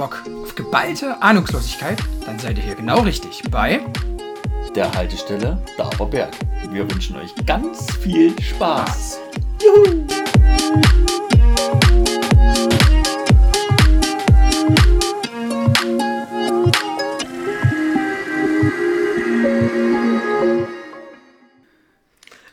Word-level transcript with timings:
Bock 0.00 0.22
auf 0.42 0.54
geballte 0.54 1.20
Ahnungslosigkeit? 1.20 1.98
Dann 2.24 2.38
seid 2.38 2.56
ihr 2.56 2.64
hier 2.64 2.74
genau 2.74 3.00
richtig 3.00 3.42
bei 3.50 3.80
der 4.74 4.90
Haltestelle 4.94 5.62
Daberberg. 5.76 6.32
Wir 6.70 6.90
wünschen 6.90 7.18
euch 7.18 7.34
ganz 7.44 7.94
viel 7.96 8.32
Spaß. 8.40 9.20
Juhu! 9.62 10.06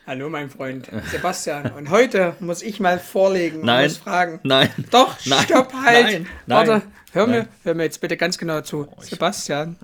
Hallo, 0.05 0.29
mein 0.29 0.49
Freund 0.49 0.89
Sebastian. 1.11 1.71
Und 1.77 1.91
heute 1.91 2.35
muss 2.41 2.61
ich 2.61 2.81
mal 2.81 2.99
vorlegen 2.99 3.61
Nein. 3.61 3.85
und 3.85 3.91
muss 3.91 3.97
fragen. 3.97 4.39
Nein. 4.43 4.69
Doch, 4.91 5.15
Nein. 5.25 5.43
stopp, 5.45 5.73
halt. 5.73 6.05
Nein. 6.05 6.27
Warte, 6.45 6.71
Nein. 6.71 6.81
Hör 7.17 7.27
mir, 7.27 7.47
hör 7.63 7.73
mir 7.73 7.83
jetzt 7.83 7.99
bitte 8.01 8.17
ganz 8.17 8.37
genau 8.37 8.61
zu. 8.61 8.87
ich- 9.01 9.09
Sebastian, 9.09 9.75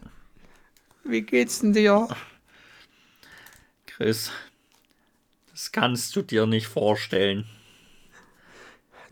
wie 1.03 1.21
geht's 1.21 1.59
denn 1.59 1.73
dir? 1.73 2.07
Chris, 3.87 4.31
das 5.51 5.71
kannst 5.71 6.15
du 6.15 6.21
dir 6.21 6.45
nicht 6.45 6.67
vorstellen. 6.67 7.45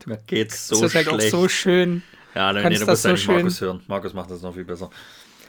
Mir 0.06 0.18
geht's 0.26 0.66
so 0.66 0.80
das 0.80 0.90
ist 0.90 0.94
halt 0.96 1.08
auch 1.08 1.14
schlecht. 1.14 1.30
so 1.30 1.48
schön. 1.48 2.02
ja, 2.34 2.52
kannst 2.52 2.64
nee, 2.70 2.74
du 2.74 2.80
das 2.80 2.88
musst 2.88 3.02
so 3.02 3.08
eigentlich 3.10 3.22
schön- 3.22 3.34
Markus 3.36 3.60
hören. 3.60 3.82
Markus 3.86 4.14
macht 4.14 4.30
das 4.32 4.42
noch 4.42 4.52
viel 4.54 4.64
besser. 4.64 4.90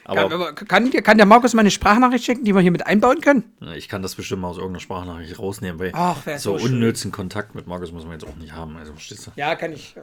Kann, 0.04 0.18
Aber 0.18 0.34
aber 0.34 0.54
kann, 0.54 0.90
kann 0.90 1.16
der 1.16 1.26
Markus 1.26 1.54
mal 1.54 1.60
eine 1.60 1.70
Sprachnachricht 1.72 2.24
schicken, 2.26 2.44
die 2.44 2.54
wir 2.54 2.60
hier 2.60 2.70
mit 2.70 2.86
einbauen 2.86 3.20
können? 3.22 3.52
ich 3.74 3.88
kann 3.88 4.02
das 4.02 4.14
bestimmt 4.14 4.42
mal 4.42 4.48
aus 4.48 4.58
irgendeiner 4.58 4.80
Sprachnachricht 4.80 5.38
rausnehmen, 5.38 5.80
weil 5.80 5.90
Ach, 5.94 6.18
so 6.38 6.56
so 6.58 6.64
unnützen 6.64 7.10
Kontakt 7.10 7.54
mit 7.54 7.66
Markus 7.66 7.90
muss 7.90 8.04
man 8.04 8.12
jetzt 8.12 8.24
auch 8.28 8.36
nicht 8.36 8.52
haben. 8.52 8.76
Also 8.76 8.92
verstehst 8.92 9.26
du? 9.26 9.30
Ja, 9.34 9.56
kann 9.56 9.72
ich. 9.72 9.96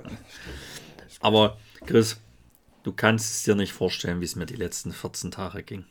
Aber 1.22 1.58
Chris, 1.86 2.18
du 2.84 2.94
kannst 2.94 3.32
es 3.32 3.44
dir 3.44 3.56
nicht 3.56 3.74
vorstellen, 3.74 4.22
wie 4.22 4.26
es 4.26 4.36
mir 4.36 4.46
die 4.46 4.56
letzten 4.56 4.92
14 4.92 5.32
Tage 5.32 5.64
ging. 5.64 5.86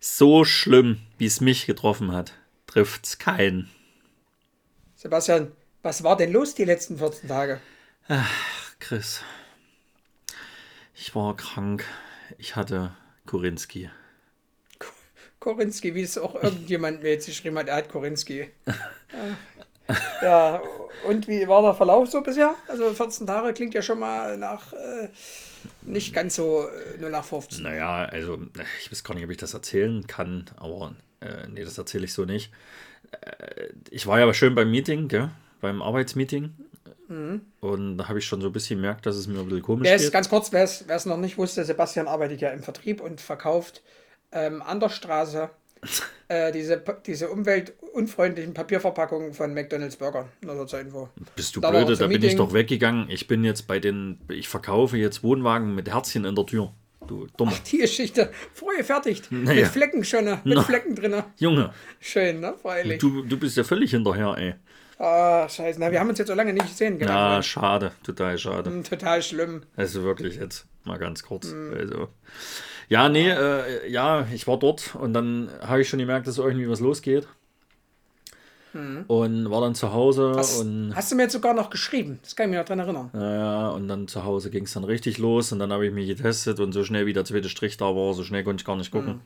So 0.00 0.44
schlimm, 0.44 1.00
wie 1.18 1.26
es 1.26 1.40
mich 1.40 1.66
getroffen 1.66 2.12
hat, 2.12 2.34
trifft's 2.66 3.18
keinen. 3.18 3.70
Sebastian, 4.94 5.52
was 5.82 6.02
war 6.02 6.16
denn 6.16 6.32
los 6.32 6.54
die 6.54 6.64
letzten 6.64 6.98
14 6.98 7.28
Tage? 7.28 7.60
Chris, 8.80 9.22
ich 10.94 11.14
war 11.14 11.36
krank. 11.36 11.84
Ich 12.38 12.56
hatte 12.56 12.96
Kurinski. 13.26 13.90
Korinski, 15.40 15.94
wie 15.94 16.02
es 16.02 16.16
auch 16.16 16.34
irgendjemand 16.42 17.02
mir 17.02 17.10
jetzt 17.10 17.26
geschrieben 17.26 17.58
hat, 17.58 17.68
er 17.68 17.76
hat 17.76 17.90
Korinski. 17.90 18.50
ja, 20.22 20.62
und 21.06 21.28
wie 21.28 21.46
war 21.46 21.62
der 21.62 21.74
Verlauf 21.74 22.08
so 22.08 22.20
bisher? 22.22 22.54
Also 22.68 22.92
14 22.92 23.26
Tage 23.26 23.52
klingt 23.52 23.74
ja 23.74 23.82
schon 23.82 23.98
mal 23.98 24.36
nach 24.38 24.72
äh, 24.72 25.08
nicht 25.82 26.14
ganz 26.14 26.36
so 26.36 26.66
äh, 26.96 27.00
0 27.00 27.10
nach 27.10 27.24
15. 27.24 27.62
Naja, 27.62 28.04
also 28.04 28.38
ich 28.80 28.90
weiß 28.90 29.04
gar 29.04 29.14
nicht, 29.14 29.24
ob 29.24 29.30
ich 29.30 29.36
das 29.36 29.54
erzählen 29.54 30.06
kann, 30.06 30.46
aber 30.56 30.94
äh, 31.20 31.46
nee, 31.48 31.64
das 31.64 31.78
erzähle 31.78 32.04
ich 32.04 32.12
so 32.14 32.24
nicht. 32.24 32.52
Äh, 33.20 33.68
ich 33.90 34.06
war 34.06 34.18
ja 34.18 34.32
schön 34.32 34.54
beim 34.54 34.70
Meeting, 34.70 35.08
gell? 35.08 35.30
beim 35.60 35.82
Arbeitsmeeting. 35.82 36.54
Und 37.60 37.98
da 37.98 38.08
habe 38.08 38.18
ich 38.18 38.24
schon 38.24 38.40
so 38.40 38.48
ein 38.48 38.52
bisschen 38.52 38.78
gemerkt, 38.78 39.04
dass 39.04 39.16
es 39.16 39.26
mir 39.26 39.38
ein 39.38 39.46
bisschen 39.46 39.62
komisch 39.62 39.90
ist, 39.90 40.02
geht. 40.04 40.12
ganz 40.12 40.28
kurz, 40.28 40.52
wer 40.52 40.64
es 40.64 40.84
wer 40.86 40.96
es 40.96 41.04
noch 41.04 41.18
nicht 41.18 41.36
wusste, 41.36 41.64
Sebastian 41.64 42.08
arbeitet 42.08 42.40
ja 42.40 42.50
im 42.50 42.62
Vertrieb 42.62 43.00
und 43.00 43.20
verkauft 43.20 43.82
ähm, 44.32 44.62
an 44.62 44.80
der 44.80 44.88
Straße 44.88 45.50
äh, 46.28 46.52
diese, 46.52 46.82
diese 47.06 47.28
umweltunfreundlichen 47.30 48.54
Papierverpackungen 48.54 49.34
von 49.34 49.54
McDonalds 49.54 49.96
Burger. 49.96 50.28
Nur 50.42 50.66
zur 50.66 50.80
Info. 50.80 51.08
Bist 51.36 51.56
du 51.56 51.60
Da 51.60 51.70
blöde? 51.70 51.96
Da 51.96 52.06
bin 52.06 52.22
ich 52.22 52.36
doch 52.36 52.52
weggegangen. 52.52 53.08
Ich 53.10 53.26
bin 53.26 53.44
jetzt 53.44 53.66
bei 53.66 53.78
den, 53.78 54.18
ich 54.28 54.48
verkaufe 54.48 54.96
jetzt 54.96 55.22
Wohnwagen 55.22 55.74
mit 55.74 55.88
Herzchen 55.92 56.24
in 56.24 56.34
der 56.34 56.46
Tür. 56.46 56.72
Du 57.06 57.26
dummer. 57.36 57.52
Die 57.70 57.78
Geschichte, 57.78 58.30
vorgefertigt. 58.54 59.30
Naja. 59.30 59.62
Mit 59.62 59.70
Flecken 59.70 60.04
schon, 60.04 60.24
ne? 60.24 60.40
mit 60.44 60.56
Na. 60.56 60.62
Flecken 60.62 60.94
drin. 60.94 61.22
Junge, 61.36 61.72
Schön, 62.00 62.40
ne? 62.40 62.54
Freilich. 62.60 62.98
du, 62.98 63.22
du 63.22 63.38
bist 63.38 63.56
ja 63.56 63.64
völlig 63.64 63.90
hinterher, 63.90 64.34
ey. 64.38 64.54
Ah, 64.98 65.48
scheiße. 65.48 65.78
Na, 65.80 65.90
wir 65.90 66.00
haben 66.00 66.08
uns 66.08 66.18
jetzt 66.18 66.28
so 66.28 66.34
lange 66.34 66.52
nicht 66.52 66.68
gesehen. 66.68 66.98
Genau. 66.98 67.12
Ja, 67.12 67.42
schade, 67.42 67.92
total 68.04 68.38
schade. 68.38 68.70
Hm, 68.70 68.84
Total 68.84 69.22
schlimm. 69.22 69.62
Also 69.76 70.02
wirklich 70.04 70.36
jetzt 70.36 70.66
mal 70.84 70.98
ganz 70.98 71.22
kurz. 71.22 71.48
Hm. 71.50 71.74
Also. 71.78 72.08
Ja, 72.88 73.08
nee, 73.08 73.30
äh, 73.30 73.90
ja, 73.90 74.26
ich 74.32 74.46
war 74.46 74.58
dort 74.58 74.94
und 74.94 75.14
dann 75.14 75.50
habe 75.60 75.82
ich 75.82 75.88
schon 75.88 75.98
gemerkt, 75.98 76.26
dass 76.26 76.38
irgendwie 76.38 76.68
was 76.68 76.80
losgeht. 76.80 77.26
Und 79.06 79.50
war 79.50 79.60
dann 79.60 79.76
zu 79.76 79.92
Hause. 79.92 80.32
Hast, 80.36 80.60
und 80.60 80.96
hast 80.96 81.12
du 81.12 81.14
mir 81.14 81.22
jetzt 81.22 81.32
sogar 81.32 81.54
noch 81.54 81.70
geschrieben? 81.70 82.18
Das 82.22 82.34
kann 82.34 82.46
ich 82.46 82.50
mich 82.50 82.58
noch 82.58 82.66
dran 82.66 82.80
erinnern. 82.80 83.08
naja, 83.12 83.68
und 83.68 83.86
dann 83.86 84.08
zu 84.08 84.24
Hause 84.24 84.50
ging 84.50 84.64
es 84.64 84.72
dann 84.72 84.82
richtig 84.82 85.18
los 85.18 85.52
und 85.52 85.60
dann 85.60 85.72
habe 85.72 85.86
ich 85.86 85.92
mich 85.92 86.08
getestet 86.08 86.58
und 86.58 86.72
so 86.72 86.82
schnell 86.82 87.06
wie 87.06 87.12
der 87.12 87.24
zweite 87.24 87.48
Strich 87.48 87.76
da 87.76 87.94
war, 87.94 88.14
so 88.14 88.24
schnell 88.24 88.42
konnte 88.42 88.62
ich 88.62 88.66
gar 88.66 88.74
nicht 88.76 88.90
gucken. 88.90 89.12
Hm. 89.12 89.20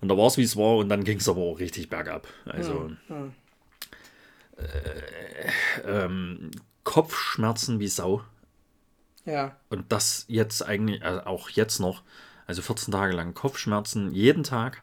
Und 0.00 0.08
da 0.08 0.16
war 0.16 0.26
es, 0.26 0.38
wie 0.38 0.42
es 0.42 0.56
war 0.56 0.76
und 0.78 0.88
dann 0.88 1.04
ging 1.04 1.18
es 1.18 1.28
aber 1.28 1.40
auch 1.40 1.60
richtig 1.60 1.88
bergab. 1.88 2.26
Also 2.44 2.90
Hm. 3.06 3.32
Äh, 4.56 6.04
ähm, 6.04 6.50
Kopfschmerzen 6.82 7.78
wie 7.78 7.88
Sau. 7.88 8.22
Ja. 9.24 9.56
Und 9.70 9.92
das 9.92 10.24
jetzt 10.26 10.66
eigentlich, 10.66 11.04
also 11.04 11.20
auch 11.26 11.48
jetzt 11.50 11.78
noch, 11.78 12.02
also 12.46 12.62
14 12.62 12.92
Tage 12.92 13.12
lang 13.14 13.34
Kopfschmerzen 13.34 14.12
jeden 14.12 14.44
Tag. 14.44 14.82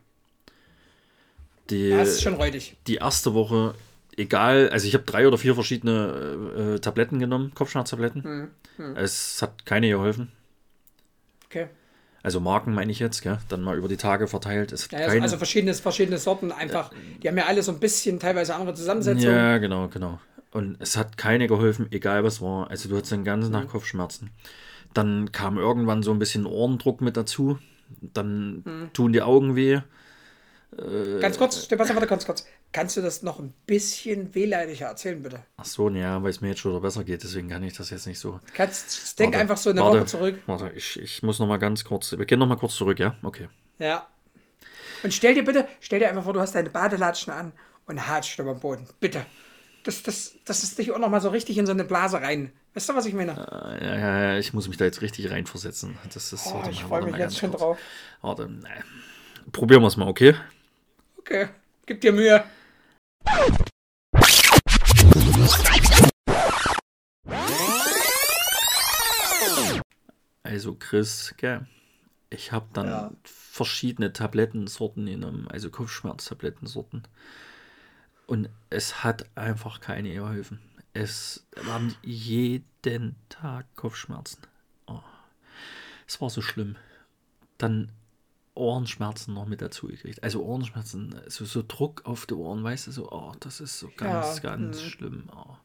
Die, 1.70 1.92
Das 1.92 2.10
ist 2.10 2.22
schon 2.24 2.34
räudig. 2.36 2.78
die 2.88 2.96
erste 2.96 3.34
Woche, 3.34 3.76
egal, 4.18 4.70
also 4.70 4.88
ich 4.88 4.94
habe 4.96 5.04
drei 5.04 5.28
oder 5.28 5.38
vier 5.38 5.54
verschiedene 5.54 6.76
äh, 6.76 6.80
Tabletten 6.80 7.20
genommen, 7.20 7.54
Kopfschmerztabletten. 7.54 8.50
Es 8.96 9.42
hat 9.42 9.66
keine 9.66 9.90
geholfen. 9.90 10.32
Okay. 11.46 11.68
Also 12.22 12.40
Marken 12.40 12.74
meine 12.74 12.92
ich 12.92 13.00
jetzt, 13.00 13.22
gell? 13.22 13.38
dann 13.48 13.62
mal 13.62 13.78
über 13.78 13.88
die 13.88 13.98
Tage 13.98 14.28
verteilt. 14.28 14.72
Es 14.72 14.90
Ja, 14.92 14.98
also, 15.00 15.10
keine. 15.10 15.22
also 15.22 15.38
verschiedene, 15.38 15.74
verschiedene 15.74 16.18
Sorten 16.18 16.52
einfach. 16.52 16.92
Die 17.22 17.28
haben 17.28 17.38
ja 17.38 17.46
alle 17.46 17.64
so 17.64 17.72
ein 17.72 17.80
bisschen 17.80 18.20
teilweise 18.20 18.56
andere 18.56 18.74
Zusammensetzungen. 18.74 19.34
Ja, 19.36 19.58
genau, 19.58 19.88
genau. 19.88 20.20
Und 20.52 20.78
es 20.82 20.98
hat 20.98 21.18
keine 21.18 21.48
geholfen, 21.48 21.88
egal 21.92 22.24
was 22.24 22.42
war. 22.42 22.70
Also 22.70 22.90
du 22.90 22.98
hattest 22.98 23.12
den 23.12 23.24
ganzen 23.24 23.54
Tag 23.54 23.70
Kopfschmerzen. 23.70 24.32
Dann 24.94 25.32
kam 25.32 25.58
irgendwann 25.58 26.04
so 26.04 26.12
ein 26.12 26.20
bisschen 26.20 26.46
Ohrendruck 26.46 27.02
mit 27.02 27.18
dazu. 27.18 27.60
Dann 28.02 28.90
tun 28.94 29.14
die 29.14 29.22
Augen 29.22 29.56
weh. 29.56 29.82
Ganz 31.20 31.38
kurz, 31.38 31.68
Sebastian, 31.68 31.96
warte 31.96 32.08
ganz 32.08 32.26
kurz. 32.26 32.46
Kannst 32.72 32.96
du 32.96 33.02
das 33.02 33.24
noch 33.24 33.40
ein 33.40 33.54
bisschen 33.66 34.36
wehleidiger 34.36 34.86
erzählen, 34.86 35.22
bitte? 35.22 35.44
Ach 35.58 35.66
so, 35.66 35.90
ja, 35.90 36.22
weil 36.22 36.30
es 36.30 36.42
mir 36.42 36.50
jetzt 36.50 36.60
schon 36.60 36.80
besser 36.80 37.04
geht, 37.04 37.24
deswegen 37.24 37.50
kann 37.50 37.64
ich 37.64 37.74
das 37.74 37.90
jetzt 37.90 38.06
nicht 38.06 38.20
so. 38.20 38.40
Kannst, 38.54 39.20
denk 39.20 39.34
Warte, 39.34 39.42
einfach 39.42 39.58
so 39.58 39.72
eine 39.72 39.82
warte, 39.82 39.98
Woche 39.98 40.06
zurück. 40.06 40.40
Warte, 40.46 40.72
ich, 40.76 41.00
ich 41.00 41.24
muss 41.24 41.40
noch 41.40 41.48
mal 41.48 41.58
ganz 41.58 41.84
kurz. 41.84 42.16
Wir 42.16 42.26
gehen 42.26 42.38
noch 42.38 42.48
mal 42.48 42.58
kurz 42.58 42.76
zurück, 42.76 43.00
ja? 43.00 43.16
Okay. 43.24 43.50
Ja. 43.80 44.08
Und 45.02 45.14
stell 45.14 45.34
dir 45.34 45.44
bitte, 45.44 45.68
stell 45.80 46.00
dir 46.00 46.10
einfach 46.10 46.24
vor, 46.24 46.34
du 46.34 46.40
hast 46.40 46.54
deine 46.54 46.70
Badelatschen 46.70 47.34
an 47.34 47.52
und 47.88 48.08
hatscht 48.08 48.38
über 48.38 48.54
den 48.54 48.60
Boden. 48.60 48.88
Bitte. 49.00 49.26
Das, 49.84 50.04
das, 50.04 50.36
das 50.46 50.62
ist 50.62 50.78
dich 50.78 50.92
auch 50.92 51.00
noch 51.00 51.10
mal 51.10 51.22
so 51.22 51.30
richtig 51.30 51.58
in 51.58 51.66
so 51.66 51.72
eine 51.72 51.84
Blase 51.86 52.22
rein. 52.22 52.52
Weißt 52.74 52.88
du, 52.90 52.96
was 52.96 53.06
ich 53.06 53.14
meine? 53.14 53.32
Äh, 53.32 53.86
Ja, 53.86 53.98
ja, 54.34 54.38
ich 54.38 54.54
muss 54.54 54.68
mich 54.68 54.78
da 54.78 54.86
jetzt 54.86 55.02
richtig 55.02 55.32
reinversetzen. 55.32 55.98
Das 56.14 56.32
ist. 56.34 56.48
Oh, 56.48 56.64
ich 56.70 56.84
freue 56.84 57.02
mich 57.04 57.16
jetzt 57.16 57.38
schon 57.38 57.50
kurz. 57.50 57.62
drauf. 57.62 57.80
Warte, 58.22 58.44
äh, 58.44 59.50
probieren 59.52 59.82
wir 59.82 59.88
es 59.88 59.98
mal, 59.98 60.08
okay? 60.08 60.36
Okay, 61.18 61.50
gib 61.86 62.02
dir 62.02 62.12
Mühe. 62.14 62.44
Also 70.44 70.76
Chris, 70.76 71.34
gell, 71.38 71.68
ich 72.30 72.52
habe 72.52 72.68
dann 72.74 72.88
Ja. 72.88 73.12
verschiedene 73.24 74.14
Tablettensorten 74.14 75.06
genommen, 75.06 75.48
also 75.50 75.70
Kopfschmerztablettensorten. 75.70 77.04
Und 78.26 78.50
es 78.70 79.04
hat 79.04 79.26
einfach 79.36 79.80
keine 79.82 80.14
geholfen. 80.14 80.60
Es 80.94 81.46
waren 81.64 81.96
jeden 82.02 83.16
Tag 83.30 83.66
Kopfschmerzen. 83.76 84.42
Oh, 84.88 85.02
es 86.08 86.20
war 86.20 86.30
so 86.30 86.42
schlimm. 86.42 86.76
Dann 87.58 87.92
Ohrenschmerzen 88.56 89.34
noch 89.34 89.46
mit 89.46 89.62
dazu 89.62 89.88
gekriegt. 89.88 90.22
Also 90.24 90.44
Ohrenschmerzen, 90.44 91.16
so, 91.28 91.46
so 91.46 91.64
Druck 91.66 92.06
auf 92.06 92.26
die 92.26 92.34
Ohren, 92.34 92.64
weißt 92.64 92.88
du, 92.88 92.92
so, 92.92 93.12
oh, 93.12 93.34
das 93.40 93.62
ist 93.62 93.80
so 93.80 93.90
ganz, 93.96 94.38
Ja, 94.38 94.56
ganz 94.56 94.82
schlimm. 94.82 95.30
Oh. 95.34 95.56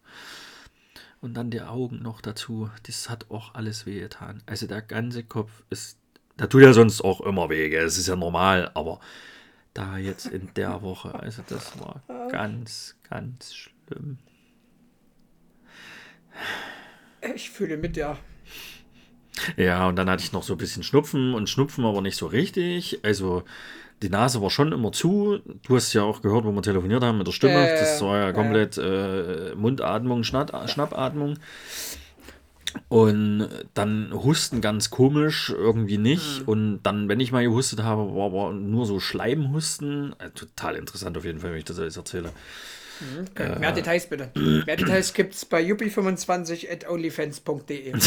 Und 1.21 1.35
dann 1.35 1.50
die 1.50 1.62
Augen 1.62 2.03
noch 2.03 2.20
dazu. 2.20 2.70
Das 2.85 3.09
hat 3.09 3.31
auch 3.31 3.55
alles 3.55 3.87
wehgetan. 3.87 4.43
Also 4.47 4.67
der 4.67 4.82
ganze 4.82 5.25
Kopf 5.25 5.50
ist. 5.70 5.99
Da 6.37 6.47
tut 6.47 6.62
ja 6.62 6.73
sonst 6.73 7.03
auch 7.03 7.20
immer 7.20 7.49
weh? 7.49 7.75
Es 7.75 7.97
ist 7.99 8.09
ja 8.09 8.17
normal, 8.17 8.70
aber 8.75 9.00
da 9.73 9.97
jetzt 9.97 10.27
in 10.27 10.53
der 10.55 10.82
Woche, 10.82 11.15
also 11.15 11.43
das 11.49 11.79
war 11.81 12.03
ganz, 12.31 12.97
ganz 13.09 13.55
schlimm. 13.55 14.19
Ich 17.35 17.51
fühle 17.51 17.77
mit 17.77 17.97
dir. 17.97 18.19
Ja, 19.57 19.89
und 19.89 19.97
dann 19.97 20.09
hatte 20.09 20.23
ich 20.23 20.33
noch 20.33 20.43
so 20.43 20.55
ein 20.55 20.59
bisschen 20.59 20.83
Schnupfen 20.83 21.35
und 21.35 21.49
Schnupfen 21.49 21.85
aber 21.85 22.01
nicht 22.01 22.17
so 22.17 22.27
richtig. 22.27 23.01
Also 23.03 23.45
die 24.03 24.09
Nase 24.09 24.43
war 24.43 24.51
schon 24.51 24.73
immer 24.73 24.93
zu. 24.93 25.41
Du 25.67 25.77
hast 25.77 25.93
ja 25.93 26.03
auch 26.03 26.23
gehört, 26.23 26.45
wo 26.45 26.53
wir 26.53 26.63
telefoniert 26.63 27.03
haben 27.03 27.19
mit 27.19 27.27
der 27.27 27.33
Stimme. 27.33 27.55
Ja, 27.55 27.75
ja, 27.75 27.81
das 27.81 28.01
war 28.03 28.19
ja 28.19 28.27
ja. 28.27 28.33
komplett 28.33 28.79
äh, 28.79 29.55
Mundatmung, 29.57 30.25
Schnapp, 30.25 30.69
Schnappatmung. 30.71 31.39
Und 32.89 33.49
dann 33.75 34.13
Husten 34.13 34.61
ganz 34.61 34.91
komisch, 34.91 35.51
irgendwie 35.51 35.99
nicht. 35.99 36.41
Mhm. 36.41 36.49
Und 36.49 36.83
dann, 36.83 37.09
wenn 37.09 37.21
ich 37.21 37.33
mal 37.33 37.45
gehustet 37.45 37.83
habe, 37.83 38.15
war 38.15 38.27
aber 38.27 38.53
nur 38.53 38.85
so 38.87 39.01
Schleimhusten. 39.01 40.15
Äh, 40.19 40.31
total 40.31 40.77
interessant 40.77 41.17
auf 41.17 41.25
jeden 41.25 41.39
Fall, 41.39 41.53
wenn 41.53 41.59
ich 41.59 41.65
das 41.65 41.79
alles 41.79 41.97
erzähle. 41.97 42.31
Mhm, 43.00 43.26
äh, 43.37 43.58
Mehr 43.58 43.73
Details 43.73 44.08
bitte. 44.08 44.31
Mehr 44.35 44.76
Details 44.76 45.12
gibt 45.12 45.35
es 45.35 45.44
bei 45.44 45.61
yuppie25 45.62 46.70
at 46.73 46.88
onlyfans.de. 46.88 47.93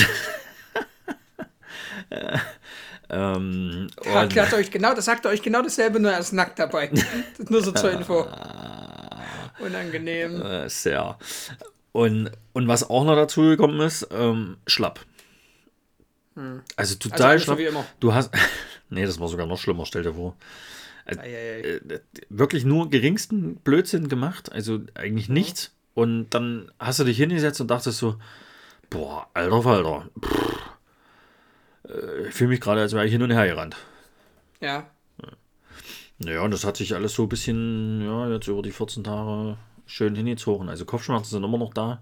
ähm, 3.10 3.88
Erklärt 4.04 4.54
euch 4.54 4.72
genau, 4.72 4.94
das 4.94 5.06
sagt 5.06 5.26
euch 5.26 5.42
genau 5.42 5.62
dasselbe, 5.62 6.00
nur 6.00 6.14
als 6.14 6.32
nackt 6.32 6.60
dabei. 6.60 6.92
nur 7.50 7.62
so 7.62 7.72
zur 7.72 7.92
Info. 7.92 8.28
Unangenehm. 9.60 10.42
Äh, 10.42 10.70
sehr. 10.70 11.18
Und, 11.92 12.32
und 12.54 12.68
was 12.68 12.90
auch 12.90 13.04
noch 13.04 13.16
dazu 13.16 13.42
gekommen 13.42 13.80
ist, 13.82 14.08
ähm, 14.12 14.58
schlapp. 14.68 15.00
Hm. 16.36 16.62
Also 16.76 16.96
total 16.96 17.32
also 17.32 17.56
schlapp. 17.56 17.86
Du 18.00 18.14
hast. 18.14 18.32
nee, 18.90 19.06
das 19.06 19.20
war 19.20 19.28
sogar 19.28 19.48
noch 19.48 19.58
schlimmer, 19.58 19.86
stell 19.86 20.04
dir 20.04 20.14
vor. 20.14 20.36
Also, 21.08 21.22
äh, 21.22 21.80
wirklich 22.30 22.66
nur 22.66 22.90
geringsten 22.90 23.56
Blödsinn 23.56 24.10
gemacht, 24.10 24.52
also 24.52 24.82
eigentlich 24.94 25.30
mhm. 25.30 25.36
nichts. 25.36 25.74
Und 25.94 26.30
dann 26.32 26.72
hast 26.80 27.00
du 27.00 27.06
dich 27.06 27.18
hingesetzt 27.18 27.62
und 27.62 27.72
dachtest 27.72 27.98
so, 27.98 28.18
boah, 28.90 29.28
alter 29.34 29.64
Falter, 29.64 30.10
äh, 31.88 32.28
ich 32.28 32.34
fühle 32.34 32.50
mich 32.50 32.62
gerade, 32.62 32.82
als 32.82 32.94
wäre 32.94 33.06
ich 33.06 33.12
hin 33.12 33.24
und 33.24 33.32
her 33.32 33.48
gerannt. 33.48 33.78
Ja. 34.60 34.90
Naja, 36.20 36.42
und 36.42 36.52
das 36.52 36.66
hat 36.66 36.78
sich 36.78 36.94
alles 36.94 37.14
so 37.14 37.24
ein 37.24 37.30
bisschen, 37.30 38.02
ja, 38.02 38.30
jetzt 38.30 38.48
über 38.48 38.62
die 38.62 38.72
14 38.72 39.04
Tage 39.04 39.58
schön 39.86 40.16
hingezogen. 40.16 40.68
Also 40.68 40.84
Kopfschmerzen 40.84 41.30
sind 41.30 41.44
immer 41.44 41.58
noch 41.58 41.74
da. 41.74 42.02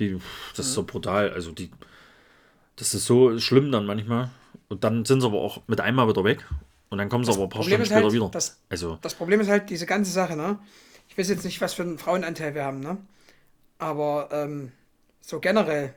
Die, 0.00 0.18
das 0.56 0.58
mhm. 0.58 0.62
ist 0.62 0.74
so 0.74 0.82
brutal. 0.84 1.30
Also 1.30 1.52
die, 1.52 1.70
das 2.76 2.94
ist 2.94 3.04
so 3.04 3.38
schlimm 3.38 3.70
dann 3.70 3.86
manchmal. 3.86 4.30
Und 4.68 4.82
dann 4.82 5.04
sind 5.04 5.20
sie 5.20 5.26
aber 5.26 5.38
auch 5.38 5.62
mit 5.66 5.80
einmal 5.80 6.08
wieder 6.08 6.24
weg. 6.24 6.46
Und 6.90 6.98
dann 6.98 7.08
kommen 7.08 7.24
sie 7.24 7.28
das 7.28 7.36
aber 7.36 7.46
ein 7.46 7.50
paar 7.50 7.60
Problem 7.60 7.84
Stunden 7.84 7.86
später 7.86 8.04
halt, 8.04 8.12
wieder. 8.14 8.28
Das, 8.30 8.60
also. 8.68 8.98
das 9.02 9.14
Problem 9.14 9.40
ist 9.40 9.48
halt 9.48 9.68
diese 9.70 9.86
ganze 9.86 10.10
Sache, 10.10 10.36
ne? 10.36 10.58
Ich 11.08 11.18
weiß 11.18 11.28
jetzt 11.28 11.44
nicht, 11.44 11.60
was 11.60 11.74
für 11.74 11.82
einen 11.82 11.98
Frauenanteil 11.98 12.54
wir 12.54 12.64
haben, 12.64 12.80
ne? 12.80 12.98
Aber 13.78 14.28
ähm, 14.32 14.72
so 15.20 15.40
generell 15.40 15.94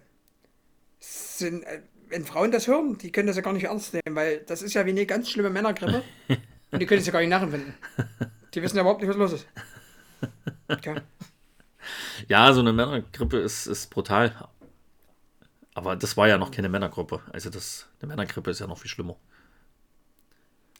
sind, 1.00 1.64
äh, 1.64 1.82
wenn 2.10 2.26
Frauen 2.26 2.52
das 2.52 2.68
hören, 2.68 2.98
die 2.98 3.12
können 3.12 3.28
das 3.28 3.38
ja 3.38 3.42
gar 3.42 3.54
nicht 3.54 3.64
ernst 3.64 3.94
nehmen, 3.94 4.16
weil 4.16 4.40
das 4.40 4.62
ist 4.62 4.74
ja 4.74 4.86
wie 4.86 4.92
eine 4.92 5.06
ganz 5.06 5.30
schlimme 5.30 5.50
Männergrippe. 5.50 6.04
und 6.72 6.80
die 6.80 6.86
können 6.86 7.00
es 7.00 7.08
ja 7.08 7.14
gar 7.14 7.20
nicht 7.20 7.30
nachempfinden. 7.30 7.74
Die 8.54 8.62
wissen 8.62 8.76
ja 8.76 8.82
überhaupt 8.82 9.02
nicht, 9.02 9.10
was 9.10 9.18
los 9.18 9.34
ist. 9.34 9.48
Okay. 10.68 11.02
Ja, 12.28 12.52
so 12.54 12.60
eine 12.60 12.74
Männergrippe 12.74 13.38
ist, 13.40 13.66
ist 13.66 13.90
brutal. 13.90 14.50
Aber 15.74 15.96
das 15.96 16.18
war 16.18 16.28
ja 16.28 16.38
noch 16.38 16.52
keine 16.52 16.70
Männergruppe. 16.70 17.22
Also 17.32 17.50
das, 17.50 17.88
eine 18.00 18.10
Männergrippe 18.10 18.52
ist 18.52 18.60
ja 18.60 18.68
noch 18.68 18.78
viel 18.78 18.90
schlimmer. 18.90 19.16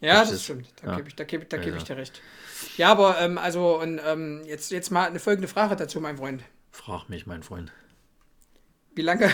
Ja, 0.02 0.22
das, 0.22 0.32
das 0.32 0.44
stimmt. 0.44 0.68
Da 0.82 0.92
ja. 0.92 0.96
gebe 0.98 1.08
ich, 1.08 1.16
da 1.16 1.24
geb, 1.24 1.50
da 1.50 1.58
geb 1.58 1.76
ich 1.76 1.84
dir 1.84 1.96
recht. 1.96 2.22
Ja, 2.76 2.92
aber 2.92 3.20
ähm, 3.20 3.38
also 3.38 3.80
und 3.80 4.02
ähm, 4.06 4.42
jetzt, 4.46 4.72
jetzt 4.72 4.92
mal 4.92 5.08
eine 5.08 5.20
folgende 5.20 5.48
Frage 5.48 5.76
dazu, 5.76 6.02
mein 6.02 6.18
Freund. 6.18 6.44
Frag 6.72 7.08
mich, 7.08 7.28
mein 7.28 7.44
Freund. 7.44 7.72
Wie 8.96 9.04
lange, 9.04 9.32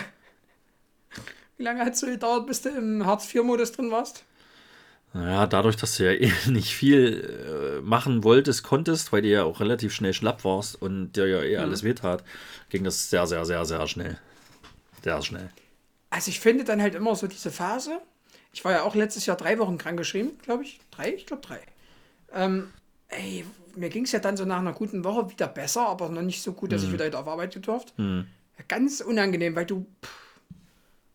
wie 1.57 1.63
lange 1.63 1.85
hat 1.85 1.93
es 1.93 2.01
so 2.01 2.07
gedauert, 2.07 2.47
bis 2.47 2.61
du 2.61 2.69
im 2.69 3.05
Hartz-IV-Modus 3.05 3.71
drin 3.71 3.91
warst? 3.91 4.25
Naja, 5.13 5.47
dadurch, 5.47 5.77
dass 5.77 5.95
du 5.95 6.03
ja 6.03 6.11
eh 6.19 6.31
nicht 6.49 6.75
viel 6.75 7.79
äh, 7.79 7.81
machen 7.81 8.23
wolltest, 8.25 8.63
konntest, 8.63 9.13
weil 9.13 9.21
du 9.21 9.29
ja 9.29 9.43
auch 9.45 9.61
relativ 9.61 9.93
schnell 9.93 10.13
schlapp 10.13 10.43
warst 10.43 10.81
und 10.81 11.13
dir 11.13 11.27
ja 11.27 11.41
eh 11.41 11.55
mhm. 11.57 11.63
alles 11.63 11.83
wehtat, 11.83 12.23
ging 12.69 12.83
das 12.83 13.09
sehr, 13.09 13.25
sehr, 13.25 13.45
sehr, 13.45 13.63
sehr 13.63 13.87
schnell. 13.87 14.19
Sehr 15.01 15.21
schnell. 15.21 15.49
Also 16.09 16.29
ich 16.29 16.39
finde 16.39 16.63
dann 16.65 16.81
halt 16.81 16.95
immer 16.95 17.15
so 17.15 17.27
diese 17.27 17.51
Phase, 17.51 18.01
ich 18.57 18.65
war 18.65 18.71
ja 18.71 18.81
auch 18.81 18.95
letztes 18.95 19.27
Jahr 19.27 19.37
drei 19.37 19.59
Wochen 19.59 19.77
krankgeschrieben, 19.77 20.31
glaube 20.41 20.63
ich. 20.63 20.79
Drei? 20.89 21.13
Ich 21.13 21.27
glaube 21.27 21.43
drei. 21.43 21.59
Ähm, 22.33 22.69
ey, 23.07 23.45
mir 23.75 23.89
ging 23.89 24.05
es 24.05 24.11
ja 24.11 24.17
dann 24.17 24.35
so 24.35 24.45
nach 24.45 24.57
einer 24.57 24.73
guten 24.73 25.03
Woche 25.03 25.29
wieder 25.29 25.45
besser, 25.45 25.87
aber 25.87 26.09
noch 26.09 26.23
nicht 26.23 26.41
so 26.41 26.53
gut, 26.53 26.71
dass 26.71 26.81
mhm. 26.81 26.87
ich 26.87 26.93
wieder 26.99 27.19
auf 27.19 27.27
Arbeit 27.27 27.55
durfte. 27.63 28.01
Mhm. 28.01 28.25
Ganz 28.67 29.01
unangenehm, 29.01 29.55
weil 29.55 29.67
du. 29.67 29.85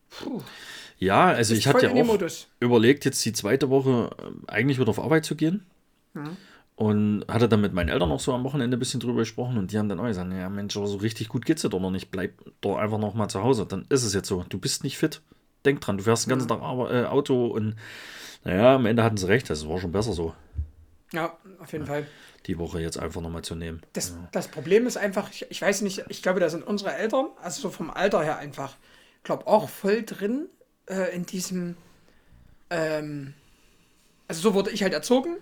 Puh, 0.09 0.41
ja, 0.99 1.25
also 1.25 1.53
ich 1.53 1.67
hatte 1.67 1.87
ja 1.87 1.91
auch 1.91 2.17
überlegt, 2.61 3.03
jetzt 3.03 3.25
die 3.25 3.33
zweite 3.33 3.69
Woche 3.69 4.11
ähm, 4.25 4.43
eigentlich 4.47 4.79
wieder 4.79 4.91
auf 4.91 4.99
Arbeit 4.99 5.25
zu 5.25 5.35
gehen. 5.35 5.65
Mhm. 6.13 6.37
Und 6.77 7.25
hatte 7.27 7.49
dann 7.49 7.59
mit 7.59 7.73
meinen 7.73 7.89
Eltern 7.89 8.09
auch 8.13 8.21
so 8.21 8.33
am 8.33 8.45
Wochenende 8.45 8.77
ein 8.77 8.79
bisschen 8.79 9.01
drüber 9.01 9.19
gesprochen 9.19 9.57
und 9.57 9.73
die 9.73 9.77
haben 9.77 9.89
dann 9.89 9.99
auch 9.99 10.07
gesagt, 10.07 10.31
ja 10.31 10.47
Mensch, 10.47 10.77
aber 10.77 10.87
so 10.87 10.97
richtig 10.97 11.27
gut 11.27 11.45
geht's 11.45 11.61
dir 11.61 11.69
doch 11.69 11.81
noch 11.81 11.91
nicht, 11.91 12.09
bleib 12.09 12.31
doch 12.61 12.77
einfach 12.77 12.99
noch 12.99 13.13
mal 13.15 13.27
zu 13.27 13.43
Hause. 13.43 13.65
Dann 13.65 13.85
ist 13.89 14.03
es 14.03 14.13
jetzt 14.13 14.29
so, 14.29 14.45
du 14.47 14.57
bist 14.57 14.85
nicht 14.85 14.97
fit 14.97 15.21
denk 15.65 15.81
dran, 15.81 15.97
du 15.97 16.03
fährst 16.03 16.25
den 16.25 16.31
ganzen 16.31 16.47
Tag 16.47 16.59
äh, 16.59 17.05
Auto 17.05 17.47
und 17.47 17.75
naja, 18.43 18.75
am 18.75 18.85
Ende 18.85 19.03
hatten 19.03 19.17
sie 19.17 19.27
recht, 19.27 19.49
das 19.49 19.67
war 19.67 19.79
schon 19.79 19.91
besser 19.91 20.13
so. 20.13 20.33
Ja, 21.11 21.37
auf 21.59 21.71
jeden 21.71 21.85
ja, 21.85 21.91
Fall. 21.91 22.07
Die 22.47 22.57
Woche 22.57 22.81
jetzt 22.81 22.97
einfach 22.97 23.21
nochmal 23.21 23.43
zu 23.43 23.55
nehmen. 23.55 23.81
Das, 23.93 24.09
ja. 24.09 24.27
das 24.31 24.47
Problem 24.47 24.85
ist 24.87 24.97
einfach, 24.97 25.29
ich, 25.31 25.45
ich 25.49 25.61
weiß 25.61 25.81
nicht, 25.81 26.03
ich 26.09 26.21
glaube, 26.21 26.39
da 26.39 26.49
sind 26.49 26.65
unsere 26.65 26.93
Eltern, 26.93 27.27
also 27.41 27.61
so 27.61 27.69
vom 27.69 27.89
Alter 27.89 28.23
her 28.23 28.37
einfach, 28.37 28.75
glaube 29.23 29.47
auch 29.47 29.69
voll 29.69 30.03
drin 30.03 30.47
äh, 30.89 31.15
in 31.15 31.25
diesem, 31.25 31.77
ähm, 32.69 33.33
also 34.27 34.41
so 34.41 34.53
wurde 34.53 34.71
ich 34.71 34.83
halt 34.83 34.93
erzogen, 34.93 35.37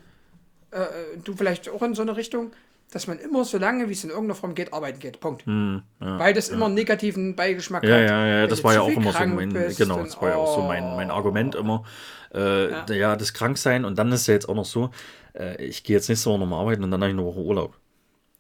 äh, 0.72 0.86
du 1.24 1.36
vielleicht 1.36 1.70
auch 1.70 1.82
in 1.82 1.96
so 1.96 2.02
eine 2.02 2.16
Richtung, 2.16 2.52
dass 2.92 3.08
man 3.08 3.18
immer 3.20 3.46
so 3.46 3.58
lange, 3.58 3.88
wie 3.88 3.94
es 3.94 4.04
in 4.04 4.10
irgendeiner 4.10 4.36
Form 4.36 4.54
geht, 4.54 4.74
arbeiten 4.74 5.00
geht. 5.00 5.22
Punkt. 5.22 5.46
Hm, 5.46 5.82
ja, 6.02 6.20
Weil 6.20 6.34
das 6.34 6.50
ja. 6.50 6.56
immer 6.56 6.66
einen 6.66 6.76
negativen 6.76 7.36
Beigeschmack 7.38 7.84
ja, 7.84 7.96
hat. 7.96 8.10
Ja, 8.10 8.28
ja, 8.28 8.48
das 8.48 8.64
war 8.66 8.74
ja 8.74 8.82
auch 8.82 8.90
immer 8.90 9.14
so 9.14 9.26
mein, 9.26 9.50
genau, 9.78 10.04
das 10.04 10.22
war 10.22 10.30
ja 10.30 10.36
auch 10.36 10.56
so 10.56 10.62
mein, 10.64 10.96
mein 10.98 11.10
Argument 11.10 11.56
immer. 11.56 11.84
Äh, 12.34 12.70
ja. 12.70 12.86
ja. 12.90 13.16
das 13.16 13.34
Kranksein 13.34 13.86
und 13.86 13.98
dann 13.98 14.12
ist 14.12 14.28
ja 14.28 14.34
jetzt 14.34 14.48
auch 14.48 14.56
noch 14.56 14.66
so, 14.66 14.92
äh, 15.34 15.64
ich 15.64 15.84
gehe 15.84 15.96
jetzt 15.96 16.10
nächste 16.10 16.30
Woche 16.30 16.40
nochmal 16.40 16.60
arbeiten 16.60 16.84
und 16.84 16.92
dann 16.92 17.02
habe 17.02 17.12
ich 17.12 17.18
eine 17.18 17.26
Woche 17.26 17.40
Urlaub. 17.40 17.78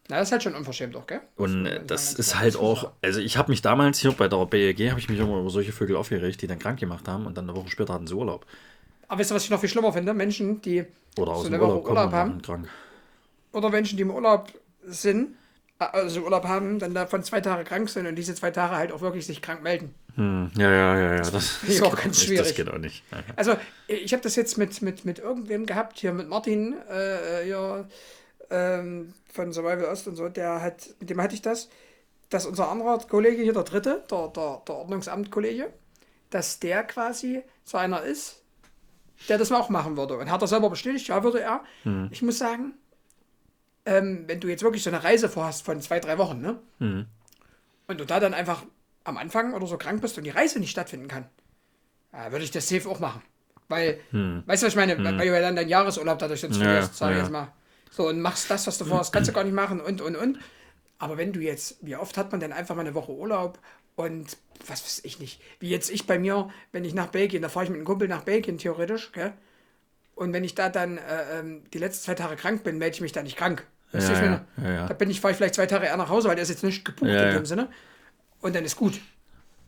Na, 0.09 0.17
das 0.17 0.27
ist 0.27 0.31
halt 0.33 0.43
schon 0.43 0.55
unverschämt 0.55 0.95
auch, 0.97 1.07
gell? 1.07 1.21
Und 1.37 1.63
das, 1.63 2.09
das 2.09 2.13
ist 2.13 2.39
halt 2.39 2.57
auch, 2.57 2.91
also 3.01 3.21
ich 3.21 3.37
habe 3.37 3.51
mich 3.51 3.61
damals 3.61 3.99
hier 3.99 4.11
bei 4.11 4.27
der 4.27 4.45
BEG, 4.45 4.89
habe 4.89 4.99
ich 4.99 5.07
mich 5.07 5.19
immer 5.19 5.39
über 5.39 5.49
solche 5.49 5.71
Vögel 5.71 5.95
aufgeregt, 5.95 6.41
die 6.41 6.47
dann 6.47 6.59
krank 6.59 6.79
gemacht 6.79 7.07
haben 7.07 7.25
und 7.25 7.37
dann 7.37 7.49
eine 7.49 7.57
Woche 7.57 7.69
später 7.69 7.93
hatten 7.93 8.07
sie 8.07 8.15
Urlaub. 8.15 8.45
Aber 9.07 9.19
weißt 9.19 9.31
du, 9.31 9.35
was 9.35 9.45
ich 9.45 9.49
noch 9.49 9.61
viel 9.61 9.69
schlimmer 9.69 9.93
finde? 9.93 10.13
Menschen, 10.13 10.61
die 10.61 10.85
Oder 11.17 11.31
aus 11.31 11.43
so 11.43 11.47
eine 11.47 11.61
Urlaub, 11.61 11.83
Woche 11.83 11.89
Urlaub 11.91 12.11
haben. 12.11 12.41
Krank 12.41 12.67
oder 13.51 13.69
Menschen, 13.69 13.97
die 13.97 14.03
im 14.03 14.11
Urlaub 14.11 14.51
sind, 14.83 15.35
also 15.77 16.21
Urlaub 16.21 16.45
haben, 16.45 16.79
dann 16.79 16.93
davon 16.93 17.23
zwei 17.23 17.41
Tage 17.41 17.63
krank 17.63 17.89
sind 17.89 18.05
und 18.05 18.15
diese 18.15 18.35
zwei 18.35 18.51
Tage 18.51 18.75
halt 18.75 18.91
auch 18.91 19.01
wirklich 19.01 19.25
sich 19.25 19.41
krank 19.41 19.63
melden. 19.63 19.93
Hm, 20.15 20.51
ja, 20.57 20.69
ja, 20.69 20.97
ja, 20.97 21.11
ja. 21.13 21.17
Das, 21.17 21.31
das 21.31 21.63
ist 21.67 21.81
auch 21.81 21.95
ganz 21.95 22.21
schwierig. 22.21 22.47
Das 22.47 22.55
geht 22.55 22.69
auch 22.69 22.77
nicht. 22.77 23.03
Also, 23.35 23.55
ich 23.87 24.13
habe 24.13 24.21
das 24.21 24.35
jetzt 24.35 24.57
mit, 24.57 24.81
mit, 24.81 25.05
mit 25.05 25.19
irgendwem 25.19 25.65
gehabt, 25.65 25.99
hier 25.99 26.13
mit 26.13 26.27
Martin, 26.29 26.75
äh, 26.89 27.47
ja, 27.47 27.85
ähm, 28.49 29.13
von 29.31 29.53
Survival 29.53 29.85
Ost 29.85 30.07
und 30.07 30.15
so, 30.15 30.27
der 30.29 30.61
hat, 30.61 30.89
mit 30.99 31.09
dem 31.09 31.21
hatte 31.21 31.33
ich 31.33 31.41
das, 31.41 31.69
dass 32.29 32.45
unser 32.45 32.69
anderer 32.69 32.97
Kollege 32.99 33.41
hier, 33.41 33.53
der 33.53 33.63
dritte, 33.63 34.03
der, 34.09 34.27
der, 34.27 34.61
der 34.67 34.75
Ordnungsamt-Kollege, 34.75 35.71
dass 36.29 36.59
der 36.59 36.83
quasi 36.83 37.41
so 37.63 37.77
einer 37.77 38.03
ist, 38.03 38.41
der 39.29 39.37
das 39.37 39.51
auch 39.51 39.69
machen 39.69 39.97
würde. 39.97 40.17
Und 40.17 40.29
hat 40.31 40.41
er 40.41 40.47
selber 40.47 40.69
bestätigt, 40.69 41.07
ja, 41.07 41.23
würde 41.23 41.41
er. 41.41 41.63
Hm. 41.83 42.09
Ich 42.11 42.21
muss 42.21 42.37
sagen, 42.37 42.73
ähm, 43.85 44.25
wenn 44.27 44.39
du 44.39 44.47
jetzt 44.47 44.63
wirklich 44.63 44.83
so 44.83 44.89
eine 44.89 45.03
Reise 45.03 45.29
vorhast 45.29 45.65
von 45.65 45.81
zwei, 45.81 45.99
drei 45.99 46.17
Wochen, 46.17 46.41
ne? 46.41 46.59
Mhm. 46.79 47.05
Und 47.87 47.99
du 47.99 48.05
da 48.05 48.19
dann 48.19 48.33
einfach 48.33 48.63
am 49.03 49.17
Anfang 49.17 49.53
oder 49.53 49.67
so 49.67 49.77
krank 49.77 50.01
bist 50.01 50.17
und 50.17 50.23
die 50.23 50.29
Reise 50.29 50.59
nicht 50.59 50.71
stattfinden 50.71 51.07
kann, 51.07 51.25
ja, 52.13 52.31
würde 52.31 52.45
ich 52.45 52.51
das 52.51 52.69
safe 52.69 52.87
auch 52.89 52.99
machen. 52.99 53.21
Weil, 53.67 53.99
hm. 54.11 54.43
weißt 54.45 54.61
du, 54.61 54.67
was 54.67 54.73
ich 54.73 54.77
meine? 54.77 54.97
Hm. 54.97 55.03
Weil 55.03 55.27
du 55.27 55.33
ja 55.33 55.39
dann 55.39 55.55
deinen 55.55 55.69
Jahresurlaub 55.69 56.19
dadurch 56.19 56.41
jetzt 56.41 56.57
verlierst, 56.57 56.91
ja, 56.91 56.97
sag 56.97 57.11
ich 57.11 57.17
ja. 57.17 57.23
jetzt 57.23 57.31
mal. 57.31 57.53
So, 57.89 58.07
und 58.07 58.21
machst 58.21 58.49
das, 58.49 58.67
was 58.67 58.77
du 58.77 58.85
vorhast, 58.85 59.11
kannst 59.13 59.29
du 59.29 59.33
gar 59.33 59.43
nicht 59.43 59.53
machen 59.53 59.79
und, 59.81 60.01
und, 60.01 60.15
und. 60.15 60.39
Aber 60.99 61.17
wenn 61.17 61.33
du 61.33 61.39
jetzt, 61.39 61.77
wie 61.81 61.95
oft 61.95 62.17
hat 62.17 62.31
man 62.31 62.39
denn 62.39 62.53
einfach 62.53 62.75
mal 62.75 62.81
eine 62.81 62.93
Woche 62.93 63.11
Urlaub 63.11 63.59
und 63.95 64.37
was 64.67 64.83
weiß 64.83 65.01
ich 65.03 65.19
nicht, 65.19 65.41
wie 65.59 65.69
jetzt 65.69 65.89
ich 65.89 66.05
bei 66.05 66.19
mir, 66.19 66.49
wenn 66.71 66.85
ich 66.85 66.93
nach 66.93 67.07
Belgien, 67.07 67.41
da 67.41 67.49
fahre 67.49 67.65
ich 67.65 67.69
mit 67.69 67.77
einem 67.77 67.85
Kumpel 67.85 68.07
nach 68.07 68.23
Belgien 68.23 68.57
theoretisch, 68.57 69.11
gell? 69.13 69.33
Und 70.21 70.33
wenn 70.33 70.43
ich 70.43 70.53
da 70.53 70.69
dann 70.69 70.99
äh, 70.99 71.39
ähm, 71.39 71.63
die 71.73 71.79
letzten 71.79 72.03
zwei 72.05 72.13
Tage 72.13 72.35
krank 72.35 72.63
bin, 72.63 72.77
melde 72.77 72.93
ich 72.93 73.01
mich 73.01 73.11
da 73.11 73.23
nicht 73.23 73.37
krank. 73.37 73.65
Ja, 73.91 73.99
ja, 73.99 74.45
ja, 74.63 74.87
Da 74.87 74.93
bin 74.93 75.09
ich, 75.09 75.19
fahre 75.19 75.31
ich 75.31 75.37
vielleicht 75.37 75.55
zwei 75.55 75.65
Tage 75.65 75.87
eher 75.87 75.97
nach 75.97 76.09
Hause, 76.09 76.29
weil 76.29 76.35
der 76.35 76.43
ist 76.43 76.49
jetzt 76.49 76.63
nicht 76.63 76.85
gebucht 76.85 77.09
in 77.09 77.33
dem 77.33 77.45
Sinne. 77.47 77.69
Und 78.39 78.55
dann 78.55 78.63
ist 78.63 78.75
gut. 78.75 79.01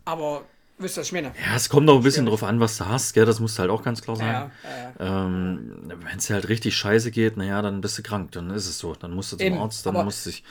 Aber 0.06 0.44
wisst 0.84 0.98
ihr, 0.98 1.02
was 1.02 1.08
ich 1.08 1.14
meine? 1.14 1.34
Ja, 1.46 1.56
es 1.56 1.70
kommt 1.70 1.90
auch 1.90 1.98
ein 1.98 2.04
bisschen 2.04 2.26
drauf 2.26 2.44
an, 2.44 2.60
was 2.60 2.78
du 2.78 2.86
hast, 2.86 3.14
gell? 3.14 3.26
Das 3.26 3.40
muss 3.40 3.58
halt 3.58 3.70
auch 3.70 3.84
ganz 3.84 4.02
klar 4.02 4.16
sein. 4.16 4.52
Ähm, 5.00 5.76
Wenn 5.86 6.18
es 6.18 6.28
dir 6.28 6.36
halt 6.36 6.50
richtig 6.50 6.76
scheiße 6.76 7.12
geht, 7.12 7.38
naja, 7.38 7.62
dann 7.62 7.82
bist 7.82 7.98
du 7.98 8.04
krank, 8.04 8.32
dann 8.34 8.52
ist 8.52 8.68
es 8.68 8.78
so. 8.78 8.94
Dann 8.94 9.12
musst 9.12 9.32
du 9.32 9.38
zum 9.38 9.48
Eben, 9.48 9.58
Arzt, 9.58 9.86
dann 9.86 9.96
musst 10.06 10.26
du 10.26 10.30
dich, 10.30 10.44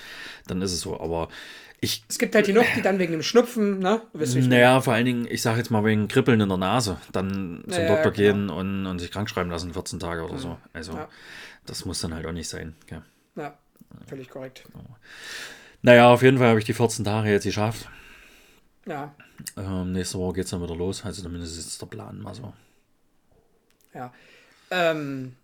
dann 0.46 0.60
ist 0.62 0.72
es 0.72 0.80
so. 0.80 0.98
Aber 0.98 1.28
ich, 1.80 2.04
es 2.08 2.18
gibt 2.18 2.34
halt 2.34 2.46
die 2.46 2.52
noch, 2.52 2.64
die 2.76 2.82
dann 2.82 2.98
wegen 2.98 3.12
dem 3.12 3.22
Schnupfen, 3.22 3.80
ne? 3.80 4.02
Naja, 4.12 4.80
vor 4.80 4.94
allen 4.94 5.04
Dingen, 5.04 5.26
ich 5.28 5.42
sage 5.42 5.58
jetzt 5.58 5.70
mal 5.70 5.84
wegen 5.84 6.08
Kribbeln 6.08 6.40
in 6.40 6.48
der 6.48 6.58
Nase, 6.58 6.98
dann 7.10 7.64
zum 7.68 7.70
naja, 7.70 7.88
Doktor 7.88 8.12
genau. 8.12 8.32
gehen 8.32 8.50
und, 8.50 8.86
und 8.86 8.98
sich 9.00 9.10
krank 9.10 9.28
schreiben 9.28 9.50
lassen, 9.50 9.72
14 9.72 9.98
Tage 9.98 10.22
oder 10.22 10.38
so. 10.38 10.58
Also, 10.72 10.92
ja. 10.92 11.08
das 11.66 11.84
muss 11.84 12.00
dann 12.00 12.14
halt 12.14 12.24
auch 12.26 12.32
nicht 12.32 12.48
sein. 12.48 12.74
Gell? 12.86 13.02
Ja. 13.36 13.58
Völlig 14.06 14.30
korrekt. 14.30 14.64
Naja, 15.82 16.08
auf 16.08 16.22
jeden 16.22 16.38
Fall 16.38 16.48
habe 16.48 16.60
ich 16.60 16.64
die 16.64 16.74
14 16.74 17.04
Tage 17.04 17.30
jetzt 17.30 17.44
geschafft. 17.44 17.88
Ja. 18.86 19.14
Ähm, 19.56 19.92
nächste 19.92 20.18
Woche 20.18 20.34
geht 20.34 20.44
es 20.44 20.50
dann 20.50 20.62
wieder 20.62 20.76
los. 20.76 21.04
Also 21.04 21.22
zumindest 21.22 21.58
ist 21.58 21.80
der 21.80 21.86
Plan 21.86 22.20
mal 22.20 22.34
so. 22.34 22.52
Ja. 23.94 24.12
Ähm, 24.70 25.34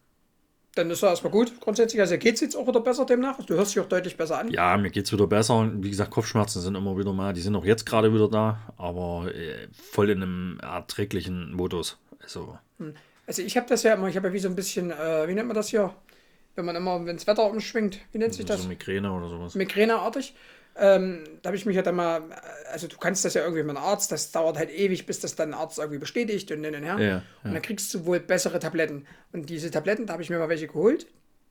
dann 0.74 0.90
ist 0.90 1.02
das 1.02 1.10
erstmal 1.10 1.32
gut 1.32 1.60
grundsätzlich. 1.60 2.00
Also 2.00 2.16
geht 2.18 2.36
es 2.36 2.40
jetzt 2.40 2.56
auch 2.56 2.66
wieder 2.66 2.80
besser 2.80 3.04
demnach. 3.04 3.44
Du 3.44 3.54
hörst 3.54 3.74
dich 3.74 3.82
auch 3.82 3.88
deutlich 3.88 4.16
besser 4.16 4.38
an. 4.38 4.50
Ja, 4.50 4.76
mir 4.76 4.90
geht 4.90 5.06
es 5.06 5.12
wieder 5.12 5.26
besser. 5.26 5.70
Wie 5.74 5.90
gesagt, 5.90 6.10
Kopfschmerzen 6.10 6.62
sind 6.62 6.74
immer 6.76 6.96
wieder 6.96 7.12
mal. 7.12 7.32
Die 7.32 7.40
sind 7.40 7.56
auch 7.56 7.64
jetzt 7.64 7.84
gerade 7.84 8.14
wieder 8.14 8.28
da, 8.28 8.72
aber 8.76 9.34
äh, 9.34 9.68
voll 9.72 10.10
in 10.10 10.22
einem 10.22 10.60
erträglichen 10.60 11.52
Modus. 11.52 11.98
Also. 12.22 12.58
Also 13.26 13.42
ich 13.42 13.56
habe 13.56 13.66
das 13.68 13.82
ja 13.82 13.94
immer, 13.94 14.08
ich 14.08 14.16
habe 14.16 14.28
ja 14.28 14.32
wie 14.34 14.38
so 14.38 14.48
ein 14.48 14.54
bisschen, 14.54 14.90
äh, 14.90 15.28
wie 15.28 15.34
nennt 15.34 15.48
man 15.48 15.56
das 15.56 15.68
hier? 15.68 15.92
Wenn 16.54 16.64
man 16.64 16.76
immer, 16.76 17.04
wenn 17.04 17.16
das 17.16 17.26
Wetter 17.26 17.44
umschwingt, 17.44 18.00
wie 18.12 18.18
nennt 18.18 18.34
sich 18.34 18.46
das? 18.46 18.62
So 18.62 18.68
Migräne 18.68 19.12
oder 19.12 19.28
sowas. 19.28 19.54
Migräneartig. 19.54 20.34
Ähm, 20.80 21.24
da 21.42 21.48
habe 21.48 21.56
ich 21.56 21.66
mich 21.66 21.74
ja 21.74 21.82
dann 21.82 21.96
mal, 21.96 22.22
also 22.72 22.86
du 22.86 22.96
kannst 22.98 23.24
das 23.24 23.34
ja 23.34 23.42
irgendwie 23.42 23.62
mit 23.64 23.76
einem 23.76 23.84
Arzt, 23.84 24.12
das 24.12 24.30
dauert 24.30 24.56
halt 24.56 24.70
ewig, 24.70 25.06
bis 25.06 25.18
das 25.18 25.34
dann 25.34 25.50
ein 25.50 25.58
Arzt 25.58 25.78
irgendwie 25.78 25.98
bestätigt 25.98 26.52
und 26.52 26.62
hin 26.62 26.74
und 26.74 26.84
her. 26.84 26.96
Ja, 26.98 27.06
ja. 27.06 27.22
Und 27.42 27.54
dann 27.54 27.62
kriegst 27.62 27.92
du 27.94 28.06
wohl 28.06 28.20
bessere 28.20 28.60
Tabletten. 28.60 29.06
Und 29.32 29.50
diese 29.50 29.70
Tabletten, 29.70 30.06
da 30.06 30.12
habe 30.12 30.22
ich 30.22 30.30
mir 30.30 30.38
mal 30.38 30.48
welche 30.48 30.68
geholt, 30.68 31.06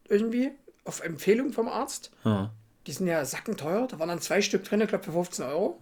irgendwie, 0.07 0.51
auf 0.85 1.03
Empfehlung 1.03 1.51
vom 1.51 1.67
Arzt. 1.67 2.11
Ja. 2.23 2.53
Die 2.85 2.93
sind 2.93 3.07
ja 3.07 3.25
sackenteuer, 3.25 3.87
da 3.87 3.99
waren 3.99 4.07
dann 4.07 4.21
zwei 4.21 4.41
Stück 4.41 4.63
drin, 4.63 4.79
ich 4.79 4.87
glaube 4.87 5.03
für 5.03 5.11
15 5.11 5.45
Euro. 5.45 5.79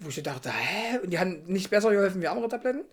Wo 0.00 0.08
ich 0.08 0.20
dachte, 0.20 0.50
hä? 0.50 0.98
Und 0.98 1.10
die 1.10 1.20
haben 1.20 1.44
nicht 1.44 1.70
besser 1.70 1.92
geholfen 1.92 2.20
wie 2.20 2.26
andere 2.26 2.48
Tabletten. 2.48 2.84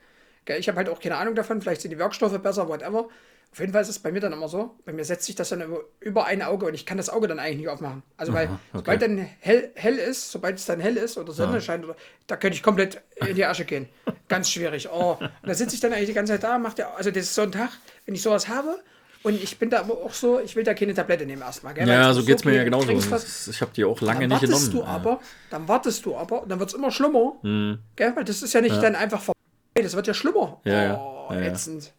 Ich 0.58 0.68
habe 0.68 0.78
halt 0.78 0.90
auch 0.90 1.00
keine 1.00 1.18
Ahnung 1.18 1.34
davon, 1.36 1.62
vielleicht 1.62 1.82
sind 1.82 1.92
die 1.92 1.98
Wirkstoffe 1.98 2.38
besser, 2.40 2.68
whatever. 2.68 3.08
Auf 3.52 3.60
jeden 3.60 3.74
Fall 3.74 3.82
ist 3.82 3.90
es 3.90 3.98
bei 4.00 4.12
mir 4.12 4.20
dann 4.20 4.32
immer 4.32 4.48
so, 4.48 4.76
bei 4.86 4.94
mir 4.94 5.04
setzt 5.04 5.26
sich 5.26 5.36
das 5.36 5.50
dann 5.50 5.62
über, 5.62 5.80
über 6.00 6.26
ein 6.26 6.44
Auge 6.44 6.68
und 6.68 6.76
ich 6.76 6.86
kann 6.86 6.98
das 6.98 7.10
Auge 7.10 7.28
dann 7.28 7.40
eigentlich 7.40 7.58
nicht 7.58 7.68
aufmachen. 7.70 8.04
Also 8.16 8.32
weil 8.32 8.46
Aha, 8.48 8.54
okay. 8.74 8.78
sobald 8.78 9.02
dann 9.02 9.18
hell, 9.40 9.72
hell 9.76 9.96
ist, 9.98 10.32
sobald 10.32 10.58
es 10.60 10.66
dann 10.66 10.80
hell 10.80 10.98
ist 10.98 11.18
oder 11.18 11.34
Sonne 11.34 11.60
scheint, 11.60 11.84
oder, 11.84 11.96
da 12.28 12.38
könnte 12.38 12.56
ich 12.56 12.64
komplett 12.64 13.02
in 13.28 13.36
die 13.36 13.46
Asche 13.46 13.66
gehen. 13.66 13.90
Ganz 14.28 14.50
schwierig. 14.52 14.88
Oh. 14.92 15.18
Und 15.20 15.30
da 15.42 15.54
sitze 15.56 15.74
ich 15.74 15.82
dann 15.82 15.92
eigentlich 15.94 16.10
die 16.10 16.14
ganze 16.14 16.34
Zeit 16.34 16.44
da, 16.44 16.60
macht 16.60 16.78
ja, 16.78 16.94
also 16.94 17.10
das 17.10 17.24
ist 17.24 17.36
so 17.36 17.42
ein 17.42 17.52
Tag, 17.52 17.72
wenn 18.06 18.14
ich 18.14 18.22
sowas 18.22 18.48
habe 18.48 18.80
und 19.24 19.34
ich 19.42 19.58
bin 19.58 19.72
da 19.72 19.80
aber 19.80 19.94
auch 19.96 20.14
so, 20.14 20.40
ich 20.40 20.56
will 20.56 20.64
da 20.64 20.76
keine 20.76 20.94
Tablette 20.94 21.26
nehmen 21.26 21.42
erstmal. 21.42 21.74
Gell? 21.74 21.88
Weil 21.88 21.94
Ja, 21.96 22.14
so 22.14 22.20
ist 22.20 22.28
geht 22.28 22.38
es 22.38 22.46
mir 22.46 22.54
ja 22.56 22.64
genauso. 22.64 22.94
was- 23.12 23.48
Ich 23.48 23.62
habe 23.62 23.72
die 23.76 23.84
auch 23.84 24.00
lange 24.00 24.28
dann 24.28 24.40
nicht 24.40 24.48
wartest 24.50 24.72
genommen. 24.72 24.88
du 24.88 24.92
aber, 24.94 25.20
dann 25.50 25.68
wartest 25.68 26.06
du 26.06 26.16
aber 26.16 26.44
und 26.44 26.50
dann 26.50 26.60
wird 26.60 26.70
es 26.70 26.76
immer 26.76 26.92
schlimmer. 26.92 27.34
Mhm. 27.42 27.80
Gell? 27.96 28.16
Weil 28.16 28.26
das 28.26 28.44
ist 28.44 28.54
ja 28.54 28.62
nicht 28.62 28.82
dann 28.82 28.96
einfach 28.96 29.22
vorbei, 29.22 29.40
das 29.82 29.96
wird 29.96 30.06
ja 30.06 30.14
schlimmer. 30.14 30.62
Ja, 30.66 30.84
ja. 30.84 30.98
Oh, 31.00 31.34
Ja, 31.34 31.40
ja. 31.42 31.46
ätzend. 31.48 31.92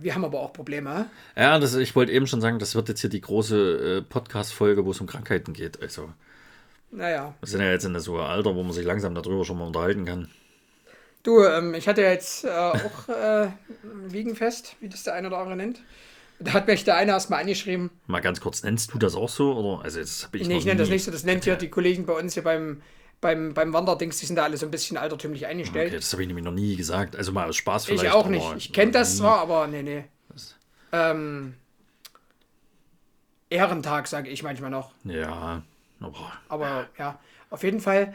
Wir 0.00 0.14
haben 0.14 0.24
aber 0.24 0.40
auch 0.40 0.52
Probleme. 0.52 1.06
Ja, 1.36 1.58
das, 1.58 1.74
ich 1.74 1.94
wollte 1.96 2.12
eben 2.12 2.26
schon 2.26 2.40
sagen, 2.40 2.58
das 2.58 2.74
wird 2.74 2.88
jetzt 2.88 3.00
hier 3.00 3.10
die 3.10 3.20
große 3.20 3.98
äh, 3.98 4.02
Podcast-Folge, 4.02 4.84
wo 4.84 4.90
es 4.90 5.00
um 5.00 5.06
Krankheiten 5.06 5.52
geht. 5.52 5.80
Also, 5.80 6.10
Naja. 6.90 7.34
wir 7.40 7.48
sind 7.48 7.60
ja 7.60 7.70
jetzt 7.70 7.84
in 7.84 7.98
so 8.00 8.14
einem 8.16 8.26
Alter, 8.26 8.54
wo 8.54 8.62
man 8.62 8.72
sich 8.72 8.84
langsam 8.84 9.14
darüber 9.14 9.44
schon 9.44 9.58
mal 9.58 9.66
unterhalten 9.66 10.04
kann. 10.04 10.28
Du, 11.22 11.42
ähm, 11.42 11.74
ich 11.74 11.88
hatte 11.88 12.02
ja 12.02 12.10
jetzt 12.10 12.44
äh, 12.44 12.48
auch 12.48 13.08
äh, 13.08 13.48
Wiegenfest, 14.08 14.76
wie 14.80 14.88
das 14.88 15.02
der 15.02 15.14
eine 15.14 15.28
oder 15.28 15.38
andere 15.38 15.56
nennt. 15.56 15.80
Da 16.38 16.52
hat 16.52 16.66
mich 16.66 16.84
der 16.84 16.96
eine 16.96 17.12
erstmal 17.12 17.40
angeschrieben. 17.40 17.90
Mal 18.06 18.20
ganz 18.20 18.40
kurz, 18.40 18.62
nennst 18.62 18.92
du 18.92 18.98
das 18.98 19.14
auch 19.14 19.28
so? 19.28 19.54
Oder? 19.54 19.84
Also, 19.84 19.98
jetzt 19.98 20.28
ich 20.32 20.46
Nee, 20.46 20.58
ich 20.58 20.66
nenne 20.66 20.78
das 20.78 20.90
nicht 20.90 21.04
so. 21.04 21.10
Das 21.10 21.24
nennt 21.24 21.44
hier 21.44 21.56
die 21.56 21.70
Kollegen 21.70 22.04
bei 22.04 22.12
uns 22.12 22.34
hier 22.34 22.44
beim, 22.44 22.82
beim, 23.20 23.54
beim 23.54 23.72
Wanderdings, 23.72 24.18
die 24.18 24.26
sind 24.26 24.36
da 24.36 24.44
alle 24.44 24.56
so 24.56 24.66
ein 24.66 24.70
bisschen 24.70 24.96
altertümlich 24.96 25.46
eingestellt. 25.46 25.88
Okay, 25.88 25.96
das 25.96 26.12
habe 26.12 26.22
ich 26.22 26.28
nämlich 26.28 26.44
noch 26.44 26.52
nie 26.52 26.76
gesagt. 26.76 27.16
Also 27.16 27.32
mal 27.32 27.48
aus 27.48 27.56
Spaß 27.56 27.86
vielleicht. 27.86 28.04
ich 28.04 28.10
auch 28.10 28.28
nicht. 28.28 28.46
Ich 28.56 28.72
kenne 28.72 28.92
das 28.92 29.16
zwar, 29.16 29.38
aber 29.40 29.66
nee, 29.66 29.82
nee. 29.82 30.04
Ähm, 30.92 31.54
Ehrentag, 33.50 34.06
sage 34.06 34.28
ich 34.28 34.42
manchmal 34.42 34.70
noch. 34.70 34.92
Ja, 35.04 35.62
aber 36.00 36.32
Aber 36.48 36.88
ja, 36.98 37.18
auf 37.50 37.62
jeden 37.62 37.80
Fall 37.80 38.14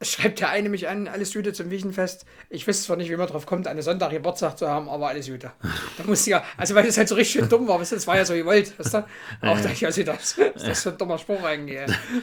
schreibt 0.00 0.40
der 0.40 0.50
eine 0.50 0.68
mich 0.68 0.88
an, 0.88 1.08
alles 1.08 1.32
Gute 1.32 1.52
zum 1.52 1.70
Wiechenfest. 1.70 2.24
Ich 2.50 2.68
weiß 2.68 2.84
zwar 2.84 2.96
nicht, 2.96 3.10
wie 3.10 3.16
man 3.16 3.26
drauf 3.26 3.46
kommt, 3.46 3.66
eine 3.66 3.82
Sonntag 3.82 4.10
Geburtstag 4.10 4.56
zu 4.56 4.68
haben, 4.68 4.88
aber 4.88 5.08
alles 5.08 5.26
Gute. 5.28 5.52
Da 5.96 6.04
muss 6.04 6.24
ja, 6.26 6.44
also 6.56 6.74
weil 6.74 6.86
das 6.86 6.96
halt 6.96 7.08
so 7.08 7.16
richtig 7.16 7.40
schön 7.40 7.48
dumm 7.48 7.66
war, 7.66 7.80
weißt 7.80 7.92
du, 7.92 7.96
das 7.96 8.06
war 8.06 8.16
ja 8.16 8.24
so 8.24 8.34
gewollt, 8.34 8.78
weißt 8.78 8.94
du? 8.94 8.98
Auch 9.42 9.60
da 9.60 9.70
ich 9.70 9.84
also 9.84 10.02
das, 10.04 10.36
das 10.54 10.62
ist 10.62 10.82
so 10.82 10.90
ein 10.90 10.98
dummer 10.98 11.18
Spruch 11.18 11.42
eigentlich, 11.42 11.78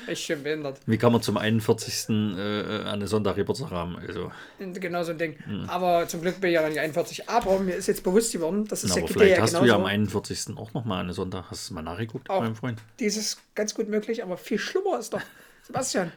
echt 0.07 0.23
schön 0.23 0.41
behindert. 0.43 0.79
wie 0.85 0.97
kann 0.97 1.11
man 1.11 1.21
zum 1.21 1.37
41. 1.37 2.09
Äh, 2.09 2.13
an 2.13 2.87
einen 2.87 3.07
Sonntag 3.07 3.35
Geburtstag 3.35 3.71
haben? 3.71 3.97
Also, 3.97 4.31
Genau 4.59 5.03
so 5.03 5.11
ein 5.11 5.17
Ding. 5.17 5.37
Aber 5.67 6.07
zum 6.07 6.21
Glück 6.21 6.39
bin 6.39 6.49
ich 6.49 6.55
ja 6.55 6.61
noch 6.61 6.69
nicht 6.69 6.79
41. 6.79 7.29
Aber 7.29 7.59
mir 7.59 7.75
ist 7.75 7.87
jetzt 7.87 8.03
bewusst 8.03 8.31
geworden, 8.31 8.65
dass 8.67 8.83
es 8.83 8.91
aber 8.91 9.01
ja, 9.01 9.05
gibt 9.07 9.19
vielleicht 9.19 9.37
ja 9.37 9.43
hast 9.43 9.49
genauso. 9.51 9.65
du 9.65 9.71
ja 9.71 9.75
am 9.75 9.85
41. 9.85 10.57
auch 10.57 10.73
nochmal 10.73 11.01
einen 11.01 11.13
Sonntag. 11.13 11.45
Hast 11.51 11.69
du 11.69 11.73
mal 11.73 11.81
nachgeguckt, 11.81 12.29
Auch. 12.29 12.41
mein 12.41 12.55
Freund? 12.55 12.81
Dieses 12.99 13.37
ganz 13.53 13.73
gut 13.75 13.89
möglich, 13.89 14.23
aber 14.23 14.37
viel 14.37 14.59
schlimmer 14.59 14.97
ist 14.99 15.13
doch, 15.13 15.21
Sebastian, 15.63 16.11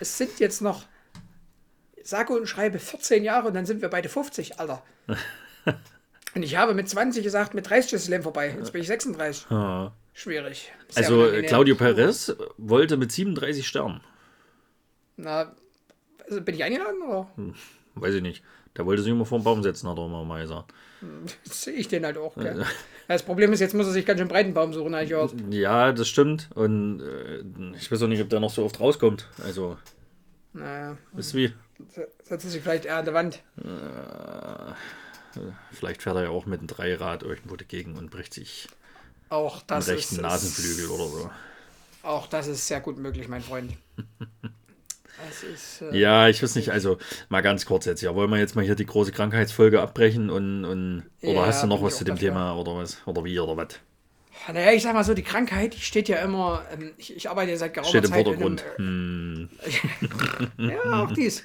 es 0.00 0.16
sind 0.18 0.38
jetzt 0.40 0.60
noch, 0.62 0.84
sage 2.04 2.32
und 2.32 2.46
schreibe 2.46 2.78
14 2.78 3.24
Jahre 3.24 3.48
und 3.48 3.54
dann 3.54 3.66
sind 3.66 3.82
wir 3.82 3.88
beide 3.88 4.08
50, 4.08 4.58
Alter. 4.60 4.82
Und 6.34 6.42
ich 6.42 6.56
habe 6.56 6.72
mit 6.72 6.88
20 6.88 7.22
gesagt, 7.22 7.52
mit 7.52 7.68
30 7.68 7.92
ist 7.92 8.04
das 8.04 8.08
Leben 8.08 8.22
vorbei. 8.22 8.54
Jetzt 8.58 8.72
bin 8.72 8.80
ich 8.80 8.86
36. 8.86 9.46
Ja. 9.50 9.92
Schwierig. 10.14 10.72
Sehr 10.88 11.04
Also, 11.04 11.16
äh, 11.16 11.18
unangenehm. 11.24 11.46
Claudio 11.46 11.74
Perez 11.74 12.34
wollte 12.56 12.96
mit 12.96 13.12
37 13.12 13.66
sterben. 13.66 14.00
Na, 15.16 15.54
also 16.26 16.40
bin 16.40 16.54
ich 16.54 16.64
eingeladen 16.64 17.02
oder 17.06 17.28
Weiß 17.96 18.14
ich 18.14 18.22
nicht. 18.22 18.42
Der 18.76 18.86
wollte 18.86 19.02
sich 19.02 19.12
immer 19.12 19.26
vor 19.26 19.38
den 19.38 19.44
Baum 19.44 19.62
setzen, 19.62 19.88
hat 19.88 19.98
er 19.98 20.06
immer 20.06 20.24
mal 20.24 20.40
gesagt. 20.40 20.72
sehe 21.44 21.74
ich 21.74 21.88
den 21.88 22.06
halt 22.06 22.16
auch? 22.16 22.34
Gell? 22.34 22.64
Das 23.08 23.22
Problem 23.22 23.52
ist, 23.52 23.60
jetzt 23.60 23.74
muss 23.74 23.86
er 23.86 23.92
sich 23.92 24.06
ganz 24.06 24.18
schön 24.18 24.28
breiten 24.28 24.54
Baum 24.54 24.72
suchen, 24.72 24.94
habe 24.94 25.04
ich 25.04 25.10
gehört. 25.10 25.34
Ja, 25.50 25.92
das 25.92 26.08
stimmt. 26.08 26.48
Und 26.54 27.00
äh, 27.00 27.76
ich 27.76 27.92
weiß 27.92 28.02
auch 28.02 28.08
nicht, 28.08 28.22
ob 28.22 28.30
der 28.30 28.40
noch 28.40 28.50
so 28.50 28.64
oft 28.64 28.80
rauskommt. 28.80 29.28
Also, 29.44 29.76
Naja, 30.54 30.96
ist 31.16 31.34
wie. 31.34 31.52
Setzt 32.22 32.44
er 32.44 32.50
sich 32.50 32.62
vielleicht 32.62 32.84
eher 32.84 32.96
an 32.98 33.04
der 33.04 33.14
Wand. 33.14 33.42
Vielleicht 35.70 36.02
fährt 36.02 36.16
er 36.16 36.24
ja 36.24 36.28
auch 36.30 36.46
mit 36.46 36.60
einem 36.60 36.68
Dreirad 36.68 37.22
irgendwo 37.22 37.56
dagegen 37.56 37.96
und 37.96 38.10
bricht 38.10 38.34
sich 38.34 38.68
Auch 39.30 39.62
das, 39.62 39.88
rechten 39.88 40.16
ist, 40.16 40.20
Nasenflügel 40.20 40.88
oder 40.88 41.08
so. 41.08 41.30
auch 42.02 42.26
das 42.28 42.46
ist 42.48 42.66
sehr 42.66 42.80
gut 42.80 42.98
möglich, 42.98 43.28
mein 43.28 43.42
Freund. 43.42 43.76
Ist, 45.42 45.80
äh, 45.82 45.94
Ja, 45.98 46.28
ich 46.28 46.42
weiß 46.42 46.54
nicht, 46.56 46.70
also 46.70 46.98
mal 47.28 47.42
ganz 47.42 47.66
kurz 47.66 47.84
jetzt, 47.84 48.00
ja, 48.02 48.14
wollen 48.14 48.30
wir 48.30 48.38
jetzt 48.38 48.56
mal 48.56 48.64
hier 48.64 48.74
die 48.74 48.86
große 48.86 49.12
Krankheitsfolge 49.12 49.80
abbrechen 49.82 50.30
und, 50.30 50.64
und 50.64 51.10
oder 51.22 51.46
Ja, 51.46 51.46
hast 51.46 51.62
du 51.62 51.66
noch 51.66 51.82
was 51.82 51.96
zu 51.98 52.04
dem 52.04 52.16
dafür. 52.16 52.18
Thema 52.18 52.54
oder 52.56 52.76
was? 52.76 53.06
Oder 53.06 53.24
wie 53.24 53.38
oder 53.38 53.56
was? 53.56 53.78
Naja, 54.48 54.72
ich 54.72 54.82
sag 54.82 54.94
mal 54.94 55.04
so, 55.04 55.14
die 55.14 55.22
Krankheit, 55.22 55.74
die 55.74 55.80
steht 55.80 56.08
ja 56.08 56.18
immer, 56.18 56.64
ähm, 56.72 56.92
ich, 56.96 57.14
ich 57.16 57.30
arbeite 57.30 57.52
ja 57.52 57.56
seit 57.56 57.74
geraumer 57.74 57.88
Steht 57.90 58.04
im 58.04 58.10
Zeit 58.10 58.24
Vordergrund. 58.24 58.64
in 58.78 59.48
Hm, 59.48 59.48
einem, 60.58 60.70
äh, 60.70 60.74
ja, 60.74 61.02
auch 61.04 61.12
dies. 61.12 61.44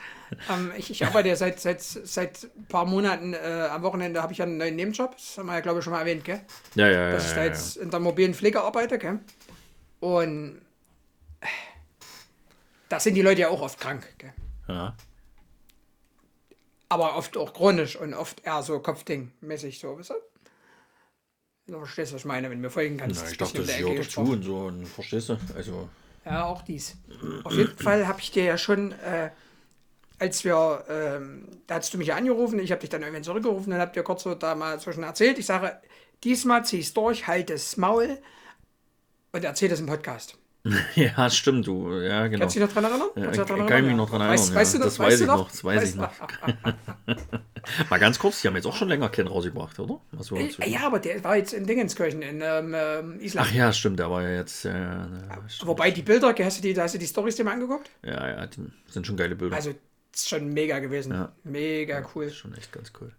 ähm, 0.49 0.71
ich, 0.77 0.89
ich 0.89 1.05
arbeite 1.05 1.29
ja 1.29 1.35
seit, 1.35 1.59
seit, 1.59 1.81
seit 1.81 2.43
ein 2.57 2.65
paar 2.67 2.85
Monaten, 2.85 3.33
äh, 3.33 3.67
am 3.71 3.83
Wochenende 3.83 4.21
habe 4.21 4.33
ich 4.33 4.39
ja 4.39 4.45
einen 4.45 4.57
neuen 4.57 4.75
Nebenjob, 4.75 5.15
das 5.15 5.37
haben 5.37 5.45
wir 5.47 5.53
ja 5.53 5.59
glaube 5.59 5.79
ich 5.79 5.83
schon 5.83 5.93
mal 5.93 5.99
erwähnt, 5.99 6.23
gell? 6.25 6.41
ja, 6.75 6.87
ja, 6.87 7.09
ja. 7.09 7.11
Dass 7.11 7.27
ich 7.27 7.33
da 7.33 7.41
ja, 7.41 7.45
jetzt 7.47 7.77
in 7.77 7.91
der 7.91 7.99
mobilen 7.99 8.33
Pflege 8.33 8.61
arbeite, 8.61 8.97
gell? 8.97 9.19
Und 9.99 10.61
da 12.89 12.99
sind 12.99 13.15
die 13.15 13.21
Leute 13.21 13.41
ja 13.41 13.49
auch 13.49 13.61
oft 13.61 13.79
krank, 13.79 14.07
gell? 14.17 14.33
ja. 14.67 14.95
Aber 16.89 17.17
oft 17.17 17.35
auch 17.35 17.53
chronisch 17.53 17.97
und 17.97 18.13
oft 18.13 18.45
eher 18.45 18.63
so 18.63 18.79
Kopfding-mäßig 18.79 19.79
so, 19.79 19.97
weißt 19.99 20.11
du? 20.11 20.13
Du 21.67 21.79
verstehst, 21.79 22.13
was 22.13 22.21
ich 22.21 22.25
meine, 22.25 22.49
wenn 22.49 22.59
du 22.59 22.63
mir 22.63 22.69
folgen 22.69 22.97
kannst. 22.97 23.21
Na, 23.21 23.25
ich 23.25 23.33
ist 23.33 23.41
dachte, 23.41 23.57
das 23.57 23.67
der 23.67 23.79
dazu 23.79 24.21
Ecke 24.21 24.31
und 24.31 24.43
so, 24.43 24.57
und 24.59 24.87
verstehst 24.87 25.29
du? 25.29 25.37
Also, 25.55 25.89
Ja, 26.25 26.45
auch 26.45 26.61
dies. 26.61 26.95
Auf 27.43 27.53
jeden 27.53 27.77
Fall 27.77 28.07
habe 28.07 28.21
ich 28.21 28.31
dir 28.31 28.43
ja 28.43 28.57
schon, 28.57 28.93
äh, 28.93 29.31
als 30.17 30.45
wir, 30.45 30.85
ähm, 30.89 31.47
da 31.67 31.75
hast 31.75 31.93
du 31.93 31.97
mich 31.97 32.07
ja 32.07 32.15
angerufen, 32.15 32.59
ich 32.59 32.71
habe 32.71 32.79
dich 32.81 32.89
dann 32.89 33.01
irgendwann 33.01 33.23
zurückgerufen, 33.23 33.71
dann 33.71 33.81
habt 33.81 33.95
ihr 33.97 34.03
kurz 34.03 34.23
so 34.23 34.33
da 34.33 34.55
mal 34.55 34.79
zwischen 34.79 35.03
erzählt. 35.03 35.37
Ich 35.39 35.45
sage, 35.45 35.77
diesmal 36.23 36.65
zieh's 36.65 36.93
durch, 36.93 37.27
halt 37.27 37.49
das 37.49 37.75
Maul 37.75 38.17
und 39.33 39.43
erzähl 39.43 39.69
das 39.69 39.81
im 39.81 39.87
Podcast. 39.87 40.37
ja, 40.95 41.29
stimmt, 41.29 41.67
du, 41.67 41.91
ja, 42.01 42.27
genau. 42.27 42.41
Kannst 42.41 42.55
du 42.55 42.59
dich 42.59 42.67
noch 42.67 42.73
dran 42.73 42.83
erinnern? 42.91 43.09
Ja, 43.15 43.23
kann 43.31 43.33
dran 43.33 43.65
ich 43.65 43.71
erinnern? 43.71 43.85
mich 43.87 43.95
noch 43.95 44.09
dran 44.09 44.21
Weißt, 44.21 44.55
erinnern, 44.55 44.61
weißt 44.61 44.73
ja. 44.73 44.79
du 44.79 44.85
noch? 44.85 44.89
Das 44.89 44.99
weißt 44.99 45.11
weiß 45.11 45.21
ich 45.21 45.27
noch? 45.27 45.37
noch, 45.37 45.51
das 45.51 45.63
weiß 45.63 45.81
Weißt 45.81 45.93
ich 45.93 45.95
noch. 45.95 46.11
Mal 47.89 47.99
ganz 47.99 48.19
kurz, 48.19 48.41
die 48.41 48.47
haben 48.47 48.55
jetzt 48.55 48.65
auch 48.65 48.75
schon 48.75 48.87
länger 48.87 49.09
keinen 49.09 49.27
rausgebracht, 49.27 49.77
oder? 49.79 49.99
Was 50.11 50.31
war 50.31 50.39
das? 50.39 50.59
Äh, 50.59 50.69
Ja, 50.69 50.81
aber 50.87 50.99
der 50.99 51.23
war 51.23 51.35
jetzt 51.37 51.53
in 51.53 51.65
Dingenskirchen 51.67 52.21
in 52.21 52.41
ähm, 52.41 52.73
ähm, 52.75 53.19
Island. 53.19 53.47
Ach 53.49 53.53
ja, 53.53 53.73
stimmt, 53.73 53.99
der 53.99 54.09
war 54.09 54.23
ja 54.23 54.29
jetzt. 54.31 54.65
Äh, 54.65 54.71
ja, 54.71 55.07
stimmt. 55.47 55.67
Wobei 55.67 55.91
die 55.91 56.01
Bilder, 56.01 56.33
hast 56.39 56.57
du 56.57 56.61
die, 56.61 56.79
hast 56.79 56.93
du 56.93 56.97
die 56.99 57.05
Storys 57.05 57.35
dir 57.35 57.43
mal 57.43 57.53
angeguckt? 57.53 57.89
ja, 58.03 58.27
ja, 58.27 58.45
die 58.47 58.71
sind 58.89 59.05
schon 59.05 59.17
geile 59.17 59.35
Bilder. 59.35 59.55
Also, 59.55 59.73
ist 60.13 60.29
schon 60.29 60.53
mega 60.53 60.79
gewesen. 60.79 61.11
Ja. 61.13 61.31
Mega 61.43 62.03
cool. 62.15 62.25
Ist 62.25 62.37
schon 62.37 62.55
echt 62.55 62.71
ganz 62.71 62.91
cool. 62.99 63.11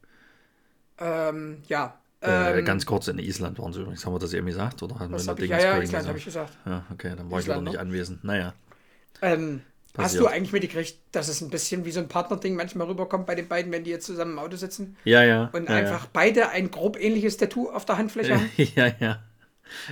Ähm, 0.98 1.62
ja. 1.68 1.98
Äh, 2.20 2.58
Ähm, 2.58 2.64
ganz 2.64 2.84
kurz, 2.86 3.08
in 3.08 3.18
Island 3.18 3.58
waren 3.58 3.72
sie 3.72 3.80
übrigens. 3.80 4.04
Haben 4.04 4.14
wir 4.14 4.18
das 4.18 4.32
eben 4.32 4.46
gesagt? 4.46 4.82
Oder 4.82 4.98
haben 4.98 5.12
wir 5.12 5.24
hab 5.24 5.40
ich, 5.40 5.50
ja, 5.50 5.58
ja, 5.58 5.78
Island 5.78 6.08
habe 6.08 6.18
ich 6.18 6.24
gesagt. 6.24 6.58
Ja, 6.66 6.84
okay, 6.92 7.14
dann 7.16 7.30
war 7.30 7.38
ich 7.40 7.46
Island, 7.46 7.60
wieder 7.62 7.62
nicht 7.62 7.74
ne? 7.74 7.80
anwesend. 7.80 8.24
Naja. 8.24 8.54
Ähm, 9.22 9.62
hast 9.96 10.18
du 10.18 10.26
eigentlich 10.26 10.52
mitgekriegt, 10.52 10.98
dass 11.12 11.28
es 11.28 11.40
ein 11.40 11.50
bisschen 11.50 11.84
wie 11.84 11.90
so 11.90 12.00
ein 12.00 12.08
Partnerding 12.08 12.54
manchmal 12.56 12.86
rüberkommt 12.88 13.26
bei 13.26 13.34
den 13.34 13.48
beiden, 13.48 13.72
wenn 13.72 13.84
die 13.84 13.90
jetzt 13.90 14.06
zusammen 14.06 14.32
im 14.32 14.38
Auto 14.38 14.56
sitzen 14.56 14.96
Ja, 15.04 15.22
ja. 15.24 15.50
und 15.52 15.68
ja, 15.68 15.76
einfach 15.76 16.06
beide 16.06 16.50
ein 16.50 16.70
grob 16.70 16.98
ähnliches 17.00 17.36
Tattoo 17.36 17.70
auf 17.70 17.84
der 17.84 17.98
Handfläche 17.98 18.34
haben? 18.36 18.50
Ja, 18.56 18.92
ja. 19.00 19.22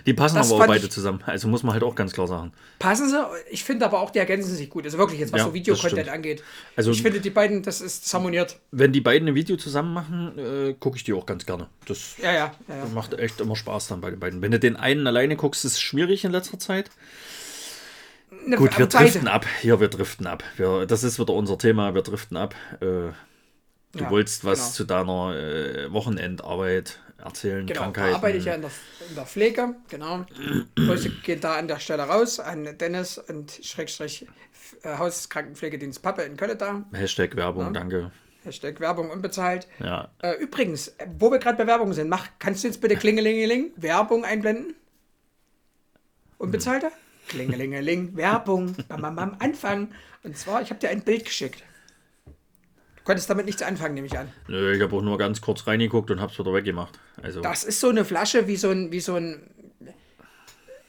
Die 0.06 0.14
passen 0.14 0.36
Das 0.36 0.50
aber 0.50 0.64
auch 0.64 0.66
beide 0.66 0.88
zusammen. 0.88 1.22
Also 1.26 1.48
muss 1.48 1.62
man 1.62 1.72
halt 1.72 1.82
auch 1.82 1.94
ganz 1.94 2.12
klar 2.12 2.26
sagen. 2.26 2.52
Passen 2.78 3.08
sie? 3.08 3.16
Ich 3.50 3.64
finde 3.64 3.84
aber 3.86 4.00
auch, 4.00 4.10
die 4.10 4.18
ergänzen 4.18 4.54
sich 4.54 4.68
gut. 4.70 4.84
Also 4.84 4.98
wirklich 4.98 5.20
jetzt, 5.20 5.32
was 5.32 5.40
Ja, 5.40 5.46
so 5.46 5.54
Videocontent 5.54 6.08
angeht. 6.08 6.42
Also- 6.76 6.90
ich 6.90 7.02
finde, 7.02 7.20
die 7.20 7.30
beiden, 7.30 7.62
das 7.62 7.80
ist 7.80 8.04
das 8.04 8.14
harmoniert. 8.14 8.58
Wenn 8.70 8.92
die 8.92 9.00
beiden 9.00 9.28
ein 9.28 9.34
Video 9.34 9.56
zusammen 9.56 9.92
machen, 9.92 10.38
äh, 10.38 10.74
gucke 10.78 10.96
ich 10.96 11.04
die 11.04 11.12
auch 11.12 11.26
ganz 11.26 11.46
gerne. 11.46 11.68
Das 11.86 12.16
Ja, 12.22 12.32
ja, 12.32 12.52
macht 12.94 13.14
echt 13.18 13.40
immer 13.40 13.56
Spaß 13.56 13.88
dann 13.88 14.00
bei 14.00 14.10
den 14.10 14.20
beiden. 14.20 14.42
Wenn 14.42 14.50
du 14.50 14.58
den 14.58 14.76
einen 14.76 15.06
alleine 15.06 15.36
guckst, 15.36 15.64
ist 15.64 15.72
es 15.72 15.80
schwierig 15.80 16.24
in 16.24 16.32
letzter 16.32 16.58
Zeit. 16.58 16.90
Ne, 18.46 18.56
Gut, 18.56 18.78
wir 18.78 18.86
beide. 18.86 19.04
driften 19.04 19.28
ab. 19.28 19.46
Hier, 19.60 19.80
wir 19.80 19.88
driften 19.88 20.26
ab. 20.26 20.42
Wir, 20.56 20.86
das 20.86 21.04
ist 21.04 21.18
wieder 21.18 21.32
unser 21.32 21.58
Thema. 21.58 21.94
Wir 21.94 22.02
driften 22.02 22.36
ab. 22.36 22.54
Äh, 22.80 23.12
du 23.92 24.10
wolltest 24.10 24.44
was 24.44 24.58
genau. 24.58 24.70
zu 24.72 24.84
deiner 24.84 25.36
äh, 25.36 25.92
Wochenendarbeit 25.92 27.00
erzählen, 27.26 27.66
Genau, 27.66 27.80
da 27.80 27.84
Krankheiten. 27.84 28.14
arbeite 28.14 28.38
ich 28.38 28.44
ja 28.44 28.54
in 28.54 28.62
der, 28.62 28.70
in 29.08 29.14
der 29.14 29.26
Pflege, 29.26 29.74
genau. 29.88 30.24
Grüße 30.76 31.10
geht 31.22 31.44
da 31.44 31.56
an 31.56 31.68
der 31.68 31.78
Stelle 31.78 32.04
raus 32.04 32.40
an 32.40 32.76
Dennis 32.78 33.18
und 33.18 33.60
Schrägstrich 33.62 34.26
äh, 34.82 34.96
Hauskrankenpflegedienst 34.98 36.02
Pappe 36.02 36.22
in 36.22 36.36
Köln 36.36 36.58
da. 36.58 36.84
Hashtag 36.92 37.36
Werbung, 37.36 37.72
danke. 37.72 38.10
Hashtag 38.44 38.78
Werbung 38.80 39.10
unbezahlt. 39.10 39.66
Ja, 39.80 40.08
Äh, 40.22 40.34
übrigens, 40.34 40.94
wo 41.18 41.30
wir 41.30 41.38
gerade 41.38 41.58
bei 41.58 41.66
Werbung 41.66 41.92
sind, 41.92 42.08
mach, 42.08 42.28
kannst 42.38 42.62
du 42.62 42.68
jetzt 42.68 42.80
bitte 42.80 42.96
Klingelingeling 42.96 43.72
Werbung 43.76 44.24
einblenden? 44.24 44.74
Unbezahlte? 46.38 46.90
Klingelingeling 47.28 48.16
Werbung. 48.16 48.76
Bam, 48.88 49.02
bam, 49.02 49.16
bam, 49.16 49.36
Anfang. 49.40 49.88
Und 50.22 50.36
zwar, 50.36 50.62
ich 50.62 50.70
habe 50.70 50.78
dir 50.78 50.90
ein 50.90 51.02
Bild 51.02 51.24
geschickt. 51.24 51.62
Du 52.26 53.02
konntest 53.04 53.28
damit 53.30 53.46
nichts 53.46 53.62
anfangen, 53.62 53.94
nehme 53.94 54.06
ich 54.06 54.18
an. 54.18 54.32
Nö, 54.48 54.74
ich 54.74 54.82
habe 54.82 54.94
auch 54.96 55.02
nur 55.02 55.16
ganz 55.18 55.40
kurz 55.40 55.66
reingeguckt 55.66 56.10
und 56.10 56.20
hab's 56.20 56.38
wieder 56.38 56.52
weggemacht. 56.52 56.98
Also, 57.22 57.40
Das 57.40 57.64
ist 57.64 57.80
so 57.80 57.88
eine 57.88 58.04
Flasche 58.04 58.46
wie 58.46 58.56
so 58.56 58.70
ein, 58.70 58.92
wie 58.92 59.00
so 59.00 59.16
ein. 59.16 59.50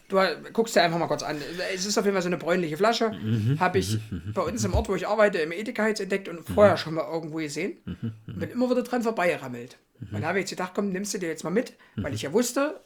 Du 0.09 0.17
guckst 0.53 0.73
dir 0.75 0.83
einfach 0.83 0.99
mal 0.99 1.07
kurz 1.07 1.21
an. 1.21 1.37
Es 1.73 1.85
ist 1.85 1.97
auf 1.97 2.05
jeden 2.05 2.15
Fall 2.15 2.21
so 2.21 2.29
eine 2.29 2.37
bräunliche 2.37 2.77
Flasche. 2.77 3.11
Habe 3.59 3.79
ich 3.79 3.99
bei 4.33 4.41
uns 4.41 4.63
im 4.63 4.73
Ort, 4.73 4.87
wo 4.87 4.95
ich 4.95 5.05
arbeite, 5.05 5.39
im 5.39 5.51
Edeka 5.51 5.85
jetzt 5.87 5.99
entdeckt 5.99 6.29
und 6.29 6.47
vorher 6.47 6.77
schon 6.77 6.93
mal 6.93 7.05
irgendwo 7.11 7.37
gesehen. 7.37 7.77
Und 7.85 8.39
bin 8.39 8.49
immer 8.49 8.69
wieder 8.69 8.83
dran 8.83 9.01
vorbeigerammelt. 9.03 9.77
Und 10.11 10.21
da 10.21 10.27
habe 10.27 10.39
ich 10.39 10.43
jetzt 10.43 10.51
gedacht, 10.51 10.71
komm, 10.75 10.91
nimmst 10.93 11.13
du 11.13 11.17
dir 11.17 11.27
jetzt 11.27 11.43
mal 11.43 11.49
mit, 11.49 11.73
weil 11.97 12.13
ich 12.13 12.21
ja 12.21 12.31
wusste, 12.31 12.79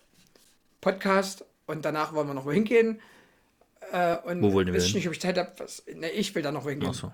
Podcast 0.79 1.45
und 1.67 1.85
danach 1.85 2.13
wollen 2.13 2.27
wir 2.27 2.33
noch 2.33 2.45
wohin 2.45 2.63
gehen. 2.63 2.99
Äh, 3.91 4.17
und 4.17 4.41
Wo 4.41 4.53
wollen 4.53 4.67
wir 4.67 4.75
ich 4.75 4.93
nicht, 4.95 5.07
ob 5.07 5.13
ich 5.13 5.21
Zeit 5.21 5.37
habe. 5.37 5.51
Was, 5.57 5.83
ne, 5.93 6.09
ich 6.09 6.33
will 6.33 6.41
da 6.41 6.51
noch 6.51 6.65
wohin 6.65 6.79
gehen. 6.79 6.89
ach 6.89 6.95
so. 6.95 7.11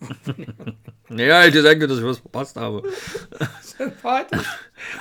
ja, 1.10 1.44
ich 1.44 1.52
denke, 1.52 1.86
dass 1.86 1.98
ich 1.98 2.04
was 2.04 2.18
verpasst 2.18 2.56
habe. 2.56 2.82
Warte. 4.02 4.40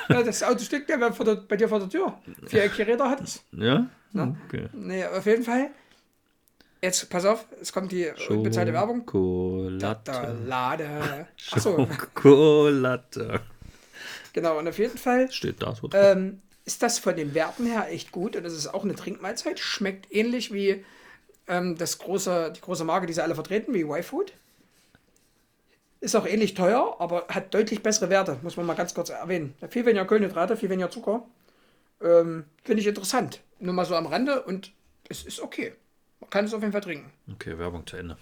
ja, 0.09 0.23
das 0.23 0.43
Auto 0.43 0.59
steht 0.59 0.89
ja 0.89 0.97
bei 0.97 1.55
dir 1.55 1.69
vor 1.69 1.79
der 1.79 1.89
Tür. 1.89 2.17
Viereckige 2.45 2.87
Räder 2.87 3.09
hat 3.09 3.21
es. 3.21 3.43
Ja? 3.51 3.87
Okay. 4.13 4.69
Nee, 4.73 5.05
auf 5.05 5.25
jeden 5.25 5.43
Fall. 5.43 5.71
Jetzt, 6.81 7.09
pass 7.09 7.25
auf, 7.25 7.45
es 7.61 7.73
kommt 7.73 7.91
die 7.91 8.09
unbezahlte 8.29 8.71
Werbung. 8.73 8.99
Schokolade. 9.01 10.37
Lade. 10.45 11.27
Achso, 11.51 11.87
Schokolade. 11.91 13.41
genau. 14.31 14.57
Und 14.57 14.67
auf 14.67 14.77
jeden 14.77 14.97
Fall 14.97 15.29
Steht 15.31 15.61
da 15.61 15.75
so. 15.75 15.89
ähm, 15.93 16.41
ist 16.65 16.81
das 16.81 16.97
von 16.99 17.15
den 17.15 17.33
Werten 17.33 17.65
her 17.65 17.87
echt 17.89 18.11
gut. 18.11 18.35
Und 18.35 18.45
es 18.45 18.53
ist 18.53 18.67
auch 18.67 18.83
eine 18.85 18.95
Trinkmahlzeit. 18.95 19.59
Schmeckt 19.59 20.11
ähnlich 20.13 20.53
wie 20.53 20.85
ähm, 21.47 21.77
das 21.77 21.97
große, 21.97 22.53
die 22.55 22.61
große 22.61 22.85
Marke, 22.85 23.07
die 23.07 23.13
sie 23.13 23.23
alle 23.23 23.35
vertreten, 23.35 23.73
wie 23.73 23.81
Y-Food. 23.81 24.31
Ist 26.01 26.15
auch 26.15 26.25
ähnlich 26.25 26.53
teuer, 26.53 26.95
aber 26.99 27.25
hat 27.27 27.53
deutlich 27.53 27.83
bessere 27.83 28.09
Werte, 28.09 28.39
muss 28.41 28.55
man 28.55 28.65
mal 28.65 28.75
ganz 28.75 28.93
kurz 28.93 29.09
erwähnen. 29.09 29.53
Viel 29.69 29.85
weniger 29.85 30.05
Kohlenhydrate, 30.05 30.55
viel 30.55 30.69
weniger 30.69 30.89
Zucker. 30.89 31.25
Ähm, 32.01 32.45
Finde 32.63 32.81
ich 32.81 32.87
interessant. 32.87 33.41
Nur 33.59 33.73
mal 33.73 33.85
so 33.85 33.95
am 33.95 34.05
Rande 34.05 34.41
und 34.43 34.71
es 35.09 35.23
ist 35.25 35.41
okay. 35.41 35.73
Man 36.21 36.29
kann 36.29 36.45
es 36.45 36.53
auf 36.53 36.61
jeden 36.61 36.71
Fall 36.71 36.81
trinken. 36.81 37.11
Okay, 37.33 37.57
Werbung 37.57 37.85
zu 37.85 37.97
Ende. 37.97 38.17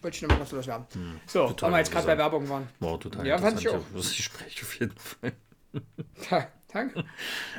Wollte 0.00 0.14
ich 0.16 0.22
nur 0.22 0.30
mal 0.30 0.38
kurz 0.38 0.52
loswerden. 0.52 0.86
So, 1.26 1.42
Hm, 1.42 1.48
total 1.48 1.70
weil 1.70 1.74
wir 1.74 1.78
jetzt 1.80 1.92
gerade 1.92 2.06
bei. 2.06 2.18
Werbung 2.18 2.48
waren. 2.48 2.68
War 2.80 2.98
total 3.00 3.26
Ja, 3.26 3.36
fand 3.36 3.58
ich 3.58 3.66
interessant. 3.66 3.96
Das 3.96 4.16
Gespräch 4.16 4.62
auf 4.62 4.74
jeden 4.80 4.94
Fall. 4.98 5.32
Ja, 6.30 6.48
danke. 6.72 7.04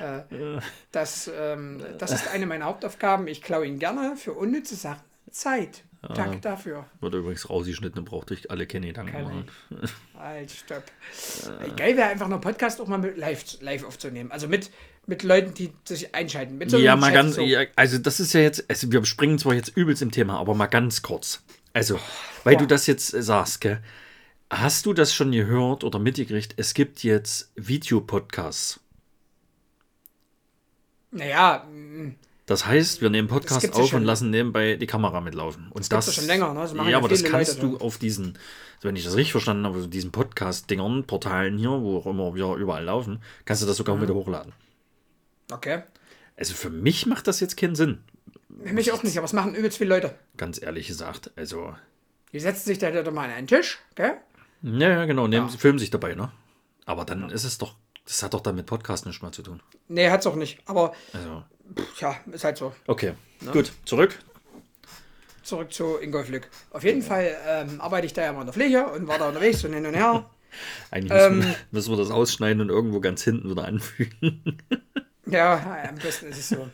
äh, 0.02 0.60
das, 0.92 1.30
ähm, 1.34 1.84
das 2.00 2.12
ist 2.12 2.28
eine 2.28 2.48
meiner 2.48 2.66
Hauptaufgaben. 2.66 3.28
Ich 3.28 3.42
klaue 3.44 3.66
ihn 3.68 3.78
gerne 3.78 4.18
für 4.18 4.34
unnütze 4.34 4.76
Sachen. 4.76 5.04
Zeit. 5.30 5.84
Danke 6.02 6.40
dafür. 6.40 6.86
Wurde 7.02 7.18
übrigens 7.18 7.50
rausgeschnitten, 7.50 8.06
brauchte 8.06 8.34
ich 8.34 8.50
alle 8.50 8.66
Kenny 8.66 8.94
danken 8.94 9.12
Keine. 9.12 9.24
machen. 9.26 9.46
Halt, 10.18 10.50
stopp. 10.50 10.84
Äh, 11.66 11.72
Geil 11.72 11.98
wäre 11.98 12.08
einfach 12.08 12.28
noch 12.28 12.36
einen 12.36 12.42
Podcast 12.42 12.80
auch 12.80 12.88
mal 12.88 12.98
mit 13.00 13.18
live, 13.18 13.44
live 13.62 13.84
aufzunehmen. 13.84 14.32
Also 14.32 14.48
mit, 14.48 14.72
mit 15.08 15.24
Leuten, 15.24 15.54
die 15.54 15.74
sich 15.84 16.16
einschalten. 16.16 16.58
Mit 16.58 16.72
so 16.72 16.78
Ja, 16.78 16.96
mal 16.96 17.08
Chat 17.08 17.16
ganz, 17.16 17.36
so. 17.36 17.42
ja, 17.42 17.64
also 17.76 17.98
das 17.98 18.22
ist 18.22 18.32
ja 18.34 18.40
jetzt, 18.40 18.64
also 18.70 18.90
wir 18.92 19.04
springen 19.04 19.38
zwar 19.40 19.56
jetzt 19.56 19.76
übelst 19.76 20.02
im 20.02 20.12
Thema, 20.12 20.40
aber 20.40 20.56
mal 20.56 20.68
ganz 20.68 21.02
kurz. 21.02 21.44
Also, 21.74 22.00
weil 22.46 22.56
boah. 22.56 22.62
du 22.62 22.68
das 22.68 22.88
jetzt 22.88 23.14
äh, 23.14 23.22
sagst, 23.22 23.60
gell? 23.62 23.82
Hast 24.50 24.86
du 24.86 24.94
das 24.94 25.14
schon 25.14 25.32
gehört 25.32 25.84
oder 25.84 26.00
mitgekriegt? 26.00 26.54
Es 26.58 26.74
gibt 26.74 27.04
jetzt 27.04 27.52
Videopodcasts. 27.56 28.80
Naja, 31.12 31.68
mh, 31.72 32.14
Das 32.50 32.66
heißt, 32.66 33.02
wir 33.02 33.12
nehmen 33.12 33.28
Podcast 33.28 33.62
ja 33.64 33.72
auf 33.74 33.94
und 33.94 34.04
lassen 34.04 34.32
nebenbei 34.32 34.76
die 34.76 34.88
Kamera 34.88 35.22
mitlaufen. 35.22 35.68
Und 35.72 35.82
das, 35.82 35.90
gibt's 35.90 36.08
ja 36.08 36.14
schon 36.14 36.26
länger, 36.26 36.52
ne? 36.54 36.62
Das 36.62 36.74
ja, 36.74 36.90
ja 36.90 36.98
aber 36.98 37.08
das 37.08 37.24
kannst 37.24 37.58
Leute, 37.58 37.68
du 37.68 37.74
ne? 37.74 37.82
auf 37.82 38.00
diesen, 38.00 38.40
wenn 38.82 38.96
ich 38.96 39.04
das 39.04 39.16
richtig 39.16 39.34
verstanden 39.34 39.66
habe, 39.68 39.78
auf 39.78 39.88
diesen 39.88 40.12
Podcast-Dingern, 40.12 41.04
Portalen 41.06 41.60
hier, 41.60 41.70
wo 41.70 41.98
auch 42.00 42.08
immer 42.08 42.34
wir 42.34 42.56
überall 42.56 42.84
laufen, 42.84 43.22
kannst 43.46 43.62
du 43.62 43.68
das 43.68 43.78
sogar 43.78 43.96
Mhm. 43.98 44.02
wieder 44.02 44.16
hochladen. 44.16 44.54
okay. 45.52 45.84
Also 46.38 46.56
für 46.56 46.72
mich 46.72 47.06
macht 47.06 47.28
das 47.28 47.40
jetzt 47.40 47.56
keinen 47.56 47.76
Sinn, 47.76 48.00
Für 48.64 48.74
mich 48.74 48.92
auch 48.94 49.04
nicht, 49.04 49.16
aber 49.18 49.26
es 49.26 49.34
machen 49.34 49.54
übelst 49.54 49.78
viele 49.78 49.94
Leute. 49.94 50.16
ganz 50.36 50.60
ehrlich 50.60 50.88
gesagt. 50.88 51.30
Also, 51.36 51.76
Die 52.34 52.40
setzen 52.40 52.66
sich 52.66 52.80
da 52.80 52.90
da 52.90 53.12
mal 53.12 53.26
an 53.26 53.32
einen 53.36 53.48
Tisch, 53.48 53.78
gell? 53.94 54.14
ja, 54.64 54.90
ja 54.90 55.06
genau, 55.06 55.28
nehmen, 55.28 55.50
filmen 55.50 55.78
sich 55.78 55.92
dabei, 55.92 56.16
ne? 56.16 56.32
Aber 56.86 57.06
dann 57.06 57.30
ist 57.30 57.44
es 57.44 57.60
doch, 57.60 57.76
das 58.06 58.24
hat 58.24 58.34
doch 58.34 58.42
dann 58.42 58.56
mit 58.56 58.66
Podcast 58.66 59.06
nichts 59.06 59.22
mehr 59.22 59.32
zu 59.32 59.44
tun. 59.44 59.62
Nee, 59.88 60.10
hat's 60.10 60.26
auch 60.26 60.36
nicht. 60.36 60.60
Aber 60.66 60.94
Also, 61.14 61.44
ja, 62.00 62.16
ist 62.32 62.44
halt 62.44 62.58
so. 62.58 62.74
okay, 62.88 63.14
gut, 63.52 63.72
zurück. 63.86 64.18
Zurück 65.44 65.74
zu 65.74 65.98
Ingolf 65.98 66.30
Lück. 66.30 66.48
Auf 66.72 66.84
jeden 66.84 67.02
Fall 67.02 67.36
ähm, 67.48 67.82
arbeite 67.82 68.06
ich 68.06 68.14
da 68.14 68.22
ja 68.24 68.34
mal 68.34 68.42
in 68.42 68.46
der 68.48 68.54
Pflege 68.54 68.86
und 68.86 69.08
war 69.08 69.18
da 69.18 69.28
unterwegs 69.30 69.64
und 69.64 69.74
hin 69.74 69.86
und 69.86 69.96
her. 69.96 70.30
Eigentlich 70.92 71.12
Ähm. 71.12 71.38
müssen, 71.38 71.50
wir, 71.50 71.56
müssen 71.72 71.92
wir 71.92 71.98
das 71.98 72.12
ausschneiden 72.12 72.62
und 72.62 72.70
irgendwo 72.70 73.00
ganz 73.00 73.24
hinten 73.24 73.50
wieder 73.50 73.66
anfügen. 73.66 74.58
Ja, 75.32 75.86
am 75.88 75.96
besten 75.98 76.30
ist 76.30 76.40
es 76.40 76.50
so. 76.50 76.68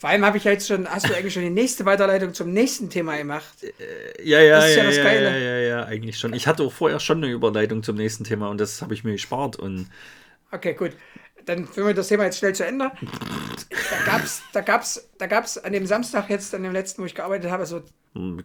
Vor 0.00 0.10
allem 0.10 0.24
habe 0.24 0.38
ich 0.38 0.42
jetzt 0.42 0.66
schon, 0.66 0.88
hast 0.88 1.08
du 1.08 1.14
eigentlich 1.14 1.32
schon 1.32 1.44
die 1.44 1.50
nächste 1.50 1.84
Weiterleitung 1.84 2.34
zum 2.34 2.52
nächsten 2.52 2.90
Thema 2.90 3.16
gemacht? 3.16 3.46
Ja, 4.24 4.40
ja, 4.40 4.56
Das 4.56 4.70
ist 4.70 4.76
ja 4.76 4.82
ja, 4.82 4.88
das 4.88 4.96
ja, 4.96 5.04
Geile. 5.04 5.30
ja, 5.30 5.36
ja, 5.36 5.58
ja, 5.58 5.84
eigentlich 5.84 6.18
schon. 6.18 6.32
Ich 6.32 6.48
hatte 6.48 6.64
auch 6.64 6.72
vorher 6.72 6.98
schon 6.98 7.18
eine 7.18 7.32
Überleitung 7.32 7.84
zum 7.84 7.94
nächsten 7.94 8.24
Thema 8.24 8.48
und 8.48 8.58
das 8.60 8.82
habe 8.82 8.92
ich 8.92 9.04
mir 9.04 9.12
gespart 9.12 9.54
und 9.54 9.88
Okay, 10.50 10.74
gut. 10.74 10.92
Dann 11.46 11.66
führen 11.66 11.86
wir 11.88 11.94
das 11.94 12.08
Thema 12.08 12.24
jetzt 12.24 12.38
schnell 12.38 12.54
zu 12.54 12.66
Ende. 12.66 12.90
Da 13.90 14.04
gab's, 14.12 14.42
da 14.52 14.60
gab's, 14.60 15.08
da 15.18 15.26
gab's 15.26 15.58
an 15.58 15.72
dem 15.72 15.86
Samstag 15.86 16.28
jetzt, 16.28 16.54
an 16.54 16.62
dem 16.62 16.72
letzten, 16.72 17.02
wo 17.02 17.06
ich 17.06 17.14
gearbeitet 17.14 17.50
habe, 17.50 17.64
so 17.66 17.82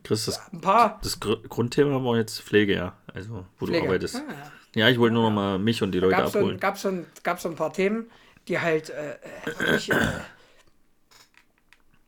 Chris, 0.04 0.26
das, 0.26 0.42
ein 0.52 0.60
paar 0.62 1.00
das 1.02 1.20
Gr- 1.20 1.42
Grundthema 1.48 2.04
war 2.04 2.18
jetzt 2.18 2.42
Pflege, 2.42 2.76
ja. 2.76 2.94
Also, 3.14 3.46
wo 3.58 3.66
Pflege. 3.66 3.82
du 3.82 3.88
arbeitest. 3.88 4.16
Ah, 4.18 4.34
Ja, 4.76 4.90
ich 4.90 5.00
wollte 5.00 5.14
nur 5.14 5.24
noch 5.24 5.32
mal 5.36 5.58
mich 5.60 5.82
und 5.82 5.92
die 5.94 6.00
Leute 6.00 6.16
gab 6.18 6.28
so, 6.30 6.38
ein, 6.40 6.44
abholen. 6.44 6.60
gab 6.60 6.78
so, 6.78 6.90
ein, 6.90 7.06
gab 7.24 7.40
so 7.40 7.50
ein 7.50 7.56
paar 7.56 7.72
Themen, 7.74 8.10
die 8.48 8.60
halt 8.60 8.90
äh, 8.90 9.12
äh, 9.14 9.16
wirklich 9.60 9.92
äh, 9.92 9.96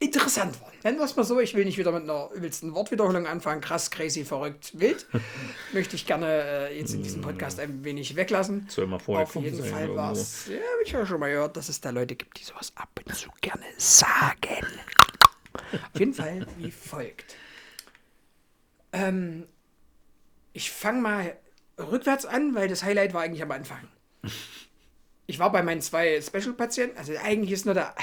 interessant 0.04 0.60
waren. 0.62 0.72
Nennen 0.84 0.98
wir 0.98 1.06
es 1.06 1.16
mal 1.16 1.24
so, 1.24 1.40
ich 1.40 1.56
will 1.56 1.66
nicht 1.66 1.78
wieder 1.78 1.92
mit 1.92 2.04
einer 2.04 2.30
übelsten 2.34 2.74
Wortwiederholung 2.74 3.26
anfangen, 3.26 3.62
krass, 3.62 3.90
crazy, 3.90 4.26
verrückt, 4.26 4.78
wild. 4.80 5.08
Möchte 5.74 5.96
ich 5.96 6.06
gerne 6.06 6.28
äh, 6.28 6.78
jetzt 6.78 6.94
in 6.94 7.04
diesem 7.04 7.22
Podcast 7.22 7.60
ein 7.60 7.84
wenig 7.84 8.16
weglassen. 8.16 8.68
Soll 8.70 8.88
mal 8.88 9.00
vorher 9.00 9.26
Auf 9.26 9.36
jeden 9.36 9.64
Fall 9.64 9.96
war 9.96 10.12
es, 10.12 10.48
ja, 10.48 10.56
habe 10.56 10.84
ich 10.86 10.92
ja 10.92 11.06
schon 11.06 11.20
mal 11.20 11.30
gehört, 11.32 11.58
dass 11.58 11.70
es 11.70 11.80
da 11.82 11.90
Leute 11.90 12.16
gibt, 12.16 12.40
die 12.40 12.44
sowas 12.44 12.74
ab 12.76 12.90
und 13.06 13.16
zu 13.16 13.30
gerne 13.42 13.66
sagen. 13.78 14.68
Auf 15.94 16.00
jeden 16.00 16.14
Fall 16.14 16.46
wie 16.58 16.72
folgt. 16.72 17.36
Ähm, 18.92 19.48
ich 20.52 20.72
fange 20.72 21.02
mal 21.02 21.38
rückwärts 21.80 22.26
an, 22.26 22.56
weil 22.56 22.68
das 22.68 22.84
Highlight 22.84 23.14
war 23.14 23.22
eigentlich 23.22 23.42
am 23.42 23.52
Anfang. 23.52 23.88
Ich 25.26 25.40
war 25.40 25.52
bei 25.52 25.64
meinen 25.64 25.82
zwei 25.82 26.22
Special-Patienten, 26.22 26.98
also 26.98 27.14
eigentlich 27.18 27.52
ist 27.52 27.66
nur 27.66 27.74
der 27.74 27.96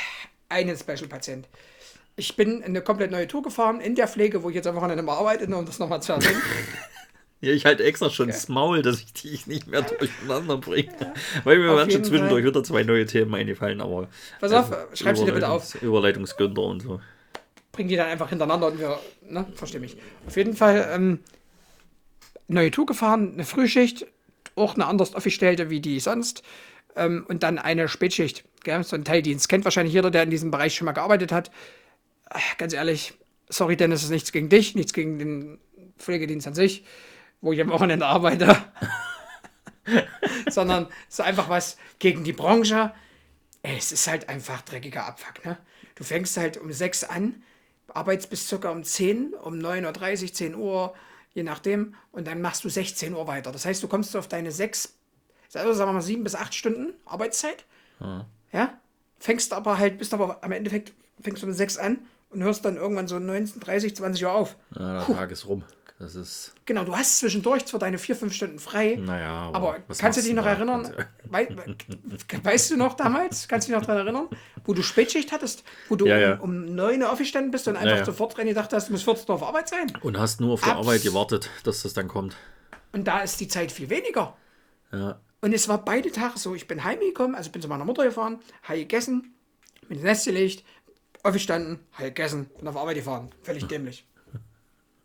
eine 0.49 0.77
Special-Patient. 0.77 1.49
Ich 2.21 2.37
bin 2.37 2.63
eine 2.63 2.83
komplett 2.83 3.11
neue 3.11 3.27
Tour 3.27 3.43
gefahren 3.43 3.81
in 3.81 3.95
der 3.95 4.07
Pflege, 4.07 4.43
wo 4.43 4.51
ich 4.51 4.55
jetzt 4.55 4.67
am 4.67 4.77
Wochenende 4.77 5.03
mal 5.03 5.17
arbeite, 5.17 5.47
um 5.57 5.65
das 5.65 5.79
nochmal 5.79 6.03
zu 6.03 6.13
erwähnen. 6.13 6.41
Ja, 7.43 7.53
ich 7.53 7.65
halte 7.65 7.83
extra 7.85 8.11
schon 8.11 8.27
das 8.29 8.49
Maul, 8.51 8.83
dass 8.83 9.01
ich 9.01 9.15
dich 9.15 9.47
nicht 9.47 9.67
mehr 9.67 9.81
durcheinander 9.81 10.59
bringe. 10.59 10.93
Weil 11.45 11.59
mir 11.59 11.75
waren 11.75 11.91
schon 11.91 12.05
zwischendurch 12.05 12.45
wieder 12.45 12.63
zwei 12.63 12.83
neue 12.83 13.07
Themen 13.07 13.35
eingefallen, 13.35 13.81
aber. 13.81 14.09
Pass 14.41 14.53
auf, 14.53 14.71
schreib 14.93 15.17
sie 15.17 15.25
dir 15.25 15.33
bitte 15.33 15.49
auf. 15.49 15.65
Überleitungs- 15.65 15.83
Überleitungsgünder 15.83 16.61
und 16.61 16.83
so. 16.83 17.01
bring 17.73 17.89
die 17.89 17.97
dann 17.97 18.09
einfach 18.09 18.29
hintereinander 18.29 18.67
und 18.67 18.79
wir, 18.79 18.99
ne, 19.27 19.47
verstehe 19.55 19.81
mich. 19.81 19.97
Auf 20.27 20.37
jeden 20.37 20.55
Fall 20.55 20.91
ähm, 20.93 21.21
neue 22.47 22.71
Tour 22.71 22.85
gefahren, 22.85 23.33
eine 23.33 23.45
Frühschicht, 23.45 24.07
auch 24.55 24.75
eine 24.75 24.85
anders 24.85 25.15
aufgestellte 25.15 25.71
wie 25.71 25.81
die 25.81 25.99
sonst 25.99 26.43
ähm, 26.95 27.25
und 27.27 27.43
dann 27.43 27.57
eine 27.59 27.89
Spätschicht. 27.89 28.45
Gell? 28.65 28.85
So 28.85 28.97
ein 28.97 29.05
Teildienst. 29.05 29.49
Kennt 29.49 29.65
wahrscheinlich 29.65 29.95
jeder, 29.95 30.11
der 30.11 30.25
in 30.25 30.31
diesem 30.31 30.51
Bereich 30.51 30.75
schon 30.75 30.85
mal 30.85 30.93
gearbeitet 30.93 31.33
hat. 31.33 31.51
Ganz 32.59 32.73
ehrlich, 32.73 33.15
sorry, 33.49 33.77
Dennis, 33.77 34.01
es 34.01 34.05
ist 34.05 34.11
nichts 34.11 34.33
gegen 34.33 34.49
dich, 34.49 34.75
nichts 34.75 34.93
gegen 34.93 35.19
den 35.19 35.59
Pflegedienst 35.99 36.47
an 36.47 36.55
sich, 36.55 36.85
wo 37.41 37.53
ich 37.53 37.61
am 37.61 37.71
Wochenende 37.71 38.07
arbeite. 38.07 38.57
Sondern 40.49 40.87
es 41.09 41.15
ist 41.15 41.21
einfach 41.21 41.49
was 41.49 41.77
gegen 41.99 42.25
die 42.25 42.33
Branche. 42.33 42.93
Ey, 43.63 43.77
es 43.77 43.93
ist 43.93 44.07
halt 44.07 44.29
einfach 44.29 44.63
dreckiger 44.63 45.07
Abfuck, 45.07 45.45
ne? 45.45 45.59
Du 45.97 46.05
fängst 46.05 46.37
halt 46.39 46.57
um 46.57 46.73
6 46.73 47.05
an, 47.05 47.43
arbeitest 47.89 48.31
bis 48.31 48.49
circa 48.49 48.71
um 48.71 48.85
10, 48.85 49.35
um 49.35 49.55
9.30 49.55 50.23
Uhr, 50.23 50.33
10 50.33 50.55
Uhr, 50.55 50.95
je 51.35 51.43
nachdem, 51.43 51.95
und 52.13 52.27
dann 52.27 52.41
machst 52.41 52.65
du 52.65 52.71
16 52.71 53.13
Uhr 53.13 53.27
weiter. 53.27 53.53
Das 53.53 53.67
heißt, 53.67 53.83
du 53.83 53.89
kommst 53.89 54.17
auf 54.17 54.27
deine 54.27 54.51
6, 54.51 54.95
also 55.53 55.73
sagen 55.75 55.91
wir 55.91 55.95
mal 55.95 56.01
7 56.01 56.25
bis 56.25 56.35
8 56.35 56.55
Stunden 56.55 56.95
Arbeitszeit. 57.05 57.67
Ja. 57.99 58.27
Ja? 58.53 58.81
Fängst 59.19 59.53
aber 59.53 59.77
halt, 59.77 59.99
bist 59.99 60.15
aber 60.15 60.43
am 60.43 60.53
Endeffekt, 60.53 60.95
fängst 61.21 61.43
du 61.43 61.47
um 61.47 61.53
6 61.53 61.77
an 61.77 61.99
und 62.31 62.43
hörst 62.43 62.65
dann 62.65 62.77
irgendwann 62.77 63.09
so 63.09 63.19
19, 63.19 63.61
30, 63.61 63.97
20 63.97 64.25
Uhr 64.25 64.33
auf. 64.33 64.57
Ja, 64.79 65.05
der 65.07 65.17
Tag 65.17 65.31
ist 65.31 65.47
rum. 65.47 65.65
Das 65.99 66.15
ist. 66.15 66.55
Genau, 66.65 66.85
du 66.85 66.97
hast 66.97 67.19
zwischendurch 67.19 67.67
zwar 67.67 67.79
deine 67.79 67.99
4, 67.99 68.17
5 68.17 68.33
Stunden 68.33 68.59
frei, 68.59 68.97
Naja, 68.99 69.51
aber 69.53 69.57
aber 69.75 69.77
was 69.87 69.99
kannst 69.99 70.19
du 70.19 70.23
dich 70.23 70.33
noch 70.33 70.45
da? 70.45 70.53
erinnern? 70.53 70.91
Wei 71.25 71.47
weißt 72.43 72.71
du 72.71 72.77
noch 72.79 72.95
damals? 72.95 73.49
Kannst 73.49 73.69
du 73.69 73.73
dich 73.73 73.79
noch 73.79 73.87
daran 73.87 74.07
erinnern? 74.07 74.29
Wo 74.65 74.73
du 74.73 74.83
Spätschicht 74.83 75.31
hattest? 75.31 75.63
Wo 75.91 75.97
du 75.97 76.07
Ja, 76.07 76.19
ja. 76.19 76.35
um, 76.37 76.65
um 76.69 76.75
9 76.75 77.03
Uhr 77.03 77.13
aufgestanden 77.13 77.51
bist 77.51 77.69
und 77.69 77.77
einfach 77.77 77.99
ja. 77.99 78.05
sofort 78.05 78.35
dran 78.37 78.47
gedacht 78.47 78.73
hast, 78.73 78.89
du 78.89 78.93
musst 78.93 79.05
14 79.05 79.27
Uhr 79.29 79.35
auf 79.35 79.43
Arbeit 79.43 79.69
sein? 79.69 79.93
Und 80.01 80.19
hast 80.19 80.41
nur 80.41 80.55
auf 80.55 80.63
die 80.63 80.71
Abs- 80.71 80.79
Arbeit 80.87 81.03
gewartet, 81.03 81.51
dass 81.65 81.83
das 81.83 81.93
dann 81.93 82.09
kommt. 82.09 82.35
Und 82.93 83.07
da 83.07 83.21
ist 83.21 83.39
die 83.39 83.49
Zeit 83.49 83.71
viel 83.71 83.91
weniger. 83.91 84.35
Ja. 84.93 85.21
Und 85.43 85.53
es 85.53 85.69
war 85.69 85.85
beide 85.85 86.11
Tage 86.11 86.39
so, 86.39 86.55
ich 86.55 86.67
bin 86.67 86.83
heimgekommen, 86.83 87.35
also 87.35 87.51
bin 87.51 87.61
zu 87.61 87.69
meiner 87.69 87.85
Mutter 87.85 88.05
gefahren, 88.05 88.39
habe 88.63 88.79
gegessen, 88.79 89.35
bin 89.87 89.99
ins 89.99 90.05
Nest 90.05 90.25
gelegt, 90.25 90.65
aufgestanden, 91.23 91.81
habe 91.93 92.05
gegessen, 92.09 92.47
bin 92.59 92.69
auf 92.69 92.77
Arbeit 92.77 92.97
gefahren. 92.97 93.31
Völlig 93.43 93.67
dämlich. 93.67 94.07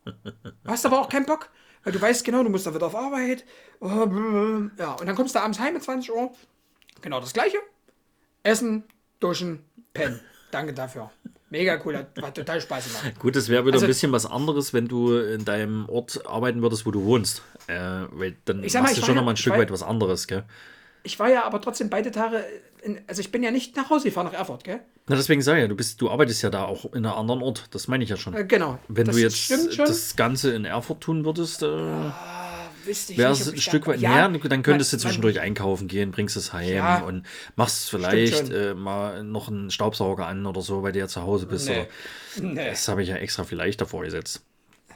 Hast 0.65 0.86
aber 0.86 1.01
auch 1.01 1.10
keinen 1.10 1.25
Bock, 1.25 1.49
weil 1.84 1.93
du 1.93 2.01
weißt 2.01 2.23
genau, 2.23 2.43
du 2.43 2.49
musst 2.49 2.65
dann 2.65 2.75
wieder 2.75 2.88
auf 2.88 2.95
Arbeit. 2.95 3.43
Oh. 3.80 3.88
Ja, 4.78 4.93
und 4.93 5.06
dann 5.06 5.15
kommst 5.15 5.36
du 5.36 5.39
abends 5.39 5.60
heim 5.60 5.75
um 5.75 5.82
20 5.82 6.13
Uhr. 6.13 6.32
Genau 7.01 7.19
das 7.19 7.34
gleiche. 7.34 7.58
Essen, 8.43 8.84
duschen, 9.19 9.63
pennen. 9.93 10.19
Danke 10.51 10.73
dafür. 10.73 11.12
Mega 11.49 11.80
cool, 11.86 11.95
hat, 11.97 12.36
total 12.36 12.60
Spaß 12.60 12.88
gemacht. 12.88 13.19
Gut, 13.19 13.36
es 13.36 13.49
wäre 13.49 13.63
wieder 13.65 13.75
Also- 13.75 13.86
ein 13.86 13.89
bisschen 13.89 14.12
was 14.12 14.25
anderes, 14.25 14.73
wenn 14.73 14.88
du 14.88 15.15
in 15.17 15.45
deinem 15.45 15.88
Ort 15.89 16.25
arbeiten 16.25 16.62
würdest, 16.62 16.86
wo 16.86 16.91
du 16.91 17.04
wohnst. 17.06 17.41
Äh, 17.67 17.75
weil 18.12 18.36
dann 18.45 18.63
Ich 18.63 18.71
sag 18.73 18.84
mal, 18.84 18.93
du 18.93 18.99
schon 19.01 19.10
war 19.10 19.15
noch 19.15 19.21
mal 19.23 19.32
ja- 19.32 19.34
ein 19.34 19.38
Stück 19.38 19.54
weit 19.54 19.71
was 19.71 19.84
anderes, 19.84 20.28
gell? 20.28 20.43
Ich 21.06 21.20
war 21.20 21.30
ja 21.30 21.46
aber 21.46 21.62
trotzdem 21.62 21.89
beide 21.89 22.12
Tage, 22.12 22.44
in, 22.82 23.00
also 23.08 23.22
ich 23.22 23.32
bin 23.32 23.44
ja 23.44 23.52
nicht 23.52 23.76
nach 23.78 23.89
Hause 23.91 24.06
gefahren, 24.06 24.26
nach 24.26 24.34
Erfurt, 24.34 24.63
gell? 24.63 24.80
Na, 25.08 25.15
deswegen 25.15 25.41
sag 25.44 25.56
ich 25.56 25.62
ja, 25.62 25.68
du 25.68 25.76
bist, 25.76 26.02
du 26.02 26.10
arbeitest 26.10 26.41
ja 26.41 26.50
da 26.50 26.65
auch 26.65 26.86
in 26.94 27.06
einem 27.06 27.15
anderen 27.15 27.41
Ort. 27.44 27.65
Das 27.72 27.88
meine 27.88 28.04
ich 28.04 28.10
ja 28.10 28.18
schon. 28.18 28.34
Äh, 28.34 28.44
genau. 28.46 28.80
Wenn 28.88 29.06
Das 29.06 29.15
du 29.15 29.22
jetzt 29.22 29.52
das 29.78 30.15
Ganze 30.15 30.52
in 30.54 30.65
Erfurt 30.65 31.02
tun 31.02 31.24
würdest, 31.24 31.62
äh, 31.62 31.68
ich 32.88 33.18
wäre 33.18 33.32
es 33.34 33.48
ein 33.52 33.58
Stück 33.60 33.86
weit 33.88 34.00
Ja, 34.00 34.28
näher. 34.28 34.39
Dann 34.50 34.63
könntest 34.63 34.91
man- 34.94 35.00
du 35.00 35.04
zwischendurch 35.08 35.39
einkaufen 35.39 35.88
gehen, 35.88 36.12
bringst 36.12 36.36
es 36.38 36.54
heim 36.54 36.74
Ja. 36.74 36.98
und 37.02 37.24
machst 37.56 37.89
vielleicht 37.89 38.50
äh, 38.52 38.74
mal 38.74 39.24
noch 39.24 39.48
einen 39.48 39.70
Staubsauger 39.72 40.26
an 40.28 40.46
oder 40.46 40.62
so, 40.62 40.82
weil 40.84 40.91
du 40.91 41.00
ja 41.00 41.08
zu 41.08 41.22
Hause 41.22 41.46
bist. 41.46 41.70
Nee. 41.70 41.86
Nee. 42.41 42.70
das 42.70 42.88
habe 42.88 43.04
ich 43.04 43.10
ja 43.10 43.15
extra 43.18 43.44
vielleicht 43.44 43.80
davor 43.82 44.04
gesetzt. 44.04 44.41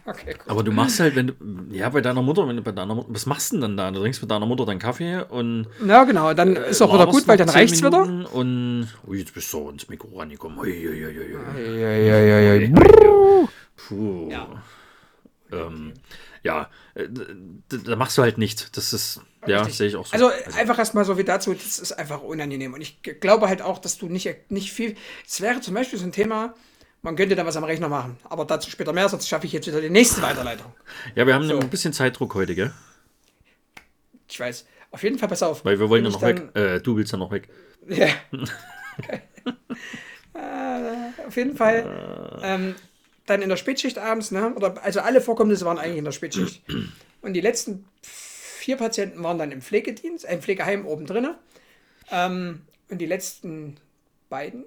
Okay. 0.10 0.36
Aber 0.48 0.64
du 0.64 0.72
machst 0.72 1.00
halt, 1.00 1.16
wenn 1.16 1.28
du, 1.28 1.34
ja, 1.72 1.88
bei 1.90 2.02
deiner 2.02 2.22
Mutter, 2.22 2.48
wenn 2.48 2.56
du 2.56 2.62
bei 2.64 2.72
deiner 2.72 2.96
Mutter, 2.96 3.08
was 3.12 3.26
machst 3.26 3.52
du 3.52 3.58
denn 3.58 3.62
dann 3.62 3.78
da? 3.78 3.92
Du 3.92 4.00
trinkst 4.00 4.22
mit 4.22 4.32
deiner 4.32 4.46
Mutter 4.46 4.66
deinen 4.66 4.80
Kaffee 4.80 5.24
und 5.30 5.68
Ja, 5.86 6.04
genau. 6.04 6.34
Dann 6.34 6.56
ist 6.56 6.82
auch 6.82 6.94
wieder 6.94 7.06
gut, 7.06 7.28
weil 7.28 7.38
dann 7.38 7.48
zehn 7.48 7.58
reicht's 7.58 7.84
wieder. 7.84 8.02
Und, 8.34 8.88
ui, 9.08 9.20
jetzt 9.20 9.34
bist 9.34 9.54
du 9.54 9.70
ins 9.70 9.88
Mikro 9.88 10.18
rangekommen. 10.18 10.58
Ui, 10.58 10.68
ui, 10.68 11.06
ui, 11.06 11.18
ui, 11.18 11.36
ui. 11.36 11.80
Ja, 11.80 11.92
ja, 11.92 12.20
ja, 12.20 12.54
ja. 12.54 13.48
Puh. 13.76 14.30
Ja. 14.32 14.48
Ähm, 15.52 15.94
ja, 16.44 16.70
äh, 16.96 17.08
da 17.68 17.96
machst 17.96 18.18
du 18.18 18.22
halt 18.22 18.38
nicht. 18.38 18.78
Das 18.78 18.94
ist, 18.94 19.22
ja, 19.46 19.68
sehe 19.68 19.88
ich 19.88 19.96
auch 19.96 20.06
so. 20.06 20.14
Also, 20.14 20.32
einfach 20.58 20.80
erstmal 20.80 21.06
so 21.06 21.18
wie 21.18 21.24
dazu, 21.24 21.54
das 21.54 21.80
ist 21.80 21.92
einfach 21.94 22.22
unangenehm. 22.22 22.74
Und 22.74 22.82
ich 22.82 23.02
glaube 23.02 23.48
halt 23.48 23.62
auch, 23.62 23.80
dass 23.80 23.98
du 23.98 24.08
nicht, 24.08 24.30
nicht 24.50 24.72
viel. 24.72 24.96
Es 25.28 25.42
wäre 25.42 25.62
zum 25.62 25.74
Beispiel 25.74 26.00
so 26.00 26.06
ein 26.06 26.12
Thema, 26.12 26.54
man 27.02 27.16
könnte 27.16 27.36
da 27.36 27.46
was 27.46 27.56
am 27.58 27.64
Rechner 27.64 27.90
machen. 27.90 28.18
Aber 28.24 28.46
dazu 28.46 28.70
später 28.70 28.94
mehr, 28.94 29.10
sonst 29.10 29.28
schaffe 29.28 29.46
ich 29.46 29.54
jetzt 29.54 29.68
wieder 29.68 29.82
die 29.82 29.90
nächste 29.90 30.22
Weiterleitung. 30.22 30.74
ja, 31.16 31.26
wir 31.26 31.34
haben 31.34 31.48
so. 31.48 31.60
ein 31.60 31.70
bisschen 31.70 31.94
Zeitdruck 31.94 32.36
heute, 32.36 32.56
gell? 32.56 32.74
Ich 34.28 34.40
weiß. 34.40 34.66
Auf 34.92 35.04
jeden 35.04 35.18
Fall, 35.20 35.30
pass 35.30 35.44
auf. 35.44 35.64
Weil 35.66 35.80
wir 35.80 35.90
wollen 35.90 36.04
ja 36.04 36.12
noch 36.12 36.22
weg. 36.22 36.50
Äh, 36.56 36.80
du 36.80 36.96
willst 36.98 37.12
ja 37.12 37.18
noch 37.18 37.32
weg. 37.32 37.50
Ja. 37.88 38.08
Okay. 38.98 39.22
äh, 40.34 41.26
auf 41.28 41.36
jeden 41.36 41.56
Fall. 41.56 42.40
Ähm, 42.42 42.76
dann 43.26 43.42
in 43.42 43.50
der 43.50 43.58
Spätschicht 43.58 43.98
abends, 43.98 44.32
ne? 44.32 44.54
Oder, 44.56 44.84
also 44.84 45.02
alle 45.02 45.22
Vorkommnisse 45.22 45.66
waren 45.66 45.78
eigentlich 45.78 45.98
in 45.98 46.06
der 46.06 46.12
Spätschicht. 46.12 46.64
Und 47.22 47.34
die 47.34 47.42
letzten 47.42 47.86
vier 48.02 48.78
Patienten 48.78 49.24
waren 49.24 49.38
dann 49.38 49.52
im 49.52 49.62
Pflegedienst, 49.62 50.26
äh, 50.26 50.34
im 50.34 50.42
Pflegeheim 50.42 50.86
oben 50.86 51.06
drin. 51.06 51.28
Ähm, 52.12 52.62
und 52.90 52.98
die 53.00 53.06
letzten 53.06 53.78
beiden, 54.30 54.64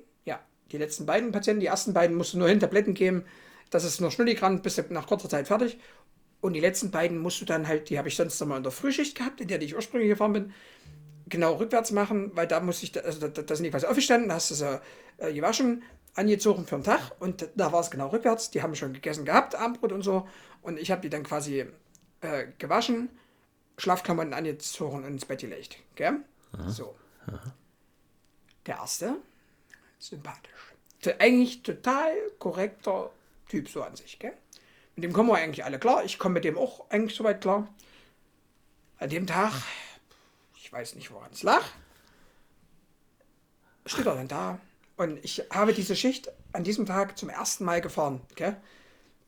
die 0.72 0.78
letzten 0.78 1.06
beiden 1.06 1.32
Patienten, 1.32 1.60
die 1.60 1.66
ersten 1.66 1.92
beiden 1.92 2.16
mussten 2.16 2.38
nur 2.38 2.48
hin 2.48 2.60
Tabletten 2.60 2.94
geben. 2.94 3.24
Das 3.70 3.84
ist 3.84 4.00
nur 4.00 4.10
Schnulligran, 4.10 4.62
bist 4.62 4.78
du 4.78 4.82
nach 4.90 5.06
kurzer 5.06 5.28
Zeit 5.28 5.46
fertig. 5.46 5.78
Und 6.40 6.54
die 6.54 6.60
letzten 6.60 6.90
beiden 6.90 7.18
musst 7.18 7.40
du 7.40 7.44
dann 7.44 7.68
halt, 7.68 7.88
die 7.88 7.98
habe 7.98 8.08
ich 8.08 8.16
sonst 8.16 8.40
noch 8.40 8.48
mal 8.48 8.56
in 8.56 8.62
der 8.62 8.72
Frühschicht 8.72 9.16
gehabt, 9.16 9.40
in 9.40 9.48
der 9.48 9.62
ich 9.62 9.76
ursprünglich 9.76 10.10
gefahren 10.10 10.32
bin, 10.32 10.54
genau 11.28 11.54
rückwärts 11.54 11.92
machen, 11.92 12.32
weil 12.34 12.48
da 12.48 12.60
muss 12.60 12.82
ich, 12.82 13.02
also 13.04 13.28
da, 13.28 13.42
da 13.42 13.54
sind 13.54 13.64
die 13.64 13.70
quasi 13.70 13.86
aufgestanden, 13.86 14.28
da 14.28 14.34
hast 14.34 14.50
du 14.50 14.54
sie 14.54 14.80
äh, 15.18 15.32
gewaschen, 15.32 15.82
angezogen 16.14 16.66
für 16.66 16.76
den 16.76 16.84
Tag 16.84 17.12
und 17.20 17.48
da 17.54 17.72
war 17.72 17.80
es 17.80 17.90
genau 17.90 18.08
rückwärts. 18.08 18.50
Die 18.50 18.62
haben 18.62 18.74
schon 18.74 18.92
gegessen 18.92 19.24
gehabt, 19.24 19.54
Abendbrot 19.54 19.92
und 19.92 20.02
so. 20.02 20.26
Und 20.62 20.78
ich 20.78 20.90
habe 20.90 21.00
die 21.00 21.08
dann 21.08 21.22
quasi 21.22 21.66
äh, 22.20 22.46
gewaschen, 22.58 23.08
Schlafklamotten 23.78 24.34
angezogen 24.34 24.98
und 24.98 25.04
ins 25.04 25.24
Bett 25.24 25.40
gelegt. 25.40 25.78
Gell? 25.94 26.18
So. 26.66 26.94
Der 28.66 28.76
erste, 28.76 29.16
sympathisch. 30.02 30.74
Eigentlich 31.18 31.62
total 31.62 32.12
korrekter 32.38 33.10
Typ 33.48 33.68
so 33.68 33.82
an 33.82 33.96
sich, 33.96 34.18
gell? 34.18 34.36
Mit 34.94 35.04
dem 35.04 35.12
kommen 35.12 35.30
wir 35.30 35.36
eigentlich 35.36 35.64
alle 35.64 35.78
klar. 35.78 36.04
Ich 36.04 36.18
komme 36.18 36.34
mit 36.34 36.44
dem 36.44 36.58
auch 36.58 36.88
eigentlich 36.90 37.16
soweit 37.16 37.40
klar. 37.40 37.68
An 38.98 39.08
dem 39.08 39.26
Tag, 39.26 39.52
ich 40.56 40.72
weiß 40.72 40.94
nicht, 40.94 41.10
woran 41.10 41.32
es 41.32 41.42
lag, 41.42 41.64
steht 43.86 44.06
er 44.06 44.14
dann 44.14 44.28
da. 44.28 44.60
Und 44.96 45.24
ich 45.24 45.44
habe 45.50 45.72
diese 45.72 45.96
Schicht 45.96 46.30
an 46.52 46.62
diesem 46.62 46.86
Tag 46.86 47.18
zum 47.18 47.30
ersten 47.30 47.64
Mal 47.64 47.80
gefahren. 47.80 48.20
Gell? 48.36 48.56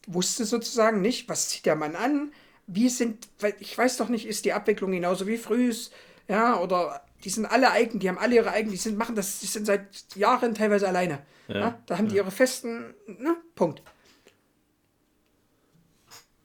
Wusste 0.07 0.45
sozusagen 0.45 1.01
nicht, 1.01 1.29
was 1.29 1.49
zieht 1.49 1.67
der 1.67 1.77
Mann 1.77 1.97
an, 1.97 2.33
wie 2.67 2.89
sind, 2.89 3.29
ich 3.59 3.77
weiß 3.77 3.97
doch 3.97 4.09
nicht, 4.09 4.27
ist 4.27 4.45
die 4.45 4.53
Abwicklung 4.53 4.93
genauso 4.93 5.27
wie 5.27 5.39
frühs, 5.39 5.91
ja, 6.29 6.59
oder 6.61 7.05
die 7.25 7.31
sind 7.31 7.47
alle 7.47 7.71
eigen, 7.71 7.99
die 7.99 8.09
haben 8.09 8.19
alle 8.19 8.37
ihre 8.37 8.51
eigenen, 8.51 8.73
die 8.73 8.79
sind, 8.79 8.99
machen 8.99 9.17
das, 9.17 9.41
die 9.41 9.47
sind 9.47 9.67
seit 9.67 9.87
Jahren 10.15 10.55
teilweise 10.55 10.87
alleine. 10.87 11.21
Ja, 11.49 11.79
da 11.87 11.99
haben 11.99 12.09
die 12.09 12.17
ihre 12.17 12.31
festen, 12.31 12.95
ne, 13.07 13.37
Punkt. 13.55 13.83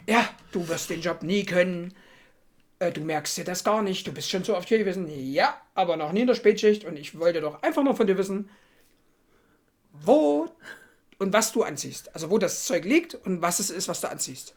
Ja, 0.08 0.28
du 0.52 0.68
wirst 0.68 0.90
den 0.90 1.02
Job 1.02 1.22
nie 1.22 1.46
können. 1.46 1.94
Äh, 2.80 2.92
du 2.92 3.02
merkst 3.02 3.38
dir 3.38 3.44
das 3.44 3.64
gar 3.64 3.82
nicht. 3.82 4.08
Du 4.08 4.12
bist 4.12 4.30
schon 4.30 4.44
so 4.44 4.58
oft 4.58 4.68
hier 4.68 4.80
gewesen. 4.80 5.08
Ja, 5.08 5.62
aber 5.76 5.98
noch 5.98 6.12
nie 6.12 6.22
in 6.22 6.28
der 6.28 6.36
Spätschicht. 6.36 6.84
Und 6.84 6.98
ich 6.98 7.20
wollte 7.20 7.42
doch 7.42 7.62
einfach 7.62 7.84
nur 7.84 7.96
von 7.96 8.08
dir 8.08 8.18
wissen, 8.18 8.50
wo 9.92 10.50
und 11.20 11.32
was 11.32 11.52
du 11.52 11.64
anziehst. 11.64 12.14
Also 12.16 12.30
wo 12.32 12.40
das 12.40 12.66
Zeug 12.66 12.86
liegt 12.86 13.14
und 13.14 13.42
was 13.42 13.60
es 13.60 13.70
ist, 13.70 13.88
was 13.88 14.02
du 14.02 14.10
anziehst. 14.10 14.56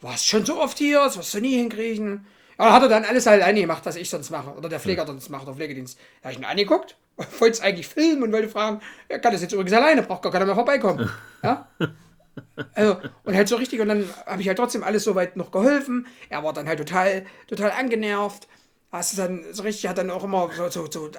Warst 0.00 0.26
schon 0.26 0.44
so 0.44 0.60
oft 0.60 0.78
hier, 0.78 0.98
das 1.04 1.18
wirst 1.18 1.34
du 1.34 1.40
nie 1.40 1.56
hinkriegen. 1.56 2.26
Da 2.60 2.74
hat 2.74 2.82
er 2.82 2.88
dann 2.90 3.06
alles 3.06 3.26
alleine 3.26 3.58
gemacht, 3.58 3.86
was 3.86 3.96
ich 3.96 4.10
sonst 4.10 4.28
mache. 4.28 4.50
Oder 4.50 4.68
der 4.68 4.80
Pfleger 4.80 5.06
sonst 5.06 5.30
macht, 5.30 5.46
der 5.46 5.54
Pflegedienst. 5.54 5.98
Da 6.20 6.24
habe 6.28 6.32
ich 6.34 6.38
ihn 6.38 6.44
angeguckt, 6.44 6.94
wollte 7.38 7.54
es 7.54 7.60
eigentlich 7.62 7.88
filmen 7.88 8.22
und 8.22 8.32
wollte 8.32 8.50
fragen, 8.50 8.82
er 9.08 9.18
kann 9.18 9.32
das 9.32 9.40
jetzt 9.40 9.52
übrigens 9.52 9.72
alleine, 9.72 10.02
braucht 10.02 10.20
gar 10.20 10.30
keiner 10.30 10.44
mehr 10.44 10.54
vorbeikommen. 10.54 11.10
Ja? 11.42 11.68
Also, 12.74 12.98
und 13.24 13.34
halt 13.34 13.48
so 13.48 13.56
richtig, 13.56 13.80
und 13.80 13.88
dann 13.88 14.04
habe 14.26 14.42
ich 14.42 14.48
halt 14.48 14.58
trotzdem 14.58 14.84
alles 14.84 15.04
soweit 15.04 15.36
noch 15.36 15.50
geholfen. 15.50 16.06
Er 16.28 16.44
war 16.44 16.52
dann 16.52 16.68
halt 16.68 16.78
total, 16.78 17.24
total 17.48 17.70
angenervt. 17.70 18.46
Hast 18.92 19.14
du 19.14 19.16
dann 19.16 19.44
so 19.52 19.62
richtig, 19.62 19.88
hat 19.88 19.96
dann 19.96 20.10
auch 20.10 20.24
immer 20.24 20.50
so, 20.54 20.68
so, 20.68 20.90
so, 20.90 21.10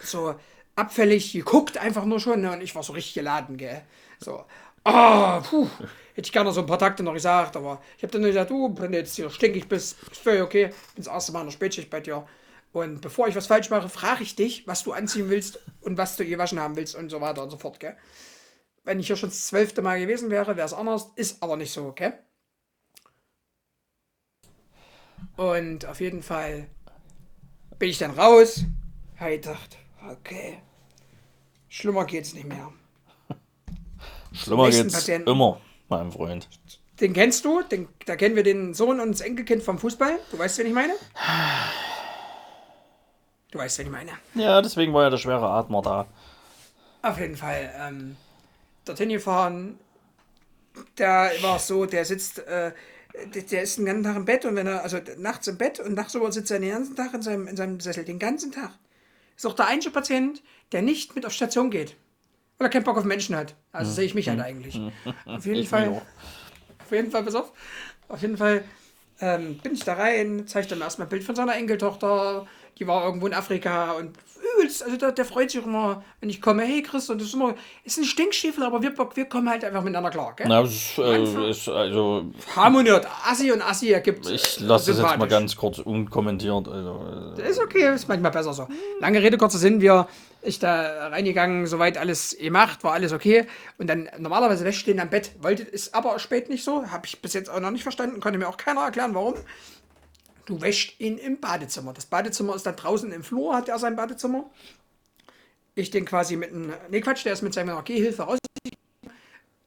so 0.00 0.34
abfällig 0.76 1.32
geguckt, 1.32 1.76
einfach 1.76 2.04
nur 2.04 2.20
schon. 2.20 2.40
Ne? 2.40 2.52
Und 2.52 2.60
ich 2.60 2.76
war 2.76 2.84
so 2.84 2.92
richtig 2.92 3.14
geladen, 3.14 3.56
gell. 3.56 3.82
So, 4.20 4.44
ah, 4.84 5.40
puh. 5.40 5.66
Hätte 6.14 6.26
ich 6.26 6.32
gerne 6.32 6.52
so 6.52 6.60
ein 6.60 6.66
paar 6.66 6.78
Takte 6.78 7.02
noch 7.02 7.14
gesagt, 7.14 7.56
aber 7.56 7.80
ich 7.96 8.02
habe 8.02 8.12
dann 8.12 8.22
gesagt, 8.22 8.50
du, 8.50 8.74
wenn 8.78 8.92
du 8.92 8.98
jetzt 8.98 9.16
hier 9.16 9.30
stinkig 9.30 9.68
bist, 9.68 9.96
ist 10.10 10.20
völlig 10.20 10.42
okay. 10.42 10.66
Bin 10.94 11.04
das 11.04 11.06
erste 11.06 11.32
Mal 11.32 11.40
in 11.40 11.46
der 11.46 11.52
Spätschicht 11.52 11.90
bei 11.90 12.00
dir. 12.00 12.26
Und 12.72 13.00
bevor 13.00 13.28
ich 13.28 13.36
was 13.36 13.46
falsch 13.46 13.70
mache, 13.70 13.88
frage 13.88 14.22
ich 14.22 14.34
dich, 14.34 14.66
was 14.66 14.82
du 14.82 14.92
anziehen 14.92 15.28
willst 15.28 15.60
und 15.80 15.98
was 15.98 16.16
du 16.16 16.24
gewaschen 16.24 16.60
haben 16.60 16.76
willst 16.76 16.94
und 16.94 17.10
so 17.10 17.20
weiter 17.20 17.42
und 17.42 17.50
so 17.50 17.58
fort, 17.58 17.80
gell. 17.80 17.96
Wenn 18.84 18.98
ich 18.98 19.06
hier 19.06 19.16
schon 19.16 19.28
das 19.28 19.46
zwölfte 19.46 19.80
Mal 19.80 20.00
gewesen 20.00 20.30
wäre, 20.30 20.56
wäre 20.56 20.66
es 20.66 20.74
anders. 20.74 21.10
Ist 21.16 21.42
aber 21.42 21.56
nicht 21.56 21.72
so, 21.72 21.86
okay? 21.86 22.14
Und 25.36 25.86
auf 25.86 26.00
jeden 26.00 26.22
Fall 26.22 26.68
bin 27.78 27.90
ich 27.90 27.98
dann 27.98 28.10
raus. 28.12 28.64
Habe 29.18 29.38
gedacht, 29.38 29.78
okay, 30.10 30.58
Schlimmer 31.68 32.04
geht's 32.04 32.34
nicht 32.34 32.48
mehr. 32.48 32.72
Schlimmer 34.32 34.70
geht's 34.70 34.92
Patienten. 34.92 35.30
immer, 35.30 35.60
mein 35.92 36.12
Freund. 36.12 36.48
Den 37.00 37.12
kennst 37.12 37.44
du, 37.44 37.62
den, 37.62 37.88
da 38.06 38.16
kennen 38.16 38.36
wir 38.36 38.42
den 38.42 38.74
Sohn 38.74 39.00
und 39.00 39.12
das 39.12 39.20
Enkelkind 39.20 39.62
vom 39.62 39.78
Fußball. 39.78 40.18
Du 40.30 40.38
weißt, 40.38 40.58
wen 40.58 40.66
ich 40.66 40.72
meine? 40.72 40.94
Du 43.50 43.58
weißt, 43.58 43.78
wen 43.78 43.86
ich 43.86 43.92
meine. 43.92 44.12
Ja, 44.34 44.62
deswegen 44.62 44.92
war 44.92 45.04
ja 45.04 45.10
der 45.10 45.18
schwere 45.18 45.48
Atmer 45.48 45.82
da. 45.82 46.06
Auf 47.02 47.18
jeden 47.18 47.36
Fall. 47.36 47.72
Ähm, 47.78 48.16
dorthin 48.84 49.08
gefahren. 49.08 49.78
Da 50.96 51.30
war 51.40 51.56
es 51.56 51.66
so, 51.66 51.86
der 51.86 52.04
sitzt, 52.04 52.38
äh, 52.38 52.72
der, 53.34 53.42
der 53.42 53.62
ist 53.62 53.78
den 53.78 53.84
ganzen 53.84 54.04
Tag 54.04 54.16
im 54.16 54.24
Bett 54.24 54.44
und 54.44 54.56
wenn 54.56 54.66
er, 54.66 54.82
also 54.82 54.98
nachts 55.18 55.46
im 55.48 55.58
Bett 55.58 55.80
und 55.80 55.94
nachts 55.94 56.14
über 56.14 56.32
sitzt 56.32 56.50
er 56.50 56.60
den 56.60 56.70
ganzen 56.70 56.96
Tag 56.96 57.12
in 57.12 57.22
seinem, 57.22 57.46
in 57.46 57.56
seinem 57.56 57.80
Sessel, 57.80 58.04
den 58.04 58.18
ganzen 58.18 58.52
Tag. 58.52 58.70
Ist 59.36 59.46
auch 59.46 59.54
der 59.54 59.66
einzige 59.66 59.92
Patient, 59.92 60.42
der 60.72 60.82
nicht 60.82 61.14
mit 61.14 61.26
auf 61.26 61.32
Station 61.32 61.70
geht. 61.70 61.96
Weil 62.58 62.66
er 62.66 62.70
keinen 62.70 62.84
Bock 62.84 62.96
auf 62.96 63.04
Menschen 63.04 63.34
hat. 63.36 63.54
Also 63.72 63.90
sehe 63.92 64.04
ich 64.04 64.14
mich 64.14 64.28
halt 64.28 64.40
eigentlich. 64.40 64.80
Auf 65.26 65.44
jeden 65.46 65.60
Ich 65.60 65.68
Fall. 65.68 65.88
auch. 65.88 66.02
Auf 66.84 66.90
jeden 66.92 67.10
Fall, 67.10 67.22
pass 67.22 67.34
auf. 67.34 67.52
Auf 68.08 68.20
jeden 68.22 68.36
Fall 68.36 68.64
ähm, 69.20 69.58
bin 69.58 69.72
ich 69.72 69.84
da 69.84 69.94
rein, 69.94 70.44
zeige 70.46 70.68
dann 70.68 70.80
erstmal 70.80 71.06
ein 71.06 71.10
Bild 71.10 71.24
von 71.24 71.34
seiner 71.34 71.56
Enkeltochter. 71.56 72.46
Die 72.78 72.86
war 72.86 73.04
irgendwo 73.04 73.26
in 73.26 73.34
Afrika 73.34 73.92
und 73.92 74.16
übelst, 74.56 74.82
also 74.82 74.96
der, 74.96 75.12
der 75.12 75.24
freut 75.24 75.50
sich 75.50 75.64
immer, 75.64 76.02
wenn 76.20 76.28
ich 76.30 76.40
komme, 76.40 76.62
hey 76.62 76.82
Chris, 76.82 77.08
und 77.10 77.20
das 77.20 77.28
ist 77.28 77.34
immer, 77.34 77.54
ist 77.84 77.98
ein 77.98 78.04
Stinkstiefel, 78.04 78.64
aber 78.64 78.82
wir, 78.82 78.92
wir 79.14 79.24
kommen 79.26 79.48
halt 79.48 79.64
einfach 79.64 79.82
miteinander 79.82 80.10
klar, 80.10 80.34
gell? 80.36 80.46
Na, 80.48 80.62
ist, 80.62 80.98
äh, 80.98 81.50
ist, 81.50 81.68
also, 81.68 82.24
Harmoniert, 82.56 83.06
Assi 83.26 83.52
und 83.52 83.62
Assi 83.62 83.90
ergibt. 83.92 84.28
ich 84.28 84.58
lasse 84.60 84.92
das 84.92 85.00
jetzt 85.00 85.18
mal 85.18 85.28
ganz 85.28 85.54
kurz 85.56 85.78
unkommentiert. 85.78 86.66
Also, 86.66 87.34
äh, 87.38 87.48
Ist 87.48 87.60
okay, 87.60 87.94
ist 87.94 88.08
manchmal 88.08 88.32
besser 88.32 88.52
so. 88.52 88.66
Lange 89.00 89.22
Rede, 89.22 89.36
kurzer 89.38 89.58
Sinn, 89.58 89.80
wir, 89.80 90.08
ich 90.42 90.58
da 90.58 91.08
reingegangen, 91.08 91.66
soweit 91.66 91.96
alles 91.96 92.36
gemacht, 92.38 92.82
war 92.84 92.92
alles 92.92 93.12
okay. 93.12 93.46
Und 93.78 93.86
dann 93.86 94.10
normalerweise 94.18 94.64
den 94.64 95.00
am 95.00 95.08
Bett. 95.08 95.32
Wollte, 95.40 95.62
ist 95.62 95.94
aber 95.94 96.18
spät 96.18 96.48
nicht 96.48 96.64
so, 96.64 96.90
habe 96.90 97.06
ich 97.06 97.22
bis 97.22 97.32
jetzt 97.32 97.48
auch 97.48 97.60
noch 97.60 97.70
nicht 97.70 97.84
verstanden, 97.84 98.20
konnte 98.20 98.38
mir 98.38 98.48
auch 98.48 98.56
keiner 98.56 98.82
erklären, 98.82 99.14
warum. 99.14 99.34
Du 100.44 100.60
wäscht 100.60 101.00
ihn 101.00 101.18
im 101.18 101.38
Badezimmer. 101.38 101.92
Das 101.92 102.06
Badezimmer 102.06 102.56
ist 102.56 102.66
dann 102.66 102.74
draußen 102.74 103.12
im 103.12 103.22
Flur, 103.22 103.54
hat 103.54 103.68
er 103.68 103.78
sein 103.78 103.94
Badezimmer. 103.94 104.50
Ich 105.74 105.90
den 105.90 106.04
quasi 106.04 106.36
mit 106.36 106.50
einem, 106.50 106.72
nee 106.90 107.00
Quatsch, 107.00 107.24
der 107.24 107.32
ist 107.32 107.42
mit 107.42 107.54
seiner 107.54 107.80
Gehhilfe 107.82 108.24
raus, 108.24 108.38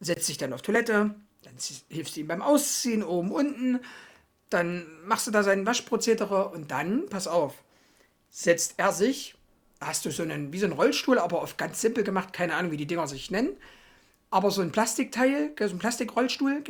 setzt 0.02 0.28
sich 0.28 0.38
dann 0.38 0.54
auf 0.54 0.62
Toilette, 0.62 1.16
dann 1.44 1.54
hilfst 1.90 2.16
du 2.16 2.20
ihm 2.20 2.28
beim 2.28 2.42
Ausziehen, 2.42 3.04
oben, 3.04 3.32
unten, 3.32 3.80
dann 4.50 4.86
machst 5.06 5.26
du 5.26 5.32
da 5.32 5.42
sein 5.42 5.66
Waschprozedere 5.66 6.50
und 6.50 6.70
dann, 6.70 7.08
pass 7.10 7.28
auf, 7.28 7.56
setzt 8.30 8.76
er 8.78 8.92
sich, 8.92 9.36
hast 9.82 10.06
du 10.06 10.12
so 10.12 10.24
einen, 10.24 10.54
wie 10.54 10.60
so 10.60 10.66
einen 10.66 10.74
Rollstuhl, 10.74 11.20
aber 11.20 11.42
auf 11.42 11.58
ganz 11.58 11.82
simpel 11.82 12.04
gemacht, 12.04 12.34
keine 12.34 12.56
Ahnung, 12.56 12.72
wie 12.72 12.78
die 12.78 12.88
Dinger 12.88 13.08
sich 13.08 13.32
nennen, 13.32 13.56
aber 14.32 14.52
so 14.52 14.62
ein 14.62 14.72
Plastikteil, 14.72 15.52
so 15.60 15.66
ein 15.66 15.80
Plastikrollstuhl, 15.80 16.64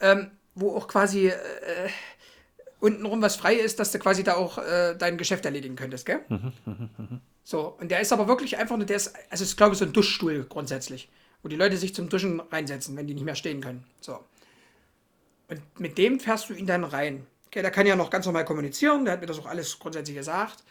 ähm, 0.00 0.30
wo 0.54 0.76
auch 0.76 0.88
quasi 0.88 1.28
äh, 1.28 1.34
untenrum 2.80 3.22
was 3.22 3.36
frei 3.36 3.54
ist, 3.54 3.78
dass 3.80 3.92
du 3.92 3.98
quasi 3.98 4.24
da 4.24 4.34
auch 4.34 4.58
äh, 4.58 4.94
dein 4.96 5.18
Geschäft 5.18 5.44
erledigen 5.44 5.76
könntest, 5.76 6.06
gell? 6.06 6.20
So, 7.44 7.76
und 7.80 7.90
der 7.90 8.00
ist 8.00 8.12
aber 8.12 8.28
wirklich 8.28 8.58
einfach 8.58 8.76
nur, 8.76 8.84
der 8.84 8.96
ist, 8.96 9.14
also 9.30 9.42
ich 9.42 9.56
glaube, 9.56 9.74
so 9.74 9.84
ein 9.84 9.92
Duschstuhl 9.94 10.44
grundsätzlich, 10.48 11.08
wo 11.42 11.48
die 11.48 11.56
Leute 11.56 11.78
sich 11.78 11.94
zum 11.94 12.08
Duschen 12.10 12.40
reinsetzen, 12.40 12.94
wenn 12.96 13.06
die 13.06 13.14
nicht 13.14 13.24
mehr 13.24 13.36
stehen 13.36 13.62
können. 13.62 13.84
So. 14.00 14.18
Und 15.48 15.62
mit 15.80 15.96
dem 15.96 16.20
fährst 16.20 16.50
du 16.50 16.54
ihn 16.54 16.66
dann 16.66 16.84
rein. 16.84 17.26
Okay, 17.46 17.62
der 17.62 17.70
kann 17.70 17.86
ja 17.86 17.96
noch 17.96 18.10
ganz 18.10 18.26
normal 18.26 18.44
kommunizieren, 18.44 19.06
der 19.06 19.14
hat 19.14 19.22
mir 19.22 19.26
das 19.26 19.38
auch 19.38 19.46
alles 19.46 19.78
grundsätzlich 19.78 20.16
gesagt. 20.16 20.62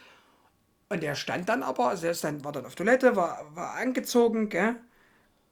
Und 0.90 1.02
der 1.02 1.14
stand 1.14 1.48
dann 1.48 1.62
aber, 1.62 1.88
also 1.88 2.02
der 2.02 2.12
ist 2.12 2.24
dann, 2.24 2.44
war 2.44 2.52
dann 2.52 2.66
auf 2.66 2.74
Toilette, 2.74 3.14
war, 3.16 3.44
war 3.54 3.74
angezogen, 3.74 4.48
gell? 4.48 4.76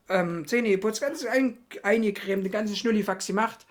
Ähm, 0.08 0.46
Zähne 0.46 0.70
geputzt, 0.70 1.00
ganz 1.00 1.24
ein, 1.26 1.58
eingecremt, 1.82 2.44
den 2.44 2.52
ganzen 2.52 2.76
Schnullifax 2.76 3.26
gemacht. 3.26 3.66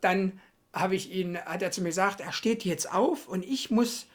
Dann 0.00 0.40
habe 0.74 0.96
ich 0.96 1.12
ihn, 1.12 1.38
hat 1.38 1.62
er 1.62 1.72
zu 1.72 1.82
mir 1.82 1.90
gesagt, 1.90 2.20
er 2.20 2.32
steht 2.32 2.64
jetzt 2.64 2.92
auf 2.92 3.28
und 3.28 3.44
ich 3.44 3.70
muss 3.70 4.06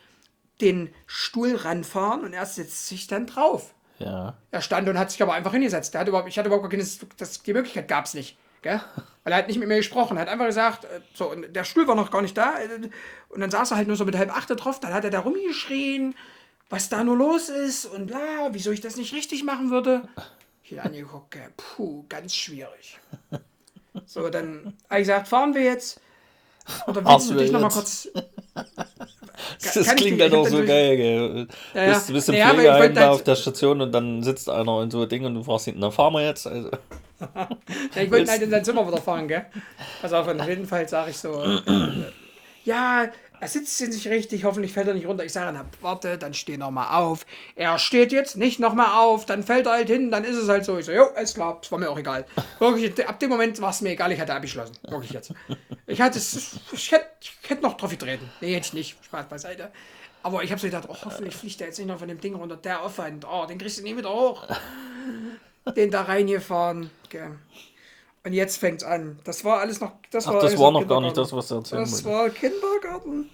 den 0.61 0.93
Stuhl 1.07 1.55
ranfahren 1.55 2.23
und 2.23 2.33
er 2.33 2.45
setzt 2.45 2.87
sich 2.87 3.07
dann 3.07 3.27
drauf. 3.27 3.75
ja. 3.99 4.41
Er 4.51 4.61
stand 4.61 4.89
und 4.89 4.97
hat 4.97 5.11
sich 5.11 5.21
aber 5.21 5.33
einfach 5.33 5.51
hingesetzt. 5.53 5.93
Der 5.93 6.01
hatte 6.01 6.09
überhaupt, 6.09 6.29
ich 6.29 6.37
hatte 6.37 6.47
überhaupt 6.47 6.69
keine, 6.71 6.85
das, 7.17 7.43
die 7.43 7.53
Möglichkeit 7.53 7.87
gab 7.87 8.05
es 8.05 8.13
nicht. 8.13 8.37
Gell? 8.61 8.81
Weil 9.23 9.33
er 9.33 9.39
hat 9.39 9.47
nicht 9.47 9.59
mit 9.59 9.67
mir 9.67 9.77
gesprochen. 9.77 10.17
Er 10.17 10.21
hat 10.21 10.29
einfach 10.29 10.47
gesagt, 10.47 10.85
äh, 10.85 11.01
so, 11.13 11.31
und 11.31 11.55
der 11.55 11.63
Stuhl 11.63 11.87
war 11.87 11.95
noch 11.95 12.11
gar 12.11 12.21
nicht 12.21 12.37
da. 12.37 12.59
äh, 12.59 12.89
Und 13.29 13.41
dann 13.41 13.51
saß 13.51 13.71
er 13.71 13.77
halt 13.77 13.87
nur 13.87 13.97
so 13.97 14.05
mit 14.05 14.17
halb 14.17 14.35
achte 14.35 14.55
drauf. 14.55 14.79
Dann 14.79 14.93
hat 14.93 15.03
er 15.05 15.11
da 15.11 15.19
rumgeschrien, 15.19 16.15
was 16.69 16.89
da 16.89 17.03
nur 17.03 17.17
los 17.17 17.49
ist 17.49 17.85
und 17.85 18.07
bla, 18.07 18.49
wieso 18.51 18.71
ich 18.71 18.81
das 18.81 18.95
nicht 18.97 19.13
richtig 19.13 19.43
machen 19.43 19.71
würde. 19.71 20.03
Ich 20.63 20.79
angeguckt, 20.79 21.35
puh, 21.57 22.05
ganz 22.09 22.35
schwierig. 22.35 22.99
So, 24.05 24.29
dann 24.29 24.73
habe 24.89 25.01
ich 25.01 25.07
gesagt, 25.07 25.27
fahren 25.27 25.53
wir 25.55 25.63
jetzt. 25.63 25.99
Oder 26.85 27.03
willst 27.03 27.29
du 27.31 27.33
dich 27.35 27.51
nochmal 27.51 27.71
kurz. 27.71 28.07
Das 29.63 29.73
kann 29.87 29.95
klingt 29.95 30.21
ich 30.21 30.31
hab 30.31 30.47
so 30.47 30.57
dann 30.57 30.67
geil, 30.67 30.97
gell. 30.97 31.47
Ja, 31.73 31.81
ja. 31.83 31.93
Bist, 31.93 32.11
bist 32.13 32.29
im 32.29 32.35
ich 32.35 32.43
Pflegeheim 32.43 32.93
da 32.93 33.01
halt- 33.01 33.09
auf 33.11 33.23
der 33.23 33.35
Station 33.35 33.81
und 33.81 33.91
dann 33.93 34.21
sitzt 34.21 34.49
einer 34.49 34.83
in 34.83 34.91
so 34.91 34.99
einem 34.99 35.09
Ding 35.09 35.25
und 35.25 35.33
du 35.35 35.43
fragst 35.43 35.67
ihn, 35.67 35.75
na 35.77 35.89
fahren 35.91 36.13
wir 36.13 36.25
jetzt? 36.25 36.45
Also, 36.45 36.69
Ja, 37.95 38.01
ich 38.01 38.11
wollte 38.11 38.31
halt 38.31 38.41
in 38.41 38.49
sein 38.51 38.63
Zimmer 38.65 38.85
wieder 38.85 38.97
fahren, 39.01 39.27
gell? 39.29 39.45
Pass 40.01 40.11
auf, 40.13 40.27
und 40.27 40.39
auf 40.41 40.47
jeden 40.47 40.65
Fall 40.65 40.87
sage 40.89 41.11
ich 41.11 41.17
so, 41.17 41.41
äh, 41.41 42.11
ja, 42.65 43.07
er 43.39 43.47
sitzt 43.47 43.77
hier 43.77 43.87
nicht 43.87 44.07
richtig, 44.07 44.43
hoffentlich 44.43 44.73
fällt 44.73 44.87
er 44.87 44.93
nicht 44.93 45.07
runter. 45.07 45.23
Ich 45.23 45.33
sage, 45.33 45.51
na, 45.53 45.65
warte, 45.81 46.17
dann 46.17 46.33
steh 46.33 46.57
noch 46.57 46.71
mal 46.71 46.97
auf. 46.97 47.25
Er 47.55 47.77
steht 47.79 48.11
jetzt 48.11 48.37
nicht 48.37 48.59
noch 48.59 48.73
mal 48.73 48.99
auf, 48.99 49.25
dann 49.25 49.43
fällt 49.43 49.65
er 49.65 49.73
halt 49.73 49.87
hin, 49.87 50.11
dann 50.11 50.23
ist 50.23 50.35
es 50.35 50.49
halt 50.49 50.65
so. 50.65 50.77
Ich 50.77 50.85
so, 50.85 50.91
jo, 50.91 51.05
alles 51.15 51.33
klar, 51.33 51.57
das 51.61 51.71
war 51.71 51.79
mir 51.79 51.89
auch 51.89 51.97
egal. 51.97 52.25
Wirklich, 52.59 53.07
ab 53.07 53.19
dem 53.19 53.29
Moment 53.29 53.59
war 53.61 53.69
es 53.69 53.81
mir 53.81 53.91
egal, 53.91 54.11
ich 54.11 54.19
hatte 54.19 54.33
abgeschlossen. 54.33 54.77
Wirklich 54.87 55.11
jetzt. 55.11 55.33
Ich 55.87 56.01
hatte 56.01 56.17
es, 56.17 56.59
ich 56.71 56.91
hätte, 56.91 57.05
ich 57.21 57.49
hätte 57.49 57.61
noch 57.61 57.77
drauf 57.77 57.89
getreten. 57.89 58.29
Nee, 58.41 58.57
ich 58.57 58.73
nicht. 58.73 58.97
Spaß 59.03 59.27
beiseite. 59.27 59.71
Aber 60.21 60.43
ich 60.43 60.51
habe 60.51 60.59
so 60.59 60.67
gedacht, 60.67 60.85
oh, 60.87 60.95
hoffentlich 61.05 61.35
fliegt 61.35 61.61
er 61.61 61.67
jetzt 61.67 61.79
nicht 61.79 61.87
noch 61.87 61.99
von 61.99 62.07
dem 62.07 62.19
Ding 62.19 62.35
runter. 62.35 62.57
Der 62.57 62.83
Aufwand, 62.83 63.25
oh, 63.25 63.45
den 63.45 63.57
kriegst 63.57 63.79
du 63.79 63.83
nie 63.83 63.95
wieder 63.95 64.13
hoch. 64.13 64.45
Den 65.75 65.91
da 65.91 66.01
reingefahren. 66.01 66.89
Okay. 67.05 67.29
Und 68.23 68.33
jetzt 68.33 68.57
fängt's 68.57 68.83
an. 68.83 69.19
Das 69.23 69.45
war 69.45 69.59
alles 69.59 69.79
noch. 69.79 69.93
Das 70.11 70.27
ach, 70.27 70.33
war, 70.33 70.41
das 70.41 70.57
war 70.57 70.71
noch 70.71 70.87
gar 70.87 71.01
nicht 71.01 71.15
das, 71.15 71.31
was 71.31 71.47
du 71.47 71.55
erzählen 71.55 71.81
Das 71.81 72.03
wolltest. 72.03 72.05
war 72.05 72.29
Kindergarten. 72.29 73.29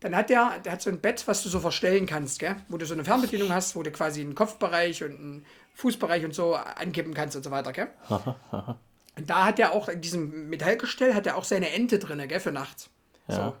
Dann 0.00 0.16
hat 0.16 0.30
der, 0.30 0.58
der 0.64 0.72
hat 0.72 0.82
so 0.82 0.90
ein 0.90 1.00
Bett, 1.00 1.22
was 1.28 1.44
du 1.44 1.48
so 1.48 1.60
verstellen 1.60 2.06
kannst, 2.06 2.40
gell? 2.40 2.56
Wo 2.68 2.76
du 2.76 2.84
so 2.86 2.94
eine 2.94 3.04
Fernbedienung 3.04 3.52
hast, 3.52 3.76
wo 3.76 3.84
du 3.84 3.92
quasi 3.92 4.20
einen 4.20 4.34
Kopfbereich 4.34 5.04
und 5.04 5.12
einen 5.12 5.46
Fußbereich 5.74 6.24
und 6.24 6.34
so 6.34 6.56
ankippen 6.56 7.14
kannst 7.14 7.36
und 7.36 7.44
so 7.44 7.52
weiter, 7.52 7.72
gell? 7.72 7.88
und 8.10 9.30
da 9.30 9.44
hat 9.44 9.60
er 9.60 9.72
auch, 9.72 9.88
in 9.88 10.00
diesem 10.00 10.48
Metallgestell, 10.48 11.14
hat 11.14 11.28
er 11.28 11.36
auch 11.36 11.44
seine 11.44 11.70
Ente 11.70 12.00
drin, 12.00 12.26
gell, 12.26 12.40
für 12.40 12.50
nachts. 12.50 12.90
Ja. 13.28 13.36
So. 13.36 13.56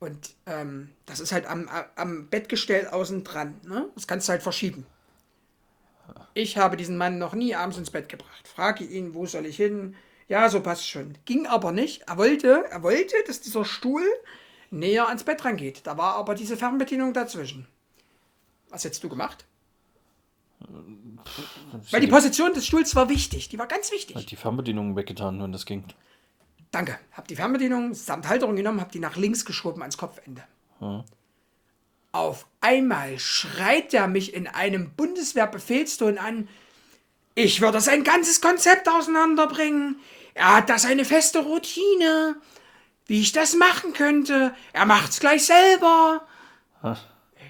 Und 0.00 0.34
ähm, 0.46 0.90
das 1.06 1.20
ist 1.20 1.30
halt 1.30 1.46
am, 1.46 1.70
am 1.94 2.26
Bettgestell 2.26 2.88
außen 2.88 3.22
dran. 3.22 3.60
Ne? 3.64 3.88
Das 3.94 4.08
kannst 4.08 4.26
du 4.26 4.32
halt 4.32 4.42
verschieben. 4.42 4.84
Ich 6.34 6.56
habe 6.56 6.76
diesen 6.76 6.96
Mann 6.96 7.18
noch 7.18 7.34
nie 7.34 7.54
abends 7.54 7.78
ins 7.78 7.90
Bett 7.90 8.08
gebracht. 8.08 8.48
Frage 8.48 8.84
ihn, 8.84 9.14
wo 9.14 9.26
soll 9.26 9.46
ich 9.46 9.56
hin? 9.56 9.94
Ja, 10.28 10.48
so 10.48 10.60
passt 10.60 10.88
schon. 10.88 11.18
Ging 11.24 11.46
aber 11.46 11.72
nicht. 11.72 12.02
Er 12.08 12.16
wollte, 12.16 12.64
er 12.70 12.82
wollte, 12.82 13.16
dass 13.26 13.40
dieser 13.40 13.64
Stuhl 13.64 14.04
näher 14.70 15.08
ans 15.08 15.24
Bett 15.24 15.44
rangeht. 15.44 15.86
Da 15.86 15.98
war 15.98 16.16
aber 16.16 16.34
diese 16.34 16.56
Fernbedienung 16.56 17.12
dazwischen. 17.12 17.66
Was 18.70 18.84
hättest 18.84 19.04
du 19.04 19.08
gemacht? 19.08 19.44
Weil 21.90 22.00
die 22.00 22.06
Position 22.06 22.54
des 22.54 22.66
Stuhls 22.66 22.94
war 22.94 23.08
wichtig. 23.08 23.48
Die 23.48 23.58
war 23.58 23.66
ganz 23.66 23.92
wichtig. 23.92 24.16
Hat 24.16 24.30
die 24.30 24.36
Fernbedienung 24.36 24.96
weggetan, 24.96 25.42
wenn 25.42 25.52
das 25.52 25.66
ging. 25.66 25.84
Danke. 26.70 26.98
Hab 27.12 27.28
die 27.28 27.36
Fernbedienung 27.36 27.92
samt 27.92 28.28
Halterung 28.28 28.56
genommen, 28.56 28.80
hab 28.80 28.92
die 28.92 28.98
nach 28.98 29.16
links 29.16 29.44
geschoben 29.44 29.82
ans 29.82 29.98
Kopfende. 29.98 30.42
Auf 32.12 32.46
einmal 32.60 33.18
schreit 33.18 33.94
er 33.94 34.06
mich 34.06 34.34
in 34.34 34.46
einem 34.46 34.90
Bundeswehrbefehlston 34.90 36.18
an. 36.18 36.48
Ich 37.34 37.60
würde 37.62 37.80
sein 37.80 38.04
ganzes 38.04 38.40
Konzept 38.42 38.88
auseinanderbringen. 38.88 39.98
Er 40.34 40.56
hat 40.56 40.68
da 40.68 40.78
seine 40.78 41.04
feste 41.06 41.40
Routine. 41.40 42.36
Wie 43.06 43.20
ich 43.20 43.32
das 43.32 43.54
machen 43.54 43.94
könnte. 43.94 44.54
Er 44.72 44.84
macht's 44.86 45.20
gleich 45.20 45.44
selber. 45.46 46.26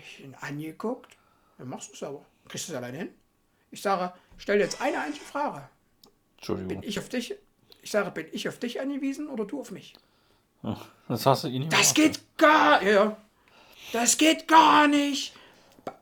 Ich 0.02 0.20
ihn 0.24 0.34
angeguckt. 0.40 1.16
Dann 1.58 1.68
machst 1.68 1.90
du 1.90 1.94
es 1.94 2.02
aber. 2.02 2.24
Kriegst 2.48 2.68
du 2.68 2.72
es 2.72 2.78
alleine 2.78 2.98
hin? 2.98 3.08
Ich 3.70 3.82
sage, 3.82 4.12
stell 4.36 4.60
jetzt 4.60 4.80
eine 4.80 5.00
einzige 5.00 5.24
Frage. 5.24 5.68
Entschuldigung. 6.36 6.68
Bin 6.80 6.82
ich 6.88 6.98
auf 6.98 7.08
dich? 7.08 7.34
Ich 7.82 7.90
sage, 7.90 8.10
bin 8.12 8.26
ich 8.32 8.48
auf 8.48 8.58
dich 8.58 8.80
angewiesen 8.80 9.28
oder 9.28 9.44
du 9.44 9.60
auf 9.60 9.70
mich? 9.72 9.94
Das 11.08 11.26
hast 11.26 11.44
du 11.44 11.48
ihn 11.48 11.62
nicht 11.62 11.72
Das 11.72 11.92
gemacht. 11.94 12.12
geht 12.14 12.38
gar, 12.38 12.82
ja, 12.82 12.90
ja. 12.90 13.16
Das 13.92 14.16
geht 14.16 14.48
gar 14.48 14.88
nicht. 14.88 15.34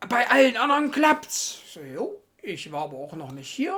Bei- 0.09 0.29
allen 0.31 0.57
anderen 0.57 0.91
klappt's. 0.91 1.61
So, 1.73 1.81
jo, 1.81 2.23
ich 2.43 2.71
war 2.73 2.85
aber 2.85 2.97
auch 2.99 3.15
noch 3.15 3.33
nicht 3.33 3.51
hier 3.51 3.77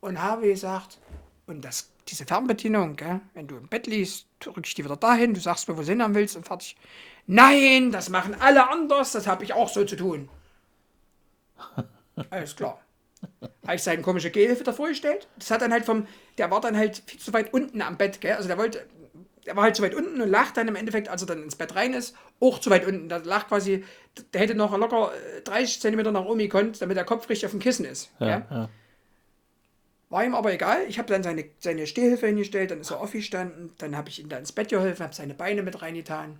und 0.00 0.20
habe 0.20 0.46
gesagt, 0.46 0.98
und 1.46 1.64
das, 1.64 1.90
diese 2.08 2.24
Fernbedienung, 2.26 2.96
gell, 2.96 3.20
wenn 3.34 3.46
du 3.46 3.56
im 3.56 3.68
Bett 3.68 3.86
liegst, 3.86 4.26
drücke 4.40 4.62
ich 4.64 4.74
die 4.74 4.84
wieder 4.84 4.96
dahin, 4.96 5.34
du 5.34 5.40
sagst 5.40 5.68
mir, 5.68 5.76
wo 5.76 5.82
du 5.82 5.86
hin 5.88 6.14
willst 6.14 6.36
und 6.36 6.46
fertig. 6.46 6.76
Nein, 7.26 7.90
das 7.90 8.08
machen 8.10 8.34
alle 8.38 8.68
anders, 8.68 9.12
das 9.12 9.26
habe 9.26 9.44
ich 9.44 9.52
auch 9.52 9.68
so 9.68 9.84
zu 9.84 9.96
tun. 9.96 10.28
Alles 12.30 12.54
klar. 12.54 12.80
Habe 13.66 13.76
ich 13.76 13.82
seinen 13.82 14.02
komischen 14.02 14.32
Gehhilfe 14.32 14.64
davor 14.64 14.88
gestellt. 14.88 15.26
Das 15.38 15.50
hat 15.50 15.62
dann 15.62 15.72
halt 15.72 15.86
vom, 15.86 16.06
der 16.36 16.50
war 16.50 16.60
dann 16.60 16.76
halt 16.76 17.02
viel 17.06 17.18
zu 17.18 17.32
weit 17.32 17.54
unten 17.54 17.80
am 17.80 17.96
Bett, 17.96 18.20
gell? 18.20 18.34
Also 18.36 18.48
der 18.48 18.58
wollte, 18.58 18.86
der 19.46 19.56
war 19.56 19.64
halt 19.64 19.76
zu 19.76 19.82
weit 19.82 19.94
unten 19.94 20.20
und 20.20 20.28
lag 20.28 20.52
dann 20.52 20.68
im 20.68 20.76
Endeffekt, 20.76 21.08
als 21.08 21.22
er 21.22 21.26
dann 21.26 21.42
ins 21.42 21.56
Bett 21.56 21.74
rein 21.74 21.92
ist, 21.94 22.14
auch 22.40 22.58
zu 22.58 22.70
weit 22.70 22.86
unten. 22.86 23.08
Da 23.08 23.18
lag 23.18 23.48
quasi, 23.48 23.84
der 24.32 24.40
hätte 24.40 24.54
noch 24.54 24.76
locker 24.76 25.12
äh, 25.36 25.42
30 25.42 25.80
Zentimeter 25.80 26.12
nach 26.12 26.24
oben 26.24 26.38
gekonnt, 26.38 26.80
damit 26.80 26.96
der 26.96 27.04
Kopf 27.04 27.28
richtig 27.28 27.46
auf 27.46 27.52
dem 27.52 27.60
Kissen 27.60 27.84
ist. 27.84 28.10
Ja, 28.18 28.26
gell? 28.38 28.46
ja. 28.50 28.68
War 30.10 30.24
ihm 30.24 30.34
aber 30.34 30.52
egal. 30.52 30.84
Ich 30.88 30.98
habe 30.98 31.08
dann 31.12 31.22
seine, 31.22 31.44
seine 31.58 31.86
Stehhilfe 31.86 32.26
hingestellt, 32.26 32.70
dann 32.70 32.80
ist 32.80 32.90
er 32.90 33.00
aufgestanden, 33.00 33.72
dann 33.78 33.96
habe 33.96 34.08
ich 34.10 34.20
ihm 34.20 34.28
da 34.28 34.36
ins 34.38 34.52
Bett 34.52 34.68
geholfen, 34.68 35.02
habe 35.02 35.14
seine 35.14 35.34
Beine 35.34 35.62
mit 35.62 35.82
reingetan. 35.82 36.38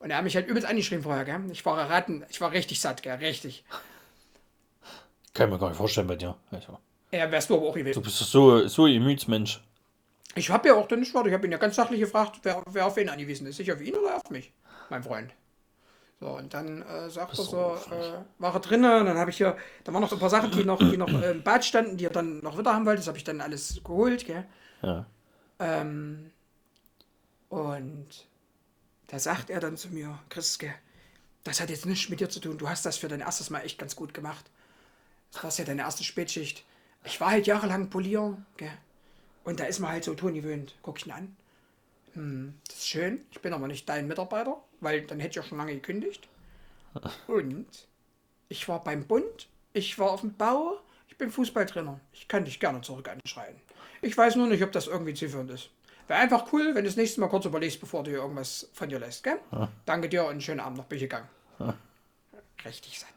Und 0.00 0.10
er 0.10 0.16
hat 0.16 0.24
mich 0.24 0.34
halt 0.34 0.48
übelst 0.48 0.66
angeschrieben 0.66 1.04
vorher, 1.04 1.24
gell? 1.24 1.40
Ich 1.52 1.64
war 1.64 1.78
erraten, 1.78 2.24
ich 2.28 2.40
war 2.40 2.50
richtig 2.50 2.80
satt, 2.80 3.02
gell? 3.04 3.14
Richtig. 3.16 3.64
Kann 5.34 5.48
ich 5.48 5.52
mir 5.52 5.58
gar 5.60 5.68
nicht 5.68 5.78
vorstellen 5.78 6.08
bei 6.08 6.16
dir. 6.16 6.34
Also, 6.50 6.78
Ja, 7.12 7.30
wärst 7.30 7.48
du 7.50 7.54
aber 7.56 7.66
auch 7.68 7.74
du 7.74 7.78
gewesen. 7.80 8.02
bist 8.02 8.18
so, 8.18 8.66
so 8.66 8.86
ein 8.86 8.94
Gemütsmensch. 8.94 9.62
Ich 10.34 10.50
habe 10.50 10.68
ja 10.68 10.74
auch 10.74 10.88
dann 10.88 11.00
nicht 11.00 11.14
warte, 11.14 11.28
ich 11.28 11.34
habe 11.34 11.46
ihn 11.46 11.52
ja 11.52 11.58
ganz 11.58 11.76
sachlich 11.76 12.00
gefragt, 12.00 12.40
wer, 12.42 12.62
wer 12.66 12.86
auf 12.86 12.96
wen 12.96 13.08
angewiesen 13.08 13.46
ist. 13.46 13.60
Ich 13.60 13.72
auf 13.72 13.80
ihn 13.80 13.94
oder 13.94 14.16
auf 14.16 14.30
mich, 14.30 14.52
mein 14.88 15.02
Freund. 15.02 15.32
So, 16.20 16.28
und 16.28 16.54
dann 16.54 16.82
äh, 16.82 17.10
sagt 17.10 17.36
er 17.36 17.44
so, 17.44 17.76
äh, 17.90 18.22
war 18.38 18.54
er 18.54 18.60
drinnen, 18.60 19.00
und 19.00 19.06
dann 19.06 19.18
habe 19.18 19.30
ich 19.30 19.36
hier, 19.36 19.56
da 19.82 19.92
waren 19.92 20.00
noch 20.00 20.08
so 20.08 20.16
ein 20.16 20.20
paar 20.20 20.30
Sachen, 20.30 20.52
die 20.52 20.64
noch, 20.64 20.78
die 20.78 20.96
noch 20.96 21.08
äh, 21.08 21.32
im 21.32 21.42
Bad 21.42 21.64
standen, 21.64 21.96
die 21.96 22.06
er 22.06 22.10
dann 22.10 22.38
noch 22.38 22.56
wieder 22.56 22.72
haben 22.72 22.86
wollte, 22.86 22.98
das 22.98 23.08
habe 23.08 23.18
ich 23.18 23.24
dann 23.24 23.40
alles 23.40 23.80
geholt, 23.82 24.24
gell. 24.24 24.46
Ja. 24.82 25.04
Ähm, 25.58 26.30
und 27.48 28.28
da 29.08 29.18
sagt 29.18 29.50
er 29.50 29.58
dann 29.60 29.76
zu 29.76 29.88
mir, 29.88 30.18
Chriske, 30.28 30.72
das 31.44 31.60
hat 31.60 31.70
jetzt 31.70 31.86
nichts 31.86 32.08
mit 32.08 32.20
dir 32.20 32.30
zu 32.30 32.40
tun. 32.40 32.56
Du 32.56 32.68
hast 32.68 32.86
das 32.86 32.98
für 32.98 33.08
dein 33.08 33.20
erstes 33.20 33.50
Mal 33.50 33.60
echt 33.60 33.78
ganz 33.78 33.96
gut 33.96 34.14
gemacht. 34.14 34.48
Das 35.32 35.42
war 35.42 35.50
ja 35.50 35.64
deine 35.64 35.82
erste 35.82 36.04
Spätschicht. 36.04 36.64
Ich 37.04 37.20
war 37.20 37.30
halt 37.32 37.46
jahrelang 37.46 37.90
Polier, 37.90 38.38
gell? 38.56 38.70
Und 39.44 39.60
da 39.60 39.64
ist 39.64 39.80
man 39.80 39.90
halt 39.90 40.04
so 40.04 40.14
Ton 40.14 40.34
gewöhnt. 40.34 40.74
Guck 40.82 40.98
ich 40.98 41.06
ihn 41.06 41.12
an. 41.12 41.36
Hm, 42.14 42.54
das 42.66 42.76
ist 42.76 42.88
schön. 42.88 43.24
Ich 43.30 43.40
bin 43.40 43.52
aber 43.52 43.66
nicht 43.66 43.88
dein 43.88 44.06
Mitarbeiter, 44.06 44.56
weil 44.80 45.02
dann 45.02 45.18
hätte 45.18 45.30
ich 45.30 45.36
ja 45.36 45.42
schon 45.42 45.58
lange 45.58 45.74
gekündigt. 45.74 46.28
Und 47.26 47.66
ich 48.48 48.68
war 48.68 48.84
beim 48.84 49.06
Bund, 49.06 49.48
ich 49.72 49.98
war 49.98 50.10
auf 50.10 50.20
dem 50.20 50.34
Bau, 50.34 50.78
ich 51.08 51.16
bin 51.16 51.30
Fußballtrainer. 51.30 51.98
Ich 52.12 52.28
kann 52.28 52.44
dich 52.44 52.60
gerne 52.60 52.80
zurück 52.82 53.08
anschreien. 53.08 53.56
Ich 54.02 54.16
weiß 54.16 54.36
nur 54.36 54.46
nicht, 54.46 54.62
ob 54.62 54.72
das 54.72 54.86
irgendwie 54.88 55.14
zielführend 55.14 55.50
ist. 55.50 55.70
Wäre 56.08 56.20
einfach 56.20 56.52
cool, 56.52 56.74
wenn 56.74 56.82
du 56.84 56.90
das 56.90 56.96
nächste 56.96 57.20
Mal 57.20 57.28
kurz 57.28 57.44
überlegst, 57.44 57.80
bevor 57.80 58.02
du 58.02 58.10
hier 58.10 58.20
irgendwas 58.20 58.68
von 58.72 58.88
dir 58.88 58.98
lässt, 58.98 59.22
gell? 59.22 59.38
Danke 59.86 60.08
dir 60.08 60.24
und 60.24 60.30
einen 60.32 60.40
schönen 60.40 60.60
Abend 60.60 60.78
noch, 60.78 60.84
bin 60.84 60.96
ich 60.96 61.02
gegangen. 61.04 61.28
Richtig 62.64 62.98
satt. 62.98 63.08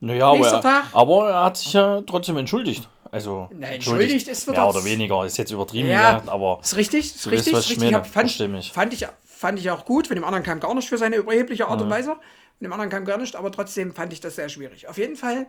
Naja, 0.00 0.26
aber 0.28 0.38
Nächster 0.38 0.56
er, 0.56 0.62
Tag. 0.62 0.84
aber 0.92 1.30
er 1.30 1.44
hat 1.44 1.56
sich 1.56 1.72
ja 1.72 2.02
trotzdem 2.02 2.36
entschuldigt. 2.36 2.88
Also, 3.10 3.48
Na, 3.52 3.68
entschuldigt 3.68 4.28
ist 4.28 4.48
Mehr 4.48 4.66
oder 4.68 4.84
weniger, 4.84 5.24
ist 5.24 5.36
jetzt 5.36 5.50
übertrieben 5.50 5.88
Ja, 5.88 6.14
gesagt, 6.14 6.28
aber 6.28 6.60
Ist 6.62 6.76
richtig, 6.76 7.14
ist 7.14 7.26
richtig, 7.30 7.52
ist 7.52 7.64
ich 7.70 7.70
richtig. 7.80 7.94
Hab- 7.94 8.06
Fand, 8.06 8.38
mich. 8.50 8.72
fand, 8.72 8.92
ich, 8.92 9.06
fand 9.24 9.58
ich 9.58 9.70
auch 9.70 9.84
gut. 9.84 10.08
Von 10.08 10.16
dem 10.16 10.24
anderen 10.24 10.44
kam 10.44 10.60
gar 10.60 10.74
nicht 10.74 10.88
für 10.88 10.98
seine 10.98 11.16
überhebliche 11.16 11.68
Art 11.68 11.80
und 11.80 11.90
Weise. 11.90 12.10
Von 12.14 12.20
dem 12.62 12.72
anderen 12.72 12.90
kam 12.90 13.04
gar 13.04 13.18
nicht, 13.18 13.36
aber 13.36 13.52
trotzdem 13.52 13.94
fand 13.94 14.12
ich 14.12 14.20
das 14.20 14.36
sehr 14.36 14.48
schwierig. 14.48 14.88
Auf 14.88 14.98
jeden 14.98 15.16
Fall, 15.16 15.46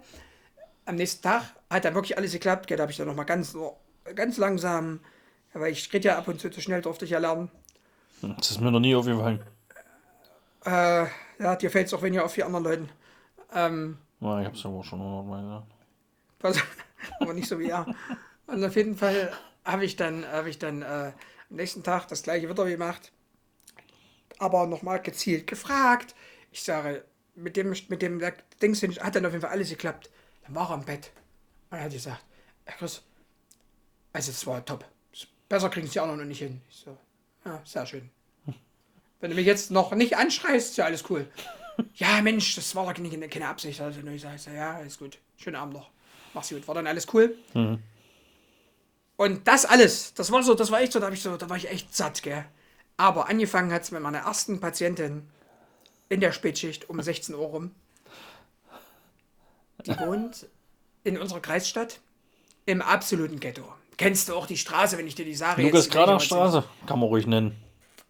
am 0.85 0.95
nächsten 0.95 1.23
Tag 1.23 1.43
hat 1.69 1.85
dann 1.85 1.95
wirklich 1.95 2.17
alles 2.17 2.31
geklappt. 2.31 2.69
Da 2.69 2.77
habe 2.79 2.91
ich 2.91 2.97
dann 2.97 3.07
nochmal 3.07 3.25
ganz, 3.25 3.51
so- 3.53 3.77
ganz 4.15 4.37
langsam, 4.37 4.99
weil 5.53 5.71
ich 5.71 5.91
rede 5.93 6.09
ja 6.09 6.17
ab 6.17 6.27
und 6.27 6.39
zu 6.39 6.49
zu 6.49 6.61
schnell, 6.61 6.81
durfte 6.81 7.05
ich 7.05 7.11
ja 7.11 7.19
lernen. 7.19 7.49
das 8.21 8.51
ist 8.51 8.61
mir 8.61 8.71
noch 8.71 8.79
nie 8.79 8.95
aufgefallen. 8.95 9.41
Äh, 10.65 11.05
ja, 11.39 11.55
dir 11.55 11.71
fällt 11.71 11.87
es 11.87 11.93
auch 11.93 12.01
weniger 12.01 12.25
auf 12.25 12.35
wie 12.37 12.43
anderen 12.43 12.63
Leuten. 12.65 12.89
Ähm, 13.53 13.97
Ja, 14.19 14.41
ich 14.41 14.47
hab's 14.47 14.63
ja 14.63 14.69
auch 14.69 14.83
schon 14.83 14.99
hundertmal 14.99 15.41
gesagt. 15.43 16.77
Aber 17.19 17.33
nicht 17.33 17.47
so 17.47 17.60
wie 17.60 17.69
er. 17.69 17.86
Und 18.47 18.63
auf 18.63 18.75
jeden 18.75 18.95
Fall 18.95 19.31
habe 19.63 19.86
ich 19.86 19.95
dann, 19.95 20.25
habe 20.25 20.49
ich 20.49 20.60
dann 20.60 20.81
äh, 20.81 21.12
am 21.49 21.55
nächsten 21.55 21.83
Tag 21.83 22.07
das 22.07 22.23
gleiche 22.23 22.49
wieder 22.49 22.65
gemacht. 22.65 23.12
Aber 24.39 24.67
nochmal 24.67 25.01
gezielt 25.01 25.47
gefragt. 25.47 26.15
Ich 26.51 26.63
sage, 26.63 27.03
mit 27.36 27.55
dem, 27.57 27.69
mit 27.69 28.01
dem 28.01 28.21
Dings 28.62 28.81
hat 28.81 29.15
dann 29.15 29.25
auf 29.25 29.31
jeden 29.31 29.41
Fall 29.41 29.51
alles 29.51 29.69
geklappt. 29.69 30.10
Dann 30.45 30.55
war 30.55 30.69
er 30.69 30.75
im 30.75 30.86
Bett. 30.86 31.12
Und 31.69 31.77
er 31.77 31.86
hat 31.86 31.91
gesagt, 31.91 32.23
Herr 32.65 32.77
Chris, 32.77 33.01
also 34.13 34.31
es 34.31 34.45
war 34.47 34.63
top. 34.65 34.86
Besser 35.49 35.69
kriegen 35.69 35.88
sie 35.88 35.99
auch 35.99 36.07
noch 36.07 36.17
nicht 36.17 36.39
hin. 36.39 36.62
Ich 36.69 36.77
so, 36.77 36.97
ja, 37.45 37.62
sehr 37.63 37.86
schön. 37.86 38.10
Wenn 39.19 39.31
du 39.31 39.36
mich 39.36 39.45
jetzt 39.45 39.71
noch 39.71 39.93
nicht 39.93 40.17
anschreist, 40.17 40.71
ist 40.71 40.77
ja 40.77 40.86
alles 40.86 41.10
cool. 41.10 41.27
Ja, 41.95 42.21
Mensch, 42.21 42.55
das 42.55 42.75
war 42.75 42.86
doch 42.86 42.93
keine, 42.93 43.29
keine 43.29 43.47
Absicht. 43.47 43.79
Also, 43.81 43.99
ich 44.01 44.21
sage, 44.21 44.38
ja, 44.55 44.75
alles 44.75 44.97
gut. 44.97 45.17
Schönen 45.38 45.55
Abend 45.55 45.75
noch. 45.75 45.91
Mach's 46.38 46.50
gut. 46.50 46.67
War 46.67 46.76
dann 46.76 46.86
alles 46.86 47.08
cool. 47.13 47.36
Und 49.15 49.47
das 49.47 49.65
alles, 49.65 50.13
das 50.13 50.32
war 50.32 50.43
so, 50.43 50.54
das 50.54 50.69
war 50.69 50.82
echt 50.82 50.93
so, 50.93 51.00
da, 51.00 51.08
hab 51.08 51.13
ich 51.13 51.23
so, 51.23 51.36
da 51.36 51.50
war 51.50 51.58
ich 51.58 51.67
echt 51.67 51.95
satt, 51.95 52.21
gell. 52.21 52.45
Aber 52.95 53.28
angefangen 53.28 53.73
hat 53.73 53.82
es 53.82 53.89
mit 53.89 54.04
meiner 54.04 54.19
ersten 54.19 54.60
Patientin 54.60 55.28
in 56.10 56.19
der 56.19 56.32
Spätschicht 56.32 56.89
um 56.91 57.02
16 57.02 57.34
Uhr 57.34 57.47
rum. 57.47 57.71
Die 59.84 59.97
wohnt 60.00 60.45
in 61.04 61.17
unserer 61.17 61.39
Kreisstadt 61.39 62.00
im 62.67 62.84
absoluten 62.84 63.39
Ghetto. 63.39 63.63
Kennst 63.97 64.30
du 64.30 64.36
auch 64.36 64.45
die 64.45 64.58
Straße, 64.58 64.95
wenn 65.00 65.08
ich 65.08 65.15
dir 65.15 65.26
die 65.26 65.34
sage? 65.34 65.63
Lukas 65.63 65.89
Graner 65.89 66.19
Straße, 66.19 66.63
kann 66.86 67.00
man 67.00 67.10
ruhig 67.10 67.26
nennen. 67.26 67.56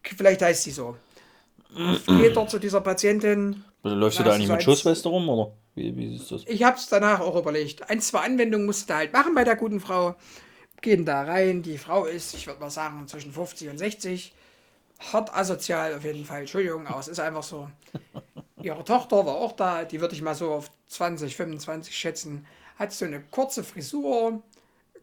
Vielleicht 0.04 0.42
heißt 0.42 0.64
sie 0.64 0.72
so. 0.72 0.98
Gehe 1.76 2.32
dort 2.32 2.50
zu 2.50 2.60
dieser 2.60 2.82
Patientin. 2.82 3.64
Läufst 3.84 4.20
du 4.20 4.24
da 4.24 4.34
eigentlich 4.34 4.48
du 4.48 4.54
mit 4.54 4.64
Schussweste 4.64 5.10
rum, 5.10 5.30
oder? 5.30 5.52
Wie, 5.76 5.96
wie 5.96 6.16
ist 6.16 6.32
das? 6.32 6.44
Ich 6.48 6.64
habe 6.64 6.78
es 6.78 6.88
danach 6.88 7.20
auch 7.20 7.36
überlegt. 7.36 7.90
Ein, 7.90 8.02
zwei 8.02 8.22
Anwendungen 8.22 8.66
musste 8.66 8.88
da 8.88 8.98
halt 8.98 9.14
machen 9.14 9.36
bei 9.36 9.44
der 9.44 9.56
guten 9.56 9.80
Frau. 9.80 10.16
Gehen 10.82 11.06
da 11.06 11.24
rein. 11.24 11.62
Die 11.62 11.78
Frau 11.78 12.06
ist, 12.06 12.34
ich 12.34 12.48
würde 12.48 12.60
mal 12.60 12.70
sagen, 12.70 13.08
zwischen 13.08 13.32
50 13.32 13.70
und 13.70 13.78
60. 13.78 14.34
Hart 15.12 15.34
asozial 15.36 15.96
auf 15.96 16.04
jeden 16.04 16.26
Fall. 16.26 16.42
Entschuldigung, 16.42 16.88
aber 16.88 17.00
es 17.00 17.08
ist 17.08 17.20
einfach 17.20 17.44
so. 17.44 17.70
Ihre 18.62 18.84
Tochter 18.84 19.26
war 19.26 19.36
auch 19.36 19.52
da. 19.52 19.86
Die 19.86 20.02
würde 20.02 20.16
ich 20.16 20.22
mal 20.22 20.36
so 20.36 20.52
auf 20.52 20.72
20, 20.88 21.36
25 21.36 21.96
schätzen. 21.96 22.46
Hat 22.78 22.92
so 22.92 23.06
eine 23.06 23.22
kurze 23.22 23.64
Frisur. 23.64 24.42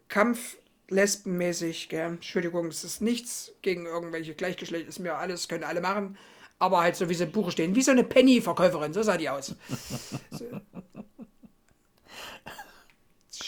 Kampflesbenmäßig. 0.09 1.89
Gell? 1.89 2.07
Entschuldigung, 2.07 2.67
es 2.67 2.83
ist 2.83 3.01
nichts 3.01 3.53
gegen 3.61 3.85
irgendwelche 3.85 4.35
Gleichgeschlecht. 4.35 4.87
Ist 4.87 4.99
mir 4.99 5.15
alles, 5.15 5.47
können 5.47 5.63
alle 5.63 5.81
machen. 5.81 6.17
Aber 6.59 6.79
halt 6.81 6.95
so 6.95 7.09
wie 7.09 7.13
sie 7.13 7.25
im 7.25 7.31
Buche 7.31 7.51
stehen. 7.51 7.75
Wie 7.75 7.81
so 7.81 7.91
eine 7.91 8.03
Penny-Verkäuferin. 8.03 8.93
So 8.93 9.03
sah 9.03 9.17
die 9.17 9.29
aus. 9.29 9.55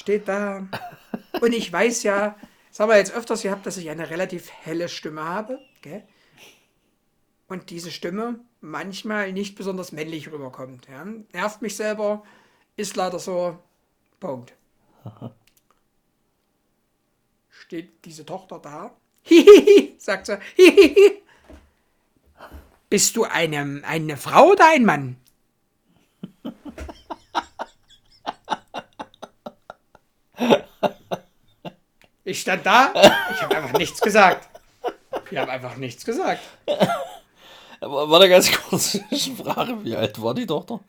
steht 0.07 0.29
da. 0.29 0.65
Und 1.41 1.53
ich 1.53 1.71
weiß 1.71 2.03
ja, 2.03 2.37
das 2.69 2.79
haben 2.79 2.89
wir 2.89 2.97
jetzt 2.97 3.13
öfters 3.13 3.41
gehabt, 3.41 3.65
dass 3.65 3.75
ich 3.75 3.89
eine 3.89 4.09
relativ 4.09 4.49
helle 4.49 4.87
Stimme 4.87 5.25
habe. 5.25 5.59
Gell? 5.81 6.03
Und 7.49 7.69
diese 7.71 7.91
Stimme 7.91 8.39
manchmal 8.61 9.33
nicht 9.33 9.57
besonders 9.57 9.91
männlich 9.91 10.31
rüberkommt. 10.31 10.87
Ja? 10.87 11.05
Nervt 11.33 11.61
mich 11.61 11.75
selber, 11.75 12.23
ist 12.77 12.95
leider 12.95 13.19
so. 13.19 13.59
Punkt. 14.21 14.53
Steht 17.49 18.05
diese 18.05 18.25
Tochter 18.25 18.59
da. 18.59 18.95
Hihihi, 19.23 19.95
sagt 19.99 20.27
sie. 20.27 20.37
Hihihi. 20.55 21.21
Bist 22.89 23.17
du 23.17 23.25
eine, 23.25 23.81
eine 23.85 24.15
Frau 24.15 24.51
oder 24.51 24.69
ein 24.73 24.85
Mann? 24.85 25.17
Ich 32.23 32.41
stand 32.41 32.65
da, 32.65 32.91
ich 33.33 33.41
habe 33.41 33.57
einfach 33.57 33.77
nichts 33.77 34.01
gesagt. 34.01 34.49
Ich 35.31 35.37
habe 35.37 35.51
einfach 35.51 35.75
nichts 35.77 36.05
gesagt. 36.05 36.41
Aber 37.79 38.09
warte 38.09 38.29
ganz 38.29 38.51
kurz, 38.51 38.99
Frage, 39.43 39.83
wie 39.83 39.95
alt 39.95 40.21
war 40.21 40.33
die 40.33 40.45
Tochter? 40.45 40.79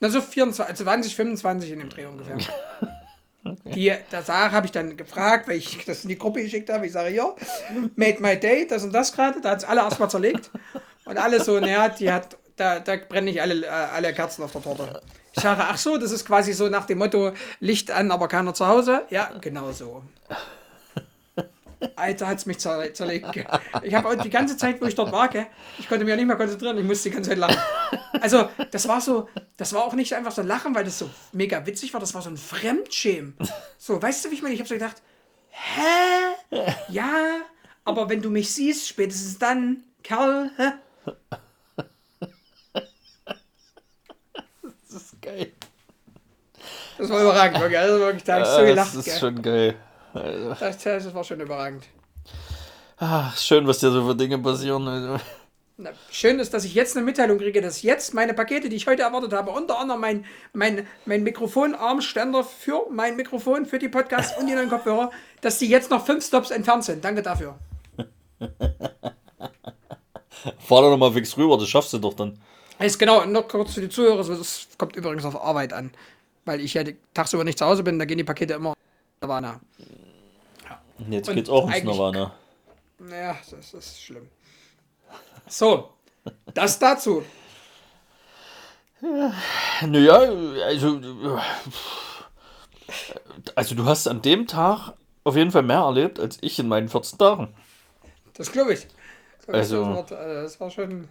Na, 0.00 0.08
so 0.08 0.20
24, 0.20 0.84
20, 0.84 1.14
25 1.14 1.70
in 1.70 1.78
dem 1.78 1.88
Dreh 1.88 2.06
ungefähr. 2.06 2.38
Die, 3.74 3.92
da 4.10 4.52
habe 4.52 4.66
ich 4.66 4.72
dann 4.72 4.96
gefragt, 4.96 5.48
weil 5.48 5.56
ich 5.56 5.84
das 5.84 6.04
in 6.04 6.10
die 6.10 6.18
Gruppe 6.18 6.42
geschickt 6.42 6.70
habe. 6.70 6.86
Ich 6.86 6.92
sage, 6.92 7.12
ja, 7.12 7.34
made 7.96 8.22
my 8.22 8.38
day, 8.38 8.68
das 8.68 8.84
und 8.84 8.92
das 8.92 9.12
gerade. 9.12 9.40
Da 9.40 9.50
hat 9.50 9.58
es 9.58 9.64
alle 9.64 9.80
erstmal 9.80 10.08
zerlegt. 10.08 10.48
Und 11.04 11.18
alle 11.18 11.42
so, 11.42 11.58
naja, 11.58 11.88
die 11.88 12.10
hat, 12.10 12.36
da, 12.56 12.80
da 12.80 12.96
brennen 12.96 13.26
nicht 13.26 13.40
alle, 13.40 13.64
äh, 13.64 13.68
alle 13.68 14.12
Kerzen 14.12 14.42
auf 14.42 14.52
der 14.52 14.62
Torte. 14.62 15.02
Ich 15.34 15.42
sage, 15.42 15.62
ach 15.64 15.78
so, 15.78 15.96
das 15.96 16.12
ist 16.12 16.26
quasi 16.26 16.52
so 16.52 16.68
nach 16.68 16.86
dem 16.86 16.98
Motto, 16.98 17.32
Licht 17.60 17.90
an, 17.90 18.10
aber 18.10 18.28
keiner 18.28 18.54
zu 18.54 18.66
Hause. 18.66 19.02
Ja, 19.10 19.30
genau 19.40 19.72
so. 19.72 20.02
Alter, 21.96 22.28
hat's 22.28 22.46
mich 22.46 22.58
zer 22.58 22.94
zerlegt. 22.94 23.26
Ich 23.82 23.94
habe 23.94 24.16
die 24.18 24.30
ganze 24.30 24.56
Zeit, 24.56 24.80
wo 24.80 24.84
ich 24.86 24.94
dort 24.94 25.10
war, 25.10 25.28
gell, 25.28 25.46
ich 25.78 25.88
konnte 25.88 26.04
mich 26.04 26.10
ja 26.10 26.16
nicht 26.16 26.26
mehr 26.26 26.36
konzentrieren, 26.36 26.78
ich 26.78 26.84
musste 26.84 27.08
die 27.08 27.14
ganze 27.14 27.30
Zeit 27.30 27.38
lachen. 27.38 27.58
Also, 28.20 28.48
das 28.70 28.86
war 28.86 29.00
so, 29.00 29.28
das 29.56 29.72
war 29.72 29.84
auch 29.84 29.94
nicht 29.94 30.14
einfach 30.14 30.30
so 30.30 30.42
Lachen, 30.42 30.74
weil 30.74 30.84
das 30.84 30.98
so 30.98 31.10
mega 31.32 31.66
witzig 31.66 31.92
war, 31.92 32.00
das 32.00 32.14
war 32.14 32.22
so 32.22 32.30
ein 32.30 32.36
Fremdschämen. 32.36 33.36
So, 33.78 34.00
weißt 34.00 34.24
du, 34.24 34.30
wie 34.30 34.34
ich 34.34 34.42
meine? 34.42 34.54
Ich 34.54 34.60
habe 34.60 34.68
so 34.68 34.74
gedacht, 34.74 35.02
hä? 35.50 36.60
Ja, 36.88 37.40
aber 37.84 38.08
wenn 38.08 38.22
du 38.22 38.30
mich 38.30 38.52
siehst, 38.52 38.86
spätestens 38.86 39.38
dann, 39.38 39.82
Kerl, 40.04 40.50
hä? 40.56 40.72
Das 44.92 45.02
ist 45.02 45.22
geil. 45.22 45.52
Das 46.98 47.08
war 47.08 47.22
überragend, 47.22 47.60
wirklich. 47.60 47.78
Also 47.78 47.98
wirklich, 47.98 48.24
da 48.24 48.34
habe 48.34 48.42
ich 48.44 48.50
so 48.50 48.60
gelacht. 48.60 48.88
das 48.88 48.94
ist 48.94 49.04
gell. 49.06 49.18
schon 49.18 49.42
geil. 49.42 49.74
Also, 50.12 50.54
Das, 50.60 50.78
das 50.78 51.14
war 51.14 51.24
schon 51.24 51.40
überragend. 51.40 51.84
ah, 52.98 53.32
schön, 53.36 53.66
was 53.66 53.78
dir 53.78 53.90
so 53.90 54.06
für 54.06 54.14
Dinge 54.14 54.38
passieren. 54.38 54.86
Also. 54.86 55.18
Na, 55.78 55.90
schön 56.10 56.38
ist, 56.38 56.52
dass 56.52 56.64
ich 56.64 56.74
jetzt 56.74 56.96
eine 56.96 57.04
Mitteilung 57.06 57.38
kriege, 57.38 57.62
dass 57.62 57.80
jetzt 57.82 58.12
meine 58.12 58.34
Pakete, 58.34 58.68
die 58.68 58.76
ich 58.76 58.86
heute 58.86 59.02
erwartet 59.02 59.32
habe, 59.32 59.50
unter 59.50 59.78
anderem 59.78 60.00
mein, 60.00 60.24
mein, 60.52 60.86
mein 61.06 61.22
Mikrofonarmständer 61.22 62.44
für 62.44 62.86
mein 62.90 63.16
Mikrofon, 63.16 63.64
für 63.64 63.78
die 63.78 63.88
Podcasts 63.88 64.38
und 64.38 64.46
die 64.46 64.54
neuen 64.54 64.68
Kopfhörer, 64.68 65.10
dass 65.40 65.58
die 65.58 65.68
jetzt 65.68 65.90
noch 65.90 66.04
fünf 66.04 66.24
Stops 66.24 66.50
entfernt 66.50 66.84
sind. 66.84 67.02
Danke 67.04 67.22
dafür. 67.22 67.58
Fahr 70.58 70.82
doch 70.82 70.90
nochmal 70.90 71.12
fix 71.12 71.36
rüber, 71.36 71.56
das 71.58 71.68
schaffst 71.68 71.92
du 71.92 71.98
doch 71.98 72.14
dann. 72.14 72.38
Jetzt 72.80 72.98
genau, 72.98 73.24
noch 73.24 73.46
kurz 73.46 73.74
für 73.74 73.80
die 73.80 73.88
Zuhörer, 73.88 74.24
das 74.24 74.66
kommt 74.76 74.96
übrigens 74.96 75.24
auf 75.24 75.40
Arbeit 75.40 75.72
an. 75.72 75.92
Weil 76.44 76.60
ich 76.60 76.74
ja 76.74 76.82
tagsüber 77.14 77.44
nicht 77.44 77.58
zu 77.58 77.66
Hause 77.66 77.84
bin, 77.84 77.98
da 77.98 78.04
gehen 78.04 78.18
die 78.18 78.24
Pakete 78.24 78.54
immer 78.54 78.74
Nirvana. 79.20 79.60
Und 80.98 81.12
Jetzt 81.12 81.28
Und 81.28 81.36
geht's 81.36 81.50
auch 81.50 81.70
ins 81.70 81.84
Nirvana. 81.84 82.34
Naja, 82.98 83.36
das 83.50 83.74
ist 83.74 84.02
schlimm. 84.02 84.28
So, 85.46 85.90
das 86.54 86.78
dazu. 86.78 87.24
Naja, 89.00 90.18
also. 90.64 91.00
Also, 93.54 93.74
du 93.74 93.84
hast 93.86 94.06
an 94.06 94.22
dem 94.22 94.46
Tag 94.46 94.94
auf 95.24 95.36
jeden 95.36 95.50
Fall 95.50 95.62
mehr 95.62 95.78
erlebt 95.78 96.20
als 96.20 96.38
ich 96.40 96.58
in 96.58 96.68
meinen 96.68 96.88
14 96.88 97.18
Tagen. 97.18 97.54
Das 98.34 98.52
glaube 98.52 98.74
ich. 98.74 98.86
Das, 99.46 99.54
Also- 99.54 99.82
war, 99.86 100.04
das 100.04 100.60
war 100.60 100.70
schon. 100.70 101.08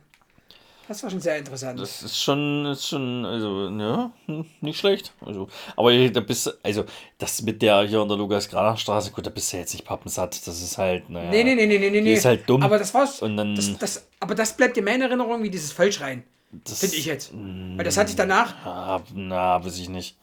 Das 0.88 1.04
war 1.04 1.10
schon 1.10 1.22
sehr 1.22 1.38
interessant. 1.38 1.80
Das 1.80 2.04
ist 2.04 2.22
schon, 2.22 2.66
ist 2.66 2.86
schon, 2.86 3.24
also, 3.24 3.70
ja, 3.70 4.12
hm, 4.26 4.46
nicht 4.60 4.78
schlecht. 4.78 5.14
Also, 5.26 5.48
aber 5.78 6.10
da 6.10 6.20
bist 6.20 6.54
also, 6.64 6.84
das 7.18 7.42
mit 7.44 7.62
der 7.62 7.84
hier 7.84 8.02
in 8.02 8.10
der 8.10 8.18
Lukas-Granach-Straße, 8.18 9.12
gut, 9.12 9.26
da 9.26 9.30
bist 9.30 9.54
du 9.54 9.58
jetzt 9.58 9.72
nicht 9.74 9.86
pappensatt. 9.86 10.46
Das 10.46 10.62
ist 10.62 10.78
halt, 10.78 11.10
naja. 11.10 11.30
Nee, 11.30 11.44
nee, 11.46 11.56
nee, 11.56 11.66
nee, 11.68 11.90
nee, 11.90 12.02
nee. 12.02 12.14
Ist 12.14 12.26
halt 12.26 12.50
dumm. 12.50 12.62
Aber 12.64 12.78
das 12.78 12.94
war's. 12.94 13.22
Und 13.22 13.38
dann- 13.38 13.56
das, 13.56 13.78
das, 13.78 14.08
aber 14.20 14.36
das 14.36 14.58
bleibt 14.58 14.76
in 14.78 14.84
meiner 14.84 15.06
Erinnerung 15.06 15.42
wie 15.44 15.50
dieses 15.50 15.72
Vollschreien. 15.72 16.24
Das- 16.52 16.80
Finde 16.80 16.96
ich 16.98 17.06
jetzt. 17.06 17.32
Weil 17.34 17.86
das 17.86 17.96
hatte 17.96 18.10
ich 18.10 18.18
danach. 18.18 18.54
Ah, 18.66 19.02
na, 19.14 19.64
weiß 19.64 19.78
ich 19.78 19.88
nicht. 19.88 20.18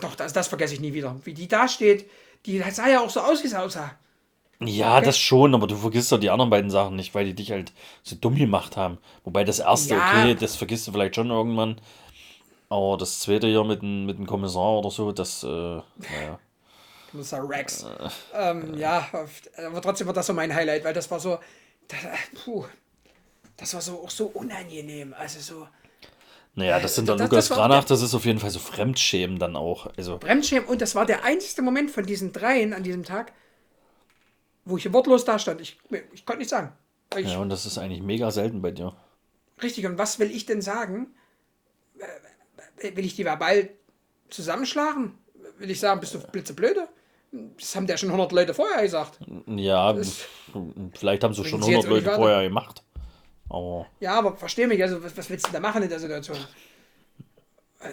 Doch, 0.00 0.14
das, 0.14 0.32
das 0.32 0.46
vergesse 0.46 0.74
ich 0.74 0.80
nie 0.80 0.92
wieder. 0.92 1.16
Wie 1.24 1.34
die 1.34 1.48
da 1.48 1.66
steht. 1.66 2.08
Die 2.44 2.60
sah 2.70 2.86
ja 2.88 3.00
auch 3.00 3.10
so 3.10 3.20
aus, 3.20 3.42
wie 3.42 3.48
sie 3.48 3.58
aussah. 3.60 3.96
Ja, 4.60 5.00
das 5.02 5.18
schon, 5.18 5.54
aber 5.54 5.66
du 5.66 5.76
vergisst 5.76 6.10
doch 6.12 6.18
die 6.18 6.30
anderen 6.30 6.50
beiden 6.50 6.70
Sachen 6.70 6.96
nicht, 6.96 7.14
weil 7.14 7.26
die 7.26 7.34
dich 7.34 7.50
halt 7.52 7.72
so 8.02 8.16
dumm 8.18 8.36
gemacht 8.36 8.76
haben. 8.76 8.98
Wobei 9.24 9.44
das 9.44 9.58
erste, 9.58 9.94
Ja. 9.94 10.08
okay, 10.08 10.34
das 10.34 10.56
vergisst 10.56 10.86
du 10.88 10.92
vielleicht 10.92 11.14
schon 11.14 11.30
irgendwann. 11.30 11.78
Aber 12.68 12.96
das 12.96 13.20
zweite 13.20 13.46
hier 13.46 13.62
mit 13.64 13.82
dem, 13.82 14.06
mit 14.06 14.18
dem 14.18 14.26
Kommissar 14.26 14.78
oder 14.78 14.90
so, 14.90 15.12
das, 15.12 15.42
äh, 15.44 15.46
naja. 15.48 16.38
Kommissar 17.10 17.48
Rex. 17.48 17.86
Ähm, 18.34 18.76
ja, 18.78 19.06
aber 19.66 19.80
trotzdem 19.82 20.06
war 20.06 20.14
das 20.14 20.26
so 20.26 20.32
mein 20.32 20.52
Highlight, 20.54 20.84
weil 20.84 20.94
das 20.94 21.10
war 21.10 21.20
so. 21.20 21.38
Das, 21.88 22.00
puh, 22.44 22.64
das 23.56 23.72
war 23.74 23.80
so 23.80 24.02
auch 24.02 24.10
so 24.10 24.26
unangenehm. 24.26 25.14
Also 25.16 25.38
so. 25.40 25.68
Naja, 26.56 26.80
das 26.80 26.94
sind 26.96 27.06
der 27.08 27.16
das- 27.16 27.30
Lukas 27.30 27.48
das 27.48 27.56
Granach, 27.56 27.84
das 27.84 28.00
ist 28.02 28.14
auf 28.14 28.24
jeden 28.24 28.38
Fall 28.40 28.50
so 28.50 28.58
Fremdschämen 28.58 29.38
dann 29.38 29.54
auch. 29.56 29.86
Also, 29.96 30.18
Bremsschämen 30.18 30.66
und 30.66 30.80
das 30.80 30.94
war 30.94 31.04
der 31.06 31.22
einzige 31.24 31.60
Moment 31.62 31.90
von 31.90 32.04
diesen 32.06 32.32
dreien 32.32 32.72
an 32.72 32.82
diesem 32.82 33.04
Tag, 33.04 33.32
wo 34.66 34.76
ich 34.76 34.92
wortlos 34.92 35.24
da 35.24 35.38
stand. 35.38 35.60
Ich, 35.62 35.78
ich 36.12 36.26
konnte 36.26 36.40
nicht 36.40 36.50
sagen. 36.50 36.72
Ich, 37.16 37.32
ja, 37.32 37.38
und 37.38 37.48
das 37.48 37.64
ist 37.64 37.78
eigentlich 37.78 38.02
mega 38.02 38.30
selten 38.30 38.60
bei 38.60 38.72
dir. 38.72 38.94
Richtig, 39.62 39.86
und 39.86 39.96
was 39.96 40.18
will 40.18 40.30
ich 40.30 40.44
denn 40.44 40.60
sagen? 40.60 41.14
Äh, 41.98 42.94
Will 42.94 43.06
ich 43.06 43.16
die 43.16 43.24
verbal 43.24 43.70
zusammenschlagen? 44.28 45.16
Will 45.56 45.70
ich 45.70 45.80
sagen, 45.80 45.98
bist 46.00 46.12
du 46.12 46.18
blitzeblöde? 46.18 46.88
Das 47.58 47.74
haben 47.74 47.86
ja 47.86 47.96
schon 47.96 48.10
100 48.10 48.32
Leute 48.32 48.52
vorher 48.52 48.82
gesagt. 48.82 49.18
Ja, 49.46 49.94
vielleicht 50.92 51.24
haben 51.24 51.32
sie 51.32 51.44
schon 51.44 51.62
sie 51.62 51.72
jetzt 51.72 51.86
100 51.86 51.90
auch 51.90 51.94
nicht 51.96 52.04
Leute 52.04 52.16
vorher 52.16 52.42
gemacht. 52.42 52.82
Aber, 53.48 53.86
Ja, 54.00 54.18
aber 54.18 54.36
versteh 54.36 54.66
mich, 54.66 54.82
also 54.82 55.02
was, 55.02 55.16
was 55.16 55.30
willst 55.30 55.46
du 55.46 55.52
da 55.52 55.60
machen 55.60 55.82
in 55.82 55.88
der 55.88 56.00
Situation? 56.00 56.36
Äh, 57.80 57.88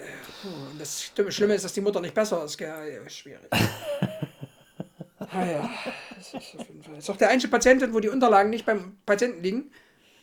das 0.77 1.11
Schlimme 1.29 1.55
ist, 1.55 1.63
dass 1.63 1.73
die 1.73 1.81
Mutter 1.81 2.01
nicht 2.01 2.13
besser 2.13 2.43
ist. 2.43 2.59
Schwierig. 3.07 3.47
ah, 5.33 5.45
ja. 5.45 5.69
Das 6.15 6.33
ist 6.33 6.59
auf 6.59 6.67
jeden 6.67 6.83
Fall. 6.83 6.95
Das 6.95 7.03
ist 7.05 7.09
auch 7.09 7.17
der 7.17 7.29
einzige 7.29 7.51
Patientin, 7.51 7.93
wo 7.93 7.99
die 7.99 8.09
Unterlagen 8.09 8.49
nicht 8.49 8.65
beim 8.65 8.97
Patienten 9.05 9.43
liegen, 9.43 9.71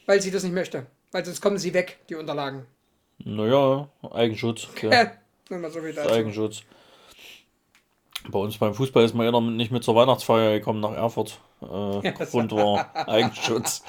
weil 0.06 0.20
sie 0.20 0.30
das 0.30 0.42
nicht 0.42 0.54
möchte. 0.54 0.86
Weil 1.12 1.24
sonst 1.24 1.40
kommen 1.40 1.58
sie 1.58 1.74
weg, 1.74 1.98
die 2.08 2.14
Unterlagen. 2.14 2.66
naja, 3.18 3.88
Eigenschutz. 4.12 4.68
Ja. 4.82 4.90
Ja, 5.50 5.58
mal 5.58 5.70
so. 5.70 5.80
Eigenschutz. 5.80 6.62
Bei 8.28 8.38
uns 8.38 8.56
beim 8.58 8.74
Fußball 8.74 9.02
ist 9.04 9.14
mal 9.14 9.26
einer 9.26 9.40
nicht 9.40 9.72
mit 9.72 9.82
zur 9.82 9.96
Weihnachtsfeier 9.96 10.58
gekommen 10.58 10.80
nach 10.80 10.92
Erfurt. 10.92 11.40
Äh, 11.62 12.12
das- 12.12 12.30
Grund 12.30 12.52
war 12.52 12.94
Eigenschutz. 13.08 13.82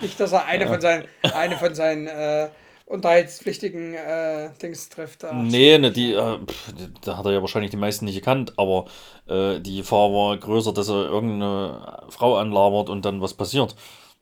Nicht, 0.00 0.18
dass 0.20 0.32
er 0.32 0.44
eine 0.46 0.66
von 0.66 0.80
seinen, 0.80 1.06
eine 1.22 1.56
von 1.56 1.74
seinen 1.74 2.06
äh, 2.08 2.48
unterhaltspflichtigen 2.90 3.94
äh, 3.94 4.50
Dings 4.60 4.88
trifft. 4.88 5.24
Ach, 5.24 5.32
Nee, 5.32 5.78
ne, 5.78 5.92
die, 5.92 6.12
äh, 6.12 6.38
pff, 6.44 6.72
da 7.02 7.16
hat 7.16 7.24
er 7.24 7.32
ja 7.32 7.40
wahrscheinlich 7.40 7.70
die 7.70 7.76
meisten 7.76 8.04
nicht 8.04 8.16
gekannt, 8.16 8.54
aber 8.56 8.86
äh, 9.28 9.60
die 9.60 9.76
Gefahr 9.78 10.10
war 10.12 10.36
größer, 10.36 10.72
dass 10.72 10.88
er 10.88 11.06
irgendeine 11.06 12.02
Frau 12.08 12.36
anlabert 12.36 12.88
und 12.88 13.04
dann 13.04 13.20
was 13.22 13.34
passiert, 13.34 13.76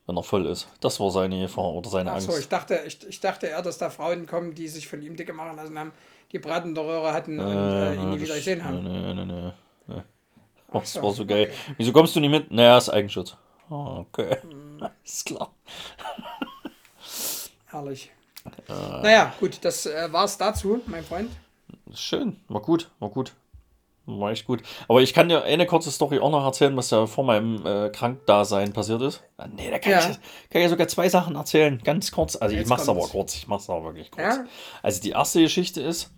wenn 0.05 0.17
er 0.17 0.23
voll 0.23 0.45
ist. 0.45 0.67
Das 0.81 0.99
war 0.99 1.09
seine 1.09 1.41
Gefahr 1.41 1.73
oder 1.73 1.89
seine 1.89 2.11
Ach 2.11 2.15
Angst. 2.15 2.31
so, 2.31 2.37
ich 2.37 2.47
dachte, 2.47 2.79
ich, 2.85 2.99
ich 3.07 3.19
dachte 3.19 3.47
eher, 3.47 3.63
dass 3.63 3.79
da 3.79 3.89
Frauen 3.89 4.27
kommen, 4.27 4.53
die 4.53 4.67
sich 4.67 4.87
von 4.87 5.01
ihm 5.01 5.15
dicke 5.15 5.33
machen 5.33 5.57
lassen 5.57 5.77
haben, 5.79 5.91
die 6.31 6.39
bratende 6.39 6.81
Röhre 6.81 7.11
hatten 7.11 7.39
und 7.39 7.47
äh, 7.47 7.95
ihn 7.95 8.11
nie 8.11 8.21
wieder 8.21 8.35
gesehen 8.35 8.63
haben. 8.63 8.83
Nee, 8.83 9.13
nee, 9.13 9.25
nee, 9.25 9.51
nee. 9.87 10.01
Oh, 10.71 10.79
das 10.79 10.93
so, 10.93 11.01
war 11.01 11.11
so 11.13 11.25
geil. 11.25 11.51
Wieso 11.77 11.91
kommst 11.91 12.15
du 12.15 12.19
nicht 12.19 12.29
mit? 12.29 12.51
Naja, 12.51 12.77
ist 12.77 12.89
Eigenschutz. 12.89 13.35
Ah, 13.71 13.99
okay. 14.01 14.37
Hm. 14.41 14.87
Ist 15.03 15.25
klar. 15.25 15.51
Herrlich. 17.65 18.11
Naja, 18.67 19.33
gut, 19.39 19.59
das 19.63 19.85
äh, 19.85 20.11
war's 20.11 20.37
dazu, 20.37 20.81
mein 20.85 21.03
Freund. 21.03 21.29
Schön, 21.93 22.39
war 22.47 22.61
gut, 22.61 22.89
war 22.99 23.09
gut. 23.09 23.33
War 24.05 24.31
echt 24.31 24.45
gut. 24.45 24.63
Aber 24.87 25.01
ich 25.01 25.13
kann 25.13 25.29
dir 25.29 25.43
eine 25.43 25.67
kurze 25.67 25.91
Story 25.91 26.17
auch 26.19 26.31
noch 26.31 26.43
erzählen, 26.43 26.75
was 26.75 26.89
ja 26.89 27.05
vor 27.05 27.23
meinem 27.23 27.63
äh, 27.63 27.89
Krankdasein 27.91 28.73
passiert 28.73 29.03
ist. 29.03 29.21
Ah, 29.37 29.45
Nee, 29.47 29.69
da 29.69 29.77
kann, 29.77 29.91
Ja. 29.91 29.99
ich, 30.09 30.49
kann 30.49 30.61
ich 30.63 30.69
sogar 30.69 30.87
zwei 30.87 31.09
Sachen 31.09 31.35
erzählen, 31.35 31.79
ganz 31.83 32.11
kurz. 32.11 32.35
Also 32.35 32.53
ich 32.53 32.61
Jetzt 32.61 32.69
mach's 32.69 32.89
aber 32.89 32.99
kommt's. 33.01 33.11
kurz, 33.11 33.35
ich 33.35 33.47
mach's 33.47 33.69
aber 33.69 33.83
wirklich 33.85 34.09
kurz. 34.09 34.23
Ja? 34.37 34.45
Also 34.81 35.01
die 35.01 35.11
erste 35.11 35.41
Geschichte 35.41 35.81
ist, 35.81 36.09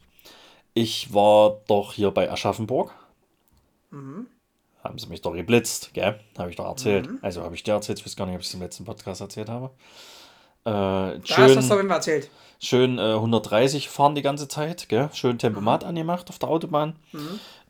ich 0.74 1.13
war 1.13 1.57
doch 1.67 1.91
hier 1.91 2.11
bei 2.11 2.32
Aschaffenburg. 2.32 2.93
Mhm. 3.89 4.28
Haben 4.84 4.97
sie 4.97 5.07
mich 5.07 5.22
doch 5.22 5.34
geblitzt, 5.34 5.93
gell? 5.93 6.17
Habe 6.38 6.49
ich 6.49 6.55
doch 6.55 6.65
erzählt. 6.67 7.09
Also 7.22 7.43
habe 7.43 7.55
ich 7.55 7.63
dir 7.63 7.74
erzählt, 7.74 7.99
ich 7.99 8.05
weiß 8.05 8.15
gar 8.15 8.26
nicht, 8.26 8.36
ob 8.36 8.41
ich 8.41 8.47
es 8.47 8.53
im 8.53 8.61
letzten 8.61 8.86
Podcast 8.86 9.19
erzählt 9.19 9.49
habe. 9.49 9.69
Äh, 10.66 10.70
hast 10.72 11.30
du 11.30 11.34
schön, 11.34 11.55
das 11.55 11.68
doch 11.70 11.80
immer 11.80 11.95
erzählt. 11.95 12.30
schön 12.59 12.97
äh, 12.99 13.14
130 13.14 13.89
fahren 13.89 14.16
die 14.16 14.22
ganze 14.22 14.47
Zeit, 14.47 14.89
gell? 14.89 15.09
Schön 15.14 15.38
Tempomat 15.39 15.84
angemacht 15.84 16.30
auf 16.30 16.39
der 16.39 16.49
Autobahn. 16.49 16.95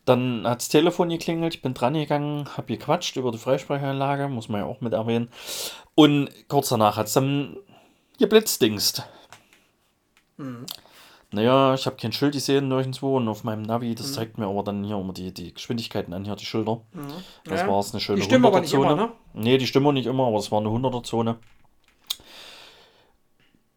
Dann 0.05 0.47
hat 0.47 0.59
das 0.61 0.69
Telefon 0.69 1.09
geklingelt, 1.09 1.53
ich 1.55 1.61
bin 1.61 1.73
dran 1.75 1.93
gegangen, 1.93 2.49
habe 2.57 2.67
gequatscht 2.67 3.15
über 3.17 3.31
die 3.31 3.37
Freisprechanlage, 3.37 4.27
muss 4.27 4.49
man 4.49 4.61
ja 4.61 4.67
auch 4.67 4.81
mit 4.81 4.93
erwähnen. 4.93 5.29
Und 5.95 6.29
kurz 6.47 6.69
danach 6.69 6.97
hat 6.97 7.07
es 7.07 7.13
dann 7.13 7.55
geblitzdingst. 8.17 9.03
Naja, 11.33 11.73
ich 11.75 11.85
habe 11.85 11.95
kein 11.97 12.11
Schild 12.11 12.33
gesehen 12.33 12.67
nirgendwo 12.67 13.15
und 13.17 13.27
auf 13.29 13.43
meinem 13.43 13.61
Navi, 13.61 13.93
das 13.95 14.11
zeigt 14.13 14.37
mir 14.37 14.47
aber 14.47 14.63
dann 14.63 14.83
hier 14.83 14.97
immer 14.97 15.13
die, 15.13 15.33
die 15.33 15.53
Geschwindigkeiten 15.53 16.13
an, 16.13 16.25
hier 16.25 16.35
die 16.35 16.45
Schilder. 16.45 16.81
Das 17.45 17.61
Ja. 17.61 17.67
war 17.69 17.79
es 17.79 17.93
eine 17.93 18.01
schöne 18.01 18.17
Die 18.17 18.23
stimmen 18.23 18.45
aber 18.45 18.59
nicht 18.59 18.73
100er-Zone. 18.73 18.93
immer, 18.93 19.05
ne? 19.07 19.11
Nee, 19.33 19.57
die 19.57 19.67
stimmen 19.67 19.93
nicht 19.93 20.07
immer, 20.07 20.27
aber 20.27 20.37
es 20.37 20.51
war 20.51 20.59
eine 20.59 20.69
100er-Zone. 20.69 21.37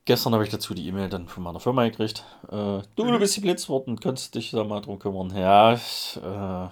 Gestern 0.07 0.35
habe 0.35 0.45
ich 0.45 0.51
dazu 0.51 0.75
die 0.75 0.87
E-Mail 0.87 1.09
dann 1.09 1.29
von 1.29 1.43
meiner 1.43 1.61
Firma 1.61 1.85
gekriegt. 1.85 2.25
Äh, 2.49 2.51
du, 2.95 3.05
Mhm. 3.05 3.13
du 3.13 3.19
bist 3.19 3.37
geblitzt 3.37 3.69
worden, 3.71 3.99
könntest 4.01 4.35
dich 4.35 4.51
da 4.51 4.63
mal 4.65 4.81
drum 4.81 4.99
kümmern. 4.99 5.35
Ja, 5.35 5.73
ich, 5.75 6.19
äh, 6.23 6.69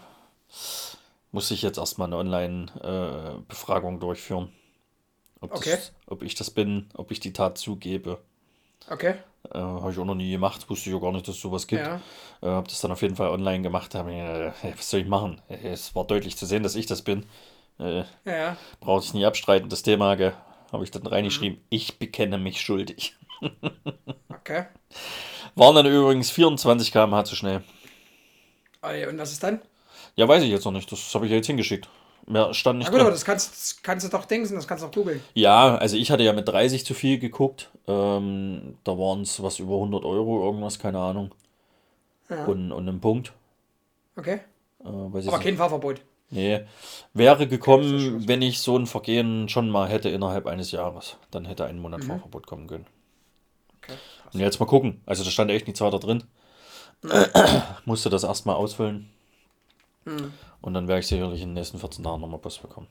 muss 1.30 1.50
ich 1.50 1.62
jetzt 1.62 1.78
erstmal 1.78 2.08
eine 2.08 2.16
Online-Befragung 2.18 4.00
durchführen. 4.00 4.50
Ob, 5.40 5.52
Okay. 5.54 5.70
das, 5.70 5.92
ob 6.06 6.22
ich 6.22 6.34
das 6.34 6.50
bin, 6.50 6.88
ob 6.94 7.10
ich 7.10 7.20
die 7.20 7.32
Tat 7.32 7.56
zugebe. 7.58 8.18
Okay. 8.90 9.14
Äh, 9.50 9.58
habe 9.58 9.90
ich 9.92 9.98
auch 9.98 10.04
noch 10.04 10.14
nie 10.14 10.30
gemacht, 10.30 10.68
wusste 10.68 10.90
ich 10.90 10.96
auch 10.96 11.00
gar 11.00 11.12
nicht, 11.12 11.26
dass 11.26 11.36
es 11.36 11.40
sowas 11.40 11.66
gibt. 11.66 11.82
Ja. 11.82 12.00
Äh, 12.42 12.46
habe 12.46 12.68
das 12.68 12.80
dann 12.80 12.92
auf 12.92 13.00
jeden 13.02 13.16
Fall 13.16 13.30
online 13.30 13.62
gemacht. 13.62 13.94
Hab 13.94 14.08
äh, 14.08 14.52
was 14.76 14.90
soll 14.90 15.00
ich 15.00 15.08
machen? 15.08 15.40
Äh, 15.48 15.70
Es 15.72 15.94
war 15.94 16.04
deutlich 16.04 16.36
zu 16.36 16.44
sehen, 16.46 16.62
dass 16.62 16.74
ich 16.74 16.86
das 16.86 17.02
bin. 17.02 17.24
Äh, 17.80 18.04
Ja. 18.26 18.56
Brauche 18.80 19.02
ich 19.02 19.14
nie 19.14 19.24
abstreiten, 19.24 19.68
das 19.70 19.82
Thema? 19.82 20.16
Habe 20.70 20.84
ich 20.84 20.90
dann 20.90 21.06
reingeschrieben, 21.06 21.58
Mhm. 21.58 21.64
ich 21.70 21.98
bekenne 21.98 22.38
mich 22.38 22.60
schuldig. 22.60 23.14
Okay. 24.28 24.64
Waren 25.54 25.74
dann 25.76 25.86
übrigens 25.86 26.30
24 26.30 26.90
km/h 26.92 27.24
zu 27.24 27.36
schnell. 27.36 27.62
Ja, 28.82 29.08
Und 29.08 29.18
was 29.18 29.32
ist 29.32 29.42
dann? 29.42 29.60
Ja, 30.16 30.26
weiß 30.28 30.42
ich 30.42 30.50
jetzt 30.50 30.64
noch 30.64 30.72
nicht. 30.72 30.90
Das 30.90 31.14
habe 31.14 31.26
ich 31.26 31.30
ja 31.30 31.36
jetzt 31.36 31.46
hingeschickt. 31.46 31.88
Mehr 32.26 32.54
stand 32.54 32.78
Na 32.78 32.84
nicht 32.84 32.90
gut, 32.90 33.00
aber 33.00 33.08
drin. 33.10 33.14
das 33.14 33.24
kannst, 33.24 33.52
das 33.52 33.82
kannst 33.82 34.06
du 34.06 34.10
doch 34.10 34.24
dingsen, 34.26 34.54
das 34.56 34.68
kannst 34.68 34.84
du 34.84 34.88
doch 34.88 34.94
googeln. 34.94 35.22
Ja, 35.34 35.76
also 35.76 35.96
ich 35.96 36.10
hatte 36.10 36.22
ja 36.22 36.32
mit 36.32 36.46
30 36.48 36.84
zu 36.84 36.94
viel 36.94 37.18
geguckt. 37.18 37.70
Ähm, 37.88 38.76
da 38.84 38.92
waren 38.92 39.22
es 39.22 39.42
was 39.42 39.58
über 39.58 39.74
100 39.74 40.04
Euro, 40.04 40.44
irgendwas, 40.44 40.78
keine 40.78 41.00
Ahnung. 41.00 41.34
und, 42.28 42.72
und 42.72 42.88
einem 42.88 43.00
Punkt. 43.00 43.32
Okay. 44.16 44.40
Äh, 44.84 44.88
Aber 44.88 45.38
kein 45.40 45.56
Fahrverbot. 45.56 46.00
Nee, 46.30 46.60
wäre 47.12 47.46
gekommen, 47.46 48.26
wenn 48.26 48.40
ich 48.40 48.60
so 48.60 48.76
ein 48.78 48.86
Vergehen 48.86 49.48
schon 49.50 49.68
mal 49.68 49.88
hätte 49.88 50.08
innerhalb 50.08 50.46
eines 50.46 50.70
Jahres. 50.70 51.16
Dann 51.30 51.44
hätte 51.44 51.66
ein 51.66 51.78
Monat 51.78 52.04
Fahrverbot 52.04 52.46
kommen 52.46 52.68
können. 52.68 52.86
Okay. 53.82 53.94
Und 54.32 54.40
jetzt 54.40 54.60
mal 54.60 54.66
gucken. 54.66 55.00
Also 55.06 55.24
da 55.24 55.30
stand 55.30 55.50
echt 55.50 55.66
nichts 55.66 55.80
weiter 55.80 55.98
drin. 55.98 56.24
Musste 57.84 58.10
das 58.10 58.24
erstmal 58.24 58.56
ausfüllen. 58.56 59.10
Und 60.60 60.74
dann 60.74 60.88
werde 60.88 61.00
ich 61.00 61.06
sicherlich 61.06 61.42
in 61.42 61.48
den 61.50 61.54
nächsten 61.54 61.78
14 61.78 62.02
Tagen 62.04 62.20
nochmal 62.20 62.38
Post 62.40 62.62
bekommen. 62.62 62.86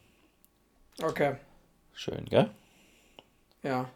Okay. 1.01 1.35
Schön, 1.93 2.25
gell? 2.25 2.49
Ja. 3.63 3.89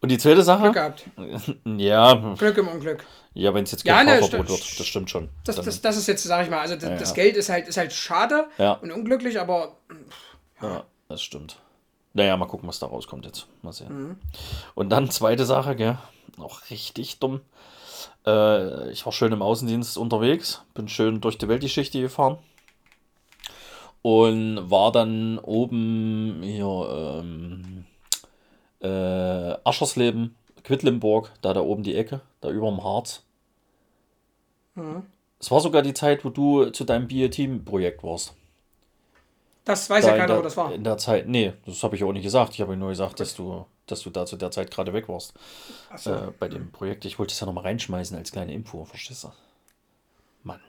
Und 0.00 0.08
die 0.10 0.18
zweite 0.18 0.36
Glück 0.36 0.46
Sache? 0.46 0.72
gehabt. 0.72 1.04
Ja, 1.64 2.34
Glück 2.36 2.56
im 2.58 2.68
Unglück. 2.68 3.04
ja 3.34 3.52
wenn 3.54 3.64
es 3.64 3.72
jetzt 3.72 3.84
Ja, 3.84 3.96
kein 3.96 4.06
ne, 4.06 4.18
Fahrverbot 4.20 4.46
st- 4.46 4.50
wird, 4.50 4.80
das 4.80 4.86
stimmt 4.86 5.10
schon. 5.10 5.28
Das, 5.44 5.56
das, 5.56 5.80
das 5.82 5.96
ist 5.96 6.06
jetzt, 6.08 6.22
sag 6.24 6.44
ich 6.44 6.50
mal, 6.50 6.60
also 6.60 6.74
das, 6.76 6.84
Ja, 6.84 6.96
ja. 6.96 7.12
Geld 7.12 7.36
ist 7.36 7.50
halt, 7.50 7.68
ist 7.68 7.76
halt 7.76 7.92
schade 7.92 8.48
Ja. 8.58 8.72
und 8.74 8.90
unglücklich, 8.90 9.38
aber 9.38 9.76
Ja, 10.62 10.84
das 11.08 11.22
stimmt. 11.22 11.56
Naja, 12.12 12.36
mal 12.36 12.46
gucken, 12.46 12.68
was 12.68 12.78
da 12.78 12.86
rauskommt 12.86 13.24
jetzt. 13.24 13.46
Mal 13.62 13.72
sehen. 13.72 14.08
Mhm. 14.08 14.16
Und 14.74 14.90
dann 14.90 15.10
zweite 15.10 15.44
Sache, 15.44 15.76
gell? 15.76 15.98
Auch 16.38 16.70
richtig 16.70 17.18
dumm. 17.18 17.40
Äh, 18.26 18.90
ich 18.90 19.04
war 19.06 19.12
schön 19.12 19.32
im 19.32 19.42
Außendienst 19.42 19.96
unterwegs, 19.96 20.62
bin 20.74 20.88
schön 20.88 21.20
durch 21.20 21.38
die 21.38 21.48
Weltgeschichte 21.48 22.00
gefahren 22.00 22.38
und 24.02 24.70
war 24.70 24.92
dann 24.92 25.38
oben 25.38 26.40
hier 26.42 27.22
ähm, 27.22 27.84
äh, 28.80 29.56
Aschersleben, 29.64 30.34
Quedlinburg, 30.64 31.32
da 31.42 31.52
da 31.52 31.60
oben 31.60 31.82
die 31.82 31.96
Ecke, 31.96 32.20
da 32.40 32.50
über 32.50 32.68
dem 32.68 32.82
Harz. 32.82 33.22
Mhm. 34.74 35.04
Es 35.38 35.50
war 35.50 35.60
sogar 35.60 35.82
die 35.82 35.94
Zeit, 35.94 36.24
wo 36.24 36.28
du 36.28 36.66
zu 36.70 36.84
deinem 36.84 37.08
Bio-Team-Projekt 37.08 38.02
warst. 38.02 38.34
Das 39.64 39.88
weiß 39.90 40.04
Da 40.04 40.10
ja 40.10 40.14
in 40.16 40.20
keiner, 40.20 40.38
wo 40.38 40.42
das 40.42 40.56
war. 40.56 40.72
In 40.72 40.84
der 40.84 40.98
Zeit, 40.98 41.28
nee, 41.28 41.52
das 41.66 41.82
habe 41.82 41.96
ich 41.96 42.04
auch 42.04 42.12
nicht 42.12 42.22
gesagt. 42.22 42.54
Ich 42.54 42.60
habe 42.60 42.76
nur 42.76 42.90
gesagt, 42.90 43.20
dass 43.20 43.34
du, 43.34 43.66
dass 43.86 44.00
du 44.02 44.10
da 44.10 44.26
zu 44.26 44.36
der 44.36 44.50
Zeit 44.50 44.70
gerade 44.70 44.92
weg 44.92 45.08
warst. 45.08 45.34
Achso. 45.90 46.14
Äh, 46.14 46.32
bei 46.38 46.48
dem 46.48 46.72
Projekt. 46.72 47.04
Ich 47.04 47.18
wollte 47.18 47.32
es 47.32 47.40
ja 47.40 47.46
nochmal 47.46 47.64
reinschmeißen 47.64 48.16
als 48.16 48.32
kleine 48.32 48.52
Info, 48.52 48.84
verstehst 48.84 49.24
du? 49.24 49.32
Mann. 50.42 50.60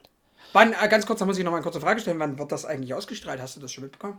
Wann, 0.52 0.74
äh, 0.74 0.88
ganz 0.88 1.06
kurz, 1.06 1.20
da 1.20 1.24
muss 1.24 1.38
ich 1.38 1.44
noch 1.44 1.50
mal 1.50 1.58
eine 1.58 1.64
kurze 1.64 1.80
Frage 1.80 2.00
stellen. 2.00 2.18
Wann 2.18 2.38
wird 2.38 2.52
das 2.52 2.64
eigentlich 2.64 2.92
ausgestrahlt? 2.94 3.40
Hast 3.40 3.56
du 3.56 3.60
das 3.60 3.72
schon 3.72 3.84
mitbekommen? 3.84 4.18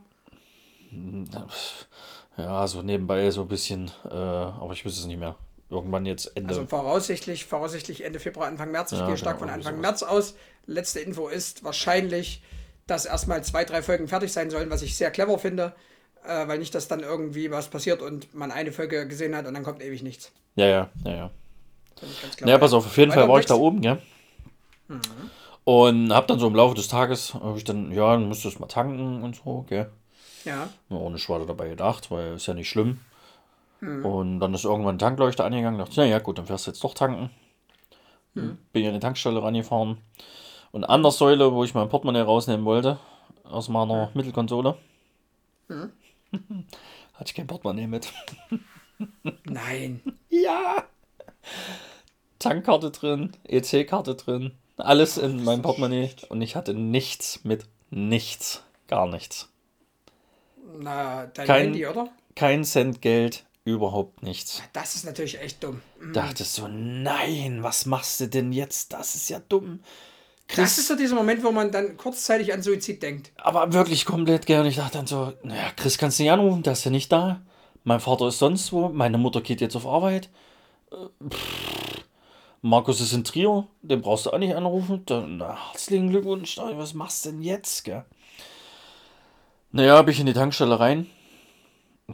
Ja, 2.38 2.68
so 2.68 2.82
nebenbei 2.82 3.30
so 3.32 3.42
ein 3.42 3.48
bisschen, 3.48 3.92
äh, 4.10 4.14
aber 4.14 4.74
ich 4.74 4.84
wüsste 4.86 5.02
es 5.02 5.08
nicht 5.08 5.20
mehr. 5.20 5.36
Irgendwann 5.70 6.06
jetzt 6.06 6.36
Ende. 6.36 6.50
Also 6.50 6.66
voraussichtlich, 6.66 7.46
voraussichtlich 7.46 8.04
Ende 8.04 8.20
Februar, 8.20 8.48
Anfang 8.48 8.72
März. 8.72 8.92
Ich 8.92 9.00
Ja, 9.00 9.08
gehe 9.08 9.18
stark 9.18 9.38
genau, 9.38 9.48
von 9.48 9.60
Anfang 9.60 9.80
März 9.80 10.04
aus. 10.04 10.36
Letzte 10.66 11.00
Info 11.00 11.28
ist 11.30 11.64
wahrscheinlich, 11.64 12.44
dass 12.88 13.06
erstmal 13.06 13.44
zwei, 13.44 13.64
drei 13.64 13.82
Folgen 13.82 14.08
fertig 14.08 14.32
sein 14.32 14.50
sollen, 14.50 14.70
was 14.70 14.82
ich 14.82 14.96
sehr 14.96 15.12
clever 15.12 15.38
finde. 15.40 15.74
Äh, 16.26 16.48
weil 16.48 16.60
nicht, 16.60 16.74
dass 16.74 16.88
dann 16.88 17.02
irgendwie 17.02 17.52
was 17.52 17.68
passiert 17.68 18.02
und 18.02 18.34
man 18.34 18.52
eine 18.52 18.72
Folge 18.72 19.08
gesehen 19.08 19.36
hat 19.36 19.46
und 19.46 19.54
dann 19.54 19.64
kommt 19.64 19.82
ewig 19.84 20.04
nichts. 20.04 20.32
ja, 20.56 20.68
ja, 20.68 20.90
ja, 21.04 21.12
ja. 21.12 21.32
Clever. 21.96 22.46
Naja, 22.46 22.58
pass 22.58 22.74
auf, 22.74 22.86
auf 22.86 22.98
jeden 22.98 23.12
Fall 23.12 23.28
war 23.28 23.40
ich 23.40 23.46
da 23.46 23.56
oben, 23.56 23.82
gell? 23.82 24.02
Mhm. 24.88 25.00
Und 25.66 26.14
hab 26.14 26.28
dann 26.28 26.40
so 26.40 26.48
im 26.48 26.56
Laufe 26.56 26.76
des 26.76 26.88
Tages, 26.88 27.34
habe 27.34 27.58
ich 27.58 27.64
dann, 27.64 27.92
ja, 27.92 28.14
dann 28.14 28.30
es 28.32 28.60
mal 28.60 28.68
tanken 28.68 29.24
und 29.24 29.36
so, 29.36 29.66
gell? 29.70 29.90
Ja. 30.44 30.70
Nicht 30.90 31.30
weiter 31.30 31.46
dabei 31.46 31.70
gedacht, 31.70 32.12
weil 32.12 32.34
ist 32.34 32.48
ja 32.48 32.54
nicht 32.54 32.70
schlimm. 32.70 33.00
Hm. 33.80 34.06
Und 34.06 34.40
dann 34.40 34.54
ist 34.54 34.66
irgendwann 34.66 34.96
ein 34.96 35.00
Tankleuchter 35.00 35.46
angegangen. 35.46 35.80
Dachte, 35.80 35.94
na 35.98 36.06
ja, 36.06 36.20
gut, 36.20 36.38
dann 36.38 36.48
fährst 36.48 36.68
du 36.68 36.72
jetzt 36.72 36.84
doch 36.84 36.94
tanken. 36.94 37.30
Hm. 38.34 38.58
Bin 38.74 38.88
an 38.88 38.94
die 38.94 39.00
Tankstelle 39.00 39.42
rangefahren. 39.42 39.98
Und 40.74 40.84
an 40.84 41.02
der 41.04 41.12
Säule, 41.12 41.54
wo 41.54 41.64
ich 41.64 41.74
mein 41.74 41.88
Portemonnaie 41.88 42.22
rausnehmen 42.26 42.66
wollte, 42.66 43.00
aus 43.44 43.70
meiner 43.70 44.10
Mittelkonsole, 44.14 44.76
Hm. 45.70 45.92
hatte 47.14 47.26
ich 47.28 47.34
kein 47.36 47.48
Portemonnaie 47.48 47.88
mit. 47.88 48.12
Nein. 49.46 50.02
Ja! 50.30 50.84
Tankkarte 52.40 52.92
drin, 52.92 53.32
EC-Karte 53.48 54.16
drin, 54.16 54.52
alles 54.78 55.18
in 55.18 55.44
meinem 55.44 55.62
Portemonnaie. 55.62 56.10
Und 56.30 56.42
ich 56.42 56.56
hatte 56.56 56.74
nichts 56.74 57.44
mit 57.44 57.66
nichts. 57.90 58.64
Gar 58.88 59.08
nichts. 59.08 59.50
Na, 60.80 61.28
dein 61.28 61.46
Kein- 61.48 61.62
Handy, 61.66 61.86
oder? 61.88 62.10
Kein 62.36 62.64
Cent 62.66 63.02
Geld, 63.02 63.46
überhaupt 63.64 64.24
nichts. 64.24 64.64
Das 64.74 64.96
ist 64.96 65.06
natürlich 65.06 65.40
echt 65.40 65.64
dumm. 65.64 65.82
dachtest 66.14 66.56
so, 66.56 66.68
nein, 66.68 67.62
was 67.62 67.86
machst 67.86 68.20
du 68.20 68.28
denn 68.28 68.52
jetzt? 68.52 68.92
Das 68.92 69.14
ist 69.14 69.30
ja 69.30 69.40
dumm. 69.48 69.82
Das 70.48 70.56
Chris, 70.58 70.78
ist 70.80 70.88
so 70.88 70.96
dieser 70.96 71.16
Moment, 71.16 71.44
wo 71.44 71.52
man 71.52 71.72
dann 71.72 71.98
kurzzeitig 71.98 72.54
an 72.54 72.62
Suizid 72.62 73.02
denkt. 73.02 73.32
aber 73.38 73.74
wirklich 73.74 74.06
komplett 74.06 74.46
gern. 74.46 74.66
Ich 74.66 74.76
dachte 74.76 74.98
dann 74.98 75.08
so, 75.08 75.34
naja, 75.44 75.72
Chris 75.76 75.98
kannst 75.98 76.20
du 76.20 76.24
nicht 76.24 76.32
anrufen, 76.32 76.64
der 76.64 76.74
ist 76.74 76.84
ja 76.84 76.92
nicht 76.92 77.12
da. 77.12 77.42
Mein 77.84 78.00
Vater 78.00 78.28
ist 78.28 78.40
sonst 78.40 78.72
wo, 78.72 78.90
meine 78.90 79.18
Mutter 79.18 79.42
geht 79.42 79.62
jetzt 79.62 79.76
auf 79.76 79.88
Arbeit. 79.88 80.30
Äh, 80.92 81.30
pff. 81.30 81.74
Markus 82.66 83.02
ist 83.02 83.12
in 83.12 83.26
Trier, 83.26 83.68
den 83.82 84.02
brauchst 84.02 84.26
du 84.26 84.32
auch 84.32 84.38
nicht 84.38 84.56
anrufen. 84.56 85.06
Dann, 85.06 85.36
na, 85.36 85.58
herzlichen 85.72 86.10
Glückwunsch, 86.10 86.58
was 86.58 86.94
machst 86.94 87.26
du 87.26 87.32
denn 87.32 87.42
jetzt, 87.42 87.84
gell? 87.84 88.06
Naja, 89.74 90.02
bin 90.02 90.14
ich 90.14 90.22
in 90.22 90.28
die 90.28 90.34
Tankstelle 90.34 90.80
rein. 90.80 91.08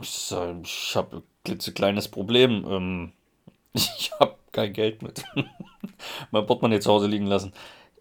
Ich, 0.02 0.10
sag, 0.10 0.56
ich 0.64 0.96
habe 0.96 1.18
ein 1.18 1.24
klitzekleines 1.44 2.08
Problem. 2.08 2.66
Ähm, 2.68 3.12
ich 3.74 4.12
habe 4.20 4.38
kein 4.52 4.74
Geld 4.74 5.04
mit. 5.04 5.24
mein 6.32 6.48
Portemonnaie 6.48 6.80
zu 6.80 6.92
Hause 6.92 7.06
liegen 7.06 7.28
lassen. 7.28 7.54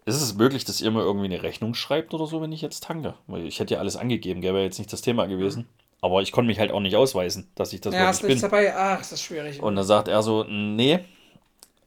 Ist 0.09 0.21
es 0.21 0.35
möglich, 0.35 0.65
dass 0.65 0.81
ihr 0.81 0.89
mir 0.89 1.01
irgendwie 1.01 1.25
eine 1.25 1.43
Rechnung 1.43 1.75
schreibt 1.75 2.13
oder 2.15 2.25
so, 2.25 2.41
wenn 2.41 2.51
ich 2.51 2.61
jetzt 2.61 2.83
tanke? 2.83 3.13
Weil 3.27 3.45
ich 3.45 3.59
hätte 3.59 3.75
ja 3.75 3.79
alles 3.79 3.95
angegeben, 3.95 4.41
wäre 4.41 4.63
jetzt 4.63 4.79
nicht 4.79 4.91
das 4.91 5.01
Thema 5.01 5.27
gewesen. 5.27 5.67
Aber 6.01 6.21
ich 6.21 6.31
konnte 6.31 6.47
mich 6.47 6.59
halt 6.59 6.71
auch 6.71 6.79
nicht 6.79 6.95
ausweisen, 6.95 7.51
dass 7.55 7.73
ich 7.73 7.81
das 7.81 7.93
Ja, 7.93 8.07
hast 8.07 8.23
wirklich 8.23 8.41
bin. 8.41 8.49
dabei? 8.49 8.75
Ach, 8.75 9.01
ist 9.01 9.11
das 9.11 9.21
schwierig. 9.21 9.61
Und 9.61 9.75
dann 9.75 9.85
sagt 9.85 10.07
er 10.07 10.23
so, 10.23 10.45
nee, 10.45 10.99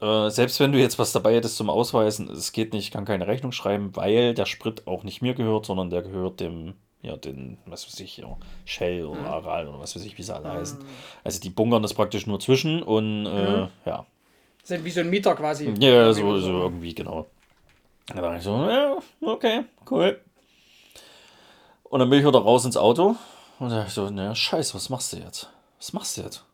äh, 0.00 0.30
selbst 0.30 0.60
wenn 0.60 0.70
du 0.72 0.78
jetzt 0.78 0.98
was 0.98 1.12
dabei 1.12 1.34
hättest 1.34 1.56
zum 1.56 1.70
Ausweisen, 1.70 2.30
es 2.30 2.52
geht 2.52 2.72
nicht, 2.72 2.84
ich 2.84 2.90
kann 2.92 3.04
keine 3.04 3.26
Rechnung 3.26 3.52
schreiben, 3.52 3.96
weil 3.96 4.34
der 4.34 4.46
Sprit 4.46 4.86
auch 4.86 5.02
nicht 5.02 5.22
mir 5.22 5.34
gehört, 5.34 5.66
sondern 5.66 5.90
der 5.90 6.02
gehört 6.02 6.40
dem, 6.40 6.74
ja, 7.02 7.16
den, 7.16 7.58
was 7.66 7.86
weiß 7.86 7.98
ich, 8.00 8.18
ja, 8.18 8.36
Shell 8.64 9.04
oder 9.06 9.26
Aral 9.26 9.66
oder 9.66 9.80
was 9.80 9.96
weiß 9.96 10.04
ich, 10.04 10.16
wie 10.18 10.22
sie 10.22 10.34
alle 10.34 10.52
heißen. 10.52 10.78
Also 11.24 11.40
die 11.40 11.50
bunkern 11.50 11.82
das 11.82 11.94
praktisch 11.94 12.26
nur 12.26 12.38
zwischen 12.38 12.82
und 12.82 13.26
äh, 13.26 13.66
ja. 13.86 14.06
Sind 14.62 14.84
wie 14.84 14.90
so 14.90 15.00
ein 15.00 15.10
Mieter 15.10 15.34
quasi. 15.34 15.72
Ja, 15.80 16.12
so, 16.12 16.38
so 16.38 16.60
irgendwie, 16.60 16.94
genau. 16.94 17.26
Da 18.08 18.20
war 18.22 18.36
ich 18.36 18.42
so, 18.42 18.56
ja, 18.68 18.98
okay, 19.20 19.64
cool. 19.90 20.20
Und 21.84 22.00
dann 22.00 22.10
bin 22.10 22.20
ich 22.20 22.26
wieder 22.26 22.38
raus 22.40 22.64
ins 22.64 22.76
Auto 22.76 23.16
und 23.58 23.68
da 23.70 23.84
ich 23.84 23.92
so, 23.92 24.08
naja, 24.10 24.34
scheiße, 24.34 24.74
was 24.74 24.88
machst 24.88 25.12
du 25.12 25.18
jetzt? 25.18 25.50
Was 25.78 25.92
machst 25.92 26.16
du 26.16 26.22
jetzt? 26.22 26.44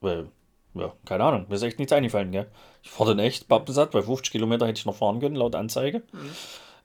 Weil, 0.00 0.28
ja, 0.74 0.92
keine 1.04 1.24
Ahnung, 1.24 1.46
mir 1.48 1.54
ist 1.54 1.62
echt 1.62 1.78
nichts 1.78 1.92
eingefallen, 1.92 2.32
gell? 2.32 2.50
Ich 2.82 2.90
fahre 2.90 3.10
dann 3.14 3.24
echt 3.24 3.48
pappensatt, 3.48 3.92
bei 3.92 4.02
50 4.02 4.32
Kilometer 4.32 4.66
hätte 4.66 4.78
ich 4.78 4.86
noch 4.86 4.96
fahren 4.96 5.20
können, 5.20 5.36
laut 5.36 5.54
Anzeige. 5.54 6.02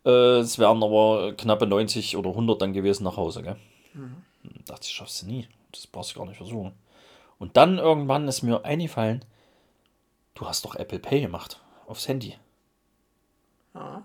Äh, 0.05 0.39
es 0.39 0.57
wären 0.59 0.81
aber 0.83 1.33
knappe 1.33 1.67
90 1.67 2.15
oder 2.15 2.29
100 2.29 2.61
dann 2.61 2.73
gewesen 2.73 3.03
nach 3.03 3.17
Hause, 3.17 3.43
gell? 3.43 3.57
Hm, 3.93 4.23
Dachte 4.65 4.85
ich, 4.85 4.91
schaffst 4.91 5.21
du 5.23 5.25
nie. 5.27 5.47
Das 5.71 5.87
brauchst 5.87 6.15
du 6.15 6.19
gar 6.19 6.25
nicht 6.27 6.37
versuchen. 6.37 6.73
Und 7.37 7.57
dann 7.57 7.77
irgendwann 7.79 8.27
ist 8.27 8.43
mir 8.43 8.63
eingefallen, 8.63 9.25
du 10.35 10.47
hast 10.47 10.63
doch 10.63 10.75
Apple 10.75 10.99
Pay 10.99 11.21
gemacht 11.21 11.59
aufs 11.87 12.07
Handy. 12.07 12.35
Ja. 13.73 14.03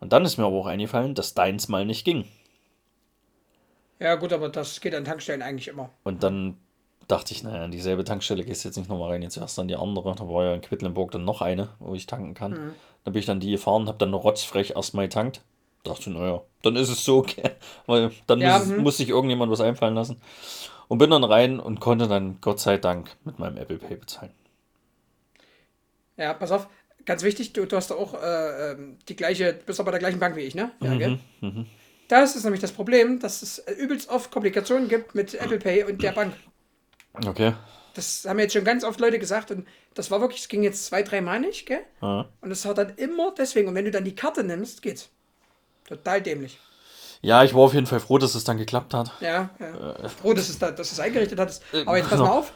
Und 0.00 0.12
dann 0.12 0.24
ist 0.24 0.36
mir 0.36 0.44
aber 0.44 0.56
auch 0.56 0.66
eingefallen, 0.66 1.14
dass 1.14 1.34
deins 1.34 1.68
mal 1.68 1.84
nicht 1.84 2.04
ging. 2.04 2.26
ja, 3.98 4.14
gut, 4.16 4.32
aber 4.32 4.48
das 4.48 4.80
geht 4.80 4.94
an 4.94 5.04
Tankstellen 5.04 5.42
eigentlich 5.42 5.68
immer. 5.68 5.90
Und 6.02 6.22
dann 6.22 6.58
dachte 7.08 7.32
ich, 7.32 7.42
naja, 7.42 7.64
an 7.64 7.70
dieselbe 7.70 8.04
Tankstelle 8.04 8.44
gehst 8.44 8.64
du 8.64 8.68
jetzt 8.68 8.76
nicht 8.76 8.88
nochmal 8.88 9.10
rein, 9.12 9.22
jetzt 9.22 9.36
erst 9.36 9.58
an 9.58 9.68
die 9.68 9.76
andere. 9.76 10.14
Da 10.14 10.28
war 10.28 10.44
ja 10.44 10.54
in 10.54 10.60
Quedlinburg 10.60 11.10
dann 11.12 11.24
noch 11.24 11.40
eine, 11.42 11.68
wo 11.78 11.94
ich 11.94 12.06
tanken 12.06 12.34
kann. 12.34 12.52
Mhm. 12.52 12.74
Da 13.04 13.10
bin 13.10 13.20
ich 13.20 13.26
dann 13.26 13.40
die 13.40 13.50
gefahren, 13.50 13.88
hab 13.88 13.98
dann 13.98 14.14
rotzfrech 14.14 14.72
erstmal 14.76 15.06
getankt. 15.06 15.42
Dachte, 15.84 16.10
naja, 16.10 16.42
dann 16.62 16.76
ist 16.76 16.88
es 16.88 17.04
so, 17.04 17.18
okay. 17.18 17.50
weil 17.86 18.10
dann 18.26 18.40
Ja, 18.40 18.58
muss, 18.58 18.68
mhm. 18.68 18.82
muss 18.82 18.96
sich 18.96 19.10
irgendjemand 19.10 19.52
was 19.52 19.60
einfallen 19.60 19.94
lassen. 19.94 20.20
Und 20.88 20.98
bin 20.98 21.10
dann 21.10 21.24
rein 21.24 21.60
und 21.60 21.80
konnte 21.80 22.08
dann 22.08 22.38
Gott 22.40 22.60
sei 22.60 22.76
Dank 22.78 23.16
mit 23.24 23.38
meinem 23.38 23.56
Apple 23.56 23.78
Pay 23.78 23.96
bezahlen. 23.96 24.32
Ja, 26.16 26.32
pass 26.34 26.52
auf. 26.52 26.68
Ganz 27.06 27.22
wichtig, 27.22 27.52
du, 27.52 27.66
du 27.66 27.76
hast 27.76 27.92
auch 27.92 28.14
äh, 28.14 28.72
ähm, 28.72 28.98
die 29.08 29.16
gleiche, 29.16 29.54
du 29.54 29.64
bist 29.66 29.78
aber 29.80 29.86
bei 29.86 29.98
der 29.98 30.00
gleichen 30.00 30.20
Bank 30.20 30.36
wie 30.36 30.40
ich, 30.40 30.54
ne? 30.54 30.70
Mhm, 30.80 30.86
Ja, 30.86 30.94
gell? 30.96 31.18
Das 32.08 32.36
ist 32.36 32.44
nämlich 32.44 32.60
das 32.60 32.72
Problem, 32.72 33.18
dass 33.20 33.42
es 33.42 33.58
äh, 33.60 33.72
übelst 33.72 34.08
oft 34.08 34.30
Komplikationen 34.30 34.88
gibt 34.88 35.14
mit 35.14 35.34
Apple 35.34 35.58
Pay 35.58 35.84
und 35.84 36.02
der 36.02 36.12
Bank. 36.12 36.34
Okay. 37.26 37.54
Das 37.94 38.24
haben 38.26 38.38
jetzt 38.38 38.52
schon 38.52 38.64
ganz 38.64 38.84
oft 38.84 39.00
Leute 39.00 39.18
gesagt 39.18 39.50
und 39.50 39.66
das 39.94 40.10
war 40.10 40.20
wirklich, 40.20 40.40
es 40.40 40.48
ging 40.48 40.62
jetzt 40.62 40.84
zwei, 40.86 41.02
drei 41.02 41.20
Mal 41.20 41.40
nicht, 41.40 41.66
gell? 41.66 41.80
Ja. 42.02 42.28
Und 42.40 42.50
es 42.50 42.64
war 42.66 42.74
dann 42.74 42.94
immer 42.96 43.32
deswegen. 43.36 43.68
Und 43.68 43.74
wenn 43.76 43.84
du 43.84 43.92
dann 43.92 44.04
die 44.04 44.16
Karte 44.16 44.42
nimmst, 44.42 44.82
geht's. 44.82 45.10
Total 45.86 46.20
dämlich. 46.20 46.58
Ja, 47.24 47.42
ich 47.42 47.54
war 47.54 47.62
auf 47.62 47.72
jeden 47.72 47.86
Fall 47.86 48.00
froh, 48.00 48.18
dass 48.18 48.34
es 48.34 48.44
dann 48.44 48.58
geklappt 48.58 48.92
hat. 48.92 49.12
Ja, 49.20 49.48
ja. 49.58 50.08
froh, 50.08 50.34
dass 50.34 50.48
es 50.50 50.58
da, 50.58 50.70
dass 50.70 50.92
es 50.92 51.00
eingerichtet 51.00 51.40
hattest. 51.40 51.62
Äh, 51.72 51.82
Aber 51.86 51.96
jetzt 51.96 52.10
pass 52.10 52.18
genau. 52.18 52.30
mal 52.30 52.38
auf. 52.38 52.52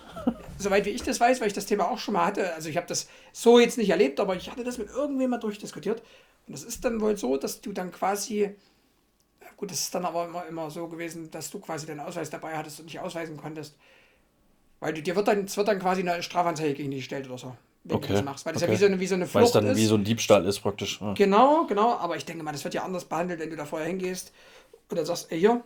Soweit 0.59 0.85
wie 0.85 0.91
ich 0.91 1.03
das 1.03 1.19
weiß, 1.21 1.41
weil 1.41 1.47
ich 1.47 1.55
das 1.55 1.65
Thema 1.65 1.91
auch 1.91 1.99
schon 1.99 2.15
mal 2.15 2.27
hatte, 2.27 2.53
also 2.55 2.69
ich 2.69 2.77
habe 2.77 2.87
das 2.87 3.09
so 3.33 3.59
jetzt 3.59 3.79
nicht 3.79 3.89
erlebt, 3.89 4.21
aber 4.21 4.37
ich 4.37 4.51
hatte 4.51 4.65
das 4.65 4.77
mit 4.77 4.91
irgendwem 4.91 5.31
mal 5.31 5.39
durchdiskutiert. 5.39 6.03
Und 6.47 6.53
das 6.53 6.65
ist 6.65 6.85
dann 6.85 7.01
wohl 7.01 7.17
so, 7.17 7.37
dass 7.39 7.63
du 7.63 7.73
dann 7.73 7.93
quasi, 7.93 8.55
gut, 9.57 9.71
das 9.71 9.81
ist 9.81 9.95
dann 9.95 10.05
aber 10.05 10.27
immer, 10.27 10.47
immer 10.47 10.71
so 10.71 10.87
gewesen, 10.89 11.31
dass 11.31 11.51
du 11.51 11.61
quasi 11.61 11.87
deinen 11.87 12.01
Ausweis 12.01 12.29
dabei 12.29 12.57
hattest 12.57 12.81
und 12.81 12.87
nicht 12.87 13.01
ausweisen 13.01 13.39
konntest. 13.39 13.75
Weil 14.81 14.93
du, 14.93 15.03
dir 15.03 15.17
wird 15.17 15.29
dann, 15.29 15.45
es 15.45 15.57
wird 15.57 15.69
dann 15.69 15.79
quasi 15.79 16.03
eine 16.03 16.23
Strafanzeige 16.23 16.75
gegen 16.75 16.91
dich 16.91 17.01
gestellt 17.01 17.27
oder 17.27 17.39
so, 17.39 17.57
wenn 17.85 17.97
Okay, 17.97 18.09
du 18.09 18.13
das 18.15 18.25
machst. 18.25 18.45
Weil 18.45 18.53
das 18.53 18.63
okay. 18.63 18.73
ja 18.73 18.77
wie 18.79 18.81
so 18.81 18.87
eine, 18.87 19.01
wie 19.01 19.07
so 19.07 19.15
eine 19.15 19.35
Weil 19.35 19.45
es 19.45 19.51
Flucht 19.51 19.65
dann 19.65 19.71
ist. 19.73 19.79
wie 19.79 19.87
so 19.87 19.95
ein 19.95 20.05
Diebstahl 20.05 20.45
ist 20.45 20.61
praktisch. 20.61 21.01
Ja. 21.01 21.15
Genau, 21.15 21.65
genau, 21.67 21.95
aber 21.95 22.17
ich 22.17 22.25
denke 22.27 22.43
mal, 22.45 22.53
das 22.53 22.65
wird 22.65 22.75
ja 22.75 22.83
anders 22.85 23.07
behandelt, 23.07 23.41
wenn 23.41 23.51
du 23.51 23.57
da 23.57 23.65
vorher 23.65 23.89
hingehst 23.89 24.33
und 24.91 24.97
dann 24.97 25.07
sagst, 25.07 25.31
ey, 25.33 25.39
hier, 25.39 25.63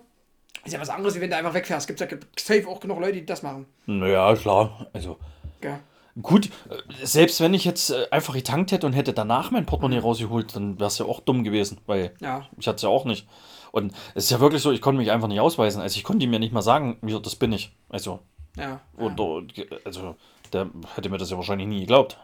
ist 0.65 0.73
ja 0.73 0.81
was 0.81 0.91
anderes, 0.91 1.15
wie 1.17 1.21
wenn 1.21 1.31
du 1.31 1.37
einfach 1.37 1.55
wegfährst. 1.55 1.87
Gibt 1.87 2.01
es 2.01 2.11
ja 2.11 2.17
safe 2.39 2.69
auch 2.69 2.81
genug 2.81 3.01
Leute, 3.01 3.15
die 3.15 3.27
das 3.27 3.43
machen. 3.43 3.67
Naja, 3.87 4.35
klar. 4.37 4.87
Also 4.93 5.19
Gell? 5.61 5.81
gut, 6.21 6.47
äh, 6.71 7.05
selbst 7.07 7.41
wenn 7.41 7.55
ich 7.55 7.65
jetzt 7.65 7.91
äh, 7.91 8.07
einfach 8.11 8.35
getankt 8.35 8.71
hätte 8.73 8.87
und 8.87 8.93
hätte 8.93 9.13
danach 9.13 9.51
mein 9.51 9.67
Portemonnaie 9.67 9.99
rausgeholt, 10.01 10.55
dann 10.55 10.79
wäre 10.79 10.89
es 10.89 10.99
ja 10.99 11.07
auch 11.07 11.21
dumm 11.21 11.43
gewesen, 11.45 11.81
weil 11.87 12.15
Ja. 12.21 12.47
ich 12.59 12.67
hatte 12.69 12.77
es 12.77 12.83
ja 12.83 12.89
auch 12.89 13.05
nicht. 13.05 13.27
Und 13.73 13.93
es 14.15 14.25
ist 14.25 14.31
ja 14.31 14.41
wirklich 14.41 14.61
so, 14.63 14.71
ich 14.71 14.81
konnte 14.83 14.99
mich 14.99 15.11
einfach 15.11 15.29
nicht 15.29 15.41
ausweisen. 15.41 15.81
Also 15.81 15.97
ich 15.97 16.05
konnte 16.05 16.25
ihm 16.25 16.33
ja 16.33 16.39
nicht 16.39 16.53
mal 16.53 16.63
sagen, 16.63 16.99
wie 17.01 17.19
das 17.21 17.37
bin 17.37 17.53
ich. 17.53 17.75
Also, 17.89 18.21
Ja. 18.57 18.81
und, 18.97 19.19
und 19.19 19.55
also 19.85 20.15
der 20.53 20.69
hätte 20.95 21.09
mir 21.09 21.17
das 21.19 21.31
ja 21.31 21.37
wahrscheinlich 21.39 21.67
nie 21.69 21.81
geglaubt. 21.81 22.19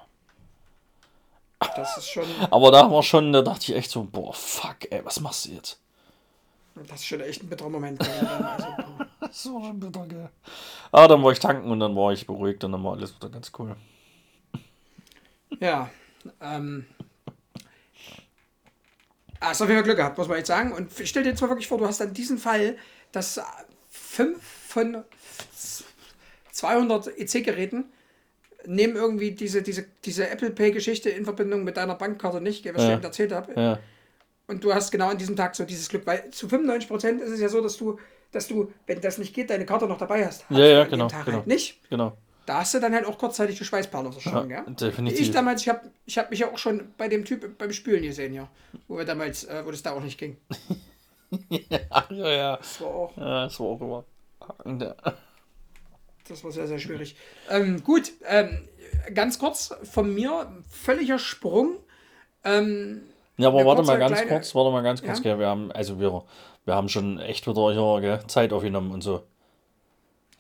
Das 1.74 1.96
ist 1.96 2.08
schon, 2.10 2.24
Aber 2.50 2.70
da 2.70 2.90
war 2.90 3.02
schon, 3.02 3.32
da 3.32 3.42
dachte 3.42 3.72
ich 3.72 3.76
echt 3.78 3.90
so, 3.90 4.04
boah, 4.04 4.32
fuck, 4.34 4.76
ey, 4.90 5.04
was 5.04 5.20
machst 5.20 5.46
du 5.46 5.50
jetzt? 5.52 5.80
Das 6.86 7.00
ist 7.00 7.06
schon 7.06 7.20
echt 7.20 7.42
ein 7.42 7.48
bitterer 7.48 7.68
Moment. 7.70 7.98
War 8.00 8.96
schon 9.32 9.80
bitter, 9.80 10.06
gell. 10.06 10.28
Ah, 10.92 11.06
dann 11.08 11.22
war 11.22 11.32
ich 11.32 11.38
tanken 11.38 11.70
und 11.70 11.80
dann 11.80 11.94
war 11.96 12.12
ich 12.12 12.26
beruhigt 12.26 12.62
und 12.64 12.72
dann 12.72 12.82
war 12.84 12.92
alles 12.92 13.14
wieder 13.14 13.28
ganz 13.30 13.50
cool. 13.58 13.76
ja. 15.60 15.90
Ähm, 16.40 16.84
hast 19.40 19.62
auf 19.62 19.68
jeden 19.68 19.78
Fall 19.78 19.84
Glück 19.84 19.96
gehabt, 19.96 20.18
muss 20.18 20.28
man 20.28 20.38
jetzt 20.38 20.48
sagen. 20.48 20.72
Und 20.72 20.90
stell 21.04 21.22
dir 21.22 21.30
jetzt 21.30 21.40
mal 21.40 21.48
wirklich 21.48 21.68
vor, 21.68 21.78
du 21.78 21.86
hast 21.86 22.00
dann 22.00 22.12
diesen 22.12 22.38
Fall, 22.38 22.76
dass 23.12 23.40
fünf 23.88 24.42
von 24.42 25.04
200 26.52 27.18
EC-Geräten 27.18 27.84
nehmen 28.66 28.96
irgendwie 28.96 29.30
diese, 29.30 29.62
diese, 29.62 29.86
diese 30.04 30.28
Apple 30.28 30.50
Pay-Geschichte 30.50 31.08
in 31.10 31.24
Verbindung 31.24 31.64
mit 31.64 31.76
deiner 31.76 31.94
Bankkarte 31.94 32.40
nicht, 32.40 32.64
was 32.66 32.82
ich 32.82 32.88
Ja. 32.88 32.94
eben 32.94 33.02
erzählt 33.04 33.32
habe. 33.32 33.52
Ja, 33.54 33.78
Und 34.48 34.64
du 34.64 34.74
hast 34.74 34.90
genau 34.90 35.08
an 35.10 35.18
diesem 35.18 35.36
Tag 35.36 35.54
so 35.54 35.64
dieses 35.64 35.88
Glück, 35.88 36.06
weil 36.06 36.30
zu 36.30 36.46
95% 36.48 37.18
ist 37.20 37.30
es 37.30 37.40
ja 37.40 37.48
so, 37.48 37.60
dass 37.60 37.76
du, 37.76 37.98
dass 38.32 38.48
du, 38.48 38.72
wenn 38.86 39.00
das 39.00 39.18
nicht 39.18 39.34
geht, 39.34 39.50
deine 39.50 39.66
Karte 39.66 39.86
noch 39.86 39.98
dabei 39.98 40.26
hast. 40.26 40.48
Hast 40.48 40.58
Ja, 40.58 40.64
ja, 40.66 40.84
genau, 40.84 41.06
Tag 41.08 41.26
genau. 41.26 41.38
Halt 41.38 41.46
nicht. 41.46 41.80
genau. 41.90 42.16
Da 42.46 42.60
hast 42.60 42.72
du 42.72 42.80
dann 42.80 42.94
halt 42.94 43.04
auch 43.04 43.18
kurzzeitig 43.18 43.58
die 43.58 43.64
Schweißperle 43.66 44.10
verschwunden, 44.10 44.50
Ja, 44.50 44.64
ja? 44.66 44.70
definitiv. 44.70 45.20
Ich 45.20 45.30
damals, 45.30 45.60
ich 45.60 45.68
habe 45.68 45.90
ich 46.06 46.16
hab 46.16 46.30
mich 46.30 46.38
ja 46.38 46.50
auch 46.50 46.56
schon 46.56 46.94
bei 46.96 47.06
dem 47.08 47.26
Typ 47.26 47.58
beim 47.58 47.72
Spülen 47.74 48.02
gesehen, 48.02 48.32
ja. 48.32 48.48
Wo 48.88 48.96
wir 48.96 49.04
damals, 49.04 49.44
äh, 49.44 49.62
wo 49.66 49.70
das 49.70 49.82
da 49.82 49.92
auch 49.92 50.02
nicht 50.02 50.18
ging. 50.18 50.38
Ach, 51.90 52.10
ja, 52.10 52.28
ja. 52.30 52.56
Das 52.56 52.80
war 52.80 52.88
auch, 52.88 53.16
Ja, 53.18 53.44
das 53.44 53.60
war 53.60 53.66
auch 53.66 53.80
immer. 53.82 54.04
Äh, 54.82 55.12
das 56.26 56.42
war 56.42 56.50
sehr, 56.50 56.66
sehr 56.66 56.78
schwierig. 56.78 57.16
Ähm, 57.50 57.82
gut, 57.84 58.12
ähm, 58.26 58.66
ganz 59.12 59.38
kurz 59.38 59.74
von 59.82 60.14
mir, 60.14 60.50
völliger 60.70 61.18
Sprung. 61.18 61.76
Ähm, 62.44 63.02
Ja, 63.38 63.48
aber 63.48 63.64
warte 63.64 63.82
mal 63.82 63.98
ganz 63.98 64.16
kleine- 64.16 64.30
kurz, 64.30 64.54
warte 64.54 64.70
mal 64.72 64.82
ganz 64.82 65.00
kurz, 65.02 65.18
Ja? 65.18 65.22
gell, 65.22 65.38
wir 65.38 65.46
haben, 65.46 65.70
also 65.72 65.98
wir, 66.00 66.24
wir 66.64 66.74
haben 66.74 66.88
schon 66.88 67.18
echt 67.20 67.46
wieder 67.46 67.72
hier, 67.72 68.00
gell, 68.00 68.26
Zeit 68.26 68.52
aufgenommen 68.52 68.90
und 68.90 69.00
so. 69.02 69.22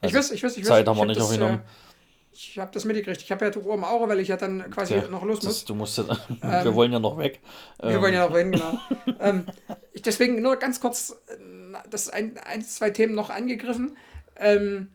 ich 0.02 0.12
weiß, 0.12 0.32
ich 0.32 0.42
weiß, 0.42 0.56
ich 0.56 0.62
weiß. 0.64 0.68
Zeit 0.68 0.86
haben 0.88 0.96
wir 0.98 1.06
nicht 1.06 1.18
das, 1.20 1.26
aufgenommen. 1.26 1.60
Äh, 1.60 2.32
ich 2.32 2.58
habe 2.58 2.70
das 2.72 2.84
mitgekriegt. 2.84 3.20
Ich 3.22 3.30
habe 3.32 3.44
ja 3.46 3.50
die 3.50 3.58
Uhr 3.58 3.74
im 3.74 3.82
Auge, 3.84 4.08
weil 4.08 4.20
ich 4.20 4.28
ja 4.28 4.36
dann 4.36 4.70
quasi 4.70 4.94
Ja, 4.96 5.08
noch 5.08 5.22
los 5.24 5.36
muss. 5.42 5.44
das, 5.44 5.64
du 5.64 5.74
musst, 5.74 5.98
ja- 5.98 6.04
wir 6.64 6.74
wollen 6.74 6.92
ja 6.92 6.98
noch 6.98 7.18
weg. 7.18 7.40
Wir 7.80 7.90
Ähm, 7.90 8.02
wollen 8.02 8.14
ja 8.14 8.26
noch 8.28 8.34
reden, 8.34 8.52
genau. 8.52 8.78
ähm, 9.20 9.46
ich, 9.92 10.02
deswegen 10.02 10.42
nur 10.42 10.56
ganz 10.56 10.80
kurz 10.80 11.16
das 11.90 12.08
ein, 12.08 12.36
ein, 12.38 12.62
zwei 12.62 12.90
Themen 12.90 13.14
noch 13.14 13.30
angegriffen. 13.30 13.96
Ähm, 14.36 14.88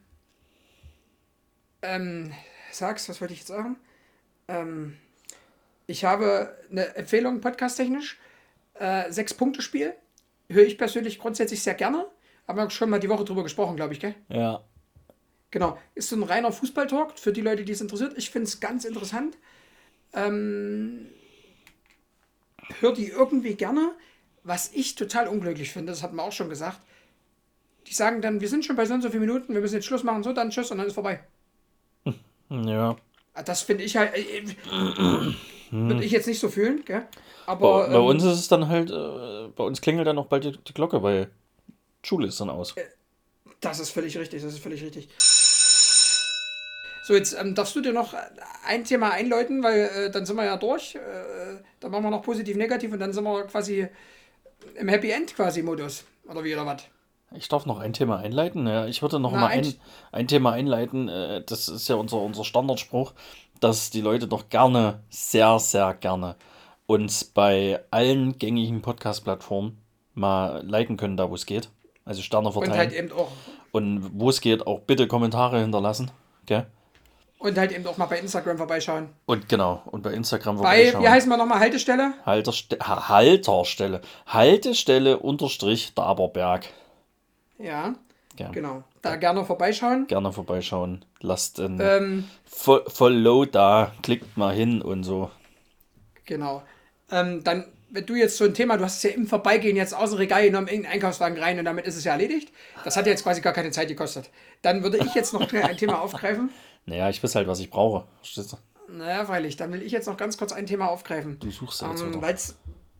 ähm, 1.82 2.34
sag's, 2.72 3.10
was 3.10 3.20
wollte 3.22 3.34
ich 3.34 3.39
jetzt 3.39 3.47
sagen? 3.49 3.78
Ähm, 4.47 4.97
ich 5.93 6.05
habe 6.05 6.57
eine 6.71 6.95
Empfehlung 6.95 7.39
podcast-technisch. 7.39 8.17
Äh, 8.73 9.11
Sechs-Punkte-Spiel. 9.11 9.93
Höre 10.49 10.65
ich 10.65 10.79
persönlich 10.79 11.19
grundsätzlich 11.19 11.61
sehr 11.61 11.75
gerne. 11.75 12.07
Haben 12.47 12.57
wir 12.57 12.69
schon 12.71 12.89
mal 12.89 12.99
die 12.99 13.09
Woche 13.09 13.23
drüber 13.23 13.43
gesprochen, 13.43 13.75
glaube 13.75 13.93
ich, 13.93 13.99
gell? 13.99 14.15
Ja, 14.27 14.63
Genau. 15.51 15.77
Ist 15.93 16.09
so 16.09 16.15
ein 16.15 16.23
reiner 16.23 16.51
Fußballtalk 16.51 17.19
für 17.19 17.31
die 17.31 17.41
Leute, 17.41 17.63
die 17.63 17.73
es 17.73 17.81
interessiert. 17.81 18.17
Ich 18.17 18.31
finde 18.31 18.47
es 18.47 18.59
ganz 18.59 18.85
interessant. 18.85 19.37
Ähm, 20.13 21.05
hör 22.79 22.91
die 22.91 23.09
irgendwie 23.09 23.53
gerne. 23.53 23.91
Was 24.41 24.71
ich 24.73 24.95
total 24.95 25.27
unglücklich 25.27 25.71
finde, 25.71 25.91
das 25.91 26.01
hatten 26.01 26.15
wir 26.15 26.23
auch 26.23 26.31
schon 26.31 26.49
gesagt. 26.49 26.79
Die 27.85 27.93
sagen 27.93 28.23
dann, 28.23 28.41
wir 28.41 28.49
sind 28.49 28.65
schon 28.65 28.75
bei 28.75 28.85
so 28.85 28.95
und 28.95 29.03
so 29.03 29.11
vielen 29.11 29.21
Minuten, 29.27 29.53
wir 29.53 29.61
müssen 29.61 29.75
jetzt 29.75 29.85
Schluss 29.85 30.03
machen, 30.03 30.23
so 30.23 30.33
dann 30.33 30.49
tschüss 30.49 30.71
und 30.71 30.79
dann 30.79 30.87
ist 30.87 30.93
vorbei. 30.93 31.19
ja. 32.49 32.97
Ah, 33.35 33.43
Das 33.43 33.61
finde 33.61 33.83
ich 33.83 33.95
halt. 33.95 34.15
Äh, 34.15 34.43
äh, 35.74 35.89
würde 35.89 36.03
ich 36.03 36.11
jetzt 36.11 36.28
nicht 36.28 36.39
so 36.39 36.49
fühlen, 36.49 36.84
gell? 36.86 37.07
Bei, 37.45 37.51
Aber 37.51 37.88
bei 37.88 37.95
ähm, 37.95 38.05
uns 38.05 38.24
ist 38.24 38.39
es 38.39 38.47
dann 38.47 38.67
halt, 38.67 38.91
äh, 38.91 39.47
bei 39.55 39.63
uns 39.63 39.82
klingelt 39.82 40.07
dann 40.07 40.17
auch 40.17 40.28
bald 40.28 40.45
die, 40.45 40.51
die 40.51 40.74
Glocke, 40.74 41.03
weil 41.03 41.30
Schule 42.03 42.28
ist 42.28 42.39
dann 42.39 42.49
aus. 42.49 42.76
das 43.59 43.80
ist 43.80 43.89
völlig 43.89 44.17
richtig, 44.17 44.43
das 44.43 44.53
ist 44.53 44.63
völlig 44.63 44.84
richtig. 44.84 45.09
So, 47.05 47.13
jetzt 47.13 47.38
ähm, 47.38 47.53
darfst 47.53 47.76
du 47.76 47.82
dir 47.82 47.91
noch 47.91 48.15
ein 48.65 48.86
Thema 48.86 49.11
einläuten, 49.11 49.61
weil 49.61 49.89
äh, 49.93 50.09
dann 50.09 50.26
sind 50.26 50.38
wir 50.38 50.45
ja 50.45 50.55
durch. 50.55 50.95
Äh, 50.95 50.99
dann 51.82 51.91
machen 51.91 52.03
wir 52.03 52.11
noch 52.11 52.21
positiv, 52.21 52.55
negativ 52.55 52.93
und 52.93 52.99
dann 52.99 53.11
sind 53.11 53.26
wir 53.26 53.43
quasi 53.43 53.88
im 54.76 54.88
Happy 54.88 55.11
End 55.11 55.36
quasi 55.36 55.61
Modus. 55.63 56.05
Oder 56.26 56.43
wie 56.45 56.53
oder 56.53 56.65
was? 56.65 56.84
Ich 57.36 57.47
darf 57.49 57.65
noch 57.65 57.79
ein 57.79 57.93
Thema 57.93 58.17
einleiten. 58.17 58.67
Ja, 58.67 58.86
ich 58.86 59.01
würde 59.01 59.19
noch 59.19 59.31
Na, 59.31 59.39
mal 59.41 59.47
ein- 59.47 59.73
ein, 60.11 60.27
Thema 60.27 60.51
einleiten. 60.51 61.09
äh, 61.09 61.41
Das 61.45 61.67
ist 61.67 61.88
ja 61.88 61.95
unser, 61.95 62.17
unser 62.21 62.43
Standardspruch, 62.43 63.13
dass 63.59 63.89
die 63.89 64.01
Leute 64.01 64.27
doch 64.27 64.49
gerne, 64.49 64.99
sehr, 65.09 65.57
sehr 65.59 65.93
gerne 65.95 66.36
uns 66.86 67.23
bei 67.23 67.79
allen 67.91 68.38
gängigen 68.38 68.81
Podcast-Plattformen 68.81 69.77
mal 70.13 70.63
liken 70.65 70.97
können, 70.97 71.17
da 71.17 71.29
wo 71.29 71.36
es 71.36 71.45
geht. 71.45 71.69
Also 72.05 72.21
Sterne 72.21 72.47
Und 72.47 72.53
verteilen. 72.53 72.77
halt 72.77 72.93
eben 72.93 73.11
auch. 73.13 73.29
Und 73.71 74.19
wo 74.19 74.29
es 74.29 74.41
geht, 74.41 74.67
auch 74.67 74.81
bitte 74.81 75.07
Kommentare 75.07 75.59
hinterlassen. 75.61 76.11
Gell? 76.45 76.67
Und 77.39 77.57
halt 77.57 77.71
eben 77.71 77.86
auch 77.88 77.97
mal 77.97 78.05
bei 78.05 78.19
Instagram 78.19 78.57
vorbeischauen. 78.57 79.09
Und 79.25 79.49
genau, 79.49 79.81
und 79.88 80.01
bei 80.03 80.11
Instagram 80.13 80.57
Bei, 80.57 80.61
vorbeischauen. 80.61 81.03
wie 81.03 81.09
heißen 81.09 81.29
wir 81.29 81.38
nochmal, 81.38 81.59
Haltestelle? 81.59 82.13
Halterste 82.25 82.77
Ha- 82.81 83.09
Halterstelle. 83.09 84.01
Haltestelle 84.27 85.17
unterstrich 85.19 85.93
Daberberg. 85.95 86.67
Ja, 87.58 87.95
Ja, 88.38 88.49
genau. 88.51 88.84
Da 89.01 89.16
gerne 89.18 89.45
vorbeischauen. 89.45 90.08
Gerne 90.08 90.32
vorbeischauen. 90.32 91.06
Lasst 91.22 91.60
ein 91.60 91.80
Ähm, 91.82 92.24
Fo- 92.45 92.88
Follow 92.89 93.45
da. 93.45 93.91
Klickt 94.01 94.38
mal 94.38 94.54
hin 94.54 94.82
und 94.82 95.04
so. 95.04 95.30
Genau. 96.26 96.64
Ähm, 97.12 97.43
dann, 97.43 97.66
wenn 97.89 98.06
du 98.06 98.16
jetzt 98.16 98.38
so 98.38 98.45
ein 98.45 98.54
Thema, 98.54 98.78
du 98.78 98.84
hast 98.86 98.97
es 98.97 99.04
ja 99.04 99.10
im 99.12 99.28
Vorbeigehen 99.28 99.76
jetzt 99.76 99.93
aus 99.93 100.12
dem 100.12 100.18
Regal 100.18 100.43
genommen, 100.43 100.68
in 100.68 100.84
den 100.84 100.91
Einkaufswagen 100.91 101.38
rein 101.38 101.60
und 101.60 101.66
damit 101.66 101.86
ist 101.86 101.95
es 101.97 102.04
ja 102.06 102.14
erledigt. 102.14 102.51
Das 102.84 102.97
hat 102.97 103.06
jetzt 103.06 103.24
quasi 103.24 103.41
gar 103.41 103.54
keine 103.54 103.72
Zeit 103.72 103.88
gekostet. 103.88 104.30
Dann 104.62 104.84
würde 104.84 104.97
ich 104.97 105.14
jetzt 105.14 105.34
noch 105.34 105.51
ein 105.54 105.78
Thema 105.78 106.01
aufgreifen. 106.01 106.49
Naja, 106.86 107.10
ich 107.10 107.24
weiß 107.24 107.36
halt, 107.36 107.47
was 107.47 107.60
ich 107.60 107.70
brauche. 107.70 108.06
Verstehst 108.20 108.54
du? 108.54 108.58
Naja, 108.91 109.26
freilich, 109.26 109.56
dann 109.58 109.72
will 109.72 109.82
ich 109.82 109.91
jetzt 109.91 110.08
noch 110.08 110.18
ganz 110.18 110.38
kurz 110.38 110.51
ein 110.54 110.66
Thema 110.66 110.88
aufgreifen. 110.89 111.39
Du 111.39 111.49
suchst 111.51 111.82
ja 111.82 111.89
jetzt 111.91 112.01
Ähm, 112.01 112.10
wieder. 112.16 112.22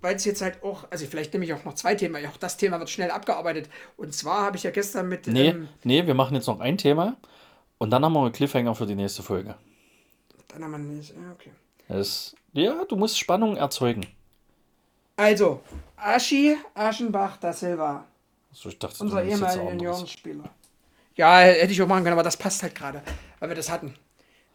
Weil 0.04 0.18
es 0.18 0.26
jetzt 0.26 0.41
halt 0.41 0.62
auch, 0.64 0.86
also 0.89 1.06
vielleicht 1.08 1.32
nehme 1.32 1.45
ich 1.45 1.54
auch 1.54 1.64
noch 1.64 1.76
zwei 1.76 1.95
Themen, 1.95 2.14
weil 2.14 2.26
auch 2.26 2.36
das 2.36 2.58
Thema 2.58 2.78
wird 2.78 2.89
schnell 2.89 3.10
abgearbeitet. 3.10 3.70
Und 3.95 4.14
zwar 4.14 4.41
habe 4.43 4.58
ich 4.58 4.64
ja 4.64 4.72
gestern 4.72 5.08
mit. 5.08 5.28
Nee, 5.28 5.47
Ähm, 5.47 5.70
nee, 5.86 6.06
wir 6.06 6.14
machen 6.14 6.36
jetzt 6.36 6.47
noch 6.47 6.60
ein 6.60 6.78
Thema. 6.78 7.16
Und 7.78 7.89
dann 7.89 8.04
haben 8.04 8.12
wir 8.12 8.20
einen 8.20 8.34
Cliffhanger 8.34 8.76
für 8.76 8.86
die 8.86 8.95
nächste 8.95 9.24
Folge. 9.24 9.56
dann 10.49 10.62
haben 10.62 10.72
wir 10.74 10.78
nicht, 10.80 11.12
ja, 11.12 11.32
okay. 11.32 11.51
Das, 11.88 12.36
ja, 12.51 12.84
du 12.84 12.97
musst 12.97 13.18
Spannung 13.18 13.56
erzeugen. 13.56 14.06
Also, 15.16 15.62
Aschi 15.95 16.58
Aschenbach 16.74 17.38
da 17.38 17.54
Silva. 17.54 18.04
Also 18.51 18.70
ich 18.70 18.80
dachte, 18.80 19.01
Unser 19.06 19.24
ehemaliger 19.24 19.62
anderes. 19.62 19.72
Juniorenspieler. 19.72 20.49
Ja, 21.16 21.39
hätte 21.39 21.72
ich 21.72 21.82
auch 21.82 21.88
machen 21.88 22.04
können, 22.04 22.14
aber 22.14 22.24
das 22.24 22.36
passt 22.36 22.62
halt 22.62 22.76
gerade, 22.76 23.01
weil 23.39 23.47
wir 23.47 23.56
das 23.56 23.72
hatten. 23.72 23.95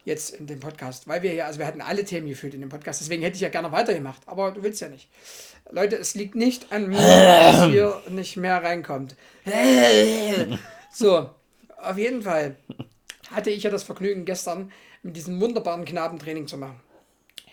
Jetzt 0.05 0.31
in 0.31 0.47
dem 0.47 0.59
Podcast. 0.59 1.07
Weil 1.07 1.21
wir 1.21 1.33
ja, 1.33 1.45
also 1.45 1.59
wir 1.59 1.67
hatten 1.67 1.81
alle 1.81 2.05
Themen 2.05 2.27
geführt 2.27 2.53
in 2.53 2.61
dem 2.61 2.69
Podcast, 2.69 3.01
deswegen 3.01 3.21
hätte 3.21 3.35
ich 3.35 3.41
ja 3.41 3.49
gerne 3.49 3.71
weitergemacht, 3.71 4.21
aber 4.27 4.51
du 4.51 4.63
willst 4.63 4.81
ja 4.81 4.89
nicht. 4.89 5.09
Leute, 5.71 5.97
es 5.97 6.15
liegt 6.15 6.35
nicht 6.35 6.71
an 6.71 6.87
mir, 6.87 6.97
dass 6.97 7.65
hier 7.65 8.01
nicht 8.09 8.37
mehr 8.37 8.63
reinkommt. 8.63 9.15
So, 10.91 11.29
auf 11.77 11.99
jeden 11.99 12.23
Fall 12.23 12.55
hatte 13.29 13.51
ich 13.51 13.61
ja 13.61 13.69
das 13.69 13.83
Vergnügen, 13.83 14.25
gestern 14.25 14.71
mit 15.03 15.15
diesem 15.15 15.39
wunderbaren 15.39 15.85
Knabentraining 15.85 16.47
zu 16.47 16.57
machen. 16.57 16.79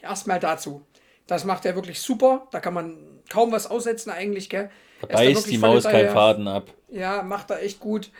Erstmal 0.03 0.41
dazu. 0.41 0.83
Das 1.27 1.45
macht 1.45 1.67
er 1.67 1.75
wirklich 1.75 2.01
super. 2.01 2.49
Da 2.51 2.61
kann 2.61 2.73
man 2.75 2.97
kaum 3.29 3.53
was 3.53 3.67
aussetzen 3.67 4.11
eigentlich, 4.11 4.49
gell? 4.49 4.71
Da 5.03 5.09
Beißt 5.09 5.51
die 5.51 5.59
Maus 5.59 5.85
keinen. 5.85 6.11
Faden 6.11 6.49
ab. 6.49 6.73
Ja, 6.89 7.23
macht 7.23 7.51
er 7.51 7.63
echt 7.63 7.81
gut. 7.81 8.11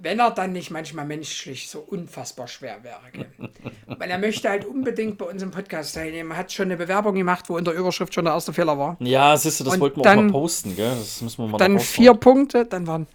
Wenn 0.00 0.20
er 0.20 0.30
dann 0.30 0.52
nicht 0.52 0.70
manchmal 0.70 1.04
menschlich 1.06 1.68
so 1.68 1.80
unfassbar 1.80 2.46
schwer 2.48 2.82
wäre. 2.84 3.00
Weil 3.86 4.10
er 4.10 4.18
möchte 4.18 4.48
halt 4.48 4.64
unbedingt 4.64 5.18
bei 5.18 5.26
uns 5.26 5.42
im 5.42 5.50
Podcast 5.50 5.94
teilnehmen. 5.94 6.30
Er 6.32 6.36
hat 6.38 6.52
schon 6.52 6.66
eine 6.66 6.76
Bewerbung 6.76 7.14
gemacht, 7.14 7.48
wo 7.48 7.58
in 7.58 7.64
der 7.64 7.74
Überschrift 7.74 8.14
schon 8.14 8.24
der 8.24 8.34
erste 8.34 8.52
Fehler 8.52 8.78
war. 8.78 8.96
Ja, 9.00 9.36
siehst 9.36 9.60
du, 9.60 9.64
das 9.64 9.74
Und 9.74 9.80
wollten 9.80 9.96
wir 10.00 10.04
dann- 10.04 10.18
auch 10.18 10.22
mal 10.24 10.30
posten, 10.32 10.76
gell? 10.76 10.90
Das 10.96 11.20
müssen 11.22 11.44
wir 11.44 11.48
mal 11.48 11.58
Dann 11.58 11.80
vier. 11.80 12.14
Punkte, 12.14 12.64
dann 12.64 12.86
waren 12.86 13.06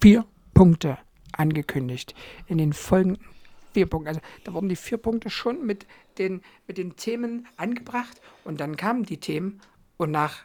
vier 0.00 0.24
Punkte 0.54 0.98
angekündigt. 1.32 2.14
In 2.46 2.58
den 2.58 2.72
folgenden 2.72 3.22
vier 3.72 3.86
Punkten. 3.86 4.08
Also 4.08 4.20
da 4.44 4.54
wurden 4.54 4.68
die 4.68 4.76
vier 4.76 4.98
Punkte 4.98 5.28
schon 5.30 5.64
mit 5.66 5.86
den, 6.18 6.40
mit 6.66 6.78
den 6.78 6.96
Themen 6.96 7.46
angebracht 7.58 8.20
und 8.44 8.58
dann 8.60 8.76
kamen 8.76 9.04
die 9.04 9.18
Themen 9.18 9.60
und 9.98 10.10
nach 10.10 10.38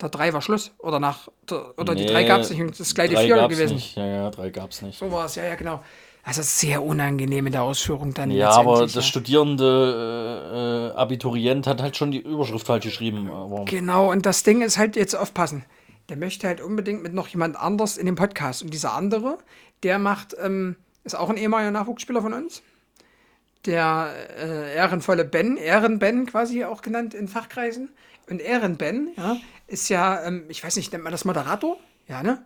der 0.00 0.08
drei 0.08 0.32
war 0.32 0.42
Schluss. 0.42 0.72
Oder 0.78 1.00
nach 1.00 1.28
der, 1.48 1.78
oder 1.78 1.94
die 1.94 2.06
drei 2.06 2.22
Nee, 2.22 2.28
gab 2.28 2.40
es 2.40 2.50
nicht 2.50 2.60
und 2.60 2.70
das 2.70 2.80
ist 2.80 2.94
gleich 2.94 3.10
die 3.10 3.14
drei 3.16 3.26
vier 3.26 3.36
gab's 3.36 3.54
gewesen. 3.54 3.74
Nicht. 3.74 3.96
Ja, 3.96 4.06
ja, 4.06 4.30
drei 4.30 4.50
gab's 4.50 4.82
nicht. 4.82 4.98
So 4.98 5.10
war 5.10 5.26
es, 5.26 5.34
ja, 5.34 5.44
ja, 5.44 5.54
genau. 5.54 5.80
Also 6.24 6.42
sehr 6.42 6.82
unangenehm 6.82 7.46
in 7.46 7.52
der 7.52 7.62
Ausführung 7.62 8.14
dann. 8.14 8.30
Ja, 8.30 8.50
aber 8.50 8.82
das 8.82 8.94
ja. 8.94 9.02
studierende 9.02 10.92
äh, 10.94 10.96
äh, 10.96 11.00
Abiturient 11.00 11.66
hat 11.66 11.82
halt 11.82 11.96
schon 11.96 12.12
die 12.12 12.20
Überschrift 12.20 12.66
falsch 12.66 12.84
geschrieben. 12.84 13.28
Aber 13.28 13.64
Genau, 13.64 14.10
und 14.12 14.24
das 14.24 14.44
Ding 14.44 14.62
ist 14.62 14.78
halt 14.78 14.94
jetzt 14.94 15.14
aufpassen. 15.14 15.64
Der 16.08 16.16
möchte 16.16 16.46
halt 16.46 16.60
unbedingt 16.60 17.02
mit 17.02 17.12
noch 17.12 17.26
jemand 17.28 17.56
anders 17.56 17.96
in 17.96 18.06
den 18.06 18.14
Podcast. 18.14 18.62
Und 18.62 18.72
dieser 18.72 18.94
andere, 18.94 19.38
der 19.82 19.98
macht, 19.98 20.36
ähm, 20.40 20.76
ist 21.02 21.16
auch 21.16 21.28
ein 21.28 21.36
ehemaliger 21.36 21.72
Nachwuchsspieler 21.72 22.22
von 22.22 22.32
uns. 22.32 22.62
Der 23.66 24.12
äh, 24.38 24.74
ehrenvolle 24.76 25.24
Ben, 25.24 25.56
Ehrenben 25.56 26.26
quasi 26.26 26.64
auch 26.64 26.82
genannt 26.82 27.14
in 27.14 27.26
Fachkreisen. 27.26 27.90
Und 28.28 28.40
Ehrenben, 28.40 29.10
ja, 29.16 29.36
ist 29.66 29.88
ja, 29.88 30.22
ähm, 30.24 30.44
ich 30.48 30.62
weiß 30.62 30.76
nicht, 30.76 30.92
nennt 30.92 31.04
man 31.04 31.12
das 31.12 31.24
Moderator? 31.24 31.76
Ja, 32.08 32.22
ne? 32.22 32.44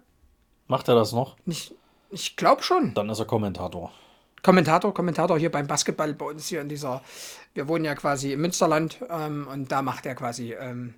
macht 0.68 0.88
er 0.88 0.94
das 0.96 1.12
noch? 1.12 1.36
Nicht, 1.44 1.74
ich 2.10 2.36
glaube 2.36 2.62
schon. 2.62 2.92
Dann 2.94 3.08
ist 3.08 3.18
er 3.20 3.24
Kommentator. 3.24 3.92
Kommentator, 4.42 4.92
Kommentator 4.94 5.38
hier 5.38 5.50
beim 5.50 5.66
Basketball 5.66 6.12
bei 6.14 6.26
uns 6.26 6.48
hier 6.48 6.60
in 6.60 6.68
dieser, 6.68 7.02
wir 7.54 7.68
wohnen 7.68 7.84
ja 7.84 7.94
quasi 7.94 8.32
im 8.32 8.40
Münsterland 8.40 8.98
ähm, 9.08 9.46
und 9.50 9.70
da 9.72 9.82
macht 9.82 10.06
er 10.06 10.14
quasi 10.14 10.52
ähm, 10.54 10.94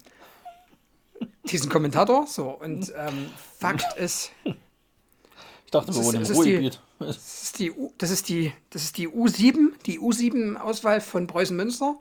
diesen 1.45 1.71
Kommentator. 1.71 2.27
So, 2.27 2.49
und 2.51 2.93
ähm, 2.97 3.31
Fakt 3.59 3.97
ist, 3.99 4.33
Ich 4.45 5.71
dachte, 5.71 5.95
wir 5.95 6.05
wohnen 6.05 6.17
im 6.17 6.23
es 6.23 6.31
ist 6.31 6.37
die- 6.45 6.51
Ruhrgebiet. 6.57 6.81
das 6.99 7.43
ist 7.43 7.59
die, 7.59 7.73
das 7.99 8.11
ist 8.11 8.29
die, 8.29 8.53
das 8.71 8.83
ist 8.85 8.97
die 8.99 9.09
U7, 9.09 9.73
die 9.87 9.99
U7-Auswahl 10.01 11.01
von 11.01 11.27
Preußen 11.27 11.57
Münster. 11.57 11.95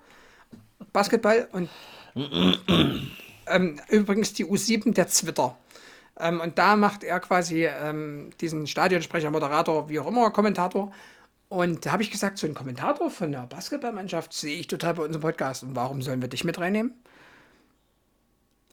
Basketball 0.93 1.47
und 1.53 1.69
ähm, 3.47 3.79
übrigens 3.89 4.33
die 4.33 4.45
U7 4.45 4.93
der 4.93 5.07
Twitter. 5.07 5.57
Ähm, 6.19 6.41
und 6.41 6.57
da 6.57 6.75
macht 6.75 7.03
er 7.03 7.19
quasi 7.19 7.65
ähm, 7.65 8.31
diesen 8.41 8.67
Stadionsprecher, 8.67 9.31
Moderator, 9.31 9.89
wie 9.89 9.99
auch 9.99 10.07
immer, 10.07 10.31
Kommentator. 10.31 10.91
Und 11.49 11.85
da 11.85 11.93
habe 11.93 12.03
ich 12.03 12.11
gesagt, 12.11 12.37
so 12.37 12.47
ein 12.47 12.53
Kommentator 12.53 13.09
von 13.09 13.31
der 13.31 13.47
Basketballmannschaft 13.47 14.33
sehe 14.33 14.59
ich 14.59 14.67
total 14.67 14.95
bei 14.95 15.03
unserem 15.03 15.21
Podcast. 15.21 15.63
Und 15.63 15.75
warum 15.75 16.01
sollen 16.01 16.21
wir 16.21 16.27
dich 16.27 16.43
mit 16.43 16.59
reinnehmen? 16.59 16.93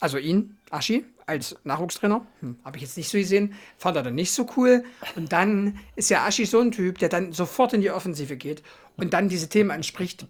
Also 0.01 0.18
ihn, 0.18 0.57
Aschi, 0.70 1.05
als 1.26 1.57
Nachwuchstrainer. 1.64 2.26
Hm, 2.40 2.59
habe 2.64 2.76
ich 2.76 2.82
jetzt 2.82 2.97
nicht 2.97 3.09
so 3.09 3.16
gesehen. 3.16 3.55
Fand 3.78 3.97
er 3.97 4.03
dann 4.03 4.16
nicht 4.16 4.32
so 4.32 4.47
cool. 4.57 4.84
Und 5.14 5.32
dann 5.32 5.78
ist 5.95 6.11
ja 6.11 6.26
Aschi 6.26 6.47
so 6.47 6.61
ein 6.61 6.72
Typ, 6.72 6.99
der 6.99 7.09
dann 7.09 7.32
sofort 7.32 7.72
in 7.72 7.80
die 7.80 7.90
Offensive 7.90 8.36
geht 8.36 8.62
und 8.97 9.14
dann 9.14 9.28
diese 9.28 9.49
Themen 9.49 9.70
anspricht. 9.70 10.26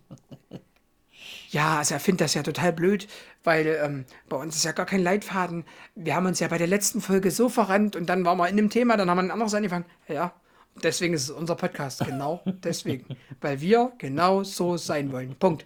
Ja, 1.54 1.78
also 1.78 1.94
er 1.94 2.00
findet 2.00 2.22
das 2.22 2.34
ja 2.34 2.42
total 2.42 2.72
blöd, 2.72 3.06
weil 3.44 3.78
ähm, 3.80 4.06
bei 4.28 4.36
uns 4.36 4.56
ist 4.56 4.64
ja 4.64 4.72
gar 4.72 4.86
kein 4.86 5.04
Leitfaden. 5.04 5.64
Wir 5.94 6.16
haben 6.16 6.26
uns 6.26 6.40
ja 6.40 6.48
bei 6.48 6.58
der 6.58 6.66
letzten 6.66 7.00
Folge 7.00 7.30
so 7.30 7.48
verrannt 7.48 7.94
und 7.94 8.06
dann 8.06 8.24
waren 8.24 8.38
wir 8.38 8.48
in 8.48 8.56
dem 8.56 8.70
Thema, 8.70 8.96
dann 8.96 9.08
haben 9.08 9.18
wir 9.18 9.22
ein 9.22 9.30
anderes 9.30 9.54
angefangen. 9.54 9.84
Ja, 10.08 10.34
deswegen 10.82 11.14
ist 11.14 11.22
es 11.22 11.30
unser 11.30 11.54
Podcast. 11.54 12.04
Genau 12.04 12.42
deswegen. 12.44 13.16
weil 13.40 13.60
wir 13.60 13.92
genau 13.98 14.42
so 14.42 14.76
sein 14.76 15.12
wollen. 15.12 15.36
Punkt. 15.36 15.64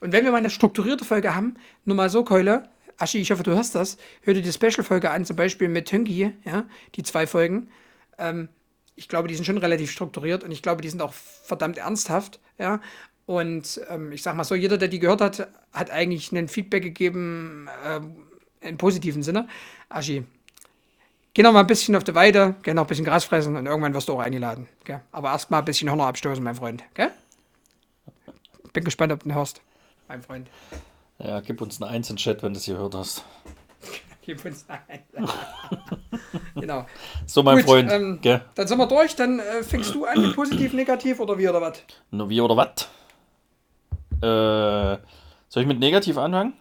Und 0.00 0.10
wenn 0.10 0.24
wir 0.24 0.32
mal 0.32 0.38
eine 0.38 0.50
strukturierte 0.50 1.04
Folge 1.04 1.36
haben, 1.36 1.54
nur 1.84 1.96
mal 1.96 2.10
so, 2.10 2.24
Keule, 2.24 2.68
Aschi, 2.98 3.18
ich 3.18 3.30
hoffe, 3.30 3.44
du 3.44 3.52
hörst 3.52 3.76
das, 3.76 3.98
hör 4.22 4.34
dir 4.34 4.42
die 4.42 4.52
Special-Folge 4.52 5.08
an, 5.12 5.24
zum 5.24 5.36
Beispiel 5.36 5.68
mit 5.68 5.86
Tönki, 5.86 6.34
ja, 6.44 6.64
die 6.96 7.04
zwei 7.04 7.28
Folgen. 7.28 7.68
Ähm, 8.18 8.48
ich 8.96 9.08
glaube, 9.08 9.28
die 9.28 9.36
sind 9.36 9.44
schon 9.44 9.58
relativ 9.58 9.92
strukturiert 9.92 10.42
und 10.42 10.50
ich 10.50 10.62
glaube, 10.62 10.82
die 10.82 10.88
sind 10.88 11.00
auch 11.00 11.12
verdammt 11.12 11.78
ernsthaft, 11.78 12.40
ja. 12.58 12.80
Und 13.26 13.80
ähm, 13.88 14.12
ich 14.12 14.22
sag 14.22 14.36
mal 14.36 14.44
so, 14.44 14.54
jeder, 14.54 14.78
der 14.78 14.88
die 14.88 14.98
gehört 14.98 15.20
hat, 15.20 15.48
hat 15.72 15.90
eigentlich 15.90 16.32
ein 16.32 16.48
Feedback 16.48 16.82
gegeben 16.82 17.68
ähm, 17.86 18.16
im 18.60 18.76
positiven 18.76 19.22
Sinne. 19.22 19.48
Aschi, 19.88 20.24
geh 21.34 21.42
noch 21.42 21.52
mal 21.52 21.60
ein 21.60 21.66
bisschen 21.66 21.94
auf 21.96 22.04
die 22.04 22.14
Weide, 22.14 22.56
geh 22.62 22.74
noch 22.74 22.84
ein 22.84 22.88
bisschen 22.88 23.04
Gras 23.04 23.24
fressen 23.24 23.56
und 23.56 23.66
irgendwann 23.66 23.94
wirst 23.94 24.08
du 24.08 24.14
auch 24.14 24.20
eingeladen. 24.20 24.68
Gell? 24.84 25.00
Aber 25.12 25.30
erst 25.30 25.50
mal 25.50 25.58
ein 25.58 25.64
bisschen 25.64 25.88
Hörner 25.88 26.06
abstoßen, 26.06 26.42
mein 26.42 26.54
Freund. 26.54 26.82
Gell? 26.94 27.10
Bin 28.72 28.84
gespannt, 28.84 29.12
ob 29.12 29.22
du 29.22 29.28
ihn 29.28 29.34
hörst, 29.34 29.60
mein 30.08 30.22
Freund. 30.22 30.48
Ja, 31.18 31.40
gib 31.40 31.60
uns 31.60 31.80
einen 31.80 31.92
Eins 31.92 32.10
in 32.10 32.16
den 32.16 32.20
Chat, 32.20 32.42
wenn 32.42 32.54
du 32.54 32.58
es 32.58 32.66
gehört 32.66 32.94
hast. 32.94 33.24
Gib 34.24 34.44
uns 34.44 34.64
ein. 34.68 35.00
genau. 36.54 36.86
So, 37.26 37.42
mein 37.42 37.56
Gut, 37.56 37.64
Freund. 37.64 37.90
ähm? 37.90 38.20
Dann 38.54 38.68
sind 38.68 38.78
wir 38.78 38.86
durch. 38.86 39.16
Dann 39.16 39.40
äh, 39.40 39.64
fängst 39.64 39.92
du 39.92 40.04
an 40.04 40.22
mit 40.22 40.36
positiv, 40.36 40.72
negativ 40.74 41.18
oder 41.18 41.36
wie 41.36 41.48
oder 41.48 41.60
was? 41.60 41.82
Nur 42.12 42.30
wie 42.30 42.40
oder 42.40 42.56
was? 42.56 42.88
Äh, 44.22 44.98
soll 45.48 45.62
ich 45.62 45.66
mit 45.66 45.78
negativ 45.80 46.16
anfangen? 46.18 46.54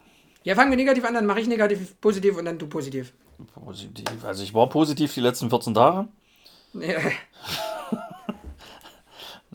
Ja, 0.44 0.56
fangen 0.56 0.72
wir 0.72 0.78
negativ 0.78 1.06
an, 1.06 1.14
dann 1.14 1.26
mache 1.26 1.40
ich 1.42 1.48
negativ, 1.48 2.00
positiv 2.02 2.38
und 2.38 2.46
dann 2.46 2.58
du 2.58 2.68
positiv. 2.68 3.14
Positiv. 3.54 4.26
Also 4.26 4.44
ich 4.44 4.54
war 4.54 4.68
positiv 4.70 5.14
die 5.14 5.20
letzten 5.22 5.50
14 5.50 5.74
Tage. 5.74 6.08
Ja, 6.74 6.98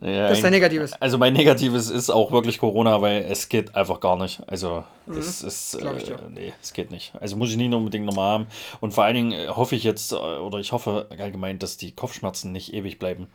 Ja, 0.03 0.29
das 0.29 0.39
ist 0.39 0.45
dein 0.45 0.53
Negatives. 0.53 0.93
Also 1.01 1.17
mein 1.17 1.33
Negatives 1.33 1.89
ist 1.89 2.11
auch 2.11 2.31
wirklich 2.31 2.59
Corona, 2.59 3.01
weil 3.01 3.25
es 3.31 3.49
geht 3.49 3.75
einfach 3.75 3.99
gar 3.99 4.17
nicht. 4.17 4.43
Also 4.47 4.85
es 5.11 5.43
ist, 5.43 5.75
Mhm. 5.75 5.79
Glaub 5.81 5.97
ich 5.97 6.11
äh, 6.11 6.17
nee, 6.29 6.53
es 6.63 6.75
geht 6.75 6.91
nicht. 6.91 7.15
Also 7.19 7.37
muss 7.37 7.49
ich 7.49 7.57
nicht 7.57 7.73
unbedingt 7.73 8.05
nochmal 8.05 8.33
haben. 8.33 8.47
Und 8.81 8.93
vor 8.93 9.05
allen 9.05 9.15
Dingen 9.15 9.33
äh, 9.33 9.49
hoffe 9.49 9.75
ich 9.75 9.85
jetzt, 9.85 10.13
äh, 10.13 10.17
oder 10.17 10.59
ich 10.59 10.73
hoffe 10.73 11.07
allgemein, 11.19 11.59
dass 11.59 11.79
die 11.79 11.93
Kopfschmerzen 11.93 12.53
nicht 12.53 12.75
ewig 12.75 12.99
bleiben, 12.99 13.29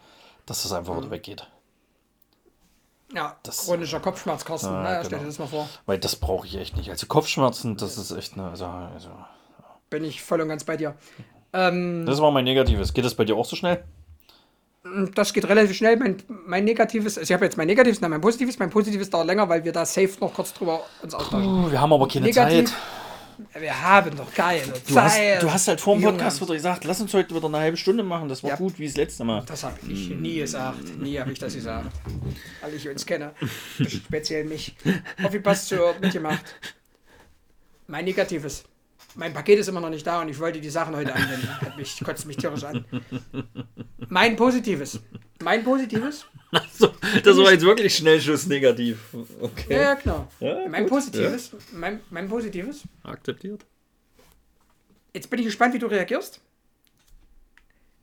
dass 0.45 0.61
das 0.61 0.71
einfach 0.71 0.93
Mhm. 0.93 0.99
wieder 0.99 1.11
weggeht. 1.11 1.47
Ja, 3.13 3.35
Das- 3.43 3.65
chronischer 3.65 3.99
Kopfschmerz, 3.99 4.45
Carsten. 4.45 4.67
Ja, 4.71 4.81
Na, 4.83 4.99
stell 4.99 5.09
genau. 5.09 5.21
dir 5.21 5.27
das 5.27 5.39
mal 5.39 5.47
vor. 5.47 5.67
Weil 5.85 5.99
das 5.99 6.15
brauche 6.15 6.47
ich 6.47 6.55
echt 6.57 6.77
nicht. 6.77 6.89
Also 6.89 7.07
Kopfschmerzen, 7.07 7.75
das 7.77 7.97
ist 7.97 8.11
echt 8.11 8.33
eine, 8.33 8.49
also, 8.49 8.65
also 8.65 9.09
Bin 9.89 10.03
ich 10.03 10.21
voll 10.21 10.39
und 10.41 10.47
ganz 10.47 10.63
bei 10.63 10.77
dir. 10.77 10.95
Ähm, 11.53 12.05
das 12.05 12.21
war 12.21 12.31
mein 12.31 12.45
Negatives. 12.45 12.93
Geht 12.93 13.03
das 13.05 13.13
bei 13.15 13.25
dir 13.25 13.35
auch 13.35 13.45
so 13.45 13.55
schnell? 13.55 13.83
das 15.13 15.31
geht 15.33 15.47
relativ 15.47 15.75
schnell. 15.77 15.95
Mein, 15.97 16.17
mein 16.47 16.65
Negatives, 16.65 17.17
also 17.17 17.29
ich 17.29 17.33
habe 17.33 17.45
jetzt 17.45 17.55
mein 17.57 17.67
Negatives, 17.67 18.01
nein, 18.01 18.09
mein 18.09 18.21
Positives. 18.21 18.57
Mein 18.57 18.69
Positives 18.71 19.09
dauert 19.09 19.27
länger, 19.27 19.47
weil 19.47 19.63
wir 19.63 19.71
da 19.71 19.85
safe 19.85 20.09
noch 20.19 20.33
kurz 20.33 20.53
drüber 20.53 20.81
uns 21.03 21.13
austauschen. 21.13 21.65
Puh, 21.65 21.71
wir 21.71 21.79
haben 21.79 21.93
aber 21.93 22.07
keine 22.07 22.25
Negativ. 22.25 22.69
Zeit. 22.71 22.79
Wir 23.59 23.81
haben 23.81 24.15
doch 24.15 24.33
keine 24.33 24.61
Du 24.87 24.95
hast, 24.99 25.17
du 25.41 25.51
hast 25.51 25.67
halt 25.67 25.81
vor 25.81 25.95
dem. 25.95 26.03
Podcast 26.03 26.41
wieder 26.41 26.53
gesagt, 26.53 26.83
lass 26.85 27.01
uns 27.01 27.13
heute 27.13 27.35
wieder 27.35 27.47
eine 27.47 27.57
halbe 27.59 27.77
Stunde 27.77 28.03
machen. 28.03 28.29
Das 28.29 28.43
war 28.43 28.51
Ja. 28.51 28.55
gut 28.55 28.77
wie 28.79 28.85
das 28.87 28.95
letzte 28.97 29.23
Mal. 29.23 29.43
Das 29.45 29.63
habe 29.63 29.77
ich 29.87 30.09
nie 30.09 30.35
gesagt. 30.39 30.97
Nie 30.99 31.19
habe 31.19 31.31
ich 31.31 31.39
das 31.39 31.53
gesagt. 31.53 31.89
Weil 32.61 32.73
ich 32.73 32.87
uns 32.87 33.05
kenne. 33.05 33.33
Speziell 33.87 34.45
mich. 34.45 34.75
Hoffi 35.23 35.39
passt 35.39 35.67
zuhört, 35.67 35.99
mitgemacht. 36.01 36.43
Mein 37.87 38.05
Negatives. 38.05 38.63
Mein 39.15 39.33
Paket 39.33 39.59
ist 39.59 39.67
immer 39.67 39.81
noch 39.81 39.89
nicht 39.89 40.05
da 40.05 40.21
und 40.21 40.29
ich 40.29 40.39
wollte 40.39 40.61
die 40.61 40.69
Sachen 40.69 40.95
heute 40.95 41.13
anwenden. 41.13 41.49
Hat 41.61 41.77
mich, 41.77 41.99
kotzt 42.03 42.25
mich 42.25 42.37
tierisch 42.37 42.63
an. 42.63 42.85
Mein 44.09 44.35
Positives. 44.35 44.99
Mein 45.41 45.63
Positives? 45.63 46.25
So, 46.73 46.93
das 47.23 47.37
war 47.37 47.53
jetzt 47.53 47.63
wirklich 47.63 47.95
Schnellschuss 47.95 48.45
negativ. 48.45 48.99
Okay. 49.39 49.73
Ja, 49.73 49.81
ja, 49.81 49.93
genau. 49.93 50.27
Ja, 50.41 50.67
mein 50.67 50.83
gut. 50.83 50.91
Positives. 50.91 51.51
Mein, 51.71 52.01
mein 52.09 52.27
Positives. 52.27 52.81
Akzeptiert. 53.03 53.65
Jetzt 55.13 55.29
bin 55.29 55.39
ich 55.39 55.45
gespannt, 55.45 55.73
wie 55.73 55.79
du 55.79 55.87
reagierst. 55.87 56.41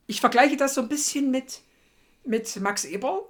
Ich 0.07 0.19
vergleiche 0.19 0.57
das 0.57 0.73
so 0.73 0.81
ein 0.81 0.89
bisschen 0.89 1.29
mit, 1.29 1.61
mit 2.25 2.59
Max 2.59 2.85
Eberl, 2.85 3.21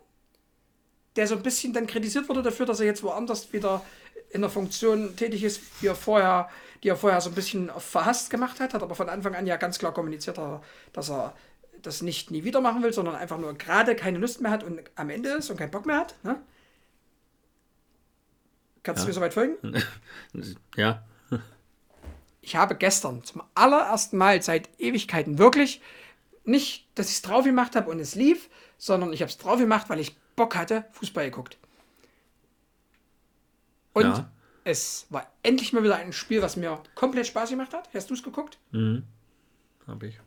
der 1.17 1.27
so 1.27 1.35
ein 1.35 1.43
bisschen 1.43 1.73
dann 1.73 1.85
kritisiert 1.85 2.29
wurde 2.29 2.41
dafür, 2.41 2.65
dass 2.65 2.79
er 2.79 2.85
jetzt 2.85 3.03
woanders 3.03 3.51
wieder 3.51 3.83
in 4.29 4.39
der 4.39 4.49
Funktion 4.49 5.17
tätig 5.17 5.43
ist, 5.43 5.59
wie 5.81 5.87
er 5.87 5.95
vorher, 5.95 6.49
die 6.83 6.89
er 6.89 6.95
vorher 6.95 7.21
so 7.21 7.29
ein 7.29 7.35
bisschen 7.35 7.69
verhasst 7.77 8.29
gemacht 8.29 8.59
hat, 8.59 8.73
hat 8.73 8.83
aber 8.83 8.95
von 8.95 9.09
Anfang 9.09 9.35
an 9.35 9.47
ja 9.47 9.57
ganz 9.57 9.79
klar 9.79 9.93
kommuniziert, 9.93 10.39
dass 10.93 11.09
er 11.09 11.35
das 11.81 12.01
nicht 12.01 12.31
nie 12.31 12.43
wieder 12.43 12.61
machen 12.61 12.83
will, 12.83 12.93
sondern 12.93 13.15
einfach 13.15 13.37
nur 13.37 13.53
gerade 13.53 13.95
keine 13.95 14.17
Lust 14.17 14.41
mehr 14.41 14.51
hat 14.51 14.63
und 14.63 14.81
am 14.95 15.09
Ende 15.09 15.29
ist 15.29 15.49
und 15.49 15.57
keinen 15.57 15.71
Bock 15.71 15.85
mehr 15.85 15.97
hat. 15.97 16.15
Ne? 16.23 16.39
Kannst 18.83 19.03
du 19.03 19.07
mir 19.07 19.13
soweit 19.13 19.33
folgen? 19.33 19.55
Ja. 20.75 21.03
ich 22.41 22.55
habe 22.55 22.75
gestern 22.75 23.23
zum 23.23 23.43
allerersten 23.55 24.17
Mal 24.17 24.41
seit 24.41 24.69
Ewigkeiten 24.79 25.37
wirklich 25.37 25.81
nicht, 26.45 26.87
dass 26.95 27.07
ich 27.09 27.15
es 27.15 27.21
drauf 27.21 27.43
gemacht 27.43 27.75
habe 27.75 27.89
und 27.89 27.99
es 27.99 28.15
lief, 28.15 28.49
sondern 28.77 29.11
ich 29.13 29.21
habe 29.21 29.29
es 29.29 29.37
drauf 29.37 29.59
gemacht, 29.59 29.89
weil 29.89 29.99
ich 29.99 30.17
Bock 30.35 30.55
hatte, 30.55 30.85
Fußball 30.93 31.25
geguckt. 31.25 31.57
Und 33.93 34.03
Ja. 34.03 34.31
Es 34.69 35.07
war 35.09 35.27
endlich 35.43 35.73
mal 35.73 35.83
wieder 35.83 35.97
ein 35.97 36.13
Spiel, 36.13 36.41
was 36.41 36.55
mir 36.55 36.81
komplett 36.95 37.27
Spaß 37.27 37.49
gemacht 37.49 37.73
hat. 37.73 37.89
Hast 37.93 38.09
du 38.09 38.13
es 38.13 38.23
geguckt? 38.23 38.57
Hab 39.87 40.03
ich. 40.03 40.19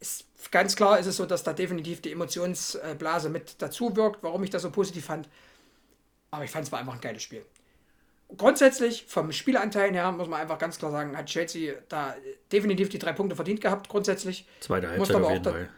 ist, 0.00 0.26
ganz 0.50 0.76
klar 0.76 0.98
ist 0.98 1.06
es 1.06 1.16
so, 1.16 1.26
dass 1.26 1.42
da 1.42 1.52
definitiv 1.52 2.00
die 2.00 2.12
Emotionsblase 2.12 3.28
mit 3.28 3.60
dazu 3.60 3.94
wirkt, 3.96 4.22
warum 4.22 4.42
ich 4.44 4.50
das 4.50 4.62
so 4.62 4.70
positiv 4.70 5.06
fand. 5.06 5.28
Aber 6.30 6.44
ich 6.44 6.50
fand 6.50 6.66
es 6.66 6.72
war 6.72 6.80
einfach 6.80 6.94
ein 6.94 7.00
geiles 7.00 7.22
Spiel. 7.22 7.44
Grundsätzlich, 8.36 9.04
vom 9.06 9.30
Spielanteil 9.32 9.92
her, 9.92 10.10
muss 10.10 10.28
man 10.28 10.40
einfach 10.40 10.58
ganz 10.58 10.78
klar 10.78 10.90
sagen, 10.90 11.16
hat 11.16 11.26
Chelsea 11.26 11.74
da 11.88 12.16
definitiv 12.50 12.88
die 12.88 12.98
drei 12.98 13.12
Punkte 13.12 13.36
verdient 13.36 13.60
gehabt, 13.60 13.88
grundsätzlich. 13.88 14.46
Zweite 14.60 14.88
Halbzeit 14.88 15.16
auf 15.16 15.30
jeden 15.30 15.44
Fall. 15.44 15.68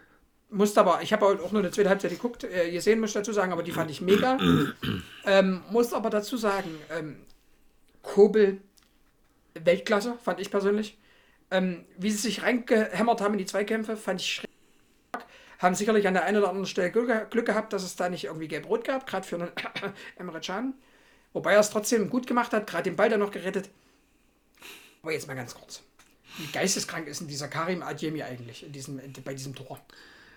Musste 0.48 0.80
aber, 0.80 1.02
ich 1.02 1.12
habe 1.12 1.26
auch 1.26 1.52
nur 1.52 1.60
eine 1.60 1.72
zweite 1.72 1.88
Halbzeit 1.88 2.12
geguckt, 2.12 2.44
äh, 2.44 2.70
gesehen, 2.70 3.00
muss 3.00 3.10
ich 3.10 3.14
dazu 3.14 3.32
sagen, 3.32 3.52
aber 3.52 3.64
die 3.64 3.72
fand 3.72 3.90
ich 3.90 4.00
mega. 4.00 4.38
ähm, 5.26 5.62
muss 5.70 5.92
aber 5.92 6.08
dazu 6.08 6.36
sagen, 6.36 6.70
ähm, 6.90 7.16
Kobel, 8.02 8.60
Weltklasse, 9.54 10.16
fand 10.22 10.40
ich 10.40 10.50
persönlich. 10.50 10.98
Ähm, 11.50 11.84
wie 11.96 12.10
sie 12.10 12.18
sich 12.18 12.42
reingehämmert 12.42 13.20
haben 13.20 13.34
in 13.34 13.38
die 13.38 13.46
Zweikämpfe, 13.46 13.96
fand 13.96 14.20
ich 14.20 14.34
schräg. 14.34 14.50
Haben 15.58 15.74
sicherlich 15.74 16.06
an 16.06 16.14
der 16.14 16.24
einen 16.24 16.38
oder 16.38 16.48
anderen 16.48 16.66
Stelle 16.66 16.92
Glück, 16.92 17.46
gehabt, 17.46 17.72
dass 17.72 17.82
es 17.82 17.96
da 17.96 18.08
nicht 18.08 18.24
irgendwie 18.24 18.48
gelb-rot 18.48 18.84
gab, 18.84 19.06
gerade 19.06 19.26
für 19.26 19.36
einen 19.36 19.50
Emre 20.16 20.40
Can. 20.40 20.74
Wobei 21.32 21.54
er 21.54 21.60
es 21.60 21.70
trotzdem 21.70 22.08
gut 22.08 22.26
gemacht 22.26 22.52
hat, 22.52 22.66
gerade 22.66 22.84
den 22.84 22.96
Ball 22.96 23.08
dann 23.08 23.20
noch 23.20 23.30
gerettet. 23.30 23.70
Aber 25.02 25.12
jetzt 25.12 25.26
mal 25.26 25.34
ganz 25.34 25.54
kurz. 25.54 25.82
Wie 26.38 26.46
geisteskrank 26.52 27.08
ist 27.08 27.20
denn 27.20 27.28
dieser 27.28 27.48
Karim 27.48 27.82
Adjemi 27.82 28.22
eigentlich 28.22 28.64
in 28.64 28.72
diesem, 28.72 29.00
bei 29.24 29.34
diesem 29.34 29.54
Tor? 29.54 29.80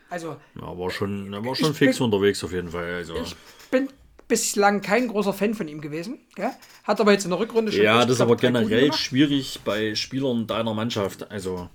Also, 0.09 0.37
Ja, 0.59 0.77
war 0.77 0.89
schon, 0.89 1.31
er 1.33 1.45
war 1.45 1.55
schon 1.55 1.73
fix 1.73 1.97
bin- 1.97 2.05
unterwegs 2.05 2.43
auf 2.43 2.51
jeden 2.51 2.69
Fall. 2.69 2.93
Also. 2.95 3.15
ich 3.15 3.35
bin 3.69 3.89
bislang 4.27 4.81
kein 4.81 5.07
großer 5.07 5.33
Fan 5.33 5.53
von 5.53 5.67
ihm 5.67 5.81
gewesen. 5.81 6.19
Gell? 6.35 6.51
Hat 6.83 6.99
aber 7.01 7.11
jetzt 7.11 7.23
in 7.25 7.31
der 7.31 7.39
Rückrunde 7.39 7.71
schon. 7.71 7.81
Ja, 7.83 8.01
das 8.05 8.15
ist 8.15 8.21
aber 8.21 8.35
generell 8.35 8.91
schwierig 8.93 9.59
bei 9.65 9.95
Spielern 9.95 10.45
deiner 10.47 10.73
Mannschaft. 10.73 11.29
Also, 11.31 11.69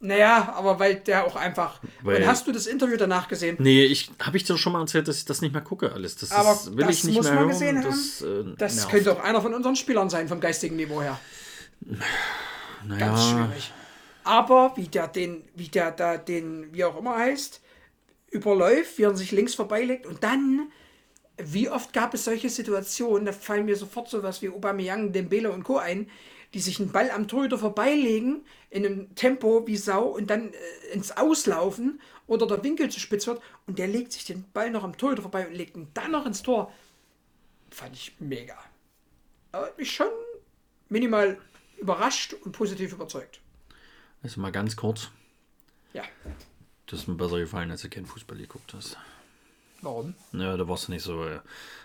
Naja, 0.00 0.54
aber 0.56 0.78
weil 0.78 0.94
der 0.96 1.26
auch 1.26 1.36
einfach. 1.36 1.78
Weil- 2.02 2.22
und 2.22 2.26
hast 2.26 2.46
du 2.46 2.52
das 2.52 2.66
Interview 2.66 2.96
danach 2.96 3.28
gesehen? 3.28 3.56
nee, 3.60 3.84
ich 3.84 4.10
habe 4.20 4.36
ich 4.36 4.44
dir 4.44 4.56
schon 4.56 4.72
mal 4.72 4.80
erzählt, 4.80 5.06
dass 5.08 5.18
ich 5.18 5.24
das 5.26 5.42
nicht 5.42 5.52
mehr 5.52 5.62
gucke, 5.62 5.92
alles. 5.92 6.16
Das 6.16 6.30
Aber 6.32 6.52
ist, 6.52 6.74
will 6.76 6.86
das 6.86 6.96
ich 6.96 7.04
nicht 7.04 7.16
muss 7.16 7.24
mehr 7.26 7.34
man 7.34 7.40
hören. 7.44 7.50
gesehen 7.50 7.78
haben. 7.78 7.90
das 7.90 8.22
äh, 8.22 8.44
Das 8.56 8.74
nervt. 8.76 8.90
könnte 8.90 9.12
auch 9.12 9.20
einer 9.22 9.42
von 9.42 9.52
unseren 9.52 9.76
Spielern 9.76 10.08
sein, 10.10 10.26
vom 10.28 10.40
geistigen 10.40 10.76
Niveau 10.76 11.02
her. 11.02 11.18
Ganz 11.86 13.00
naja, 13.00 13.16
schwierig. 13.48 13.72
Aber 14.24 14.72
wie 14.76 14.86
der 14.88 15.08
den, 15.08 15.42
wie 15.54 15.68
der 15.68 15.90
da 15.90 16.16
den, 16.16 16.72
wie 16.72 16.84
auch 16.84 16.96
immer 16.98 17.16
heißt, 17.16 17.59
überläuft, 18.30 18.98
er 18.98 19.16
sich 19.16 19.32
links 19.32 19.54
vorbeilegt 19.54 20.06
und 20.06 20.22
dann, 20.22 20.70
wie 21.36 21.68
oft 21.68 21.92
gab 21.92 22.14
es 22.14 22.24
solche 22.24 22.48
Situationen, 22.48 23.26
da 23.26 23.32
fallen 23.32 23.64
mir 23.64 23.76
sofort 23.76 24.08
sowas 24.08 24.40
wie 24.42 24.48
Aubameyang, 24.48 25.12
Dembele 25.12 25.50
und 25.50 25.64
Co. 25.64 25.78
ein, 25.78 26.08
die 26.54 26.60
sich 26.60 26.80
einen 26.80 26.92
Ball 26.92 27.10
am 27.10 27.28
Torhüter 27.28 27.58
vorbeilegen, 27.58 28.44
in 28.70 28.84
einem 28.84 29.14
Tempo 29.14 29.66
wie 29.66 29.76
Sau 29.76 30.04
und 30.04 30.28
dann 30.30 30.52
äh, 30.52 30.92
ins 30.92 31.12
Auslaufen 31.12 32.00
oder 32.26 32.46
der 32.46 32.62
Winkel 32.62 32.88
zu 32.90 33.00
spitz 33.00 33.26
wird 33.26 33.40
und 33.66 33.78
der 33.78 33.88
legt 33.88 34.12
sich 34.12 34.24
den 34.24 34.44
Ball 34.52 34.70
noch 34.70 34.84
am 34.84 34.96
Torhüter 34.96 35.22
vorbei 35.22 35.46
und 35.46 35.54
legt 35.54 35.76
ihn 35.76 35.88
dann 35.94 36.10
noch 36.10 36.26
ins 36.26 36.42
Tor. 36.42 36.72
Fand 37.70 37.94
ich 37.94 38.14
mega. 38.18 38.56
Aber 39.52 39.66
hat 39.66 39.78
mich 39.78 39.92
schon 39.92 40.10
minimal 40.88 41.38
überrascht 41.78 42.34
und 42.34 42.52
positiv 42.52 42.92
überzeugt. 42.92 43.40
also 44.22 44.40
mal 44.40 44.52
ganz 44.52 44.76
kurz. 44.76 45.10
Ja. 45.92 46.04
Das 46.90 47.00
ist 47.00 47.08
mir 47.08 47.14
besser 47.14 47.38
gefallen, 47.38 47.70
als 47.70 47.82
du 47.82 47.88
kein 47.88 48.04
Fußball 48.04 48.36
geguckt 48.36 48.74
hast. 48.74 48.96
Warum? 49.80 50.14
Ja, 50.32 50.56
da 50.56 50.68
warst 50.68 50.88
du 50.88 50.92
nicht 50.92 51.02
so, 51.02 51.24
äh, 51.24 51.38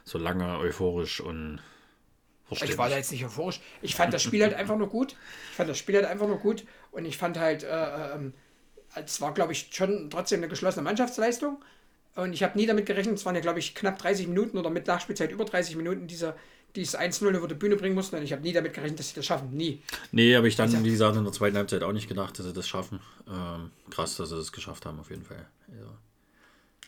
so 0.04 0.18
lange 0.18 0.58
euphorisch 0.58 1.22
und 1.22 1.62
Ich 2.50 2.78
war 2.78 2.90
da 2.90 2.98
jetzt 2.98 3.12
nicht 3.12 3.24
euphorisch. 3.24 3.62
Ich 3.82 3.96
fand 3.96 4.14
das 4.14 4.24
Spiel 4.24 4.42
halt 4.42 4.54
einfach 4.56 4.78
nur 4.78 4.90
gut. 4.90 5.16
Ich 5.52 5.58
fand 5.58 5.70
das 5.70 5.78
Spiel 5.78 5.96
halt 5.96 6.06
einfach 6.06 6.28
nur 6.28 6.40
gut. 6.40 6.66
Und 6.92 7.06
ich 7.06 7.18
fand 7.18 7.38
halt, 7.38 7.64
äh, 7.64 8.16
ähm, 8.16 8.34
es 8.96 9.22
war, 9.22 9.34
glaube 9.34 9.54
ich, 9.54 9.70
schon 9.72 10.10
trotzdem 10.10 10.40
eine 10.40 10.48
geschlossene 10.48 10.84
Mannschaftsleistung. 10.84 11.64
Und 12.16 12.34
ich 12.34 12.44
habe 12.44 12.58
nie 12.58 12.66
damit 12.66 12.86
gerechnet, 12.86 13.16
es 13.16 13.26
waren 13.26 13.36
ja, 13.36 13.42
glaube 13.42 13.60
ich, 13.60 13.76
knapp 13.76 13.98
30 14.00 14.28
Minuten 14.28 14.58
oder 14.58 14.70
mit 14.70 14.88
Nachspielzeit 14.88 15.32
über 15.32 15.46
30 15.46 15.76
Minuten, 15.76 16.08
dieser, 16.08 16.36
dieses 16.76 16.98
1-0 16.98 17.30
über 17.36 17.48
die 17.48 17.56
Bühne 17.56 17.76
bringen 17.76 17.96
mussten. 17.96 18.16
Und 18.16 18.24
ich 18.24 18.32
habe 18.32 18.42
nie 18.42 18.54
damit 18.54 18.74
gerechnet, 18.74 19.00
dass 19.00 19.10
sie 19.10 19.16
das 19.16 19.26
schaffen. 19.26 19.52
Nie. 19.56 19.82
Nee, 20.12 20.36
aber 20.36 20.48
ich 20.48 20.56
dann, 20.56 20.84
wie 20.84 20.90
gesagt, 20.92 21.16
in 21.18 21.24
der 21.24 21.34
zweiten 21.34 21.58
Halbzeit 21.58 21.84
auch 21.84 21.92
nicht 21.94 22.08
gedacht, 22.08 22.38
dass 22.38 22.46
sie 22.46 22.54
das 22.54 22.68
schaffen. 22.68 23.00
Ähm, 23.28 23.72
krass, 23.90 24.16
dass 24.18 24.30
sie 24.30 24.36
das 24.38 24.52
geschafft 24.52 24.86
haben, 24.86 25.00
auf 25.00 25.10
jeden 25.10 25.24
Fall. 25.24 25.46
Also, 25.72 25.90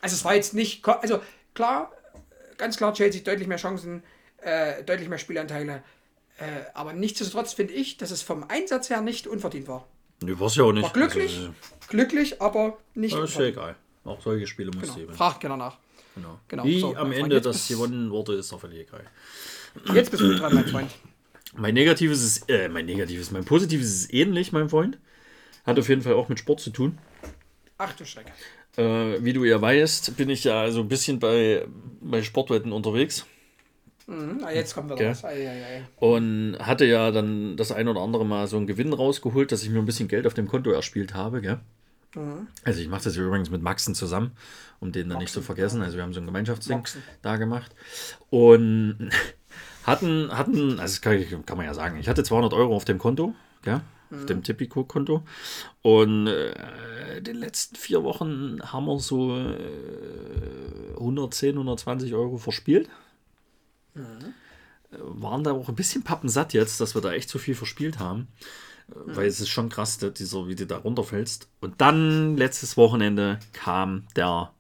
Also 0.02 0.16
es 0.16 0.26
war 0.26 0.36
jetzt 0.36 0.54
nicht, 0.54 0.88
also 0.88 1.22
klar, 1.54 1.92
ganz 2.58 2.78
klar 2.78 2.94
Chelsea 2.94 3.22
deutlich 3.22 3.48
mehr 3.48 3.58
Chancen, 3.58 4.04
äh, 4.42 4.84
deutlich 4.84 5.10
mehr 5.10 5.18
Spielanteile. 5.18 5.84
Äh, 6.40 6.44
aber 6.76 6.94
nichtsdestotrotz 6.94 7.54
finde 7.54 7.74
ich, 7.74 7.98
dass 7.98 8.12
es 8.12 8.22
vom 8.22 8.44
Einsatz 8.48 8.90
her 8.90 9.02
nicht 9.02 9.26
unverdient 9.28 9.68
war. 9.68 9.88
nee, 10.22 10.34
war's 10.38 10.56
ja 10.56 10.64
auch 10.66 10.72
nicht. 10.72 10.84
War 10.84 10.94
glücklich, 10.94 11.38
Also, 11.38 11.54
glücklich, 11.90 12.42
aber 12.42 12.78
nicht 12.94 13.16
äh, 13.16 13.24
ist 13.24 13.36
ja 13.36 13.42
egal. 13.46 13.76
Auch 14.06 14.22
solche 14.22 14.46
Spiele 14.48 14.70
muss 14.72 14.84
es 14.84 14.90
Genau. 14.90 15.00
geben. 15.00 15.14
Fragt 15.14 15.40
gerne 15.42 15.58
nach. 15.58 15.78
Genau. 16.16 16.40
Genau, 16.48 16.64
Wie 16.64 16.80
so, 16.80 16.96
am 16.96 17.12
Ende 17.12 17.42
das 17.42 17.68
gewonnen 17.68 18.10
wurde, 18.12 18.36
ist 18.36 18.52
doch 18.52 18.60
völlig 18.60 18.88
egal. 18.88 19.06
Jetzt 19.94 20.12
bist 20.12 20.22
du 20.24 20.36
dran, 20.36 20.54
mein 20.54 20.68
Freund. 20.68 20.92
Mein 21.56 21.74
negatives 21.74 22.24
ist, 22.24 22.50
äh, 22.50 22.70
mein 22.70 22.86
negatives, 22.86 23.32
mein 23.32 23.46
positives 23.46 23.88
ist 23.88 24.14
ähnlich, 24.14 24.52
mein 24.52 24.70
Freund. 24.70 25.00
Hat 25.66 25.80
auf 25.80 25.90
jeden 25.90 26.02
Fall 26.02 26.14
auch 26.14 26.30
mit 26.30 26.40
Sport 26.40 26.60
zu 26.60 26.70
tun. 26.70 26.98
Ach 27.78 27.94
du 27.94 28.06
Schreck. 28.06 28.28
Äh, 28.78 29.24
wie 29.24 29.34
du 29.34 29.44
ja 29.44 29.60
weißt, 29.60 30.16
bin 30.18 30.30
ich 30.30 30.44
ja 30.44 30.70
so 30.72 30.82
ein 30.82 30.88
bisschen 30.88 31.20
bei, 31.20 31.66
bei 32.02 32.22
Sportwetten 32.22 32.72
unterwegs. 32.72 33.26
Mhm, 34.06 34.46
jetzt 34.54 34.78
was. 34.78 35.26
Ei, 35.26 35.50
ei, 35.50 35.66
ei. 35.66 35.84
Und 35.98 36.58
hatte 36.60 36.86
ja 36.86 37.12
dann 37.12 37.58
das 37.58 37.72
ein 37.72 37.88
oder 37.88 38.02
andere 38.02 38.26
Mal 38.26 38.48
so 38.48 38.56
einen 38.56 38.68
Gewinn 38.68 38.94
rausgeholt, 38.94 39.52
dass 39.52 39.64
ich 39.64 39.70
mir 39.70 39.80
ein 39.80 39.86
bisschen 39.86 40.08
Geld 40.08 40.26
auf 40.26 40.34
dem 40.34 40.48
Konto 40.48 40.72
erspielt 40.72 41.14
habe, 41.14 41.42
gell? 41.42 41.60
Also 42.64 42.82
ich 42.82 42.88
mache 42.88 43.04
das 43.04 43.16
ja 43.16 43.24
übrigens 43.24 43.50
mit 43.50 43.62
Maxen 43.62 43.94
zusammen, 43.94 44.32
um 44.80 44.92
den 44.92 45.10
dann 45.10 45.20
nicht 45.20 45.32
zu 45.32 45.42
vergessen. 45.42 45.82
Also 45.82 45.98
wir 45.98 46.04
haben 46.04 46.14
so 46.14 46.20
ein 46.20 46.26
Gemeinschaftsding 46.26 46.78
Maxen. 46.78 47.04
da 47.22 47.36
gemacht. 47.38 47.76
Und 48.30 49.10
hatten, 49.88 50.30
hatten, 50.32 50.80
also 50.80 51.02
kann, 51.02 51.46
kann 51.46 51.58
man 51.58 51.66
ja 51.66 51.74
sagen, 51.74 51.98
ich 51.98 52.08
hatte 52.08 52.24
200 52.24 52.54
Euro 52.54 52.76
auf 52.76 52.86
dem 52.86 53.00
Konto, 53.00 53.34
gell? 53.64 53.82
Auf 54.10 54.26
dem 54.26 54.42
Tipico-Konto. 54.42 55.24
Und 55.82 56.28
äh, 56.28 57.22
den 57.22 57.36
letzten 57.36 57.76
vier 57.76 58.04
Wochen 58.04 58.60
haben 58.62 58.86
wir 58.86 59.00
so 59.00 59.36
äh, 59.36 60.94
110, 60.94 61.56
120 61.56 62.14
Euro 62.14 62.38
verspielt 62.38 62.90
waren 64.92 65.44
da 65.44 65.52
auch 65.52 65.70
ein 65.70 65.76
bisschen 65.76 66.04
pappensatt 66.04 66.54
jetzt, 66.54 66.80
dass 66.80 66.96
wir 66.96 67.02
da 67.02 67.12
echt 67.12 67.30
so 67.30 67.40
viel 67.40 67.56
verspielt 67.56 68.00
haben. 68.00 68.28
Äh, 68.90 68.94
Weil 69.06 69.28
es 69.28 69.40
ist 69.40 69.50
schon 69.50 69.70
krass, 69.70 69.98
dieser, 69.98 70.48
wie 70.48 70.56
du 70.56 70.66
da 70.66 70.78
runterfällst. 70.78 71.50
Und 71.60 71.82
dann 71.82 72.38
letztes 72.38 72.78
Wochenende 72.78 73.40
kam 73.54 74.08
der 74.16 74.54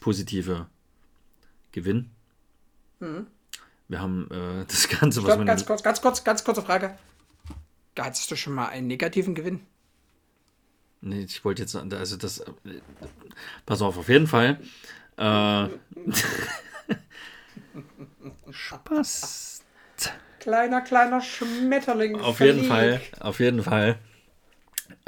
positive 0.00 0.66
Gewinn. 1.72 2.10
Wir 3.00 4.00
haben 4.00 4.28
äh, 4.30 4.64
das 4.68 4.88
Ganze, 4.88 5.20
was 5.22 5.28
Stopp, 5.28 5.38
man. 5.38 5.46
ganz 5.46 5.66
kurz, 5.66 5.82
ganz 5.82 6.00
kurz, 6.00 6.24
ganz 6.24 6.44
kurze 6.44 6.62
Frage. 6.62 6.96
Hattest 7.98 8.30
du 8.30 8.36
schon 8.36 8.54
mal 8.54 8.68
einen 8.68 8.86
negativen 8.86 9.34
Gewinn? 9.34 9.60
Nee, 11.00 11.22
ich 11.22 11.44
wollte 11.44 11.62
jetzt, 11.62 11.74
also 11.74 12.16
das, 12.16 12.38
äh, 12.40 12.52
pass 13.66 13.82
auf, 13.82 13.98
auf 13.98 14.08
jeden 14.08 14.26
Fall. 14.26 14.60
Äh, 15.16 15.68
Spaß. 18.50 19.62
Kleiner, 20.40 20.80
kleiner 20.80 21.20
Schmetterling. 21.20 22.20
Auf 22.20 22.40
jeden. 22.40 22.64
Fall, 22.64 23.00
auf 23.20 23.40
jeden 23.40 23.62
Fall. 23.62 23.98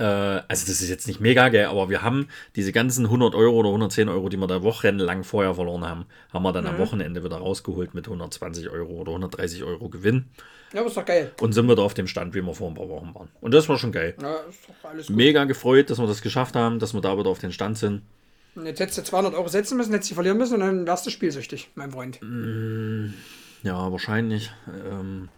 Äh, 0.00 0.02
also 0.48 0.66
das 0.66 0.80
ist 0.80 0.88
jetzt 0.88 1.06
nicht 1.06 1.20
mega 1.20 1.48
geil, 1.50 1.66
aber 1.66 1.90
wir 1.90 2.02
haben 2.02 2.28
diese 2.56 2.72
ganzen 2.72 3.04
100 3.04 3.34
Euro 3.34 3.56
oder 3.58 3.68
110 3.68 4.08
Euro, 4.08 4.28
die 4.30 4.38
wir 4.38 4.46
da 4.46 4.62
wochenlang 4.62 5.22
vorher 5.24 5.54
verloren 5.54 5.84
haben, 5.86 6.06
haben 6.32 6.42
wir 6.42 6.52
dann 6.52 6.66
am 6.66 6.78
Wochenende 6.78 7.22
wieder 7.22 7.36
rausgeholt 7.36 7.94
mit 7.94 8.06
120 8.06 8.70
Euro 8.70 8.92
oder 8.94 9.10
130 9.12 9.62
Euro 9.62 9.88
Gewinn 9.90 10.24
Ja, 10.72 10.82
ist 10.82 10.96
doch 10.96 11.04
geil. 11.04 11.30
und 11.40 11.52
sind 11.52 11.68
wieder 11.68 11.82
auf 11.82 11.92
dem 11.94 12.06
Stand, 12.06 12.34
wie 12.34 12.40
wir 12.42 12.54
vor 12.54 12.68
ein 12.68 12.74
paar 12.74 12.88
Wochen 12.88 13.14
waren. 13.14 13.28
Und 13.42 13.52
das 13.52 13.68
war 13.68 13.78
schon 13.78 13.92
geil. 13.92 14.14
Ja, 14.20 14.36
ist 14.48 14.60
doch 14.68 14.88
alles 14.90 15.06
gut. 15.08 15.16
Mega 15.16 15.44
gefreut, 15.44 15.90
dass 15.90 15.98
wir 15.98 16.06
das 16.06 16.22
geschafft 16.22 16.56
haben, 16.56 16.78
dass 16.78 16.94
wir 16.94 17.00
da 17.02 17.18
wieder 17.18 17.28
auf 17.28 17.38
den 17.38 17.52
Stand 17.52 17.76
sind. 17.78 18.02
Und 18.56 18.66
Jetzt 18.66 18.80
hättest 18.80 18.98
du 18.98 19.02
200 19.04 19.34
Euro 19.34 19.48
setzen 19.48 19.76
müssen, 19.76 19.92
hättest 19.92 20.10
du 20.10 20.14
verlieren 20.14 20.38
müssen 20.38 20.54
und 20.54 20.60
dann 20.60 20.86
wärst 20.86 21.06
du 21.06 21.10
spielsüchtig, 21.10 21.70
mein 21.76 21.92
Freund. 21.92 22.18
Ja, 23.62 23.92
wahrscheinlich. 23.92 24.50
Ähm, 24.68 25.28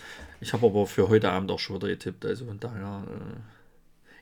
ich 0.40 0.52
habe 0.52 0.66
aber 0.66 0.86
für 0.86 1.08
heute 1.08 1.30
Abend 1.30 1.50
auch 1.50 1.58
schon 1.58 1.76
wieder 1.76 1.88
getippt, 1.88 2.24
also 2.24 2.46
von 2.46 2.60
daher, 2.60 3.02
äh, 3.06 3.38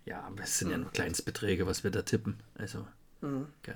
ja, 0.04 0.22
aber 0.22 0.42
es 0.42 0.58
sind 0.58 0.70
ja 0.70 0.78
nur 0.78 0.90
Kleinstbeträge, 0.92 1.66
was 1.66 1.84
wir 1.84 1.90
da 1.90 2.02
tippen. 2.02 2.36
Also, 2.56 2.86
okay. 3.22 3.74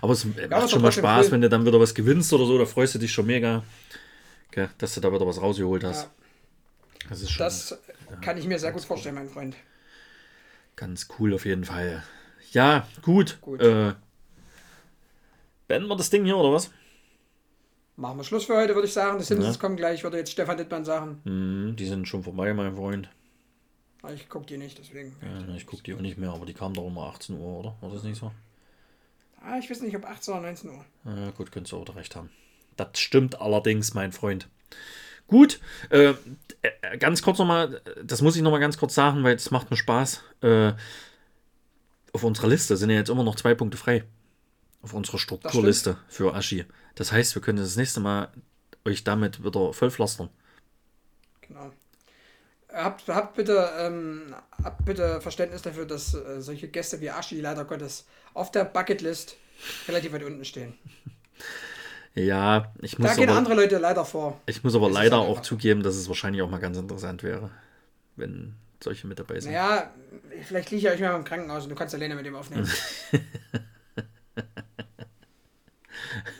Aber 0.00 0.12
es 0.12 0.24
aber 0.26 0.48
macht 0.60 0.70
schon 0.70 0.82
mal 0.82 0.92
Spaß, 0.92 1.26
cool. 1.26 1.32
wenn 1.32 1.40
du 1.42 1.48
dann 1.48 1.64
wieder 1.66 1.80
was 1.80 1.94
gewinnst 1.94 2.32
oder 2.32 2.46
so, 2.46 2.58
da 2.58 2.66
freust 2.66 2.94
du 2.94 2.98
dich 2.98 3.12
schon 3.12 3.26
mega, 3.26 3.62
okay, 4.48 4.68
dass 4.78 4.94
du 4.94 5.00
da 5.00 5.12
wieder 5.12 5.26
was 5.26 5.40
rausgeholt 5.40 5.84
hast. 5.84 6.04
Ja. 6.04 6.10
Das 7.08 7.20
ist 7.22 7.30
schon 7.30 7.44
Das 7.44 7.78
kann 8.20 8.38
ich 8.38 8.46
mir 8.46 8.58
sehr 8.58 8.72
gut 8.72 8.84
vorstellen, 8.84 9.16
mein 9.16 9.28
Freund. 9.28 9.56
ganz 10.76 11.08
cool 11.18 11.34
auf 11.34 11.44
jeden 11.44 11.64
Fall. 11.64 12.02
Ja, 12.52 12.86
gut. 13.02 13.38
Gut. 13.40 13.60
Äh, 13.62 13.94
beenden 15.68 15.88
wir 15.88 15.96
das 15.96 16.10
Ding 16.10 16.24
hier 16.24 16.36
oder 16.36 16.52
was? 16.52 16.70
Machen 17.96 18.18
wir 18.18 18.24
Schluss 18.24 18.44
für 18.46 18.56
heute, 18.56 18.74
würde 18.74 18.86
ich 18.88 18.92
sagen. 18.94 19.18
Die 19.18 19.24
Simpsons 19.24 19.56
Ja. 19.56 19.60
kommen 19.60 19.76
gleich, 19.76 20.02
würde 20.02 20.16
jetzt 20.18 20.32
Stefan 20.32 20.56
Dittmann 20.56 20.84
sagen. 20.84 21.20
Hm, 21.24 21.76
die 21.76 21.86
sind 21.86 22.06
schon 22.08 22.22
vorbei, 22.22 22.52
mein 22.54 22.76
Freund. 22.76 23.08
Ich 24.10 24.28
gucke 24.28 24.46
die 24.46 24.58
nicht, 24.58 24.78
deswegen. 24.78 25.14
Ja, 25.22 25.54
ich 25.54 25.66
gucke 25.66 25.82
die 25.82 25.94
auch 25.94 26.00
nicht 26.00 26.18
mehr, 26.18 26.30
aber 26.30 26.44
die 26.44 26.54
kam 26.54 26.74
doch 26.74 26.86
immer 26.86 27.02
18 27.02 27.38
Uhr, 27.38 27.60
oder? 27.60 27.76
War 27.80 27.90
das 27.90 28.02
nicht 28.02 28.18
so? 28.18 28.32
Ah, 29.40 29.58
ich 29.58 29.70
weiß 29.70 29.80
nicht, 29.82 29.96
ob 29.96 30.04
18 30.04 30.34
oder 30.34 30.42
19 30.42 30.70
Uhr. 30.70 30.84
Ja, 31.04 31.30
gut, 31.30 31.52
könntest 31.52 31.72
du 31.72 31.76
auch 31.78 31.96
recht 31.96 32.16
haben. 32.16 32.30
Das 32.76 32.98
stimmt 32.98 33.40
allerdings, 33.40 33.94
mein 33.94 34.12
Freund. 34.12 34.48
Gut, 35.28 35.60
äh, 35.90 36.14
äh, 36.62 36.98
ganz 36.98 37.22
kurz 37.22 37.38
nochmal, 37.38 37.80
das 38.04 38.22
muss 38.22 38.36
ich 38.36 38.42
nochmal 38.42 38.60
ganz 38.60 38.76
kurz 38.76 38.94
sagen, 38.94 39.22
weil 39.22 39.36
es 39.36 39.50
macht 39.50 39.70
mir 39.70 39.76
Spaß. 39.76 40.22
Äh, 40.42 40.72
auf 42.12 42.24
unserer 42.24 42.48
Liste 42.48 42.76
sind 42.76 42.90
ja 42.90 42.96
jetzt 42.96 43.08
immer 43.08 43.24
noch 43.24 43.36
zwei 43.36 43.54
Punkte 43.54 43.78
frei. 43.78 44.04
Auf 44.82 44.94
unserer 44.94 45.18
Strukturliste 45.18 45.96
für 46.08 46.34
Aschi. 46.34 46.64
Das 46.96 47.12
heißt, 47.12 47.34
wir 47.34 47.42
können 47.42 47.58
das 47.58 47.76
nächste 47.76 48.00
Mal 48.00 48.32
euch 48.84 49.04
damit 49.04 49.44
wieder 49.44 49.72
vollpflastern. 49.72 50.28
Genau. 51.42 51.72
Habt, 52.74 53.06
habt, 53.08 53.34
bitte, 53.36 53.68
ähm, 53.78 54.34
habt 54.62 54.84
bitte 54.84 55.20
Verständnis 55.20 55.62
dafür, 55.62 55.84
dass 55.84 56.14
äh, 56.14 56.40
solche 56.40 56.68
Gäste 56.68 57.00
wie 57.00 57.10
Aschi 57.10 57.40
leider 57.40 57.64
Gottes 57.64 58.06
auf 58.34 58.50
der 58.50 58.64
Bucketlist 58.64 59.36
relativ 59.88 60.12
weit 60.12 60.24
unten 60.24 60.44
stehen. 60.44 60.74
Ja, 62.14 62.70
ich 62.82 62.98
muss 62.98 63.08
Da 63.08 63.16
gehen 63.16 63.30
aber, 63.30 63.38
andere 63.38 63.54
Leute 63.54 63.78
leider 63.78 64.04
vor. 64.04 64.38
ich 64.44 64.62
muss 64.62 64.74
aber 64.74 64.90
leider 64.90 65.16
auch 65.16 65.40
zugeben, 65.40 65.82
dass 65.82 65.94
es 65.96 66.08
wahrscheinlich 66.08 66.42
auch 66.42 66.50
mal 66.50 66.60
ganz 66.60 66.76
interessant 66.76 67.22
wäre, 67.22 67.48
wenn 68.16 68.54
solche 68.84 69.06
mit 69.06 69.18
dabei 69.18 69.40
sind. 69.40 69.52
Naja, 69.52 69.90
vielleicht 70.42 70.70
liege 70.70 70.88
ich 70.88 70.94
euch 70.94 71.00
mal 71.00 71.16
im 71.16 71.24
Krankenhaus 71.24 71.62
und 71.62 71.70
du 71.70 71.74
kannst 71.74 71.94
alleine 71.94 72.14
mit 72.14 72.26
dem 72.26 72.36
aufnehmen. 72.36 72.70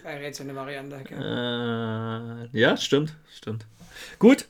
Wäre 0.03 0.23
jetzt 0.23 0.43
eine 0.43 0.55
Variante. 0.55 1.03
gell? 1.05 1.19
Äh, 1.19 2.49
ja, 2.59 2.77
stimmt, 2.77 3.15
stimmt. 3.35 3.65
Gut. 4.19 4.49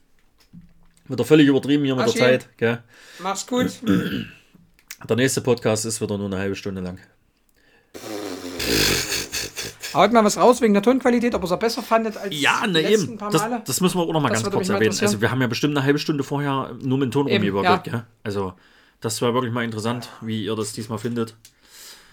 Wieder 1.08 1.24
völlig 1.24 1.46
übertrieben 1.48 1.84
hier 1.84 1.94
mit 1.96 2.04
der 2.06 2.10
Aschi. 2.10 2.18
Zeit. 2.18 2.48
Gell? 2.56 2.82
Mach's 3.20 3.46
gut. 3.46 3.70
Der 5.08 5.16
nächste 5.16 5.40
Podcast 5.40 5.84
ist 5.84 6.00
wieder 6.00 6.16
nur 6.16 6.26
eine 6.28 6.38
halbe 6.38 6.54
Stunde 6.54 6.80
lang. 6.80 6.98
Haut 9.94 10.12
mal 10.12 10.24
was 10.24 10.38
raus 10.38 10.60
wegen 10.60 10.72
der 10.72 10.82
Tonqualität, 10.82 11.34
ob 11.34 11.42
ihr 11.42 11.50
es 11.50 11.58
besser 11.58 11.82
fandet 11.82 12.16
als 12.16 12.28
Ja, 12.40 12.62
die 12.66 12.72
ne, 12.72 12.80
letzten 12.82 13.08
eben. 13.10 13.18
paar 13.18 13.30
Das, 13.30 13.42
Male. 13.42 13.62
das 13.66 13.80
müssen 13.80 13.98
wir 13.98 14.02
auch 14.04 14.12
noch 14.12 14.20
mal 14.22 14.28
Das 14.30 14.42
ganz 14.42 14.54
kurz 14.54 14.68
mal 14.68 14.74
erwähnen. 14.74 14.96
Also, 14.98 15.20
wir 15.20 15.30
haben 15.30 15.40
ja 15.42 15.48
bestimmt 15.48 15.76
eine 15.76 15.84
halbe 15.84 15.98
Stunde 15.98 16.24
vorher 16.24 16.74
nur 16.80 16.98
mit 16.98 17.08
dem 17.08 17.10
Ton 17.10 17.26
rumgewirbelt. 17.26 17.64
ja. 17.64 17.76
Gell? 17.78 18.04
Also, 18.22 18.54
das 19.00 19.20
war 19.20 19.34
wirklich 19.34 19.52
mal 19.52 19.64
interessant, 19.64 20.08
wie 20.22 20.44
ihr 20.44 20.54
das 20.56 20.72
diesmal 20.72 20.98
findet. 20.98 21.36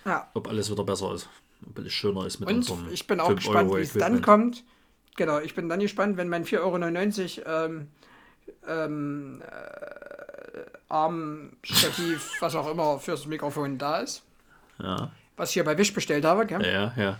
ja. 0.04 0.30
Ob 0.34 0.48
alles 0.50 0.70
wieder 0.72 0.84
besser 0.84 1.14
ist. 1.14 1.30
Ob 1.70 1.78
alles 1.78 1.94
schöner 1.94 2.26
ist 2.26 2.40
mit 2.40 2.50
Und 2.50 2.56
unserem 2.58 2.88
ich 2.92 3.06
bin 3.08 3.20
auch 3.20 3.28
5 3.28 3.40
gespannt, 3.40 3.72
wie 3.76 3.80
es 3.82 3.94
dann 3.94 4.22
kommt. 4.22 4.64
Genau, 5.16 5.40
ich 5.40 5.54
bin 5.56 5.70
dann 5.70 5.80
gespannt, 5.80 6.18
wenn 6.18 6.28
mein 6.28 6.46
4,99 6.46 7.46
Euro 7.46 7.66
ähm, 7.66 7.88
ähm, 8.68 9.41
äh, 9.41 10.62
Armstativ, 10.88 12.32
was 12.39 12.56
auch 12.56 12.70
immer, 12.70 13.00
fürs 13.00 13.26
Mikrofon 13.26 13.78
da 13.78 14.00
ist. 14.00 14.24
Ja, 14.82 15.12
Was 15.38 15.50
ich 15.50 15.54
hier 15.56 15.64
bei 15.64 15.78
Wish 15.78 15.93
bestellt 15.93 16.26
habe, 16.26 16.45
gell? 16.45 16.66
ja, 16.66 16.93
ja. 16.95 17.20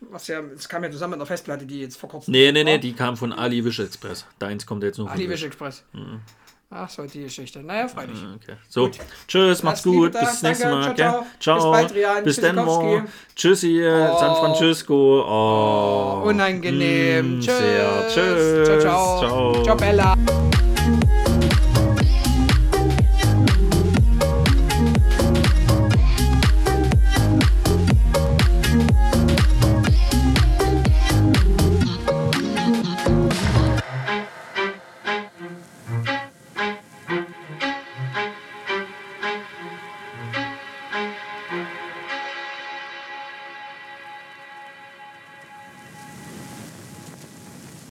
Was 0.00 0.28
ja, 0.28 0.40
es 0.54 0.68
kam 0.68 0.84
ja 0.84 0.90
zusammen 0.92 1.12
mit 1.12 1.18
einer 1.20 1.26
Festplatte, 1.26 1.66
die 1.66 1.80
jetzt 1.80 1.96
vor 1.96 2.08
kurzem. 2.08 2.30
Nee, 2.30 2.52
nee, 2.52 2.62
nee, 2.62 2.78
die 2.78 2.92
kam 2.92 3.16
von 3.16 3.32
Ali 3.32 3.64
Wish 3.64 3.80
Express. 3.80 4.26
Deins 4.38 4.64
kommt 4.64 4.84
jetzt 4.84 4.96
von 4.96 5.08
Ali 5.08 5.28
Wish. 5.28 5.42
Express. 5.42 5.84
Ach 6.70 6.88
so, 6.90 7.02
die 7.06 7.22
Geschichte. 7.22 7.60
Naja, 7.60 7.88
freilich. 7.88 8.18
Okay. 8.36 8.56
So, 8.68 8.90
tschüss, 9.26 9.62
macht's 9.62 9.82
gut, 9.82 10.14
da. 10.14 10.20
bis 10.20 10.28
das 10.28 10.42
nächste 10.42 10.64
Danke, 10.64 10.86
Mal. 10.86 10.96
ciao, 10.96 11.12
ciao. 11.22 11.26
ciao. 11.40 11.56
Bis 11.56 11.64
bald, 11.64 11.94
Rian. 11.94 12.24
Bis 12.24 12.40
dann 12.40 12.56
morgen. 12.56 13.08
Tschüssi, 13.34 13.82
San 13.82 14.36
Francisco. 14.36 15.24
Oh, 15.26 16.28
Unangenehm. 16.28 17.38
Mm, 17.38 17.40
Tschüss. 17.40 17.58
Sehr. 17.58 18.08
Tschüss. 18.08 18.68
Ciao, 18.68 18.80
ciao. 18.80 19.18
Ciao. 19.20 19.62
Ciao, 19.64 19.76
Bella. 19.76 20.14